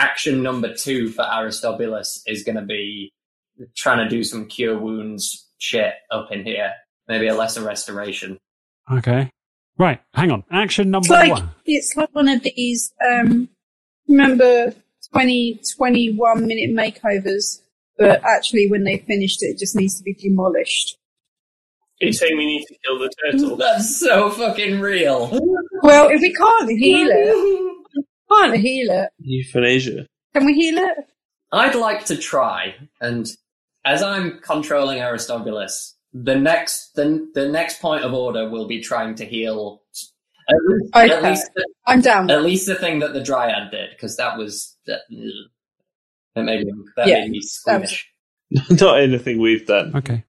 action 0.01 0.41
number 0.41 0.73
two 0.73 1.09
for 1.09 1.23
Aristobulus 1.23 2.23
is 2.25 2.43
going 2.43 2.55
to 2.55 2.61
be 2.63 3.13
trying 3.75 3.99
to 3.99 4.09
do 4.09 4.23
some 4.23 4.47
cure 4.47 4.77
wounds 4.77 5.47
shit 5.59 5.93
up 6.09 6.31
in 6.31 6.43
here. 6.43 6.71
Maybe 7.07 7.27
a 7.27 7.35
lesser 7.35 7.61
restoration. 7.61 8.39
Okay. 8.91 9.29
Right. 9.77 10.01
Hang 10.13 10.31
on. 10.31 10.43
Action 10.51 10.89
number 10.91 11.05
It's 11.05 11.09
like 11.11 11.31
one. 11.31 11.49
it's 11.65 11.93
like 11.95 12.09
one 12.13 12.27
of 12.27 12.41
these. 12.43 12.93
Um, 13.07 13.49
remember 14.07 14.73
20, 15.13 15.59
21 15.77 16.47
minute 16.47 16.71
makeovers, 16.71 17.61
but 17.97 18.21
actually, 18.23 18.67
when 18.69 18.83
they 18.83 18.97
finished 18.97 19.43
it, 19.43 19.47
it 19.47 19.59
just 19.59 19.75
needs 19.75 19.97
to 19.97 20.03
be 20.03 20.13
demolished. 20.13 20.97
Are 22.01 22.05
you 22.07 22.13
saying 22.13 22.35
we 22.35 22.45
need 22.45 22.65
to 22.65 22.75
kill 22.83 22.97
the 22.99 23.11
turtle? 23.23 23.57
That's 23.57 23.99
so 23.99 24.31
fucking 24.31 24.79
real. 24.79 25.29
Well, 25.83 26.09
if 26.09 26.19
we 26.21 26.33
can't 26.33 26.71
heal 26.71 27.07
it, 27.11 27.77
can't 28.31 28.57
heal 28.57 28.89
it. 28.91 29.09
Euthanasia. 29.19 30.07
Can 30.33 30.45
we 30.45 30.53
heal 30.53 30.77
it? 30.77 30.97
I'd 31.51 31.75
like 31.75 32.05
to 32.05 32.15
try, 32.17 32.75
and 33.01 33.27
as 33.83 34.01
I'm 34.01 34.39
controlling 34.39 34.99
Aristobulus, 34.99 35.95
the 36.13 36.35
next 36.35 36.93
the, 36.95 37.27
the 37.33 37.49
next 37.49 37.81
point 37.81 38.03
of 38.03 38.13
order 38.13 38.49
will 38.49 38.67
be 38.67 38.81
trying 38.81 39.15
to 39.15 39.25
heal. 39.25 39.81
At 40.49 40.55
least, 40.67 40.95
at 40.95 41.11
Okay. 41.11 41.29
least 41.29 41.49
the, 41.55 41.67
I'm 41.87 42.01
down. 42.01 42.29
at 42.31 42.43
least 42.43 42.65
the 42.67 42.75
thing 42.75 42.99
that 42.99 43.13
the 43.13 43.23
dryad 43.23 43.71
did, 43.71 43.89
because 43.91 44.17
that 44.17 44.37
was 44.37 44.75
that, 44.87 45.01
that 46.35 46.43
made 46.43 46.65
me 46.65 46.71
that 46.97 47.07
Yeah, 47.07 47.19
made 47.21 47.31
me 47.31 47.41
that 47.65 47.81
was- 47.81 48.03
Not 48.81 48.99
anything 48.99 49.39
we've 49.39 49.65
done. 49.65 49.95
Okay. 49.95 50.23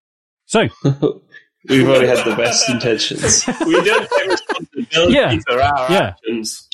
So, 0.46 0.68
we've 1.68 1.88
only 1.88 2.06
had 2.06 2.24
the 2.24 2.34
best 2.36 2.68
intentions. 2.70 3.44
we 3.66 3.82
don't 3.82 4.08
take 4.10 4.28
responsibility 4.30 5.12
Yeah. 5.14 5.38
for 5.48 5.60
our 5.62 5.90
Yeah. 5.90 6.08
actions. 6.10 6.68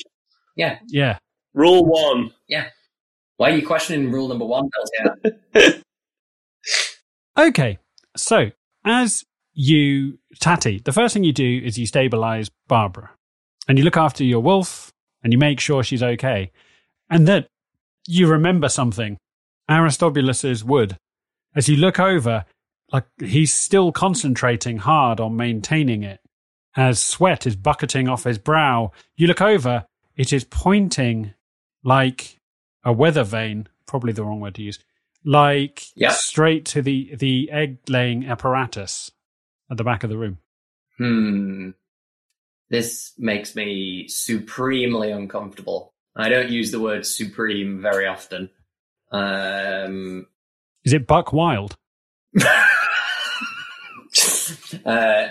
Yeah. 0.59 0.79
Yeah. 0.87 1.17
Rule 1.53 1.85
one. 1.85 2.31
Yeah. 2.47 2.67
Why 3.37 3.51
are 3.51 3.55
you 3.55 3.65
questioning 3.65 4.11
rule 4.11 4.27
number 4.27 4.45
one, 4.45 4.69
Okay. 7.37 7.77
So, 8.17 8.51
as 8.85 9.23
you, 9.53 10.19
Tatty, 10.39 10.81
the 10.83 10.91
first 10.91 11.13
thing 11.13 11.23
you 11.23 11.31
do 11.31 11.61
is 11.63 11.79
you 11.79 11.85
stabilize 11.87 12.49
Barbara 12.67 13.11
and 13.69 13.77
you 13.77 13.85
look 13.85 13.95
after 13.95 14.25
your 14.25 14.41
wolf 14.41 14.91
and 15.23 15.31
you 15.31 15.39
make 15.39 15.61
sure 15.61 15.81
she's 15.83 16.03
okay. 16.03 16.51
And 17.09 17.25
then 17.25 17.45
you 18.05 18.27
remember 18.27 18.67
something 18.67 19.17
Aristobulus's 19.69 20.63
wood. 20.63 20.97
As 21.55 21.69
you 21.69 21.77
look 21.77 21.99
over, 21.99 22.43
like 22.91 23.05
he's 23.23 23.53
still 23.53 23.93
concentrating 23.93 24.79
hard 24.79 25.21
on 25.21 25.37
maintaining 25.37 26.03
it. 26.03 26.19
As 26.75 26.99
sweat 26.99 27.47
is 27.47 27.55
bucketing 27.55 28.09
off 28.09 28.25
his 28.25 28.37
brow, 28.37 28.91
you 29.15 29.27
look 29.27 29.41
over, 29.41 29.85
it 30.19 30.33
is 30.33 30.43
pointing 30.43 31.33
like 31.83 32.39
a 32.83 32.91
weather 32.91 33.23
vane, 33.23 33.67
probably 33.87 34.11
the 34.11 34.23
wrong 34.23 34.41
word 34.41 34.53
to 34.55 34.61
use, 34.61 34.77
like 35.23 35.85
Yeah. 35.95 36.09
straight 36.11 36.65
to 36.65 36.81
the, 36.81 37.15
the 37.15 37.49
egg 37.51 37.77
laying 37.87 38.25
apparatus 38.27 39.11
at 39.71 39.77
the 39.77 39.83
back 39.85 40.03
of 40.03 40.09
the 40.09 40.17
room. 40.17 40.39
Hmm. 40.97 41.69
This 42.69 43.13
makes 43.17 43.55
me 43.55 44.09
supremely 44.09 45.09
uncomfortable. 45.09 45.93
I 46.17 46.27
don't 46.27 46.49
use 46.49 46.71
the 46.71 46.81
word 46.81 47.05
supreme 47.05 47.81
very 47.81 48.05
often. 48.05 48.49
Um, 49.13 50.27
Is 50.83 50.91
it 50.91 51.07
Buck 51.07 51.31
Wild? 51.31 51.77
uh, 54.85 55.27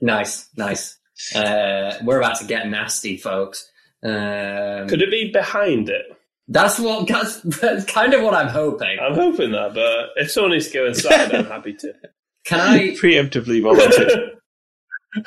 nice, 0.00 0.48
nice. 0.56 0.98
Uh, 1.34 1.94
we're 2.04 2.18
about 2.20 2.38
to 2.38 2.44
get 2.46 2.68
nasty, 2.68 3.16
folks. 3.16 3.68
Um, 4.04 4.88
Could 4.88 5.02
it 5.02 5.10
be 5.10 5.30
behind 5.32 5.88
it? 5.88 6.06
that's 6.48 6.78
what 6.78 7.08
that's, 7.08 7.40
that's 7.40 7.84
kind 7.86 8.14
of 8.14 8.22
what 8.22 8.32
I'm 8.34 8.46
hoping. 8.48 8.98
I'm 9.00 9.14
hoping 9.14 9.50
that, 9.52 9.74
but 9.74 10.10
if 10.16 10.30
someone 10.30 10.52
needs 10.52 10.68
to 10.68 10.74
go 10.74 10.86
inside, 10.86 11.34
I'm 11.34 11.46
happy 11.46 11.72
to. 11.74 11.92
Can 12.44 12.60
I? 12.60 12.78
Preemptively 13.00 13.60
volunteer. 13.62 14.32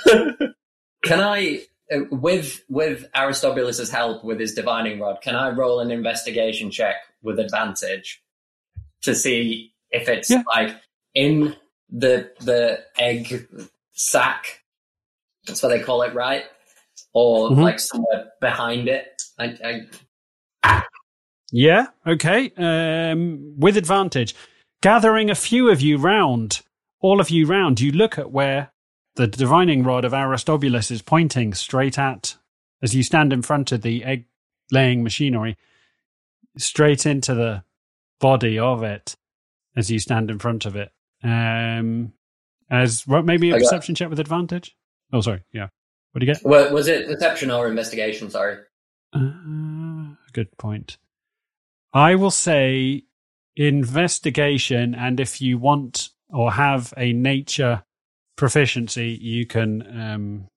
Can 1.03 1.19
I? 1.19 1.61
uh, 1.93 1.99
With 2.11 2.63
with 2.69 3.05
Aristobulus's 3.15 3.89
help 3.89 4.23
with 4.23 4.39
his 4.39 4.53
divining 4.53 4.99
rod, 4.99 5.19
can 5.21 5.35
I 5.35 5.49
roll 5.49 5.79
an 5.81 5.91
investigation 5.91 6.71
check 6.71 6.95
with 7.21 7.39
advantage 7.39 8.21
to 9.03 9.13
see 9.15 9.73
if 9.91 10.07
it's 10.07 10.29
Yeah. 10.29 10.43
like 10.47 10.75
in 11.15 11.55
the 11.89 12.31
the 12.39 12.79
egg 12.97 13.47
sack? 13.93 14.61
That's 15.47 15.61
what 15.63 15.69
they 15.69 15.79
call 15.81 16.03
it, 16.03 16.13
right? 16.13 16.43
Or 17.13 17.49
Mhm. 17.49 17.63
like 17.63 17.79
somewhere 17.79 18.31
behind 18.39 18.87
it. 18.87 19.21
I, 19.39 19.57
I, 20.63 20.83
Yeah, 21.51 21.87
okay. 22.05 22.51
Um, 22.57 23.55
with 23.57 23.75
advantage. 23.77 24.35
Gathering 24.81 25.29
a 25.29 25.35
few 25.35 25.69
of 25.69 25.81
you 25.81 25.97
round, 25.97 26.61
all 27.01 27.19
of 27.19 27.29
you 27.31 27.45
round, 27.47 27.79
you 27.79 27.91
look 27.91 28.17
at 28.19 28.31
where 28.31 28.71
the 29.15 29.27
divining 29.27 29.83
rod 29.83 30.05
of 30.05 30.13
Aristobulus 30.13 30.91
is 30.91 31.01
pointing 31.01 31.53
straight 31.53 31.97
at, 31.97 32.35
as 32.81 32.95
you 32.95 33.01
stand 33.03 33.33
in 33.33 33.41
front 33.41 33.71
of 33.71 33.81
the 33.81 34.03
egg 34.03 34.25
laying 34.71 35.03
machinery, 35.03 35.57
straight 36.57 37.05
into 37.05 37.33
the 37.33 37.63
body 38.19 38.59
of 38.59 38.83
it 38.83 39.15
as 39.75 39.89
you 39.89 39.99
stand 39.99 40.29
in 40.29 40.37
front 40.39 40.65
of 40.65 40.75
it. 40.75 40.91
Um, 41.23 42.13
as 42.69 43.07
well, 43.07 43.23
maybe 43.23 43.49
a 43.49 43.55
perception 43.57 43.95
check 43.95 44.09
with 44.09 44.19
advantage? 44.19 44.75
Oh, 45.11 45.21
sorry. 45.21 45.43
Yeah. 45.51 45.69
What 46.11 46.19
do 46.21 46.25
you 46.25 46.33
get? 46.33 46.43
wa- 46.43 46.71
was 46.71 46.87
it 46.87 47.07
deception 47.07 47.51
or 47.51 47.67
investigation? 47.67 48.29
Sorry. 48.29 48.57
Uh, 49.13 50.15
good 50.33 50.55
point. 50.57 50.97
I 51.93 52.15
will 52.15 52.31
say 52.31 53.03
investigation, 53.55 54.95
and 54.95 55.19
if 55.19 55.41
you 55.41 55.57
want 55.57 56.09
or 56.29 56.51
have 56.51 56.93
a 56.97 57.13
nature 57.13 57.83
proficiency, 58.35 59.17
you 59.21 59.45
can. 59.45 59.99
Um, 59.99 60.47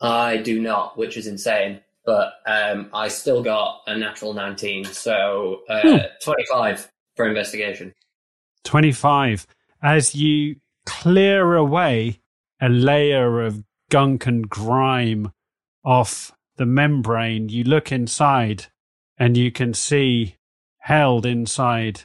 I 0.00 0.36
do 0.38 0.60
not, 0.60 0.96
which 0.96 1.16
is 1.16 1.26
insane. 1.26 1.80
But 2.04 2.32
um, 2.46 2.88
I 2.94 3.08
still 3.08 3.42
got 3.42 3.82
a 3.86 3.94
natural 3.98 4.32
19, 4.32 4.84
so 4.86 5.60
uh, 5.68 5.80
Hmm. 5.82 5.96
25 6.24 6.90
for 7.16 7.28
investigation. 7.28 7.92
25 8.64 9.46
as 9.82 10.14
you 10.14 10.56
clear 10.86 11.54
away 11.56 12.20
a 12.62 12.68
layer 12.70 13.42
of 13.42 13.62
gunk 13.90 14.26
and 14.26 14.48
grime 14.48 15.32
off 15.84 16.32
the 16.56 16.66
membrane 16.66 17.48
you 17.48 17.64
look 17.64 17.92
inside 17.92 18.66
and 19.18 19.36
you 19.36 19.50
can 19.50 19.72
see 19.72 20.36
held 20.78 21.24
inside 21.24 22.02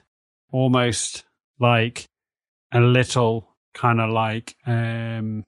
almost 0.51 1.23
like 1.59 2.07
a 2.71 2.79
little 2.79 3.55
kind 3.73 3.99
of 3.99 4.09
like 4.09 4.55
um 4.65 5.43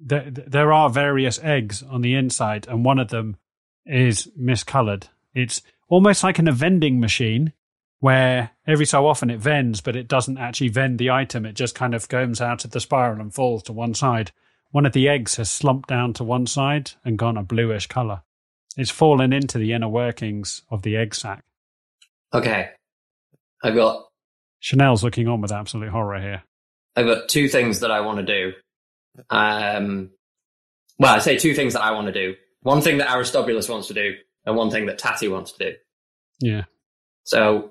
there, 0.00 0.30
there 0.30 0.72
are 0.72 0.90
various 0.90 1.38
eggs 1.42 1.82
on 1.82 2.02
the 2.02 2.14
inside 2.14 2.66
and 2.68 2.84
one 2.84 2.98
of 2.98 3.08
them 3.08 3.36
is 3.86 4.28
miscolored 4.38 5.08
it's 5.34 5.62
almost 5.88 6.22
like 6.22 6.38
in 6.38 6.48
a 6.48 6.52
vending 6.52 7.00
machine 7.00 7.52
where 8.00 8.50
every 8.66 8.86
so 8.86 9.06
often 9.06 9.30
it 9.30 9.40
vends, 9.40 9.80
but 9.80 9.96
it 9.96 10.08
doesn't 10.08 10.38
actually 10.38 10.68
vend 10.68 10.98
the 10.98 11.10
item. 11.10 11.44
It 11.44 11.54
just 11.54 11.74
kind 11.74 11.94
of 11.94 12.08
goes 12.08 12.40
out 12.40 12.64
of 12.64 12.70
the 12.70 12.80
spiral 12.80 13.20
and 13.20 13.34
falls 13.34 13.62
to 13.64 13.72
one 13.72 13.94
side. 13.94 14.30
One 14.70 14.86
of 14.86 14.92
the 14.92 15.08
eggs 15.08 15.36
has 15.36 15.50
slumped 15.50 15.88
down 15.88 16.12
to 16.14 16.24
one 16.24 16.46
side 16.46 16.92
and 17.04 17.18
gone 17.18 17.36
a 17.36 17.42
bluish 17.42 17.86
color. 17.86 18.22
It's 18.76 18.90
fallen 18.90 19.32
into 19.32 19.58
the 19.58 19.72
inner 19.72 19.88
workings 19.88 20.62
of 20.70 20.82
the 20.82 20.96
egg 20.96 21.14
sac. 21.14 21.42
Okay. 22.32 22.70
I've 23.62 23.74
got 23.74 24.04
Chanel's 24.60 25.02
looking 25.02 25.26
on 25.28 25.40
with 25.40 25.52
absolute 25.52 25.90
horror 25.90 26.20
here. 26.20 26.42
I've 26.94 27.06
got 27.06 27.28
two 27.28 27.48
things 27.48 27.80
that 27.80 27.90
I 27.90 28.00
want 28.00 28.18
to 28.18 28.24
do. 28.24 28.52
Um, 29.30 30.10
well, 30.98 31.14
I 31.14 31.18
say 31.20 31.38
two 31.38 31.54
things 31.54 31.72
that 31.72 31.82
I 31.82 31.92
want 31.92 32.06
to 32.06 32.12
do. 32.12 32.34
One 32.62 32.82
thing 32.82 32.98
that 32.98 33.10
Aristobulus 33.10 33.68
wants 33.68 33.88
to 33.88 33.94
do, 33.94 34.14
and 34.44 34.56
one 34.56 34.70
thing 34.70 34.86
that 34.86 34.98
Tatty 34.98 35.28
wants 35.28 35.52
to 35.52 35.70
do. 35.70 35.76
Yeah. 36.40 36.64
So 37.24 37.70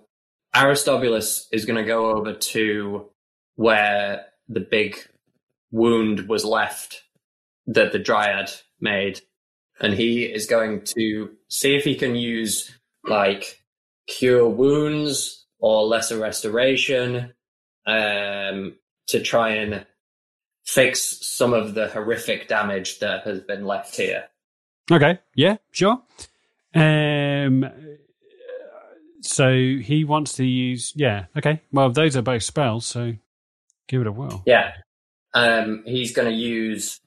Aristobulus 0.55 1.47
is 1.51 1.65
going 1.65 1.77
to 1.77 1.87
go 1.87 2.11
over 2.11 2.33
to 2.33 3.09
where 3.55 4.25
the 4.47 4.61
big 4.61 4.97
wound 5.71 6.27
was 6.27 6.45
left 6.45 7.01
that 7.67 7.91
the 7.91 7.99
Dryad 7.99 8.51
made, 8.79 9.21
and 9.79 9.93
he 9.93 10.23
is 10.23 10.45
going 10.45 10.81
to 10.95 11.31
see 11.49 11.75
if 11.75 11.83
he 11.83 11.95
can 11.95 12.15
use 12.15 12.71
like 13.03 13.61
cure 14.07 14.47
wounds 14.47 15.45
or 15.59 15.83
lesser 15.83 16.17
restoration 16.17 17.33
um, 17.85 18.75
to 19.07 19.21
try 19.21 19.49
and 19.51 19.85
fix 20.65 21.25
some 21.25 21.53
of 21.53 21.73
the 21.73 21.87
horrific 21.87 22.47
damage 22.47 22.99
that 22.99 23.23
has 23.23 23.39
been 23.41 23.65
left 23.65 23.95
here. 23.95 24.25
Okay, 24.91 25.19
yeah, 25.35 25.57
sure. 25.71 26.01
Um, 26.73 27.69
so 29.21 29.49
he 29.51 30.03
wants 30.05 30.33
to 30.33 30.45
use, 30.45 30.93
yeah, 30.95 31.25
okay. 31.37 31.61
Well, 31.71 31.89
those 31.89 32.15
are 32.15 32.21
both 32.21 32.43
spells, 32.43 32.85
so 32.85 33.13
give 33.87 34.01
it 34.01 34.07
a 34.07 34.11
whirl. 34.11 34.43
Yeah. 34.45 34.73
Um, 35.33 35.83
he's 35.85 36.13
going 36.13 36.29
to 36.29 36.33
use 36.33 36.99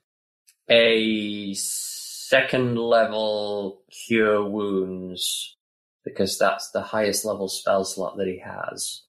a 0.69 1.55
second 1.55 2.79
level 2.79 3.83
cure 3.91 4.49
wounds 4.49 5.57
because 6.05 6.39
that's 6.39 6.71
the 6.71 6.83
highest 6.83 7.25
level 7.25 7.49
spell 7.49 7.85
slot 7.85 8.17
that 8.17 8.27
he 8.27 8.39
has. 8.39 9.03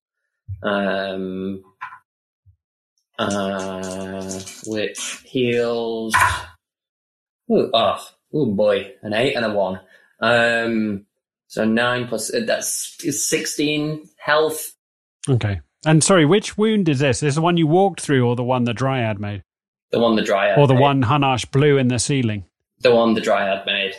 Um, 0.64 1.64
uh, 3.20 4.40
which 4.66 5.22
heals. 5.26 6.16
Ooh, 7.52 7.70
oh, 7.74 8.08
oh 8.34 8.46
boy, 8.48 8.94
an 9.02 9.14
eight 9.14 9.36
and 9.36 9.46
a 9.46 9.54
one. 9.54 9.82
Um, 10.20 11.06
so 11.48 11.66
nine 11.66 12.08
plus 12.08 12.34
uh, 12.34 12.42
that's 12.46 12.98
sixteen 13.28 14.10
health. 14.18 14.74
Okay. 15.30 15.62
And 15.86 16.04
sorry, 16.04 16.26
which 16.26 16.58
wound 16.58 16.88
is 16.90 17.00
this? 17.00 17.24
Is 17.24 17.36
the 17.36 17.42
one 17.42 17.58
you 17.58 17.68
walked 17.68 18.02
through 18.02 18.28
or 18.28 18.36
the 18.36 18.44
one 18.44 18.66
the 18.66 18.74
Dryad 18.74 19.20
made? 19.20 19.44
The 19.92 20.00
one 20.00 20.16
the 20.16 20.22
dryad, 20.22 20.58
Or 20.58 20.68
the 20.68 20.74
made. 20.74 20.80
one 20.82 21.04
Hanash 21.04 21.50
blew 21.52 21.78
in 21.78 21.88
the 21.90 22.00
ceiling? 22.00 22.46
the 22.80 22.96
one 22.96 23.14
the 23.14 23.22
dryad 23.22 23.66
made. 23.66 23.94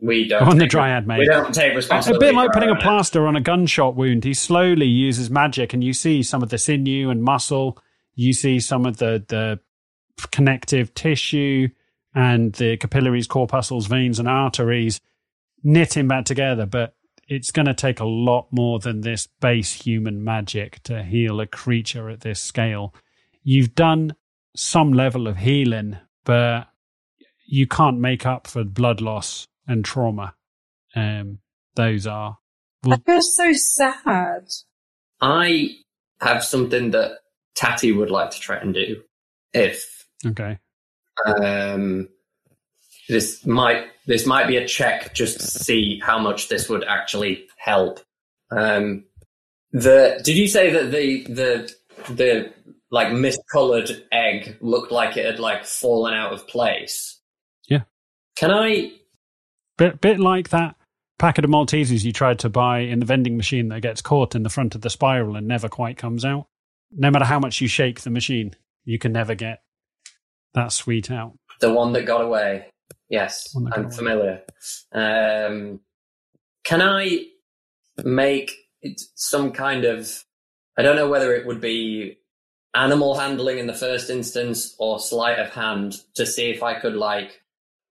We 0.00 0.28
don't. 0.28 0.40
The 0.40 0.46
one 0.46 0.58
the 0.58 0.66
Dryad 0.68 1.08
made. 1.08 1.18
We 1.18 1.26
don't 1.26 1.52
take 1.52 1.74
responsibility. 1.74 2.26
A 2.26 2.28
bit 2.28 2.36
like 2.36 2.52
putting 2.52 2.68
a 2.70 2.76
plaster 2.76 3.26
on 3.26 3.34
a 3.34 3.40
gunshot 3.40 3.96
wound. 3.96 4.22
He 4.22 4.32
slowly 4.34 4.86
uses 4.86 5.28
magic, 5.28 5.72
and 5.72 5.82
you 5.82 5.92
see 5.92 6.22
some 6.22 6.40
of 6.40 6.50
the 6.50 6.58
sinew 6.58 7.10
and 7.10 7.20
muscle. 7.20 7.76
You 8.14 8.32
see 8.32 8.60
some 8.60 8.86
of 8.86 8.98
the 8.98 9.24
the 9.26 9.58
connective 10.30 10.94
tissue 10.94 11.68
and 12.14 12.52
the 12.52 12.76
capillaries, 12.76 13.26
corpuscles, 13.26 13.86
veins, 13.86 14.20
and 14.20 14.28
arteries 14.28 15.00
knitting 15.64 16.06
back 16.06 16.26
together. 16.26 16.66
But 16.66 16.94
it's 17.28 17.50
going 17.50 17.66
to 17.66 17.74
take 17.74 18.00
a 18.00 18.06
lot 18.06 18.48
more 18.50 18.78
than 18.78 19.02
this 19.02 19.28
base 19.40 19.72
human 19.72 20.24
magic 20.24 20.82
to 20.84 21.02
heal 21.02 21.40
a 21.40 21.46
creature 21.46 22.08
at 22.08 22.22
this 22.22 22.40
scale. 22.40 22.94
You've 23.42 23.74
done 23.74 24.16
some 24.56 24.92
level 24.92 25.28
of 25.28 25.36
healing, 25.36 25.98
but 26.24 26.68
you 27.46 27.66
can't 27.66 28.00
make 28.00 28.26
up 28.26 28.46
for 28.46 28.64
blood 28.64 29.00
loss 29.00 29.46
and 29.66 29.84
trauma. 29.84 30.34
Um, 30.96 31.38
those 31.76 32.06
are 32.06 32.38
I 32.86 32.96
feel 32.96 33.22
so 33.22 33.52
sad. 33.52 34.48
I 35.20 35.76
have 36.20 36.44
something 36.44 36.92
that 36.92 37.18
Tatty 37.54 37.92
would 37.92 38.10
like 38.10 38.30
to 38.30 38.40
try 38.40 38.56
and 38.56 38.72
do. 38.72 39.02
If 39.52 40.06
okay. 40.24 40.58
um, 41.26 42.08
this 43.08 43.44
might 43.46 43.86
this 44.06 44.26
might 44.26 44.46
be 44.46 44.56
a 44.56 44.66
check 44.66 45.14
just 45.14 45.40
to 45.40 45.46
see 45.46 46.00
how 46.02 46.18
much 46.18 46.48
this 46.48 46.68
would 46.68 46.84
actually 46.84 47.46
help. 47.56 48.00
Um, 48.50 49.04
the 49.72 50.20
did 50.24 50.36
you 50.36 50.48
say 50.48 50.70
that 50.70 50.90
the 50.90 51.24
the 51.24 51.74
the 52.12 52.52
like 52.90 53.08
miscolored 53.08 54.02
egg 54.12 54.56
looked 54.60 54.92
like 54.92 55.16
it 55.16 55.26
had 55.26 55.38
like 55.38 55.64
fallen 55.64 56.14
out 56.14 56.32
of 56.32 56.46
place? 56.46 57.20
Yeah. 57.68 57.82
Can 58.36 58.50
I 58.50 58.92
Bit 59.78 60.00
bit 60.00 60.18
like 60.18 60.48
that 60.48 60.74
packet 61.18 61.44
of 61.44 61.50
Maltesers 61.50 62.04
you 62.04 62.12
tried 62.12 62.40
to 62.40 62.48
buy 62.48 62.80
in 62.80 62.98
the 62.98 63.06
vending 63.06 63.36
machine 63.36 63.68
that 63.68 63.82
gets 63.82 64.02
caught 64.02 64.34
in 64.34 64.42
the 64.42 64.48
front 64.48 64.74
of 64.74 64.80
the 64.80 64.90
spiral 64.90 65.36
and 65.36 65.46
never 65.46 65.68
quite 65.68 65.96
comes 65.96 66.24
out. 66.24 66.46
No 66.90 67.10
matter 67.10 67.24
how 67.24 67.38
much 67.38 67.60
you 67.60 67.68
shake 67.68 68.00
the 68.00 68.10
machine, 68.10 68.56
you 68.84 68.98
can 68.98 69.12
never 69.12 69.34
get 69.34 69.62
that 70.54 70.72
sweet 70.72 71.10
out. 71.10 71.38
The 71.60 71.72
one 71.72 71.92
that 71.92 72.06
got 72.06 72.22
away. 72.22 72.66
Yes, 73.08 73.48
One 73.54 73.64
that 73.64 73.70
got 73.76 73.84
I'm 73.84 73.90
familiar. 73.90 74.42
Um, 74.92 75.80
can 76.64 76.82
I 76.82 77.26
make 78.04 78.52
some 79.14 79.52
kind 79.52 79.84
of? 79.84 80.24
I 80.76 80.82
don't 80.82 80.96
know 80.96 81.08
whether 81.08 81.34
it 81.34 81.46
would 81.46 81.60
be 81.60 82.18
animal 82.74 83.18
handling 83.18 83.58
in 83.58 83.66
the 83.66 83.74
first 83.74 84.10
instance 84.10 84.74
or 84.78 85.00
sleight 85.00 85.38
of 85.38 85.50
hand 85.50 85.96
to 86.14 86.26
see 86.26 86.50
if 86.50 86.62
I 86.62 86.78
could 86.78 86.94
like 86.94 87.40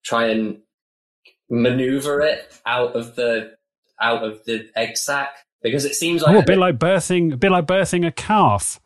try 0.06 0.28
and 0.28 0.60
maneuver 1.49 2.22
it 2.22 2.53
out 2.65 2.95
of 2.95 3.15
the 3.15 3.52
out 3.99 4.24
of 4.24 4.44
the 4.45 4.69
egg 4.76 4.95
sac 4.95 5.30
because 5.61 5.84
it 5.86 5.95
seems 5.95 6.22
like 6.22 6.36
Oh, 6.36 6.40
a 6.40 6.44
bit 6.45 6.57
like 6.60 6.78
birthing, 6.78 7.34
a 7.34 7.38
bit 7.38 7.52
like 7.52 7.65
birthing 7.65 8.06
a 8.06 8.11
calf. 8.11 8.80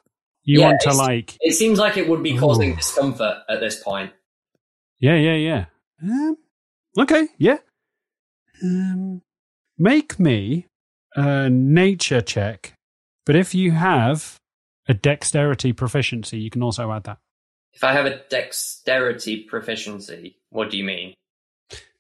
You 0.44 0.62
Yeah, 0.62 0.68
want 0.70 0.82
to 0.82 0.94
like, 0.94 1.38
it 1.42 1.54
seems 1.54 1.78
like 1.78 1.98
it 1.98 2.08
would 2.10 2.24
be 2.24 2.36
causing 2.38 2.72
Ooh. 2.72 2.76
discomfort 2.76 3.40
at 3.50 3.60
this 3.60 3.84
point. 3.84 4.12
yeah, 5.00 5.16
yeah, 5.16 5.36
yeah. 5.36 5.66
Um, 6.04 6.38
okay, 6.98 7.28
yeah. 7.38 7.58
Um, 8.64 9.22
make 9.78 10.20
me 10.20 10.68
a 11.16 11.50
nature 11.50 12.22
check, 12.22 12.74
but 13.26 13.36
if 13.36 13.54
you 13.54 13.72
have 13.72 14.38
a 14.88 14.94
dexterity 14.94 15.74
proficiency, 15.74 16.40
you 16.40 16.50
can 16.50 16.64
also 16.64 16.92
add 16.92 17.04
that. 17.04 17.18
If 17.74 17.84
I 17.84 17.94
have 17.94 18.06
a 18.06 18.22
dexterity 18.30 19.44
proficiency, 19.44 20.38
what 20.50 20.70
do 20.70 20.78
you 20.78 20.84
mean? 20.84 21.14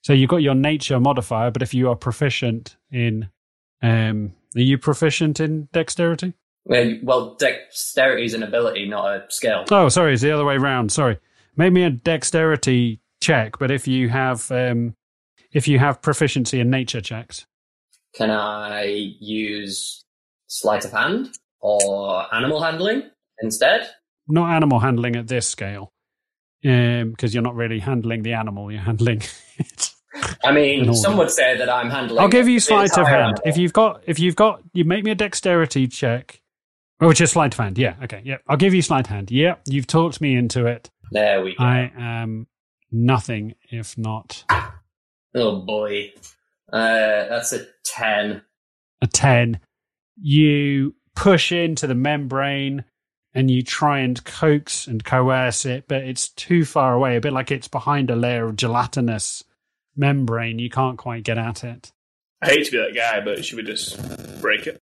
So 0.03 0.13
you've 0.13 0.29
got 0.29 0.37
your 0.37 0.55
nature 0.55 0.99
modifier, 0.99 1.51
but 1.51 1.61
if 1.61 1.73
you 1.73 1.89
are 1.89 1.95
proficient 1.95 2.75
in, 2.91 3.29
um, 3.81 4.33
are 4.55 4.61
you 4.61 4.77
proficient 4.77 5.39
in 5.39 5.69
dexterity? 5.71 6.33
Well, 6.65 6.97
well, 7.03 7.35
dexterity 7.35 8.25
is 8.25 8.33
an 8.33 8.43
ability, 8.43 8.87
not 8.87 9.15
a 9.15 9.25
skill. 9.29 9.65
Oh, 9.71 9.89
sorry, 9.89 10.13
it's 10.13 10.21
the 10.21 10.31
other 10.31 10.45
way 10.45 10.57
round. 10.57 10.91
Sorry, 10.91 11.19
make 11.55 11.73
me 11.73 11.83
a 11.83 11.89
dexterity 11.89 13.00
check, 13.21 13.57
but 13.59 13.71
if 13.71 13.87
you 13.87 14.09
have, 14.09 14.51
um, 14.51 14.95
if 15.53 15.67
you 15.67 15.79
have 15.79 16.01
proficiency 16.01 16.59
in 16.59 16.69
nature 16.69 17.01
checks, 17.01 17.45
Can 18.15 18.29
I 18.31 18.83
use 19.19 20.03
sleight 20.47 20.83
of 20.85 20.91
hand 20.91 21.29
or 21.61 22.25
animal 22.35 22.61
handling 22.61 23.03
instead? 23.41 23.87
not 24.27 24.51
animal 24.55 24.79
handling 24.79 25.15
at 25.15 25.27
this 25.27 25.47
scale, 25.47 25.91
because 26.61 27.33
you're 27.33 27.43
not 27.43 27.55
really 27.55 27.79
handling 27.79 28.23
the 28.23 28.33
animal, 28.33 28.71
you're 28.71 28.81
handling 28.81 29.21
it. 29.57 29.89
I 30.43 30.51
mean, 30.51 30.93
some 30.93 31.17
would 31.17 31.31
say 31.31 31.57
that 31.57 31.69
I'm 31.69 31.89
handling. 31.89 32.19
I'll 32.19 32.27
give 32.29 32.47
you 32.47 32.59
sleight 32.59 32.97
of 32.97 33.07
hand. 33.07 33.21
animal. 33.21 33.41
If 33.45 33.57
you've 33.57 33.73
got, 33.73 34.03
if 34.07 34.19
you've 34.19 34.35
got, 34.35 34.61
you 34.73 34.83
make 34.85 35.03
me 35.05 35.11
a 35.11 35.15
dexterity 35.15 35.87
check. 35.87 36.41
Oh, 36.99 37.07
which 37.07 37.19
is 37.21 37.31
sleight 37.31 37.53
of 37.53 37.59
hand. 37.59 37.77
Yeah. 37.77 37.95
Okay. 38.03 38.21
Yeah. 38.23 38.37
I'll 38.47 38.57
give 38.57 38.73
you 38.73 38.81
sleight 38.81 39.05
of 39.05 39.11
hand. 39.11 39.31
Yeah. 39.31 39.55
You've 39.65 39.87
talked 39.87 40.21
me 40.21 40.35
into 40.35 40.65
it. 40.67 40.89
There 41.11 41.43
we 41.43 41.55
go. 41.55 41.63
I 41.63 41.91
am 41.97 42.45
nothing 42.91 43.55
if 43.69 43.97
not 43.97 44.43
Oh 45.33 45.61
boy, 45.61 46.11
uh, 46.73 47.25
that's 47.29 47.53
a 47.53 47.65
ten. 47.85 48.41
a 49.01 49.07
10. 49.07 49.61
You 50.21 50.93
push 51.15 51.53
into 51.53 51.87
the 51.87 51.95
membrane 51.95 52.83
and 53.33 53.49
you 53.49 53.61
try 53.63 53.99
and 53.99 54.21
coax 54.25 54.87
and 54.87 55.01
coerce 55.05 55.65
it, 55.65 55.85
but 55.87 56.03
it's 56.03 56.27
too 56.27 56.65
far 56.65 56.93
away, 56.93 57.15
a 57.15 57.21
bit 57.21 57.31
like 57.31 57.49
it's 57.49 57.69
behind 57.69 58.09
a 58.11 58.15
layer 58.17 58.45
of 58.45 58.57
gelatinous 58.57 59.41
membrane. 59.95 60.59
You 60.59 60.69
can't 60.69 60.97
quite 60.97 61.23
get 61.23 61.37
at 61.37 61.63
it. 61.63 61.93
I 62.41 62.47
hate 62.47 62.65
to 62.65 62.71
be 62.71 62.77
that 62.77 62.93
guy, 62.93 63.23
but 63.23 63.45
should 63.45 63.55
we 63.55 63.63
just 63.63 63.97
break 64.41 64.67
it? 64.67 64.81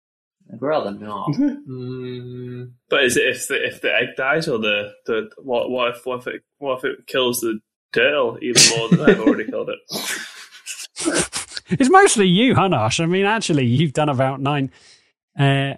I'd 0.54 0.62
rather 0.62 0.92
not. 0.92 1.28
mm, 1.34 2.72
But 2.90 3.04
is 3.04 3.18
it 3.18 3.28
if 3.28 3.48
the 3.50 3.66
if 3.68 3.82
the 3.82 3.94
egg 3.94 4.16
dies 4.16 4.48
or 4.48 4.60
the, 4.60 4.94
the 5.06 5.30
what 5.44 5.70
what 5.70 5.90
if 5.98 6.06
what 6.06 6.20
if 6.20 6.28
it 6.28 6.42
what 6.60 6.78
if 6.78 6.86
it 6.86 7.06
kills 7.06 7.42
the 7.42 7.60
turtle 7.94 8.38
even 8.42 8.62
more 8.78 8.90
than 8.90 9.02
I've 9.02 9.20
already 9.20 9.50
killed 9.50 9.70
it? 9.70 9.80
It's 11.70 11.90
mostly 11.90 12.28
you, 12.28 12.56
Hanash. 12.56 13.02
I 13.04 13.08
mean, 13.08 13.26
actually, 13.26 13.66
you've 13.66 13.94
done 13.94 14.10
about 14.10 14.40
nine. 14.40 14.72
Uh, 15.38 15.74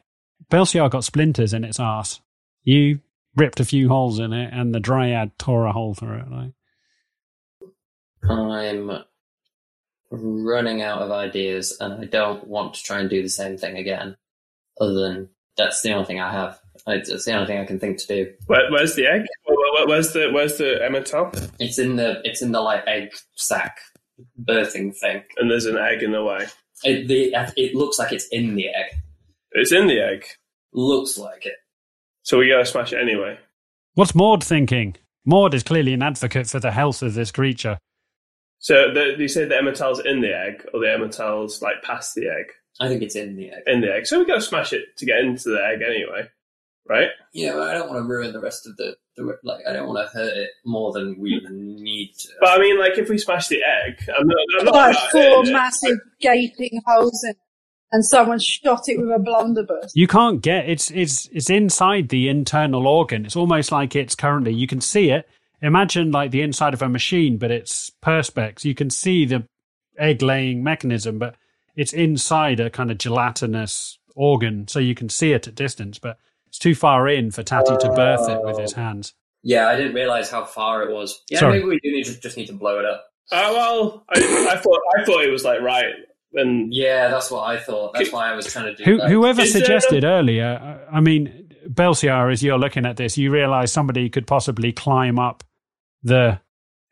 Belsiar 0.51 0.89
got 0.89 1.03
splinters 1.03 1.53
in 1.53 1.63
its 1.63 1.79
arse. 1.79 2.21
You 2.63 2.99
ripped 3.35 3.59
a 3.59 3.65
few 3.65 3.89
holes 3.89 4.19
in 4.19 4.33
it, 4.33 4.53
and 4.53 4.73
the 4.73 4.79
Dryad 4.79 5.31
tore 5.39 5.65
a 5.65 5.71
hole 5.73 5.95
through 5.95 6.19
it. 6.19 6.31
Like, 6.31 6.51
I'm 8.29 9.03
running 10.11 10.81
out 10.81 11.01
of 11.01 11.11
ideas, 11.11 11.75
and 11.79 11.93
I 11.93 12.05
don't 12.05 12.47
want 12.47 12.75
to 12.75 12.83
try 12.83 12.99
and 12.99 13.09
do 13.09 13.23
the 13.23 13.29
same 13.29 13.57
thing 13.57 13.77
again. 13.77 14.15
Other 14.79 14.93
than 14.93 15.29
that's 15.57 15.81
the 15.81 15.93
only 15.93 16.05
thing 16.05 16.19
I 16.19 16.31
have. 16.31 16.59
It's 16.87 17.25
the 17.25 17.33
only 17.33 17.47
thing 17.47 17.59
I 17.59 17.65
can 17.65 17.79
think 17.79 17.97
to 17.99 18.07
do. 18.07 18.33
Where, 18.47 18.69
where's 18.71 18.95
the 18.95 19.05
egg? 19.07 19.21
Where, 19.45 19.55
where- 19.73 19.87
where's 19.87 20.13
the 20.13 20.29
where's 20.33 20.57
the 20.57 20.79
emmental? 20.81 21.49
It's 21.59 21.77
in 21.79 21.95
the 21.95 22.21
it's 22.23 22.41
in 22.41 22.51
the 22.51 22.61
like 22.61 22.83
egg 22.87 23.09
sac 23.35 23.77
birthing 24.43 24.95
thing. 24.97 25.23
And 25.37 25.49
there's 25.49 25.65
an 25.65 25.77
egg 25.77 26.03
in 26.03 26.11
the 26.11 26.23
way. 26.23 26.47
It 26.83 27.07
the 27.07 27.33
it 27.55 27.75
looks 27.75 27.97
like 27.99 28.11
it's 28.11 28.27
in 28.31 28.55
the 28.55 28.67
egg. 28.69 28.99
It's 29.51 29.71
in 29.71 29.87
the 29.87 29.99
egg, 29.99 30.25
Looks 30.73 31.17
like 31.17 31.45
it. 31.45 31.55
so 32.23 32.37
we 32.37 32.49
gotta 32.49 32.65
smash 32.65 32.93
it 32.93 32.99
anyway. 33.01 33.37
what's 33.95 34.13
Maud 34.15 34.43
thinking? 34.43 34.95
Maud 35.25 35.53
is 35.53 35.63
clearly 35.63 35.93
an 35.93 36.03
advocate 36.03 36.47
for 36.47 36.59
the 36.59 36.71
health 36.71 37.01
of 37.01 37.13
this 37.15 37.31
creature. 37.31 37.77
So 38.59 38.93
the, 38.93 39.15
you 39.17 39.27
say 39.27 39.45
the 39.45 39.55
emmental's 39.55 39.99
in 40.05 40.21
the 40.21 40.35
egg, 40.35 40.65
or 40.73 40.79
the 40.81 40.87
emmental's 40.87 41.61
like 41.61 41.81
past 41.83 42.13
the 42.15 42.27
egg? 42.27 42.45
I 42.79 42.87
think 42.87 43.01
it's 43.01 43.15
in 43.15 43.35
the 43.35 43.49
egg. 43.49 43.63
In 43.67 43.81
the 43.81 43.91
egg. 43.93 44.05
So 44.05 44.19
we 44.19 44.25
gotta 44.25 44.41
smash 44.41 44.71
it 44.73 44.83
to 44.97 45.05
get 45.05 45.19
into 45.19 45.49
the 45.49 45.63
egg 45.65 45.81
anyway, 45.81 46.29
right? 46.89 47.09
Yeah, 47.33 47.53
but 47.53 47.69
I 47.69 47.73
don't 47.73 47.89
want 47.89 48.03
to 48.03 48.07
ruin 48.07 48.33
the 48.33 48.41
rest 48.41 48.67
of 48.67 48.75
the, 48.75 48.95
the 49.15 49.37
like. 49.43 49.61
I 49.67 49.73
don't 49.73 49.87
want 49.87 50.05
to 50.05 50.17
hurt 50.17 50.35
it 50.35 50.49
more 50.65 50.91
than 50.91 51.17
we 51.19 51.39
hmm. 51.45 51.75
need 51.75 52.13
to. 52.19 52.29
But 52.41 52.49
I 52.49 52.57
mean, 52.59 52.79
like, 52.79 52.97
if 52.97 53.09
we 53.09 53.17
smash 53.17 53.47
the 53.47 53.61
egg, 53.63 54.03
I'm 54.17 54.27
not. 54.27 54.37
I'm 54.59 54.65
not 54.65 54.73
Like 54.73 54.97
four 55.11 55.45
it. 55.45 55.53
massive 55.53 55.99
gaping 56.19 56.81
holes 56.85 57.23
in 57.23 57.35
and 57.91 58.05
someone 58.05 58.39
shot 58.39 58.87
it 58.87 58.99
with 58.99 59.09
a 59.09 59.19
blunderbuss. 59.19 59.91
You 59.95 60.07
can't 60.07 60.41
get 60.41 60.69
it's 60.69 60.91
it's 60.91 61.27
it's 61.31 61.49
inside 61.49 62.09
the 62.09 62.29
internal 62.29 62.87
organ. 62.87 63.25
It's 63.25 63.35
almost 63.35 63.71
like 63.71 63.95
it's 63.95 64.15
currently 64.15 64.53
you 64.53 64.67
can 64.67 64.81
see 64.81 65.09
it. 65.09 65.27
Imagine 65.61 66.11
like 66.11 66.31
the 66.31 66.41
inside 66.41 66.73
of 66.73 66.81
a 66.81 66.89
machine, 66.89 67.37
but 67.37 67.51
it's 67.51 67.91
perspex. 68.03 68.63
You 68.63 68.75
can 68.75 68.89
see 68.89 69.25
the 69.25 69.45
egg 69.97 70.21
laying 70.21 70.63
mechanism, 70.63 71.19
but 71.19 71.35
it's 71.75 71.93
inside 71.93 72.59
a 72.59 72.69
kind 72.69 72.91
of 72.91 72.97
gelatinous 72.97 73.97
organ, 74.15 74.67
so 74.67 74.79
you 74.79 74.95
can 74.95 75.09
see 75.09 75.33
it 75.33 75.47
at 75.47 75.55
distance. 75.55 75.99
But 75.99 76.17
it's 76.49 76.57
too 76.59 76.73
far 76.75 77.07
in 77.07 77.29
for 77.29 77.43
Tatty 77.43 77.77
to 77.77 77.91
birth 77.93 78.27
it 78.27 78.41
with 78.43 78.57
his 78.57 78.73
hands. 78.73 79.13
Yeah, 79.43 79.67
I 79.67 79.75
didn't 79.77 79.93
realize 79.93 80.29
how 80.29 80.43
far 80.43 80.83
it 80.83 80.91
was. 80.91 81.23
Yeah, 81.29 81.39
Sorry. 81.39 81.59
maybe 81.59 81.65
we 81.69 81.79
do 81.79 81.91
need 81.91 82.05
to, 82.05 82.19
just 82.19 82.37
need 82.37 82.47
to 82.47 82.53
blow 82.53 82.79
it 82.79 82.85
up. 82.85 83.05
Uh, 83.31 83.51
well, 83.53 84.03
I, 84.09 84.49
I 84.51 84.57
thought 84.57 84.81
I 84.97 85.05
thought 85.05 85.23
it 85.23 85.29
was 85.31 85.45
like 85.45 85.61
right, 85.61 85.93
and 86.33 86.73
Yeah, 86.73 87.09
that's 87.09 87.29
what 87.29 87.43
I 87.43 87.59
thought. 87.59 87.93
That's 87.93 88.11
why 88.11 88.31
I 88.31 88.35
was 88.35 88.51
trying 88.51 88.65
to 88.65 88.75
do 88.75 88.83
Who, 88.83 88.97
that. 88.97 89.09
whoever 89.09 89.41
Is 89.41 89.53
there 89.53 89.61
suggested 89.61 90.03
earlier, 90.03 90.59
uh, 90.89 90.91
I 90.95 90.99
mean, 90.99 91.51
Belsiar, 91.67 92.31
as 92.31 92.41
you're 92.41 92.57
looking 92.57 92.87
at 92.87 92.97
this, 92.97 93.17
you 93.17 93.31
realise 93.31 93.71
somebody 93.71 94.09
could 94.09 94.25
possibly 94.25 94.71
climb 94.71 95.19
up 95.19 95.43
the 96.01 96.41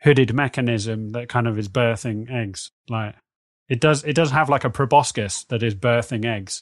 hooded 0.02 0.34
mechanism 0.36 1.10
that 1.10 1.30
kind 1.30 1.48
of 1.48 1.58
is 1.58 1.68
birthing 1.68 2.32
eggs. 2.32 2.72
Like 2.88 3.16
it 3.68 3.82
does, 3.82 4.04
it 4.04 4.14
does 4.14 4.30
have 4.30 4.50
like 4.50 4.64
a 4.64 4.70
proboscis 4.70 5.44
that 5.46 5.64
is 5.64 5.74
birthing 5.74 6.26
eggs. 6.26 6.62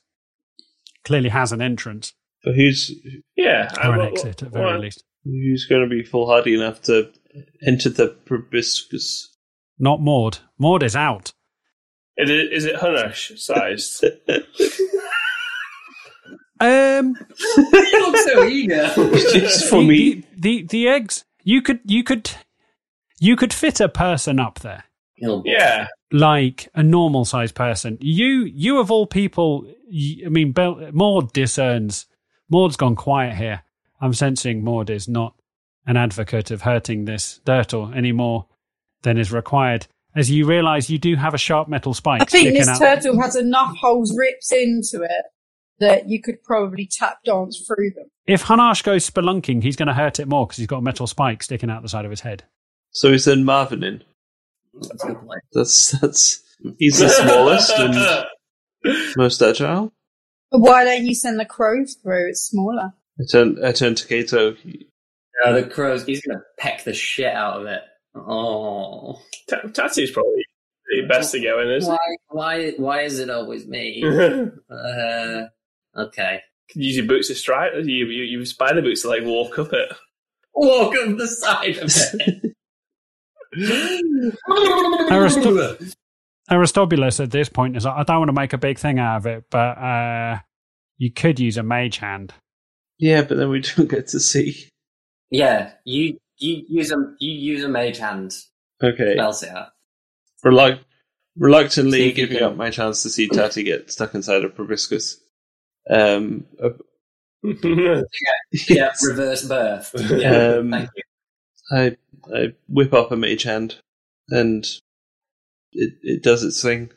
Clearly 1.03 1.29
has 1.29 1.51
an 1.51 1.61
entrance 1.61 2.13
But 2.45 2.55
who's 2.55 2.91
yeah, 3.35 3.69
I- 3.77 3.87
or 3.89 3.93
an 3.93 3.99
what- 3.99 4.11
exit 4.13 4.43
at 4.43 4.51
very 4.53 4.65
what- 4.65 4.79
least. 4.79 5.03
who's 5.25 5.65
going 5.65 5.81
to 5.81 5.89
be 5.89 6.03
foolhardy 6.03 6.53
enough 6.55 6.81
to 6.83 7.11
enter 7.65 7.89
the 7.89 8.07
proboscis? 8.25 9.35
Not 9.79 9.99
Maud. 9.99 10.37
Maud 10.57 10.83
is 10.83 10.95
out. 10.95 11.33
Is 12.17 12.29
it, 12.29 12.53
is 12.53 12.63
it 12.65 12.75
Hanash 12.77 13.37
sized? 13.37 14.05
Um, 16.61 17.15
you 17.57 17.99
look 17.99 18.15
so 18.17 18.45
eager. 18.45 18.89
Just 19.33 19.69
for 19.69 19.81
the, 19.81 19.87
me. 19.87 20.13
the, 20.13 20.23
the 20.37 20.63
the 20.67 20.87
eggs. 20.87 21.25
You 21.43 21.61
could 21.61 21.79
you 21.83 22.01
could 22.01 22.31
you 23.19 23.35
could 23.35 23.53
fit 23.53 23.81
a 23.81 23.89
person 23.89 24.39
up 24.39 24.59
there. 24.59 24.85
Yeah, 25.17 25.87
like 26.13 26.69
a 26.73 26.81
normal 26.81 27.25
sized 27.25 27.55
person. 27.55 27.97
You, 27.99 28.45
you 28.45 28.79
of 28.79 28.89
all 28.91 29.05
people, 29.05 29.65
I 29.89 30.29
mean, 30.29 30.51
Bel- 30.53 30.89
Maud 30.93 31.33
discerns. 31.33 32.05
Maud's 32.49 32.77
gone 32.77 32.95
quiet 32.95 33.35
here. 33.35 33.63
I'm 34.01 34.13
sensing 34.13 34.63
Maud 34.63 34.89
is 34.89 35.07
not 35.07 35.35
an 35.87 35.97
advocate 35.97 36.51
of 36.51 36.61
hurting 36.61 37.05
this 37.05 37.39
turtle 37.45 37.91
any 37.95 38.11
more 38.11 38.47
than 39.03 39.17
is 39.17 39.31
required. 39.31 39.87
As 40.15 40.31
you 40.31 40.45
realise, 40.45 40.89
you 40.89 40.97
do 40.97 41.15
have 41.15 41.33
a 41.33 41.37
sharp 41.37 41.67
metal 41.67 41.93
spike 41.93 42.21
I 42.21 42.25
think 42.25 42.53
this 42.53 42.67
out. 42.67 42.79
turtle 42.79 43.21
has 43.21 43.35
enough 43.35 43.75
holes 43.77 44.15
ripped 44.17 44.51
into 44.51 45.03
it 45.03 45.25
that 45.79 46.07
you 46.07 46.21
could 46.21 46.41
probably 46.43 46.87
tap 46.89 47.17
dance 47.25 47.61
through 47.67 47.91
them. 47.95 48.05
if 48.25 48.43
Hanash 48.45 48.81
goes 48.83 49.09
spelunking, 49.09 49.61
he's 49.61 49.75
going 49.75 49.87
to 49.87 49.93
hurt 49.93 50.19
it 50.19 50.27
more 50.27 50.47
because 50.47 50.57
he's 50.57 50.67
got 50.67 50.77
a 50.77 50.81
metal 50.81 51.05
spike 51.05 51.43
sticking 51.43 51.69
out 51.69 51.81
the 51.83 51.89
side 51.89 52.05
of 52.05 52.11
his 52.11 52.21
head. 52.21 52.43
So 52.91 53.11
we 53.11 53.17
send 53.17 53.45
Marvin 53.45 53.83
in. 53.83 54.03
That's 54.73 55.03
a 55.03 55.07
good 55.07 55.19
point. 55.19 55.41
That's 55.51 55.91
that's 55.99 56.41
he's 56.79 56.99
the 56.99 57.09
smallest 57.09 57.73
and 57.77 58.25
most 59.17 59.41
agile. 59.41 59.91
But 60.55 60.61
why 60.69 60.83
don't 60.85 61.05
you 61.05 61.13
send 61.13 61.39
the 61.39 61.45
crow 61.45 61.83
through? 61.85 62.29
It's 62.29 62.41
smaller. 62.41 62.93
I 63.19 63.23
turn 63.29 63.63
I 63.63 63.71
turn 63.73 63.95
to 63.95 64.07
Kato. 64.07 64.55
Uh, 65.43 65.51
the 65.51 65.63
crows. 65.63 66.05
He's 66.05 66.25
gonna 66.25 66.41
peck 66.57 66.85
the 66.85 66.93
shit 66.93 67.33
out 67.33 67.59
of 67.61 67.67
it. 67.67 67.81
Oh, 68.15 69.19
Ta- 69.49 69.67
Tattoo's 69.73 70.11
probably 70.11 70.45
the 70.89 71.05
best 71.07 71.33
to 71.33 71.41
go 71.41 71.59
in, 71.61 71.69
isn't 71.71 71.91
why? 71.91 71.97
Why? 72.29 72.71
Why 72.77 73.01
is 73.01 73.19
it 73.19 73.29
always 73.29 73.67
me? 73.67 74.01
Uh, 74.71 75.47
okay. 75.97 76.39
Could 76.71 76.83
use 76.83 76.95
your 76.95 77.05
boots 77.05 77.27
to 77.27 77.35
strike. 77.35 77.73
You 77.75 78.05
you 78.05 78.23
use 78.23 78.51
spider 78.51 78.81
boots 78.81 79.01
to 79.01 79.09
like 79.09 79.23
walk 79.23 79.59
up 79.59 79.73
it. 79.73 79.91
Walk 80.53 80.95
up 80.95 81.17
the 81.17 81.27
side 81.27 81.77
of 81.77 81.91
it. 82.21 82.53
Aristobulus 86.49 87.19
at 87.19 87.31
this 87.31 87.49
point 87.49 87.75
is 87.75 87.85
like, 87.85 87.95
I 87.95 88.03
don't 88.03 88.19
want 88.19 88.29
to 88.29 88.33
make 88.33 88.53
a 88.53 88.57
big 88.57 88.77
thing 88.77 88.99
out 88.99 89.17
of 89.17 89.25
it, 89.25 89.45
but 89.49 89.77
uh, 89.77 90.39
you 90.97 91.11
could 91.11 91.39
use 91.39 91.57
a 91.57 91.63
mage 91.63 91.97
hand. 91.97 92.33
Yeah, 92.99 93.23
but 93.23 93.37
then 93.37 93.49
we 93.49 93.59
don't 93.75 93.89
get 93.89 94.07
to 94.09 94.19
see. 94.19 94.69
yeah, 95.29 95.73
you 95.85 96.17
you 96.37 96.63
use 96.69 96.91
a 96.91 96.97
you 97.19 97.31
use 97.31 97.63
a 97.63 97.69
mage 97.69 97.97
hand. 97.97 98.33
Okay. 98.83 99.15
Belsiar. 99.17 99.69
Reluct- 100.43 100.79
See 100.79 101.41
reluctantly 101.41 102.01
if 102.01 102.05
you 102.07 102.13
giving 102.27 102.37
can- 102.39 102.47
up 102.47 102.55
my 102.55 102.69
chance 102.69 103.03
to 103.03 103.09
see 103.09 103.27
Tatty 103.27 103.63
get 103.63 103.91
stuck 103.91 104.13
inside 104.15 104.43
a 104.45 104.49
proboscis. 104.49 105.17
Um, 105.89 106.45
uh, 106.63 106.69
Yeah, 107.63 108.01
yes. 108.69 109.05
reverse 109.07 109.45
birth. 109.47 109.91
Yeah, 110.11 110.55
Um, 110.57 110.71
thank 110.71 110.89
you. 110.95 111.03
I 111.71 111.97
I 112.33 112.53
whip 112.67 112.93
up 112.93 113.11
a 113.11 113.15
mage 113.17 113.43
hand, 113.43 113.75
and 114.29 114.65
it 115.73 115.93
it 116.01 116.23
does 116.23 116.43
its 116.43 116.61
thing. 116.61 116.91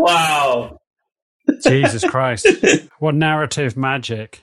Wow. 0.00 0.78
Jesus 1.62 2.04
Christ. 2.08 2.46
What 2.98 3.14
narrative 3.14 3.76
magic. 3.76 4.42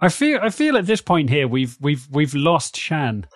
I 0.00 0.08
feel 0.10 0.38
I 0.42 0.50
feel 0.50 0.76
at 0.76 0.84
this 0.86 1.00
point 1.00 1.30
here 1.30 1.48
we've 1.48 1.76
we've 1.80 2.06
we've 2.10 2.34
lost 2.34 2.76
Shan. 2.76 3.26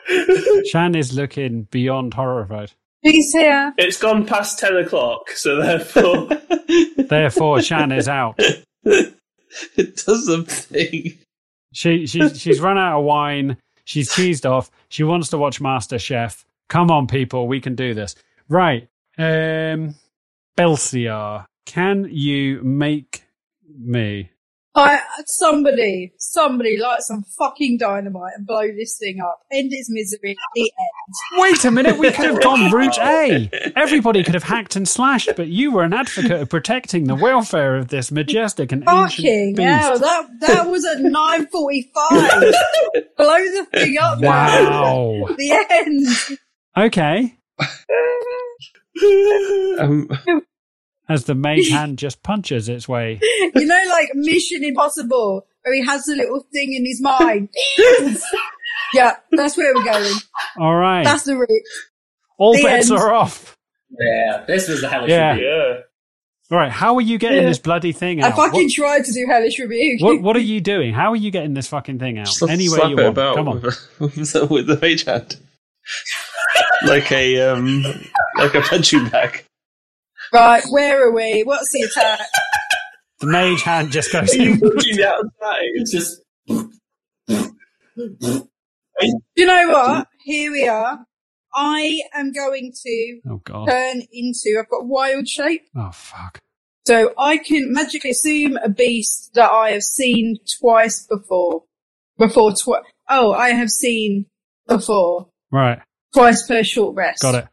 Shan 0.70 0.94
is 0.94 1.14
looking 1.14 1.62
beyond 1.70 2.14
horrified. 2.14 2.72
He's 3.00 3.32
here. 3.32 3.72
It's 3.78 3.98
gone 3.98 4.26
past 4.26 4.58
ten 4.58 4.76
o'clock, 4.76 5.30
so 5.30 5.56
therefore 5.62 6.28
Therefore 6.98 7.62
Shan 7.62 7.92
is 7.92 8.08
out. 8.08 8.34
it 8.38 9.96
does 10.04 10.26
the 10.26 10.44
thing. 10.46 11.18
She 11.72 12.06
she 12.06 12.28
she's 12.30 12.60
run 12.60 12.76
out 12.76 12.98
of 12.98 13.04
wine. 13.04 13.56
She's 13.84 14.10
cheesed 14.10 14.48
off. 14.48 14.70
She 14.90 15.02
wants 15.04 15.30
to 15.30 15.38
watch 15.38 15.60
Master 15.62 15.98
Chef. 15.98 16.44
Come 16.68 16.90
on, 16.90 17.06
people, 17.06 17.48
we 17.48 17.60
can 17.60 17.74
do 17.74 17.94
this. 17.94 18.14
Right. 18.48 18.88
Um 19.16 19.94
Belsiar, 20.58 21.46
can 21.68 22.08
you 22.10 22.62
make 22.62 23.24
me 23.78 24.30
I 24.74 25.00
somebody, 25.26 26.12
somebody 26.18 26.78
light 26.78 27.00
some 27.00 27.24
fucking 27.36 27.78
dynamite 27.78 28.32
and 28.36 28.46
blow 28.46 28.68
this 28.68 28.96
thing 28.96 29.20
up. 29.20 29.40
End 29.50 29.72
its 29.72 29.90
misery. 29.90 30.36
The 30.54 30.60
end. 30.60 31.40
Wait 31.40 31.64
a 31.64 31.70
minute, 31.70 31.98
we 31.98 32.12
could 32.12 32.26
have 32.26 32.40
gone 32.40 32.70
route 32.72 32.98
A. 32.98 33.50
Everybody 33.74 34.22
could 34.22 34.34
have 34.34 34.44
hacked 34.44 34.76
and 34.76 34.88
slashed, 34.88 35.30
but 35.36 35.48
you 35.48 35.72
were 35.72 35.82
an 35.82 35.92
advocate 35.92 36.30
of 36.30 36.48
protecting 36.48 37.04
the 37.04 37.16
welfare 37.16 37.76
of 37.76 37.88
this 37.88 38.12
majestic 38.12 38.70
and 38.70 38.84
Fucking 38.84 39.26
ancient 39.26 39.58
hell, 39.58 39.98
that 39.98 40.28
that 40.42 40.70
was 40.70 40.84
at 40.84 41.00
nine 41.00 41.46
forty 41.48 41.90
five. 41.92 42.20
blow 43.16 43.38
the 43.38 43.66
thing 43.72 43.96
up. 44.00 44.20
now. 44.20 44.30
Wow. 44.30 45.28
The 45.36 45.66
end. 45.70 46.38
Okay. 46.76 47.36
Um, 49.80 50.08
As 51.08 51.24
the 51.24 51.34
main 51.34 51.64
hand 51.70 51.98
just 51.98 52.22
punches 52.22 52.68
its 52.68 52.88
way. 52.88 53.18
You 53.22 53.64
know, 53.66 53.82
like 53.90 54.10
Mission 54.14 54.62
Impossible, 54.64 55.46
where 55.62 55.74
he 55.74 55.84
has 55.86 56.06
a 56.08 56.14
little 56.16 56.46
thing 56.52 56.74
in 56.74 56.84
his 56.84 57.00
mind. 57.00 57.48
yeah, 58.94 59.16
that's 59.32 59.56
where 59.56 59.74
we're 59.74 59.84
going. 59.84 60.14
All 60.58 60.74
right. 60.76 61.04
That's 61.04 61.24
the 61.24 61.36
route. 61.36 61.48
All 62.38 62.54
the 62.54 62.62
bets 62.62 62.90
end. 62.90 63.00
are 63.00 63.12
off. 63.12 63.56
Yeah, 63.90 64.44
this 64.46 64.68
was 64.68 64.80
the 64.82 64.88
hellish 64.88 65.10
Yeah. 65.10 65.30
rebuke. 65.32 65.46
yeah. 65.46 65.74
All 66.50 66.58
right. 66.58 66.70
How 66.70 66.94
are 66.96 67.00
you 67.00 67.18
getting 67.18 67.42
Yeah. 67.42 67.48
this 67.48 67.58
bloody 67.58 67.92
thing 67.92 68.22
out? 68.22 68.32
I 68.32 68.36
fucking 68.36 68.64
What, 68.64 68.72
tried 68.72 69.04
to 69.04 69.12
do 69.12 69.26
hellish 69.28 69.58
rebuke. 69.58 70.00
what, 70.00 70.22
what 70.22 70.36
are 70.36 70.40
you 70.40 70.60
doing? 70.60 70.94
How 70.94 71.10
are 71.12 71.16
you 71.16 71.30
getting 71.30 71.54
this 71.54 71.68
fucking 71.68 71.98
thing 71.98 72.18
out? 72.18 72.28
slap- 72.28 72.50
Any 72.50 72.68
way 72.68 72.78
you 72.84 72.84
it 72.98 73.02
want. 73.02 73.06
about 73.08 73.36
Come 73.36 73.48
on. 73.48 73.60
With, 73.60 73.88
with, 73.98 74.32
the, 74.32 74.46
with 74.46 74.66
the 74.66 74.78
mage 74.80 75.04
hand, 75.04 75.36
like 76.86 77.10
a 77.12 77.40
um, 77.50 77.82
like 78.36 78.54
a 78.54 78.60
punching 78.62 79.08
bag. 79.08 79.44
Right, 80.32 80.62
where 80.70 81.06
are 81.06 81.12
we? 81.12 81.42
What's 81.44 81.70
the 81.72 81.82
attack? 81.82 82.20
The 83.20 83.26
mage 83.26 83.62
hand 83.62 83.90
just 83.90 84.12
goes 84.12 84.32
Are 84.32 84.36
you 84.36 84.52
in. 84.52 84.58
looking 84.60 85.02
outside? 85.02 85.62
It's 85.74 85.90
just 85.92 86.20
You 88.06 89.46
know 89.46 89.68
what? 89.70 90.06
Here 90.24 90.50
we 90.52 90.66
are. 90.68 91.04
I 91.54 92.00
am 92.14 92.32
going 92.32 92.72
to 92.84 93.20
Oh, 93.28 93.40
God. 93.44 93.68
turn 93.68 94.02
into, 94.12 94.56
I've 94.60 94.68
got 94.68 94.86
wild 94.86 95.26
shape. 95.28 95.62
Oh, 95.76 95.90
fuck. 95.92 96.38
So 96.86 97.12
I 97.18 97.38
can 97.38 97.72
magically 97.72 98.10
assume 98.10 98.56
a 98.58 98.68
beast 98.68 99.30
that 99.34 99.50
I 99.50 99.70
have 99.72 99.82
seen 99.82 100.36
twice 100.60 101.06
before. 101.06 101.64
Before 102.18 102.52
twice. 102.52 102.82
Oh, 103.08 103.32
I 103.32 103.50
have 103.50 103.70
seen 103.70 104.26
before. 104.66 105.28
Right. 105.50 105.80
Twice 106.14 106.46
per 106.46 106.62
short 106.62 106.94
rest. 106.96 107.22
Got 107.22 107.34
it. 107.34 107.48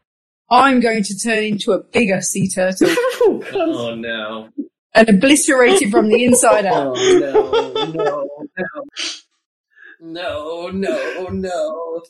I'm 0.48 0.80
going 0.80 1.02
to 1.02 1.18
turn 1.18 1.42
into 1.44 1.72
a 1.72 1.82
bigger 1.82 2.20
sea 2.20 2.48
turtle. 2.48 2.88
Oh, 3.28 3.42
oh 3.54 3.94
no. 3.94 4.48
and 4.94 5.08
obliterated 5.08 5.90
from 5.90 6.08
the 6.08 6.24
inside 6.24 6.64
out. 6.64 6.96
Oh 6.96 7.92
no, 7.92 7.92
no, 7.92 8.28
no, 10.00 10.68
no, 10.70 10.70
no, 10.70 11.28
no. 11.28 12.02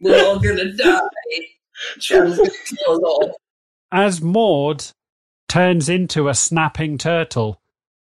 We're 0.00 0.24
all 0.24 0.38
gonna 0.40 0.72
die. 0.72 1.00
Shannon's 1.98 2.38
gonna 2.38 2.50
kill 2.50 2.94
us 2.94 3.00
all. 3.04 3.36
As 3.92 4.20
Maud 4.20 4.84
turns 5.48 5.88
into 5.88 6.28
a 6.28 6.34
snapping 6.34 6.98
turtle, 6.98 7.60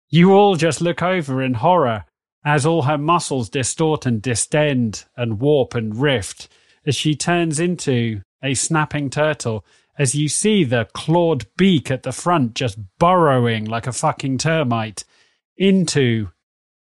you 0.10 0.34
all 0.34 0.56
just 0.56 0.82
look 0.82 1.02
over 1.02 1.42
in 1.42 1.56
horror 1.56 2.06
as 2.46 2.66
all 2.66 2.84
her 2.84 2.98
muscles 2.98 3.50
distort 3.50 4.06
and 4.06 4.22
distend 4.22 5.06
and 5.18 5.40
warp 5.40 5.74
and 5.74 5.98
rift 6.00 6.48
as 6.86 6.96
she 6.96 7.16
turns 7.16 7.60
into 7.60 8.22
a 8.44 8.54
snapping 8.54 9.10
turtle. 9.10 9.66
As 9.98 10.16
you 10.16 10.28
see 10.28 10.64
the 10.64 10.88
clawed 10.94 11.46
beak 11.58 11.90
at 11.90 12.04
the 12.04 12.12
front 12.12 12.54
just 12.54 12.78
burrowing 13.00 13.66
like 13.66 13.88
a 13.88 13.94
fucking 13.94 14.38
termite 14.38 15.04
into 15.58 16.30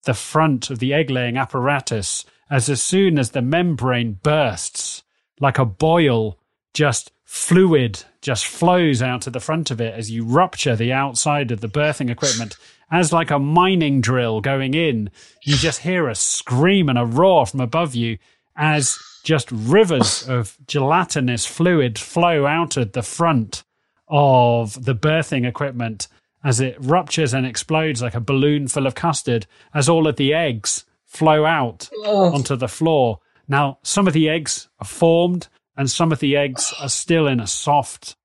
the 0.06 0.14
front 0.14 0.70
of 0.70 0.80
the 0.80 0.94
egg 0.94 1.10
laying 1.10 1.38
apparatus, 1.38 2.26
as 2.50 2.70
as 2.70 2.82
soon 2.82 3.20
as 3.20 3.32
the 3.32 3.42
membrane 3.42 4.14
bursts, 4.14 5.04
like 5.40 5.60
a 5.60 5.66
boil, 5.66 6.38
just 6.74 7.12
fluid 7.24 8.04
just 8.22 8.46
flows 8.46 9.02
out 9.02 9.26
of 9.26 9.34
the 9.34 9.40
front 9.40 9.72
of 9.72 9.82
it 9.82 9.94
as 9.94 10.12
you 10.12 10.24
rupture 10.24 10.76
the 10.76 10.94
outside 10.94 11.52
of 11.52 11.62
the 11.62 11.70
birthing 11.70 12.10
equipment. 12.10 12.56
As 12.92 13.14
like 13.14 13.32
a 13.32 13.40
mining 13.40 14.02
drill 14.02 14.42
going 14.42 14.74
in, 14.74 15.10
you 15.44 15.56
just 15.56 15.80
hear 15.80 16.08
a 16.08 16.16
scream 16.16 16.90
and 16.90 17.00
a 17.00 17.06
roar 17.06 17.46
from 17.46 17.62
above 17.62 17.96
you 17.96 18.18
as 18.56 19.00
just 19.24 19.52
rivers 19.52 20.24
of 20.28 20.58
gelatinous 20.68 21.46
fluid 21.46 21.98
flow 21.98 22.46
out 22.46 22.78
of 22.78 22.94
the 22.94 23.04
front 23.04 23.64
of 24.08 24.86
the 24.86 24.96
birthing 24.96 25.48
equipment 25.48 26.08
as 26.44 26.60
it 26.60 26.76
ruptures 26.80 27.34
and 27.34 27.46
explodes 27.46 28.02
like 28.02 28.16
a 28.16 28.20
balloon 28.20 28.68
full 28.68 28.88
of 28.88 28.96
custard 28.96 29.46
as 29.74 29.88
all 29.88 30.08
of 30.08 30.16
the 30.16 30.34
eggs 30.34 30.86
flow 31.06 31.46
out 31.46 31.90
oh. 32.06 32.34
onto 32.34 32.56
the 32.56 32.68
floor. 32.68 33.20
Now, 33.48 33.80
some 33.84 34.08
of 34.08 34.14
the 34.14 34.30
eggs 34.30 34.70
are 34.80 34.88
formed 34.88 35.48
and 35.78 35.90
some 35.90 36.12
of 36.12 36.20
the 36.20 36.36
eggs 36.36 36.74
are 36.80 36.90
still 36.90 37.28
in 37.28 37.40
a 37.40 37.48
soft 37.48 38.16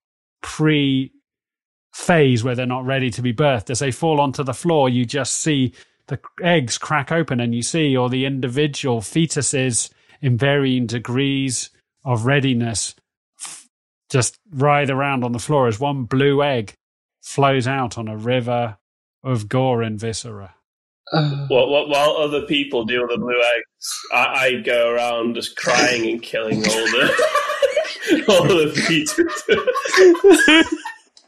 pre 0.40 1.12
phase 1.92 2.44
where 2.44 2.54
they're 2.54 2.66
not 2.66 2.84
ready 2.84 3.10
to 3.10 3.22
be 3.22 3.32
birthed. 3.32 3.70
As 3.70 3.78
they 3.78 3.90
fall 3.90 4.20
onto 4.20 4.42
the 4.42 4.54
floor, 4.54 4.88
you 4.88 5.04
just 5.04 5.38
see 5.38 5.72
the 6.08 6.20
eggs 6.42 6.78
crack 6.78 7.10
open 7.10 7.40
and 7.40 7.54
you 7.54 7.62
see 7.62 7.96
all 7.96 8.08
the 8.08 8.24
individual 8.24 9.00
fetuses 9.00 9.90
in 10.20 10.36
varying 10.36 10.86
degrees 10.86 11.70
of 12.04 12.26
readiness 12.26 12.94
f- 13.40 13.68
just 14.10 14.38
writhe 14.50 14.90
around 14.90 15.24
on 15.24 15.32
the 15.32 15.38
floor 15.38 15.66
as 15.68 15.80
one 15.80 16.04
blue 16.04 16.42
egg 16.42 16.74
flows 17.22 17.66
out 17.66 17.98
on 17.98 18.08
a 18.08 18.16
river 18.16 18.78
of 19.24 19.48
gore 19.48 19.82
and 19.82 19.98
viscera. 19.98 20.54
While, 21.12 21.70
while, 21.70 21.88
while 21.88 22.16
other 22.16 22.42
people 22.42 22.84
deal 22.84 23.02
with 23.02 23.10
the 23.10 23.18
blue 23.18 23.40
eggs, 23.40 24.00
I, 24.12 24.56
I 24.56 24.60
go 24.60 24.90
around 24.90 25.36
just 25.36 25.56
crying 25.56 26.10
and 26.10 26.20
killing 26.20 26.58
all 26.58 26.72
the 26.72 28.24
all 28.28 28.44
the 28.44 28.72
feet. 28.74 29.08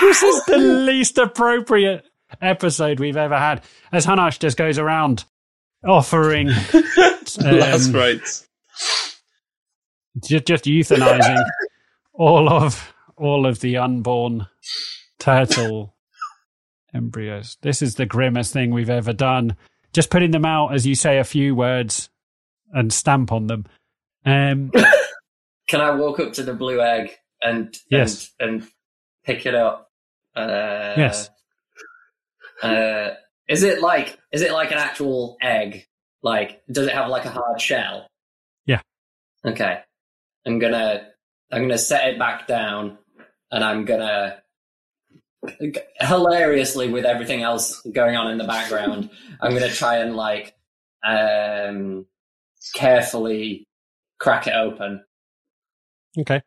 this 0.00 0.22
is 0.22 0.44
the 0.44 0.58
least 0.58 1.18
appropriate 1.18 2.04
episode 2.40 3.00
we've 3.00 3.16
ever 3.16 3.38
had. 3.38 3.62
As 3.92 4.06
Hanash 4.06 4.38
just 4.38 4.56
goes 4.56 4.78
around 4.78 5.24
offering 5.86 6.48
Last 7.40 7.88
um, 7.88 7.92
rites. 7.94 8.46
just, 10.22 10.44
just 10.46 10.64
euthanizing 10.64 11.42
all 12.12 12.48
of 12.48 12.92
all 13.16 13.46
of 13.46 13.60
the 13.60 13.76
unborn 13.76 14.46
turtle 15.18 15.94
embryos. 16.92 17.56
This 17.62 17.82
is 17.82 17.94
the 17.96 18.06
grimmest 18.06 18.52
thing 18.52 18.70
we've 18.72 18.90
ever 18.90 19.12
done. 19.12 19.56
Just 19.92 20.10
putting 20.10 20.30
them 20.32 20.44
out 20.44 20.74
as 20.74 20.86
you 20.86 20.94
say 20.94 21.18
a 21.18 21.24
few 21.24 21.54
words 21.54 22.08
and 22.72 22.92
stamp 22.92 23.30
on 23.32 23.46
them. 23.46 23.66
Um, 24.24 24.70
Can 25.68 25.80
I 25.80 25.92
walk 25.92 26.20
up 26.20 26.32
to 26.34 26.42
the 26.42 26.54
blue 26.54 26.80
egg 26.80 27.12
and 27.42 27.74
Yes. 27.88 28.32
and, 28.40 28.62
and 28.62 28.70
pick 29.24 29.46
it 29.46 29.54
up? 29.54 29.90
Uh, 30.36 30.94
Yes. 30.96 31.30
Uh, 32.62 33.10
is 33.48 33.62
it 33.62 33.80
like 33.80 34.18
is 34.32 34.42
it 34.42 34.52
like 34.52 34.70
an 34.70 34.78
actual 34.78 35.36
egg? 35.40 35.86
Like, 36.22 36.62
does 36.70 36.86
it 36.86 36.94
have 36.94 37.08
like 37.08 37.24
a 37.26 37.30
hard 37.30 37.60
shell? 37.60 38.08
Yeah. 38.66 38.80
Okay. 39.44 39.80
I'm 40.46 40.58
gonna 40.58 41.08
I'm 41.52 41.62
gonna 41.62 41.78
set 41.78 42.08
it 42.08 42.18
back 42.18 42.46
down, 42.46 42.98
and 43.50 43.62
I'm 43.62 43.84
gonna 43.84 44.42
hilariously 46.00 46.88
with 46.88 47.04
everything 47.04 47.42
else 47.42 47.80
going 47.82 48.16
on 48.16 48.30
in 48.30 48.38
the 48.38 48.44
background. 48.44 49.10
I'm 49.40 49.52
gonna 49.52 49.70
try 49.70 49.98
and 49.98 50.16
like 50.16 50.54
um 51.06 52.06
carefully 52.74 53.66
crack 54.18 54.46
it 54.46 54.54
open. 54.54 55.04
Okay. 56.18 56.42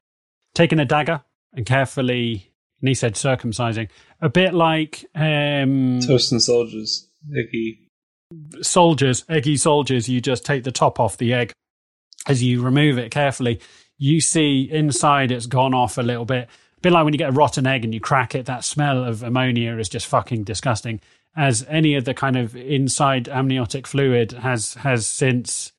Taking 0.55 0.79
a 0.79 0.85
dagger 0.85 1.21
and 1.53 1.65
carefully, 1.65 2.46
and 2.81 2.87
he 2.87 2.93
said 2.93 3.15
circumcising, 3.15 3.89
a 4.21 4.29
bit 4.29 4.53
like 4.53 5.05
um, 5.15 5.99
Toast 6.05 6.31
and 6.31 6.41
soldiers. 6.41 7.07
Icky. 7.35 7.89
soldiers, 8.61 9.25
eggy 9.27 9.57
soldiers. 9.57 10.07
You 10.07 10.21
just 10.21 10.45
take 10.45 10.63
the 10.63 10.71
top 10.71 10.99
off 10.99 11.17
the 11.17 11.33
egg 11.33 11.51
as 12.27 12.43
you 12.43 12.61
remove 12.61 12.97
it 12.97 13.11
carefully. 13.11 13.59
You 13.97 14.21
see 14.21 14.69
inside 14.71 15.31
it's 15.31 15.47
gone 15.47 15.73
off 15.73 15.97
a 15.97 16.03
little 16.03 16.25
bit. 16.25 16.47
A 16.77 16.81
bit 16.81 16.91
like 16.91 17.03
when 17.03 17.13
you 17.13 17.17
get 17.17 17.29
a 17.29 17.33
rotten 17.33 17.65
egg 17.65 17.83
and 17.83 17.93
you 17.93 17.99
crack 17.99 18.35
it, 18.35 18.45
that 18.45 18.63
smell 18.63 19.03
of 19.03 19.23
ammonia 19.23 19.77
is 19.77 19.89
just 19.89 20.05
fucking 20.05 20.43
disgusting. 20.43 21.01
As 21.35 21.65
any 21.67 21.95
of 21.95 22.05
the 22.05 22.13
kind 22.13 22.37
of 22.37 22.55
inside 22.55 23.27
amniotic 23.27 23.87
fluid 23.87 24.31
has 24.33 24.75
has 24.75 25.07
since 25.07 25.71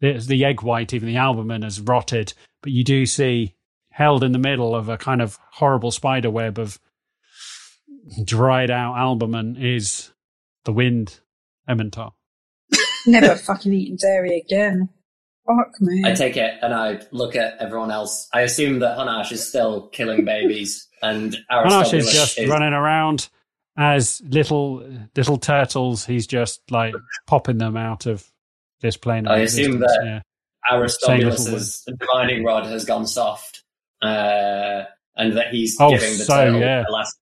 the, 0.00 0.18
the 0.18 0.44
egg 0.44 0.62
white, 0.62 0.94
even 0.94 1.08
the 1.08 1.16
albumin 1.16 1.62
has 1.62 1.80
rotted, 1.80 2.32
but 2.62 2.72
you 2.72 2.84
do 2.84 3.06
see 3.06 3.55
held 3.96 4.22
in 4.22 4.32
the 4.32 4.38
middle 4.38 4.76
of 4.76 4.90
a 4.90 4.98
kind 4.98 5.22
of 5.22 5.38
horrible 5.52 5.90
spider 5.90 6.30
web 6.30 6.58
of 6.58 6.78
dried 8.24 8.70
out 8.70 8.94
albumin 8.98 9.56
is 9.58 10.12
the 10.66 10.72
wind 10.72 11.18
emmental. 11.66 12.12
Never 13.06 13.36
fucking 13.36 13.72
eating 13.72 13.96
dairy 13.96 14.36
again. 14.36 14.90
Fuck 15.46 15.80
me. 15.80 16.02
I 16.04 16.12
take 16.12 16.36
it 16.36 16.58
and 16.60 16.74
I 16.74 17.00
look 17.10 17.36
at 17.36 17.54
everyone 17.58 17.90
else. 17.90 18.28
I 18.34 18.42
assume 18.42 18.80
that 18.80 18.98
Hanash 18.98 19.32
is 19.32 19.48
still 19.48 19.88
killing 19.88 20.26
babies 20.26 20.86
and 21.02 21.34
Hanash 21.50 21.94
is 21.94 22.12
just 22.12 22.38
running 22.50 22.74
around 22.74 23.30
as 23.78 24.20
little 24.28 24.86
little 25.16 25.38
turtles. 25.38 26.04
He's 26.04 26.26
just 26.26 26.60
like 26.70 26.94
popping 27.26 27.56
them 27.56 27.78
out 27.78 28.04
of 28.04 28.30
this 28.82 28.98
plane. 28.98 29.26
Of 29.26 29.32
I 29.32 29.38
assume 29.38 29.78
that- 29.78 30.02
yeah. 30.04 30.20
Aristobulus's 30.70 31.86
divining 31.98 32.44
rod 32.44 32.66
has 32.66 32.84
gone 32.84 33.06
soft, 33.06 33.62
uh, 34.02 34.84
and 35.16 35.36
that 35.36 35.48
he's 35.50 35.76
Oh, 35.80 35.90
giving 35.90 36.18
the 36.18 36.24
so, 36.24 36.36
turtle 36.36 36.60
yeah. 36.60 36.82
their 36.82 36.90
last 36.90 37.16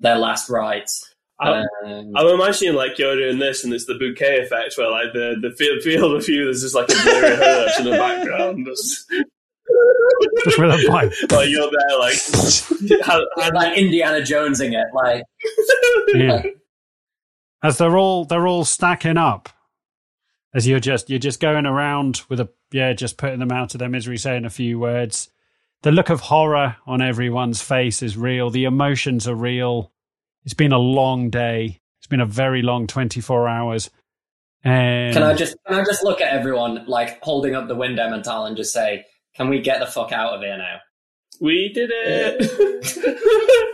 their 0.00 0.18
last 0.18 0.48
rites. 0.48 1.14
I'm, 1.40 1.64
Um, 1.84 2.12
I'm 2.16 2.26
imagining 2.26 2.74
like 2.74 2.98
you're 2.98 3.16
doing 3.16 3.38
this, 3.38 3.64
and 3.64 3.72
it's 3.72 3.86
the 3.86 3.94
bokeh 3.94 4.42
effect 4.42 4.74
where 4.76 4.90
like 4.90 5.12
the 5.12 5.36
the 5.40 5.54
field, 5.56 5.82
field 5.82 6.16
of 6.16 6.26
view 6.26 6.44
there's 6.44 6.62
just 6.62 6.74
like 6.74 6.88
a 6.88 7.02
blurry 7.04 7.36
hearse 7.36 7.78
in 7.78 7.84
the 7.84 7.90
background, 7.92 8.66
just, 8.66 9.06
Just 10.44 10.58
with 10.58 10.70
a 10.70 10.88
pipe. 10.88 11.12
like 11.30 11.48
you're 11.48 11.70
there, 11.70 11.98
like 11.98 12.16
how, 13.04 13.20
I'm 13.36 13.52
like 13.54 13.76
Indiana 13.76 14.20
Jonesing 14.20 14.72
it, 14.72 14.86
like 14.94 15.22
Yeah. 16.14 16.42
As 17.62 17.78
they're 17.78 17.96
all 17.96 18.24
they're 18.24 18.46
all 18.46 18.64
stacking 18.64 19.16
up. 19.16 19.48
As 20.54 20.66
you're 20.66 20.80
just 20.80 21.10
you're 21.10 21.18
just 21.18 21.40
going 21.40 21.66
around 21.66 22.22
with 22.28 22.40
a 22.40 22.48
yeah, 22.72 22.92
just 22.94 23.18
putting 23.18 23.38
them 23.40 23.52
out 23.52 23.74
of 23.74 23.78
their 23.80 23.88
misery, 23.88 24.16
saying 24.16 24.44
a 24.44 24.50
few 24.50 24.78
words. 24.78 25.28
The 25.82 25.92
look 25.92 26.10
of 26.10 26.20
horror 26.20 26.76
on 26.86 27.00
everyone's 27.00 27.62
face 27.62 28.02
is 28.02 28.16
real. 28.16 28.50
The 28.50 28.64
emotions 28.64 29.28
are 29.28 29.34
real. 29.34 29.92
It's 30.44 30.54
been 30.54 30.72
a 30.72 30.78
long 30.78 31.30
day. 31.30 31.80
It's 32.00 32.06
been 32.06 32.20
a 32.20 32.26
very 32.26 32.62
long 32.62 32.86
twenty 32.86 33.20
four 33.20 33.48
hours. 33.48 33.90
And 34.64 35.14
Can 35.14 35.22
I 35.22 35.34
just 35.34 35.56
can 35.66 35.80
I 35.80 35.84
just 35.84 36.02
look 36.02 36.20
at 36.20 36.32
everyone 36.32 36.84
like 36.86 37.22
holding 37.22 37.54
up 37.54 37.68
the 37.68 37.76
window 37.76 38.08
mental 38.10 38.44
and 38.44 38.56
just 38.56 38.72
say, 38.72 39.04
"Can 39.34 39.48
we 39.48 39.60
get 39.60 39.78
the 39.78 39.86
fuck 39.86 40.10
out 40.12 40.34
of 40.34 40.40
here 40.40 40.58
now?" 40.58 40.78
we 41.40 41.70
did 41.72 41.90
it. 41.92 43.70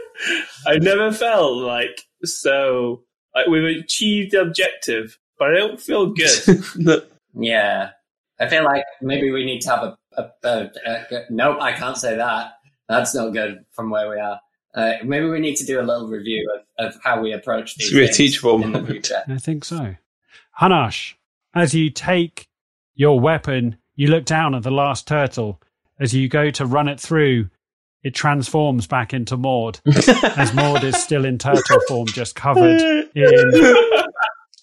I've 0.67 0.83
never 0.83 1.13
felt 1.13 1.57
like 1.57 2.03
so 2.25 3.03
like 3.35 3.47
we've 3.47 3.83
achieved 3.83 4.33
the 4.33 4.41
objective, 4.41 5.19
but 5.39 5.49
I 5.49 5.59
don't 5.59 5.81
feel 5.81 6.13
good. 6.13 7.03
Yeah, 7.37 7.91
I 8.39 8.49
feel 8.49 8.63
like 8.63 8.85
maybe 9.03 9.33
we 9.33 9.45
need 9.45 9.59
to 9.63 9.71
have 9.71 9.83
a. 9.83 9.97
a, 10.16 10.31
a, 10.45 10.70
a 10.86 11.24
nope, 11.31 11.59
I 11.61 11.73
can't 11.73 11.97
say 11.97 12.16
that. 12.16 12.53
That's 12.89 13.15
not 13.15 13.31
good 13.31 13.65
from 13.73 13.91
where 13.91 14.09
we 14.11 14.16
are. 14.16 14.41
Uh, 14.74 14.95
maybe 15.05 15.27
we 15.27 15.39
need 15.39 15.57
to 15.57 15.65
do 15.65 15.81
a 15.81 15.82
little 15.82 16.09
review 16.09 16.51
of, 16.78 16.86
of 16.86 17.01
how 17.03 17.20
we 17.20 17.32
approach 17.32 17.77
these 17.77 17.89
Should 17.89 17.97
be 17.97 18.05
a 18.05 18.12
teachable 18.12 18.62
in 18.62 18.73
moment. 18.73 19.11
I 19.28 19.39
think 19.39 19.65
so. 19.65 19.95
Hanash, 20.61 21.15
as 21.55 21.74
you 21.74 21.91
take 21.91 22.49
your 22.95 23.20
weapon, 23.20 23.77
you 23.95 24.09
look 24.09 24.24
down 24.24 24.55
at 24.55 24.62
the 24.62 24.70
last 24.70 25.07
turtle. 25.07 25.61
As 26.01 26.12
you 26.12 26.28
go 26.28 26.51
to 26.51 26.66
run 26.66 26.89
it 26.89 26.99
through, 27.01 27.51
it 28.03 28.15
transforms 28.15 28.86
back 28.86 29.15
into 29.15 29.36
Maud, 29.36 29.81
as 30.36 30.53
Maud 30.53 30.85
is 30.85 30.97
still 30.97 31.24
in 31.24 31.39
turtle 31.39 31.81
form, 31.89 32.07
just 32.07 32.35
covered 32.35 32.81
in 33.15 33.74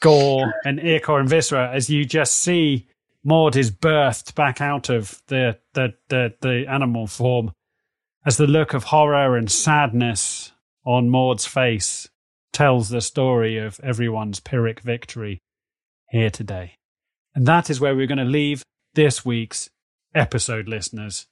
gore 0.02 0.54
and 0.66 0.80
ichor 0.80 1.20
and 1.20 1.30
viscera, 1.30 1.72
as 1.72 1.90
you 1.90 2.06
just 2.06 2.34
see 2.34 2.88
Maud 3.24 3.56
is 3.56 3.72
birthed 3.72 4.36
back 4.36 4.62
out 4.62 4.90
of 4.90 5.22
the, 5.28 5.60
the, 5.74 5.94
the, 6.10 6.34
the 6.42 6.66
animal 6.68 7.08
form, 7.08 7.52
as 8.26 8.38
the 8.38 8.48
look 8.48 8.74
of 8.74 8.86
horror 8.86 9.38
and 9.38 9.52
sadness 9.52 10.52
on 10.86 11.10
Maud's 11.10 11.46
face 11.46 12.10
tells 12.52 12.90
the 12.90 13.02
story 13.02 13.58
of 13.58 13.80
everyone's 13.82 14.40
Pyrrhic 14.40 14.82
victory 14.82 15.40
here 16.10 16.30
today. 16.30 16.76
And 17.34 17.46
that 17.48 17.70
is 17.70 17.80
where 17.80 17.96
we're 17.96 18.08
going 18.08 18.18
to 18.18 18.24
leave 18.26 18.64
this 18.94 19.24
week's 19.24 19.70
episode, 20.14 20.68
listeners. 20.68 21.28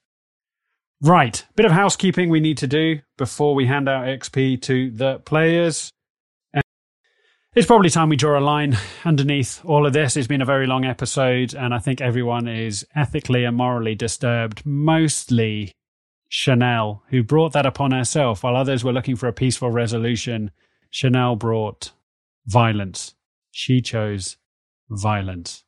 Right, 1.02 1.44
bit 1.56 1.66
of 1.66 1.72
housekeeping 1.72 2.28
we 2.28 2.40
need 2.40 2.58
to 2.58 2.66
do 2.66 3.00
before 3.16 3.54
we 3.54 3.66
hand 3.66 3.88
out 3.88 4.06
XP 4.06 4.60
to 4.62 4.90
the 4.90 5.18
players. 5.20 5.90
It's 7.60 7.66
probably 7.66 7.90
time 7.90 8.08
we 8.08 8.16
draw 8.16 8.38
a 8.38 8.40
line 8.40 8.78
underneath 9.04 9.62
all 9.66 9.84
of 9.84 9.92
this. 9.92 10.16
It's 10.16 10.26
been 10.26 10.40
a 10.40 10.46
very 10.46 10.66
long 10.66 10.86
episode, 10.86 11.52
and 11.52 11.74
I 11.74 11.78
think 11.78 12.00
everyone 12.00 12.48
is 12.48 12.86
ethically 12.96 13.44
and 13.44 13.54
morally 13.54 13.94
disturbed, 13.94 14.64
mostly 14.64 15.74
Chanel, 16.26 17.02
who 17.10 17.22
brought 17.22 17.52
that 17.52 17.66
upon 17.66 17.90
herself 17.90 18.42
while 18.42 18.56
others 18.56 18.82
were 18.82 18.94
looking 18.94 19.14
for 19.14 19.28
a 19.28 19.34
peaceful 19.34 19.70
resolution. 19.70 20.52
Chanel 20.88 21.36
brought 21.36 21.92
violence. 22.46 23.14
She 23.50 23.82
chose 23.82 24.38
violence. 24.88 25.62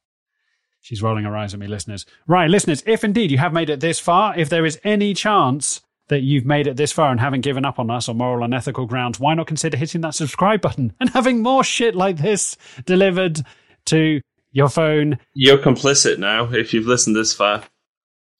She's 0.81 1.02
rolling 1.02 1.24
her 1.24 1.36
eyes 1.36 1.52
at 1.52 1.60
me, 1.60 1.66
listeners. 1.66 2.06
Right, 2.27 2.48
listeners, 2.48 2.82
if 2.86 3.05
indeed 3.05 3.31
you 3.31 3.36
have 3.36 3.52
made 3.52 3.69
it 3.69 3.81
this 3.81 4.01
far, 4.01 4.35
if 4.35 4.48
there 4.48 4.64
is 4.64 4.81
any 4.82 5.12
chance 5.12 5.82
that 6.08 6.20
you've 6.22 6.44
made 6.44 6.66
it 6.66 6.76
this 6.76 6.92
far 6.92 7.10
and 7.10 7.20
haven't 7.20 7.42
given 7.42 7.64
up 7.64 7.78
on 7.78 7.90
us 7.90 8.08
on 8.08 8.18
moral 8.18 8.44
and 8.44 8.54
ethical 8.54 8.86
grounds, 8.86 9.18
why 9.18 9.34
not 9.34 9.46
consider 9.46 9.76
hitting 9.76 10.00
that 10.02 10.14
subscribe 10.14 10.60
button 10.60 10.92
and 11.00 11.10
having 11.10 11.42
more 11.42 11.64
shit 11.64 11.94
like 11.94 12.18
this 12.18 12.56
delivered 12.84 13.40
to 13.86 14.20
your 14.50 14.68
phone? 14.68 15.18
You're 15.34 15.58
complicit 15.58 16.18
now 16.18 16.52
if 16.52 16.74
you've 16.74 16.86
listened 16.86 17.16
this 17.16 17.32
far. 17.32 17.64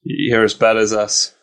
You're 0.02 0.44
as 0.44 0.55
bad 0.55 0.76
as 0.76 0.93
us. 0.93 1.34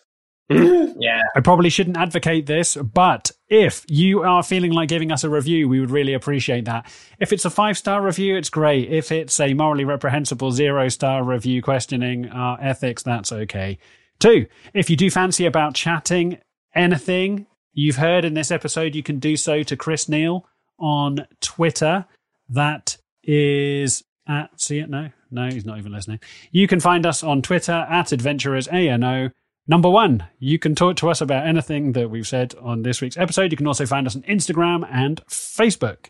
Yeah. 1.01 1.21
I 1.33 1.39
probably 1.39 1.69
shouldn't 1.69 1.95
advocate 1.95 2.45
this, 2.45 2.75
but 2.75 3.31
if 3.47 3.85
you 3.87 4.23
are 4.23 4.43
feeling 4.43 4.73
like 4.73 4.89
giving 4.89 5.13
us 5.13 5.23
a 5.23 5.29
review, 5.29 5.69
we 5.69 5.79
would 5.79 5.91
really 5.91 6.13
appreciate 6.13 6.65
that. 6.65 6.91
If 7.19 7.31
it's 7.31 7.45
a 7.45 7.49
five 7.49 7.77
star 7.77 8.01
review, 8.01 8.35
it's 8.35 8.49
great. 8.49 8.91
If 8.91 9.11
it's 9.11 9.39
a 9.39 9.53
morally 9.53 9.85
reprehensible 9.85 10.51
zero 10.51 10.89
star 10.89 11.23
review 11.23 11.61
questioning 11.61 12.27
our 12.29 12.57
ethics, 12.59 13.03
that's 13.03 13.31
okay. 13.31 13.77
Two, 14.19 14.47
if 14.73 14.89
you 14.89 14.95
do 14.95 15.09
fancy 15.09 15.45
about 15.45 15.75
chatting 15.75 16.39
anything 16.75 17.47
you've 17.73 17.95
heard 17.95 18.25
in 18.25 18.33
this 18.33 18.51
episode, 18.51 18.95
you 18.95 19.03
can 19.03 19.19
do 19.19 19.37
so 19.37 19.63
to 19.63 19.77
Chris 19.77 20.09
Neal 20.09 20.45
on 20.77 21.25
Twitter. 21.39 22.05
That 22.49 22.97
is 23.23 24.03
at, 24.27 24.59
see 24.59 24.79
it? 24.79 24.89
No, 24.89 25.09
no, 25.31 25.49
he's 25.49 25.65
not 25.65 25.77
even 25.77 25.91
listening. 25.91 26.19
You 26.51 26.67
can 26.67 26.79
find 26.79 27.05
us 27.05 27.23
on 27.23 27.41
Twitter 27.41 27.87
at 27.89 28.11
Adventurers 28.11 28.67
ANO. 28.67 29.31
Number 29.67 29.89
one, 29.89 30.25
you 30.39 30.57
can 30.57 30.75
talk 30.75 30.95
to 30.97 31.09
us 31.09 31.21
about 31.21 31.45
anything 31.45 31.93
that 31.93 32.09
we've 32.09 32.27
said 32.27 32.55
on 32.61 32.81
this 32.81 33.01
week's 33.01 33.17
episode. 33.17 33.51
You 33.51 33.57
can 33.57 33.67
also 33.67 33.85
find 33.85 34.07
us 34.07 34.15
on 34.15 34.23
Instagram 34.23 34.87
and 34.91 35.23
Facebook. 35.27 36.07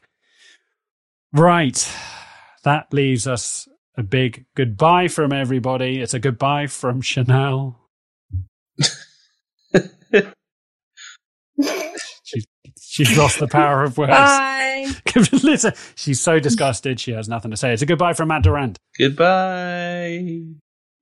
Right. 1.33 1.93
That 2.63 2.93
leaves 2.93 3.27
us 3.27 3.67
a 3.97 4.03
big 4.03 4.45
goodbye 4.55 5.09
from 5.09 5.33
everybody. 5.33 6.01
It's 6.01 6.13
a 6.13 6.19
goodbye 6.19 6.67
from 6.67 7.01
Chanel. 7.01 7.78
she's, 12.23 12.45
she's 12.79 13.17
lost 13.17 13.39
the 13.39 13.47
power 13.47 13.83
of 13.83 13.97
words. 13.97 14.11
Bye. 14.11 14.87
Listen, 15.43 15.73
she's 15.95 16.19
so 16.19 16.39
disgusted 16.39 16.99
she 16.99 17.11
has 17.11 17.27
nothing 17.27 17.51
to 17.51 17.57
say. 17.57 17.73
It's 17.73 17.81
a 17.81 17.85
goodbye 17.85 18.13
from 18.13 18.29
Matt 18.29 18.43
Durant. 18.43 18.77
Goodbye. 18.97 20.41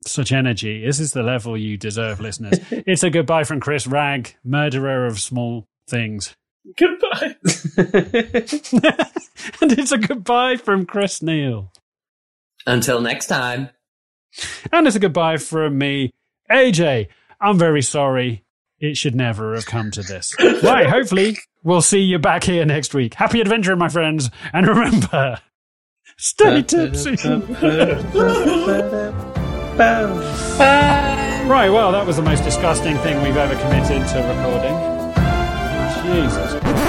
Such 0.05 0.31
energy. 0.31 0.85
This 0.85 0.99
is 0.99 1.13
the 1.13 1.23
level 1.23 1.57
you 1.57 1.77
deserve, 1.77 2.19
listeners. 2.19 2.59
it's 2.71 3.03
a 3.03 3.09
goodbye 3.09 3.43
from 3.43 3.59
Chris 3.59 3.87
Ragg, 3.87 4.35
murderer 4.43 5.05
of 5.05 5.19
small 5.19 5.67
things. 5.87 6.35
Goodbye. 6.77 7.35
and 7.77 9.71
it's 9.71 9.91
a 9.91 9.97
goodbye 9.97 10.57
from 10.57 10.85
Chris 10.85 11.21
Neal. 11.21 11.71
Until 12.65 12.99
next 12.99 13.27
time. 13.27 13.69
And 14.71 14.85
it's 14.85 14.95
a 14.95 14.99
goodbye 14.99 15.37
from 15.37 15.77
me, 15.77 16.13
AJ. 16.51 17.07
I'm 17.39 17.57
very 17.57 17.81
sorry. 17.81 18.43
It 18.79 18.95
should 18.95 19.15
never 19.15 19.55
have 19.55 19.65
come 19.65 19.89
to 19.91 20.03
this. 20.03 20.35
right, 20.63 20.87
hopefully, 20.87 21.37
we'll 21.63 21.81
see 21.81 22.01
you 22.01 22.19
back 22.19 22.43
here 22.43 22.63
next 22.65 22.93
week. 22.93 23.15
Happy 23.15 23.41
adventuring, 23.41 23.79
my 23.79 23.89
friends. 23.89 24.29
And 24.53 24.67
remember, 24.67 25.39
stay 26.17 26.61
tipsy. 26.61 27.15
Right, 31.47 31.69
well, 31.69 31.91
that 31.93 32.05
was 32.05 32.17
the 32.17 32.21
most 32.21 32.43
disgusting 32.43 32.97
thing 32.97 33.21
we've 33.23 33.37
ever 33.37 33.55
committed 33.55 34.05
to 34.07 34.19
recording. 34.21 34.97
Jesus 36.03 36.86